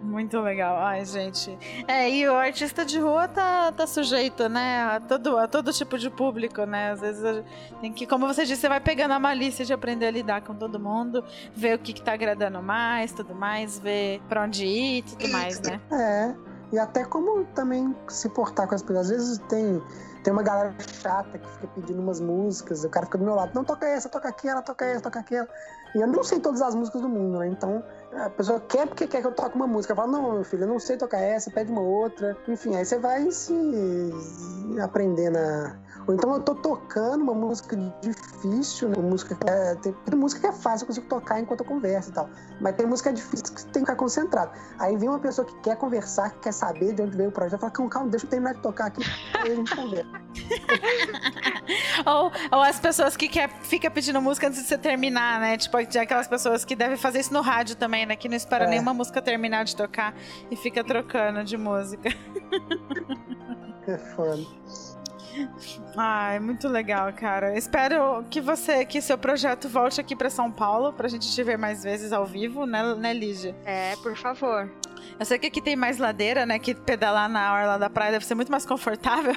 Muito 0.00 0.38
legal. 0.40 0.76
Ai, 0.78 1.04
gente. 1.04 1.58
É, 1.88 2.08
e 2.08 2.28
o 2.28 2.34
artista 2.36 2.84
de 2.84 3.00
rua 3.00 3.26
tá, 3.26 3.72
tá 3.72 3.84
sujeito, 3.84 4.48
né? 4.48 4.82
A 4.82 5.00
todo, 5.00 5.36
a 5.36 5.48
todo 5.48 5.72
tipo 5.72 5.98
de 5.98 6.08
público, 6.08 6.62
né? 6.64 6.92
Às 6.92 7.00
vezes 7.00 7.24
a- 7.24 7.42
tem 7.80 7.92
que, 7.92 8.06
como 8.06 8.24
você 8.24 8.44
disse, 8.44 8.60
você 8.60 8.68
vai 8.68 8.78
pegando 8.80 9.10
a 9.14 9.18
malícia 9.18 9.64
de 9.64 9.72
aprender 9.72 10.06
a 10.06 10.10
lidar 10.12 10.42
com 10.42 10.54
todo 10.54 10.78
mundo, 10.78 11.24
ver 11.52 11.74
o 11.74 11.78
que, 11.80 11.92
que 11.92 12.00
tá 12.00 12.12
agradando 12.12 12.62
mais, 12.62 13.10
tudo 13.10 13.34
mais, 13.34 13.76
ver 13.80 14.20
pra 14.28 14.44
onde 14.44 14.64
ir 14.66 14.98
e 14.98 15.02
tudo 15.02 15.28
mais, 15.30 15.60
né? 15.62 15.80
É. 15.90 16.47
E 16.70 16.78
até 16.78 17.04
como 17.04 17.44
também 17.46 17.96
se 18.08 18.28
portar 18.28 18.68
com 18.68 18.74
as 18.74 18.82
pessoas. 18.82 19.06
Às 19.06 19.10
vezes 19.10 19.38
tem, 19.48 19.82
tem 20.22 20.32
uma 20.32 20.42
galera 20.42 20.74
chata 20.78 21.38
que 21.38 21.48
fica 21.52 21.66
pedindo 21.68 22.00
umas 22.00 22.20
músicas, 22.20 22.84
o 22.84 22.88
cara 22.90 23.06
fica 23.06 23.18
do 23.18 23.24
meu 23.24 23.34
lado, 23.34 23.52
não 23.54 23.64
toca 23.64 23.86
essa, 23.86 24.08
toca 24.08 24.28
aquela, 24.28 24.60
toca 24.60 24.84
essa, 24.84 25.00
toca 25.02 25.20
aquela. 25.20 25.48
E 25.94 26.00
eu 26.00 26.06
não 26.06 26.22
sei 26.22 26.38
todas 26.38 26.60
as 26.60 26.74
músicas 26.74 27.00
do 27.00 27.08
mundo, 27.08 27.38
né? 27.38 27.48
Então 27.48 27.82
a 28.12 28.28
pessoa 28.28 28.60
quer 28.60 28.86
porque 28.86 29.06
quer 29.06 29.22
que 29.22 29.26
eu 29.26 29.32
toque 29.32 29.56
uma 29.56 29.66
música. 29.66 29.92
Eu 29.92 29.96
falo, 29.96 30.12
não, 30.12 30.32
meu 30.32 30.44
filho, 30.44 30.64
eu 30.64 30.68
não 30.68 30.78
sei 30.78 30.96
tocar 30.96 31.18
essa, 31.18 31.50
pede 31.50 31.72
uma 31.72 31.80
outra. 31.80 32.36
Enfim, 32.46 32.76
aí 32.76 32.84
você 32.84 32.98
vai 32.98 33.30
se 33.30 33.54
aprendendo 34.82 35.36
a. 35.38 35.76
Ou 36.08 36.14
então 36.14 36.32
eu 36.32 36.40
tô 36.40 36.54
tocando 36.54 37.22
uma 37.22 37.34
música 37.34 37.76
difícil, 38.00 38.88
né? 38.88 38.96
Uma 38.96 39.10
música 39.10 39.34
que 39.34 39.48
é, 39.48 39.74
tem, 39.74 39.92
tem, 39.92 40.18
música 40.18 40.40
que 40.40 40.46
é 40.46 40.52
fácil, 40.52 40.84
eu 40.84 40.86
consigo 40.86 41.06
tocar 41.06 41.38
enquanto 41.38 41.60
eu 41.60 41.66
converso 41.66 42.08
e 42.08 42.12
tal. 42.14 42.30
Mas 42.62 42.76
tem 42.76 42.86
música 42.86 43.12
difícil 43.12 43.54
que 43.54 43.60
você 43.60 43.66
tem 43.66 43.84
que 43.84 43.90
ficar 43.90 43.96
concentrado. 43.96 44.50
Aí 44.78 44.96
vem 44.96 45.10
uma 45.10 45.18
pessoa 45.18 45.46
que 45.46 45.54
quer 45.60 45.76
conversar, 45.76 46.30
que 46.30 46.38
quer 46.38 46.52
saber 46.52 46.94
de 46.94 47.02
onde 47.02 47.14
veio 47.14 47.28
o 47.28 47.32
projeto, 47.32 47.60
fala, 47.60 47.70
calma, 47.70 47.90
calma, 47.90 48.08
deixa 48.08 48.24
eu 48.24 48.30
terminar 48.30 48.54
de 48.54 48.62
tocar 48.62 48.86
aqui, 48.86 49.02
aí 49.34 49.52
a 49.52 49.54
gente 49.54 49.76
conversa. 49.76 50.08
ou, 52.06 52.32
ou 52.52 52.62
as 52.62 52.80
pessoas 52.80 53.14
que 53.14 53.28
quer, 53.28 53.50
fica 53.60 53.90
pedindo 53.90 54.18
música 54.22 54.48
antes 54.48 54.62
de 54.62 54.66
você 54.66 54.78
terminar, 54.78 55.38
né? 55.38 55.58
Tipo, 55.58 55.76
aquelas 55.76 56.26
pessoas 56.26 56.64
que 56.64 56.74
devem 56.74 56.96
fazer 56.96 57.20
isso 57.20 57.34
no 57.34 57.42
rádio 57.42 57.76
também, 57.76 58.06
né? 58.06 58.16
Que 58.16 58.30
não 58.30 58.36
espera 58.36 58.64
é. 58.64 58.68
nenhuma 58.68 58.94
música 58.94 59.20
terminar 59.20 59.66
de 59.66 59.76
tocar 59.76 60.14
e 60.50 60.56
fica 60.56 60.82
trocando 60.82 61.44
de 61.44 61.58
música. 61.58 62.08
É 63.88 63.96
foda. 63.96 64.44
Ai, 65.96 66.38
muito 66.38 66.68
legal, 66.68 67.12
cara. 67.12 67.56
Espero 67.56 68.24
que 68.30 68.40
você, 68.40 68.84
que 68.84 69.00
seu 69.00 69.18
projeto 69.18 69.68
volte 69.68 70.00
aqui 70.00 70.14
para 70.16 70.30
São 70.30 70.50
Paulo 70.50 70.92
pra 70.92 71.08
gente 71.08 71.30
te 71.30 71.42
ver 71.42 71.58
mais 71.58 71.82
vezes 71.82 72.12
ao 72.12 72.24
vivo, 72.24 72.66
né, 72.66 72.94
né 72.94 73.12
Lígia? 73.12 73.54
É, 73.64 73.94
por 73.96 74.16
favor. 74.16 74.70
Eu 75.18 75.26
sei 75.26 75.38
que 75.38 75.46
aqui 75.46 75.60
tem 75.60 75.74
mais 75.74 75.98
ladeira, 75.98 76.46
né? 76.46 76.58
Que 76.58 76.74
pedalar 76.74 77.28
na 77.28 77.52
orla 77.52 77.78
da 77.78 77.90
praia 77.90 78.12
deve 78.12 78.24
ser 78.24 78.34
muito 78.34 78.50
mais 78.50 78.64
confortável. 78.64 79.34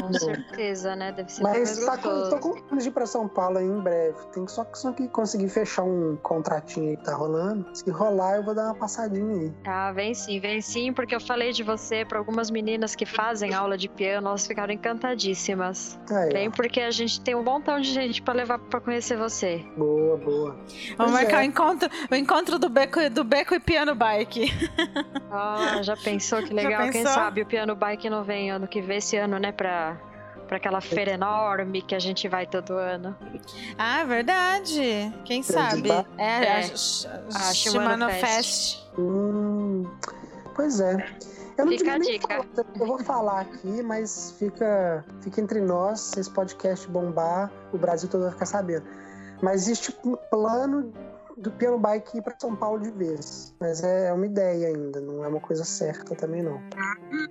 Com 0.00 0.12
certeza, 0.12 0.96
né? 0.96 1.12
Deve 1.12 1.30
ser 1.30 1.42
Mas 1.42 1.84
tá 1.84 1.98
com, 1.98 2.30
tô 2.30 2.38
com 2.38 2.60
planos 2.62 2.84
de 2.84 2.90
ir 2.90 2.92
pra 2.92 3.06
São 3.06 3.28
Paulo 3.28 3.58
aí 3.58 3.66
em 3.66 3.80
breve. 3.80 4.16
Tem 4.32 4.46
só, 4.46 4.66
só 4.74 4.92
que 4.92 5.08
conseguir 5.08 5.48
fechar 5.48 5.82
um 5.82 6.16
contratinho 6.16 6.90
aí 6.90 6.96
que 6.96 7.04
tá 7.04 7.14
rolando. 7.14 7.66
Se 7.74 7.90
rolar, 7.90 8.36
eu 8.36 8.44
vou 8.44 8.54
dar 8.54 8.66
uma 8.66 8.74
passadinha 8.74 9.40
aí. 9.40 9.52
Ah, 9.66 9.92
vem 9.92 10.14
sim, 10.14 10.40
vem 10.40 10.60
sim, 10.60 10.92
porque 10.92 11.14
eu 11.14 11.20
falei 11.20 11.52
de 11.52 11.62
você 11.62 12.04
para 12.04 12.18
algumas 12.18 12.50
meninas 12.50 12.94
que 12.94 13.06
fazem 13.06 13.54
aula 13.54 13.76
de 13.76 13.88
piano, 13.88 14.28
elas 14.28 14.46
ficaram 14.46 14.72
encantadíssimas. 14.72 15.98
Aí, 16.10 16.30
vem 16.30 16.50
porque 16.50 16.80
a 16.80 16.90
gente 16.90 17.20
tem 17.20 17.34
um 17.34 17.42
montão 17.42 17.80
de 17.80 17.90
gente 17.90 18.22
para 18.22 18.34
levar 18.34 18.58
para 18.58 18.80
conhecer 18.80 19.16
você. 19.16 19.64
Boa, 19.76 20.16
boa. 20.16 20.50
Vamos 20.96 20.96
pois 20.96 21.12
marcar 21.12 21.38
é. 21.38 21.40
o 21.40 21.44
encontro, 21.44 21.88
o 22.10 22.14
encontro 22.14 22.58
do 22.58 22.68
beco, 22.68 23.08
do 23.10 23.24
beco 23.24 23.54
e 23.54 23.60
piano 23.60 23.94
bike. 23.94 24.52
Ah, 25.30 25.82
já 25.82 25.96
pensou 25.96 26.42
que 26.42 26.52
legal? 26.52 26.82
Pensou? 26.84 26.92
Quem 26.92 27.06
sabe 27.06 27.42
o 27.42 27.46
piano 27.46 27.74
bike 27.74 28.08
não 28.08 28.24
vem 28.24 28.50
ano 28.50 28.66
que 28.66 28.80
vem, 28.80 28.98
esse 28.98 29.16
ano, 29.16 29.38
né? 29.38 29.52
Pra, 29.58 29.98
pra 30.46 30.56
aquela 30.56 30.80
feira 30.80 31.10
enorme 31.10 31.82
que 31.82 31.94
a 31.94 31.98
gente 31.98 32.28
vai 32.28 32.46
todo 32.46 32.72
ano. 32.72 33.14
Ah, 33.76 34.04
verdade. 34.04 35.12
Quem 35.24 35.42
sabe? 35.42 35.90
É, 36.16 36.44
é. 36.44 36.62
a, 36.62 37.38
a 37.38 37.52
Shimano 37.52 38.08
Fest. 38.08 38.82
Hum, 38.98 39.84
pois 40.54 40.80
é. 40.80 41.06
Eu 41.58 41.66
não 41.66 41.72
fica 41.72 41.94
a 41.94 41.98
dica. 41.98 42.28
Falar, 42.28 42.46
eu 42.78 42.86
vou 42.86 42.98
falar 43.00 43.40
aqui, 43.40 43.82
mas 43.82 44.36
fica, 44.38 45.04
fica 45.20 45.40
entre 45.40 45.60
nós. 45.60 46.00
Se 46.00 46.20
esse 46.20 46.30
podcast 46.30 46.88
bombar, 46.88 47.50
o 47.72 47.76
Brasil 47.76 48.08
todo 48.08 48.22
vai 48.22 48.30
ficar 48.30 48.46
sabendo. 48.46 48.86
Mas 49.42 49.62
existe 49.62 49.92
um 50.04 50.14
plano 50.30 50.92
do 51.38 51.50
piano 51.52 51.78
bike 51.78 52.18
ir 52.18 52.22
para 52.22 52.34
São 52.38 52.54
Paulo 52.54 52.80
de 52.80 52.90
vez. 52.90 53.54
Mas 53.60 53.82
é 53.82 54.12
uma 54.12 54.26
ideia 54.26 54.68
ainda, 54.68 55.00
não 55.00 55.24
é 55.24 55.28
uma 55.28 55.40
coisa 55.40 55.64
certa 55.64 56.14
também 56.14 56.42
não. 56.42 56.60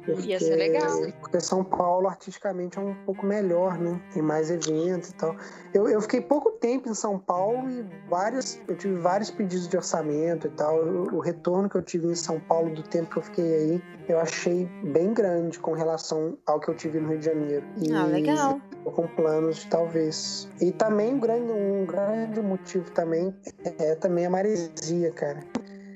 Porque, 0.06 0.30
Ia 0.30 0.40
ser 0.40 0.56
legal. 0.56 0.88
Porque 1.20 1.40
São 1.40 1.64
Paulo 1.64 2.08
artisticamente 2.08 2.78
é 2.78 2.82
um 2.82 2.96
pouco 3.06 3.26
melhor, 3.26 3.78
né? 3.78 4.02
Tem 4.14 4.22
mais 4.22 4.50
eventos 4.50 5.10
e 5.10 5.16
tal. 5.16 5.36
Eu, 5.74 5.88
eu 5.88 6.02
fiquei 6.02 6.22
pouco 6.22 6.52
tempo 6.54 6.90
em 6.90 6.94
São 6.94 7.20
Paulo 7.20 7.70
e 7.70 7.86
várias, 8.10 8.60
eu 8.68 8.76
tive 8.76 8.96
vários 8.96 9.30
pedidos 9.30 9.68
de 9.68 9.78
orçamento 9.78 10.48
e 10.48 10.52
tal. 10.52 10.84
O, 10.84 11.16
o 11.16 11.20
retorno 11.20 11.70
que 11.70 11.76
eu 11.76 11.82
tive 11.82 12.08
em 12.08 12.16
São 12.16 12.40
Paulo 12.40 12.74
do 12.74 12.84
tempo 12.84 13.12
que 13.12 13.18
eu 13.18 13.24
fiquei 13.24 13.56
aí, 13.56 13.82
eu 14.08 14.20
achei 14.20 14.66
bem 14.84 15.14
grande 15.14 15.60
com 15.60 15.74
relação 15.74 16.38
ao 16.46 16.60
que 16.60 16.70
eu 16.70 16.76
tive 16.76 17.00
no 17.00 17.10
Rio 17.10 17.20
de 17.20 17.26
Janeiro. 17.26 17.66
E 17.78 17.94
ah, 17.94 18.06
legal. 18.06 18.62
Com 18.84 19.08
planos, 19.08 19.66
talvez. 19.66 20.50
E 20.62 20.72
também 20.72 21.14
um 21.14 21.20
grande, 21.20 21.52
um 21.52 21.86
grande 21.86 22.42
motivo 22.42 22.90
também 22.92 23.36
é 23.80 23.96
também 23.96 24.26
a 24.26 24.30
maresia, 24.30 25.12
cara. 25.12 25.44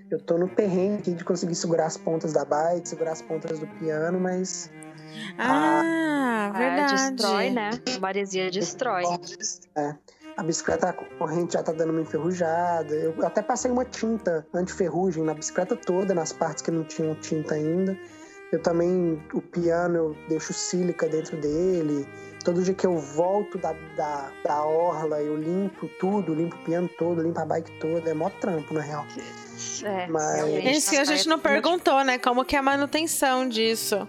Eu 0.10 0.20
tô 0.20 0.38
no 0.38 0.50
perrengue 0.50 1.14
de 1.14 1.24
conseguir 1.24 1.56
segurar 1.56 1.86
as 1.86 1.96
pontas 1.96 2.34
da 2.34 2.44
bike, 2.44 2.88
segurar 2.88 3.14
as 3.14 3.22
pontas 3.22 3.60
do 3.60 3.68
piano, 3.68 4.20
mas. 4.20 4.70
Ah, 5.38 6.52
a... 6.54 6.58
verdade. 6.58 6.94
É, 6.94 7.12
destrói, 7.12 7.50
né? 7.50 7.70
A 7.96 8.00
maresia 8.00 8.52
destrói. 8.52 9.04
É. 9.78 9.96
A 10.42 10.44
bicicleta 10.44 10.90
a 10.90 10.94
corrente 10.94 11.54
já 11.54 11.62
tá 11.62 11.72
dando 11.72 11.92
uma 11.92 12.02
enferrujada. 12.02 12.96
Eu 12.96 13.14
até 13.24 13.44
passei 13.44 13.70
uma 13.70 13.86
tinta 13.86 14.44
anti-ferrugem 14.52 15.24
na 15.24 15.36
bicicleta 15.36 15.76
toda, 15.76 16.16
nas 16.16 16.34
partes 16.34 16.64
que 16.64 16.72
não 16.72 16.84
tinham 16.84 17.14
tinta 17.14 17.54
ainda. 17.54 17.96
Eu 18.52 18.60
também, 18.60 19.22
o 19.36 19.40
piano, 19.40 19.96
eu 19.96 20.18
deixo 20.28 20.52
sílica 20.52 21.08
dentro 21.08 21.38
dele. 21.38 22.08
Todo 22.44 22.64
dia 22.64 22.74
que 22.74 22.88
eu 22.88 22.98
volto 22.98 23.60
da, 23.60 23.74
da, 23.96 24.32
da 24.44 24.66
orla, 24.66 25.22
eu 25.22 25.38
limpo 25.38 25.88
tudo, 26.00 26.34
limpo 26.34 26.56
o 26.56 26.64
piano 26.66 26.90
todo, 26.98 27.22
limpo 27.22 27.40
a 27.40 27.46
bike 27.46 27.80
toda. 27.80 28.10
É 28.10 28.14
mó 28.16 28.32
trampo, 28.32 28.74
na 28.74 28.82
real. 28.82 29.06
É, 29.84 30.08
Mas... 30.08 30.44
é 30.44 30.72
isso 30.72 30.90
que 30.90 30.98
a 30.98 31.06
gente 31.06 31.30
não 31.30 31.38
perguntou, 31.38 32.04
né? 32.04 32.18
Como 32.18 32.44
que 32.44 32.56
é 32.56 32.60
a 32.60 32.64
manutenção 32.64 33.48
disso? 33.48 34.08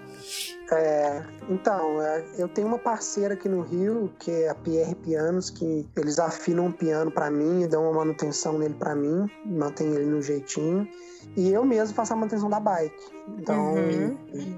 É, 0.72 1.22
então, 1.50 2.00
é, 2.00 2.24
eu 2.38 2.48
tenho 2.48 2.66
uma 2.66 2.78
parceira 2.78 3.34
aqui 3.34 3.46
no 3.46 3.60
Rio, 3.60 4.10
que 4.18 4.30
é 4.30 4.48
a 4.48 4.54
Pierre 4.54 4.94
Pianos, 4.94 5.50
que 5.50 5.86
eles 5.96 6.18
afinam 6.18 6.66
um 6.66 6.72
piano 6.72 7.10
para 7.10 7.30
mim 7.30 7.62
e 7.62 7.66
dão 7.66 7.84
uma 7.84 7.92
manutenção 7.92 8.58
nele 8.58 8.74
para 8.74 8.94
mim, 8.94 9.30
mantém 9.44 9.92
ele 9.94 10.06
no 10.06 10.22
jeitinho. 10.22 10.88
E 11.36 11.52
eu 11.52 11.62
mesmo 11.64 11.94
faço 11.94 12.14
a 12.14 12.16
manutenção 12.16 12.48
da 12.48 12.58
bike. 12.58 12.94
Então, 13.38 13.74
uhum. 13.74 14.16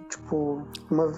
tipo, 0.09 0.63
uma, 0.89 1.13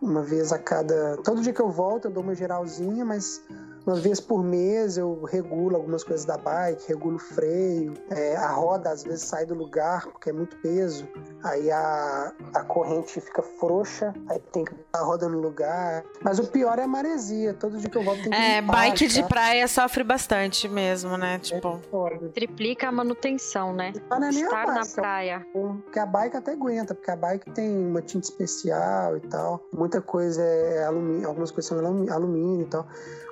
uma 0.00 0.22
vez 0.22 0.52
a 0.52 0.58
cada. 0.58 1.18
Todo 1.18 1.42
dia 1.42 1.52
que 1.52 1.60
eu 1.60 1.70
volto, 1.70 2.06
eu 2.06 2.10
dou 2.10 2.22
uma 2.22 2.34
geralzinha, 2.34 3.04
mas 3.04 3.42
uma 3.90 4.00
vez 4.00 4.20
por 4.20 4.44
mês 4.44 4.96
eu 4.96 5.24
regulo 5.24 5.74
algumas 5.74 6.04
coisas 6.04 6.24
da 6.24 6.38
bike, 6.38 6.86
regulo 6.88 7.16
o 7.16 7.18
freio, 7.18 7.94
é, 8.08 8.36
a 8.36 8.48
roda 8.48 8.90
às 8.90 9.02
vezes 9.02 9.24
sai 9.24 9.44
do 9.44 9.54
lugar 9.54 10.06
porque 10.06 10.30
é 10.30 10.32
muito 10.32 10.56
peso, 10.58 11.08
aí 11.42 11.70
a, 11.70 12.32
a 12.54 12.62
corrente 12.62 13.20
fica 13.20 13.42
frouxa, 13.42 14.14
aí 14.28 14.38
tem 14.52 14.64
que 14.64 14.72
botar 14.72 15.00
a 15.00 15.02
roda 15.02 15.28
no 15.28 15.40
lugar. 15.40 16.04
Mas 16.22 16.38
o 16.38 16.46
pior 16.46 16.78
é 16.78 16.84
a 16.84 16.88
maresia, 16.88 17.52
todo 17.52 17.78
dia 17.78 17.90
que 17.90 17.98
eu 17.98 18.04
volto 18.04 18.22
tem 18.22 18.30
que 18.30 18.36
É, 18.36 18.60
limpar, 18.60 18.76
bike 18.76 19.08
tá? 19.08 19.14
de 19.14 19.28
praia 19.28 19.66
sofre 19.66 20.04
bastante 20.04 20.68
mesmo, 20.68 21.16
né? 21.16 21.40
Tipo, 21.40 21.80
é 21.92 22.28
triplica 22.28 22.88
a 22.88 22.92
manutenção, 22.92 23.72
né? 23.72 23.92
Não 24.08 24.24
é 24.24 24.30
Estar 24.30 24.66
na 24.66 24.86
praia. 24.86 25.46
Porque 25.52 25.98
a 25.98 26.06
bike 26.06 26.36
até 26.36 26.52
aguenta, 26.52 26.94
porque 26.94 27.10
a 27.10 27.16
bike 27.16 27.50
tem 27.50 27.76
uma 27.86 28.00
tinta 28.00 28.26
especial 28.26 29.16
e 29.16 29.20
tal, 29.20 29.60
muita 29.72 30.00
coisa 30.00 30.42
é 30.42 30.84
alumínio, 30.84 31.28
algumas 31.28 31.50
coisas 31.50 31.68
são 31.68 31.78
alumínio 32.14 32.62
e 32.62 32.68
tal. 32.68 32.86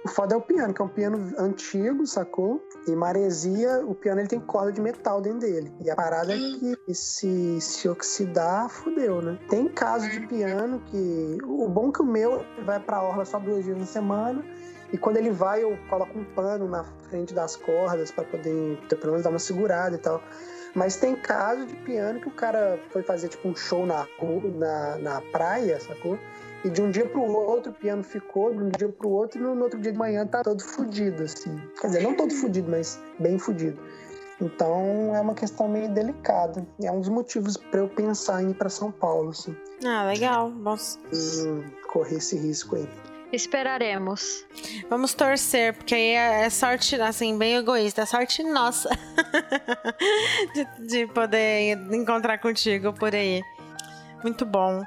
O 0.04 0.08
foda 0.08 0.34
é 0.34 0.38
o 0.38 0.40
piano, 0.48 0.74
que 0.74 0.80
é 0.80 0.84
um 0.84 0.88
piano 0.88 1.34
antigo, 1.38 2.06
sacou? 2.06 2.60
E 2.86 2.96
maresia, 2.96 3.84
o 3.86 3.94
piano 3.94 4.20
ele 4.20 4.28
tem 4.28 4.40
corda 4.40 4.72
de 4.72 4.80
metal 4.80 5.20
dentro 5.20 5.40
dele. 5.40 5.72
E 5.80 5.90
a 5.90 5.94
parada 5.94 6.34
é 6.34 6.36
que 6.36 6.94
se, 6.94 7.60
se 7.60 7.88
oxidar, 7.88 8.68
fudeu, 8.68 9.20
né? 9.20 9.38
Tem 9.48 9.68
caso 9.68 10.10
de 10.10 10.26
piano 10.26 10.82
que. 10.86 11.38
O 11.44 11.68
bom 11.68 11.92
que 11.92 12.02
o 12.02 12.06
meu 12.06 12.44
vai 12.64 12.80
pra 12.80 13.02
orla 13.02 13.24
só 13.24 13.38
duas 13.38 13.64
vezes 13.64 13.78
na 13.78 13.86
semana. 13.86 14.44
E 14.90 14.96
quando 14.96 15.18
ele 15.18 15.30
vai, 15.30 15.62
eu 15.62 15.78
coloco 15.90 16.18
um 16.18 16.24
pano 16.24 16.66
na 16.66 16.82
frente 17.10 17.34
das 17.34 17.54
cordas 17.54 18.10
para 18.10 18.24
poder, 18.24 18.78
pelo 18.88 19.12
menos, 19.12 19.22
dar 19.22 19.30
uma 19.30 19.38
segurada 19.38 19.94
e 19.96 19.98
tal. 19.98 20.22
Mas 20.74 20.96
tem 20.96 21.14
caso 21.14 21.66
de 21.66 21.76
piano 21.76 22.20
que 22.20 22.28
o 22.28 22.32
cara 22.32 22.80
foi 22.90 23.02
fazer 23.02 23.28
tipo 23.28 23.48
um 23.48 23.54
show 23.54 23.84
na, 23.84 24.06
na, 24.56 24.98
na 24.98 25.20
praia, 25.30 25.78
sacou? 25.80 26.18
E 26.68 26.70
de 26.70 26.82
um 26.82 26.90
dia 26.90 27.06
pro 27.06 27.22
outro 27.22 27.72
o 27.72 27.74
piano 27.74 28.02
ficou, 28.02 28.54
de 28.54 28.62
um 28.62 28.68
dia 28.68 28.90
pro 28.90 29.08
outro, 29.08 29.38
e 29.38 29.42
no 29.42 29.58
outro 29.62 29.80
dia 29.80 29.90
de 29.90 29.96
manhã 29.96 30.26
tá 30.26 30.42
todo 30.42 30.62
fudido, 30.62 31.22
assim. 31.22 31.58
Quer 31.80 31.86
dizer, 31.86 32.02
não 32.02 32.14
todo 32.14 32.30
fudido, 32.30 32.70
mas 32.70 33.00
bem 33.18 33.38
fudido. 33.38 33.80
Então 34.38 35.16
é 35.16 35.20
uma 35.22 35.32
questão 35.32 35.66
meio 35.66 35.88
delicada. 35.88 36.66
E 36.78 36.86
é 36.86 36.92
um 36.92 37.00
dos 37.00 37.08
motivos 37.08 37.56
para 37.56 37.80
eu 37.80 37.88
pensar 37.88 38.42
em 38.42 38.50
ir 38.50 38.54
para 38.54 38.68
São 38.68 38.92
Paulo, 38.92 39.30
assim. 39.30 39.56
Ah, 39.82 40.04
legal. 40.04 40.52
Vamos 40.60 40.98
hum, 41.10 41.64
correr 41.90 42.16
esse 42.16 42.36
risco 42.36 42.76
aí. 42.76 42.86
Esperaremos. 43.32 44.44
Vamos 44.90 45.14
torcer, 45.14 45.72
porque 45.72 45.94
aí 45.94 46.10
é, 46.10 46.44
é 46.44 46.50
sorte, 46.50 47.00
assim, 47.00 47.38
bem 47.38 47.56
egoísta, 47.56 48.02
é 48.02 48.06
sorte 48.06 48.42
nossa 48.42 48.90
de, 50.54 50.86
de 50.86 51.06
poder 51.06 51.78
encontrar 51.94 52.36
contigo 52.38 52.92
por 52.92 53.14
aí. 53.14 53.42
Muito 54.22 54.44
bom. 54.44 54.82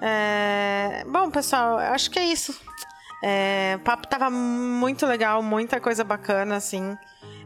É... 0.00 1.04
Bom, 1.08 1.30
pessoal, 1.30 1.78
acho 1.78 2.10
que 2.10 2.18
é 2.18 2.24
isso. 2.24 2.58
É... 3.22 3.74
O 3.76 3.80
papo 3.80 4.06
tava 4.06 4.30
muito 4.30 5.06
legal, 5.06 5.42
muita 5.42 5.80
coisa 5.80 6.04
bacana, 6.04 6.56
assim. 6.56 6.96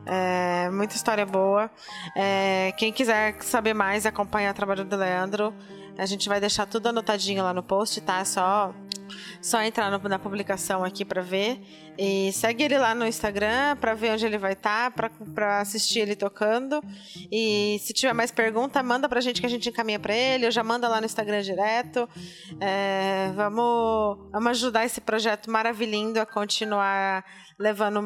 É... 0.06 0.68
Muita 0.70 0.96
história 0.96 1.24
boa. 1.24 1.70
É... 2.14 2.72
Quem 2.76 2.92
quiser 2.92 3.36
saber 3.42 3.74
mais, 3.74 4.06
acompanhar 4.06 4.52
o 4.52 4.54
trabalho 4.54 4.84
do 4.84 4.96
Leandro. 4.96 5.54
A 6.00 6.06
gente 6.06 6.30
vai 6.30 6.40
deixar 6.40 6.64
tudo 6.64 6.88
anotadinho 6.88 7.42
lá 7.42 7.52
no 7.52 7.62
post, 7.62 8.00
tá? 8.00 8.24
Só 8.24 8.74
Só 9.42 9.60
entrar 9.60 9.90
no, 9.90 10.08
na 10.08 10.18
publicação 10.18 10.82
aqui 10.82 11.04
para 11.04 11.20
ver. 11.20 11.60
E 11.98 12.32
segue 12.32 12.64
ele 12.64 12.78
lá 12.78 12.94
no 12.94 13.06
Instagram 13.06 13.76
para 13.76 13.92
ver 13.92 14.12
onde 14.12 14.24
ele 14.24 14.38
vai 14.38 14.54
estar, 14.54 14.90
tá, 14.90 15.10
para 15.34 15.60
assistir 15.60 16.00
ele 16.00 16.16
tocando. 16.16 16.80
E 17.30 17.78
se 17.80 17.92
tiver 17.92 18.14
mais 18.14 18.30
pergunta, 18.30 18.82
manda 18.82 19.10
pra 19.10 19.20
gente 19.20 19.42
que 19.42 19.46
a 19.46 19.50
gente 19.50 19.68
encaminha 19.68 20.00
para 20.00 20.14
ele. 20.14 20.46
Eu 20.46 20.50
já 20.50 20.64
manda 20.64 20.88
lá 20.88 21.00
no 21.00 21.04
Instagram 21.04 21.42
direto. 21.42 22.08
É, 22.58 23.30
vamos, 23.34 24.30
vamos 24.32 24.50
ajudar 24.52 24.86
esse 24.86 25.02
projeto 25.02 25.50
maravilhoso 25.50 26.18
a 26.18 26.24
continuar 26.24 27.24
levando 27.58 28.00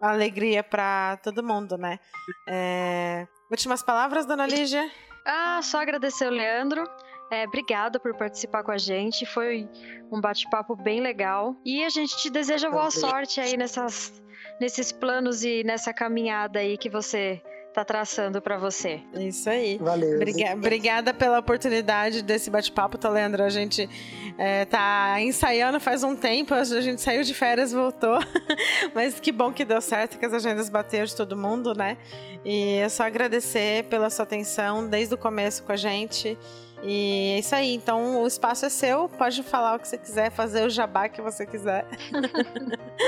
alegria 0.00 0.62
para 0.62 1.16
todo 1.22 1.42
mundo, 1.42 1.78
né? 1.78 1.98
É... 2.46 3.26
Últimas 3.50 3.82
palavras, 3.82 4.26
dona 4.26 4.46
Lígia? 4.46 4.90
Ah, 5.24 5.60
só 5.62 5.80
agradecer 5.80 6.26
o 6.26 6.30
Leandro. 6.30 6.84
É, 7.30 7.46
obrigada 7.46 7.98
por 7.98 8.14
participar 8.14 8.62
com 8.62 8.70
a 8.70 8.78
gente. 8.78 9.24
Foi 9.24 9.68
um 10.12 10.20
bate-papo 10.20 10.76
bem 10.76 11.00
legal. 11.00 11.56
E 11.64 11.82
a 11.84 11.88
gente 11.88 12.16
te 12.16 12.30
deseja 12.30 12.70
boa 12.70 12.90
sorte 12.90 13.40
aí 13.40 13.56
nessas, 13.56 14.22
nesses 14.60 14.92
planos 14.92 15.42
e 15.44 15.64
nessa 15.64 15.92
caminhada 15.92 16.58
aí 16.58 16.76
que 16.76 16.90
você 16.90 17.42
tá 17.74 17.84
traçando 17.84 18.40
para 18.40 18.56
você. 18.56 19.00
Isso 19.14 19.50
aí. 19.50 19.78
Valeu. 19.78 20.14
Obriga 20.14 20.54
obrigada 20.54 21.12
pela 21.12 21.40
oportunidade 21.40 22.22
desse 22.22 22.48
bate-papo, 22.48 22.96
tá, 22.96 23.08
Leandro? 23.08 23.42
A 23.42 23.48
gente 23.48 23.90
é, 24.38 24.64
tá 24.64 25.20
ensaiando 25.20 25.80
faz 25.80 26.04
um 26.04 26.14
tempo, 26.14 26.54
a 26.54 26.62
gente 26.62 27.02
saiu 27.02 27.24
de 27.24 27.34
férias, 27.34 27.72
voltou. 27.72 28.20
Mas 28.94 29.18
que 29.18 29.32
bom 29.32 29.52
que 29.52 29.64
deu 29.64 29.80
certo, 29.80 30.20
que 30.20 30.24
as 30.24 30.32
agendas 30.32 30.68
bateram 30.68 31.04
de 31.04 31.16
todo 31.16 31.36
mundo, 31.36 31.74
né? 31.74 31.98
E 32.44 32.76
é 32.76 32.88
só 32.88 33.02
agradecer 33.02 33.84
pela 33.84 34.08
sua 34.08 34.22
atenção 34.22 34.86
desde 34.86 35.14
o 35.14 35.18
começo 35.18 35.64
com 35.64 35.72
a 35.72 35.76
gente. 35.76 36.38
E 36.84 37.36
é 37.36 37.38
isso 37.38 37.54
aí. 37.54 37.74
Então 37.74 38.22
o 38.22 38.26
espaço 38.26 38.66
é 38.66 38.68
seu. 38.68 39.08
Pode 39.08 39.42
falar 39.42 39.76
o 39.76 39.78
que 39.78 39.88
você 39.88 39.98
quiser, 39.98 40.30
fazer 40.30 40.66
o 40.66 40.70
jabá 40.70 41.08
que 41.08 41.22
você 41.22 41.46
quiser. 41.46 41.86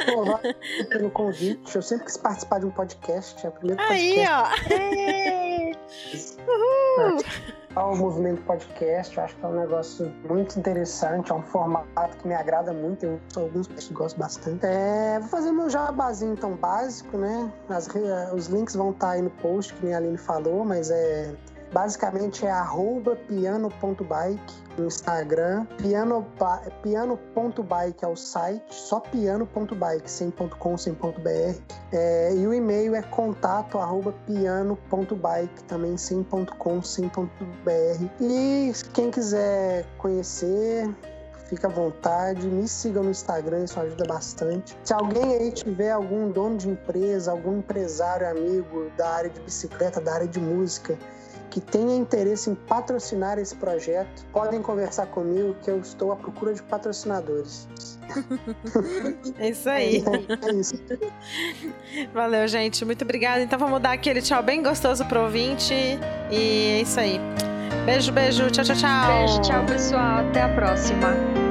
Pô, 0.07 0.25
pelo 0.89 1.11
convite. 1.11 1.77
Eu 1.77 1.83
sempre 1.83 2.07
quis 2.07 2.17
participar 2.17 2.61
de 2.61 2.67
um 2.67 2.71
podcast. 2.71 3.45
É 3.45 3.51
o 3.51 3.53
primeiro 3.53 3.83
aí, 3.83 4.25
podcast. 4.27 4.67
ó. 6.47 6.47
Uhul. 6.49 7.23
O 7.77 7.95
movimento 7.95 8.41
podcast, 8.45 9.15
eu 9.15 9.25
acho 9.25 9.37
que 9.37 9.45
é 9.45 9.49
um 9.49 9.61
negócio 9.61 10.11
muito 10.27 10.59
interessante, 10.59 11.31
é 11.31 11.35
um 11.35 11.43
formato 11.43 12.17
que 12.17 12.27
me 12.27 12.35
agrada 12.35 12.73
muito, 12.73 13.05
eu 13.05 13.21
alguns 13.37 13.67
que 13.67 13.93
gosto 13.93 14.19
bastante. 14.19 14.65
É, 14.65 15.19
vou 15.21 15.29
fazer 15.29 15.53
meu 15.53 15.69
jabazinho 15.69 16.33
então 16.33 16.57
básico, 16.57 17.19
né? 17.19 17.53
As, 17.69 17.87
os 18.33 18.47
links 18.47 18.75
vão 18.75 18.93
estar 18.93 19.11
aí 19.11 19.21
no 19.21 19.29
post, 19.29 19.75
que 19.75 19.85
nem 19.85 19.95
a 19.95 19.99
Aline 19.99 20.17
falou, 20.17 20.65
mas 20.65 20.91
é 20.91 21.35
Basicamente 21.73 22.47
é 22.47 22.51
arroba 22.51 23.17
piano.bike 23.29 24.67
no 24.79 24.87
Instagram, 24.87 25.67
piano.bike 25.79 26.71
piano 26.83 27.19
é 28.03 28.07
o 28.07 28.17
site, 28.17 28.75
só 28.75 29.01
piano.bike, 29.01 30.11
sem 30.11 30.31
.com, 30.31 30.77
sem 30.77 30.93
.br. 30.93 31.59
É, 31.93 32.35
e 32.35 32.47
o 32.47 32.53
e-mail 32.53 32.95
é 32.95 33.03
contato 33.03 33.79
arroba 33.79 34.13
piano.bike, 34.27 35.65
também 35.65 35.97
sem 35.97 36.23
.com, 36.59 36.83
sem 36.83 37.09
.br. 37.09 38.05
E 38.21 38.73
quem 38.93 39.11
quiser 39.11 39.87
conhecer, 39.99 40.89
fica 41.47 41.69
à 41.69 41.71
vontade, 41.71 42.47
me 42.47 42.69
siga 42.69 43.03
no 43.03 43.11
Instagram, 43.11 43.65
isso 43.65 43.81
ajuda 43.81 44.05
bastante. 44.07 44.77
Se 44.85 44.93
alguém 44.93 45.35
aí 45.35 45.51
tiver 45.53 45.91
algum 45.91 46.31
dono 46.31 46.57
de 46.57 46.69
empresa, 46.69 47.31
algum 47.31 47.59
empresário 47.59 48.29
amigo 48.29 48.91
da 48.97 49.09
área 49.09 49.31
de 49.31 49.41
bicicleta, 49.41 50.01
da 50.01 50.15
área 50.15 50.29
de 50.29 50.41
música, 50.41 50.99
que 51.57 51.61
tenha 51.63 51.97
interesse 51.97 52.51
em 52.51 52.55
patrocinar 52.55 53.39
esse 53.39 53.57
projeto, 53.57 54.27
podem 54.31 54.61
conversar 54.61 55.07
comigo 55.07 55.57
que 55.63 55.71
eu 55.71 55.79
estou 55.79 56.13
à 56.13 56.17
procura 56.17 56.53
de 56.53 56.63
patrocinadores. 56.63 57.67
É 59.39 59.49
isso 59.49 59.69
aí. 59.69 60.05
É, 60.07 60.49
é 60.49 60.55
isso. 60.55 60.75
Valeu, 62.13 62.47
gente. 62.47 62.85
Muito 62.85 63.03
obrigada. 63.03 63.43
Então 63.43 63.59
vamos 63.59 63.81
dar 63.81 63.93
aquele 63.93 64.23
tchau 64.23 64.43
bem 64.43 64.63
gostoso 64.63 65.05
pro 65.07 65.23
ouvinte. 65.23 65.75
E 66.31 66.79
é 66.79 66.81
isso 66.83 67.01
aí. 67.01 67.19
Beijo, 67.85 68.13
beijo. 68.13 68.51
Tchau, 68.51 68.65
tchau, 68.65 68.77
tchau. 68.77 69.07
Beijo, 69.07 69.43
tchau, 69.43 69.67
pessoal. 69.67 70.29
Até 70.29 70.43
a 70.43 70.55
próxima. 70.55 71.46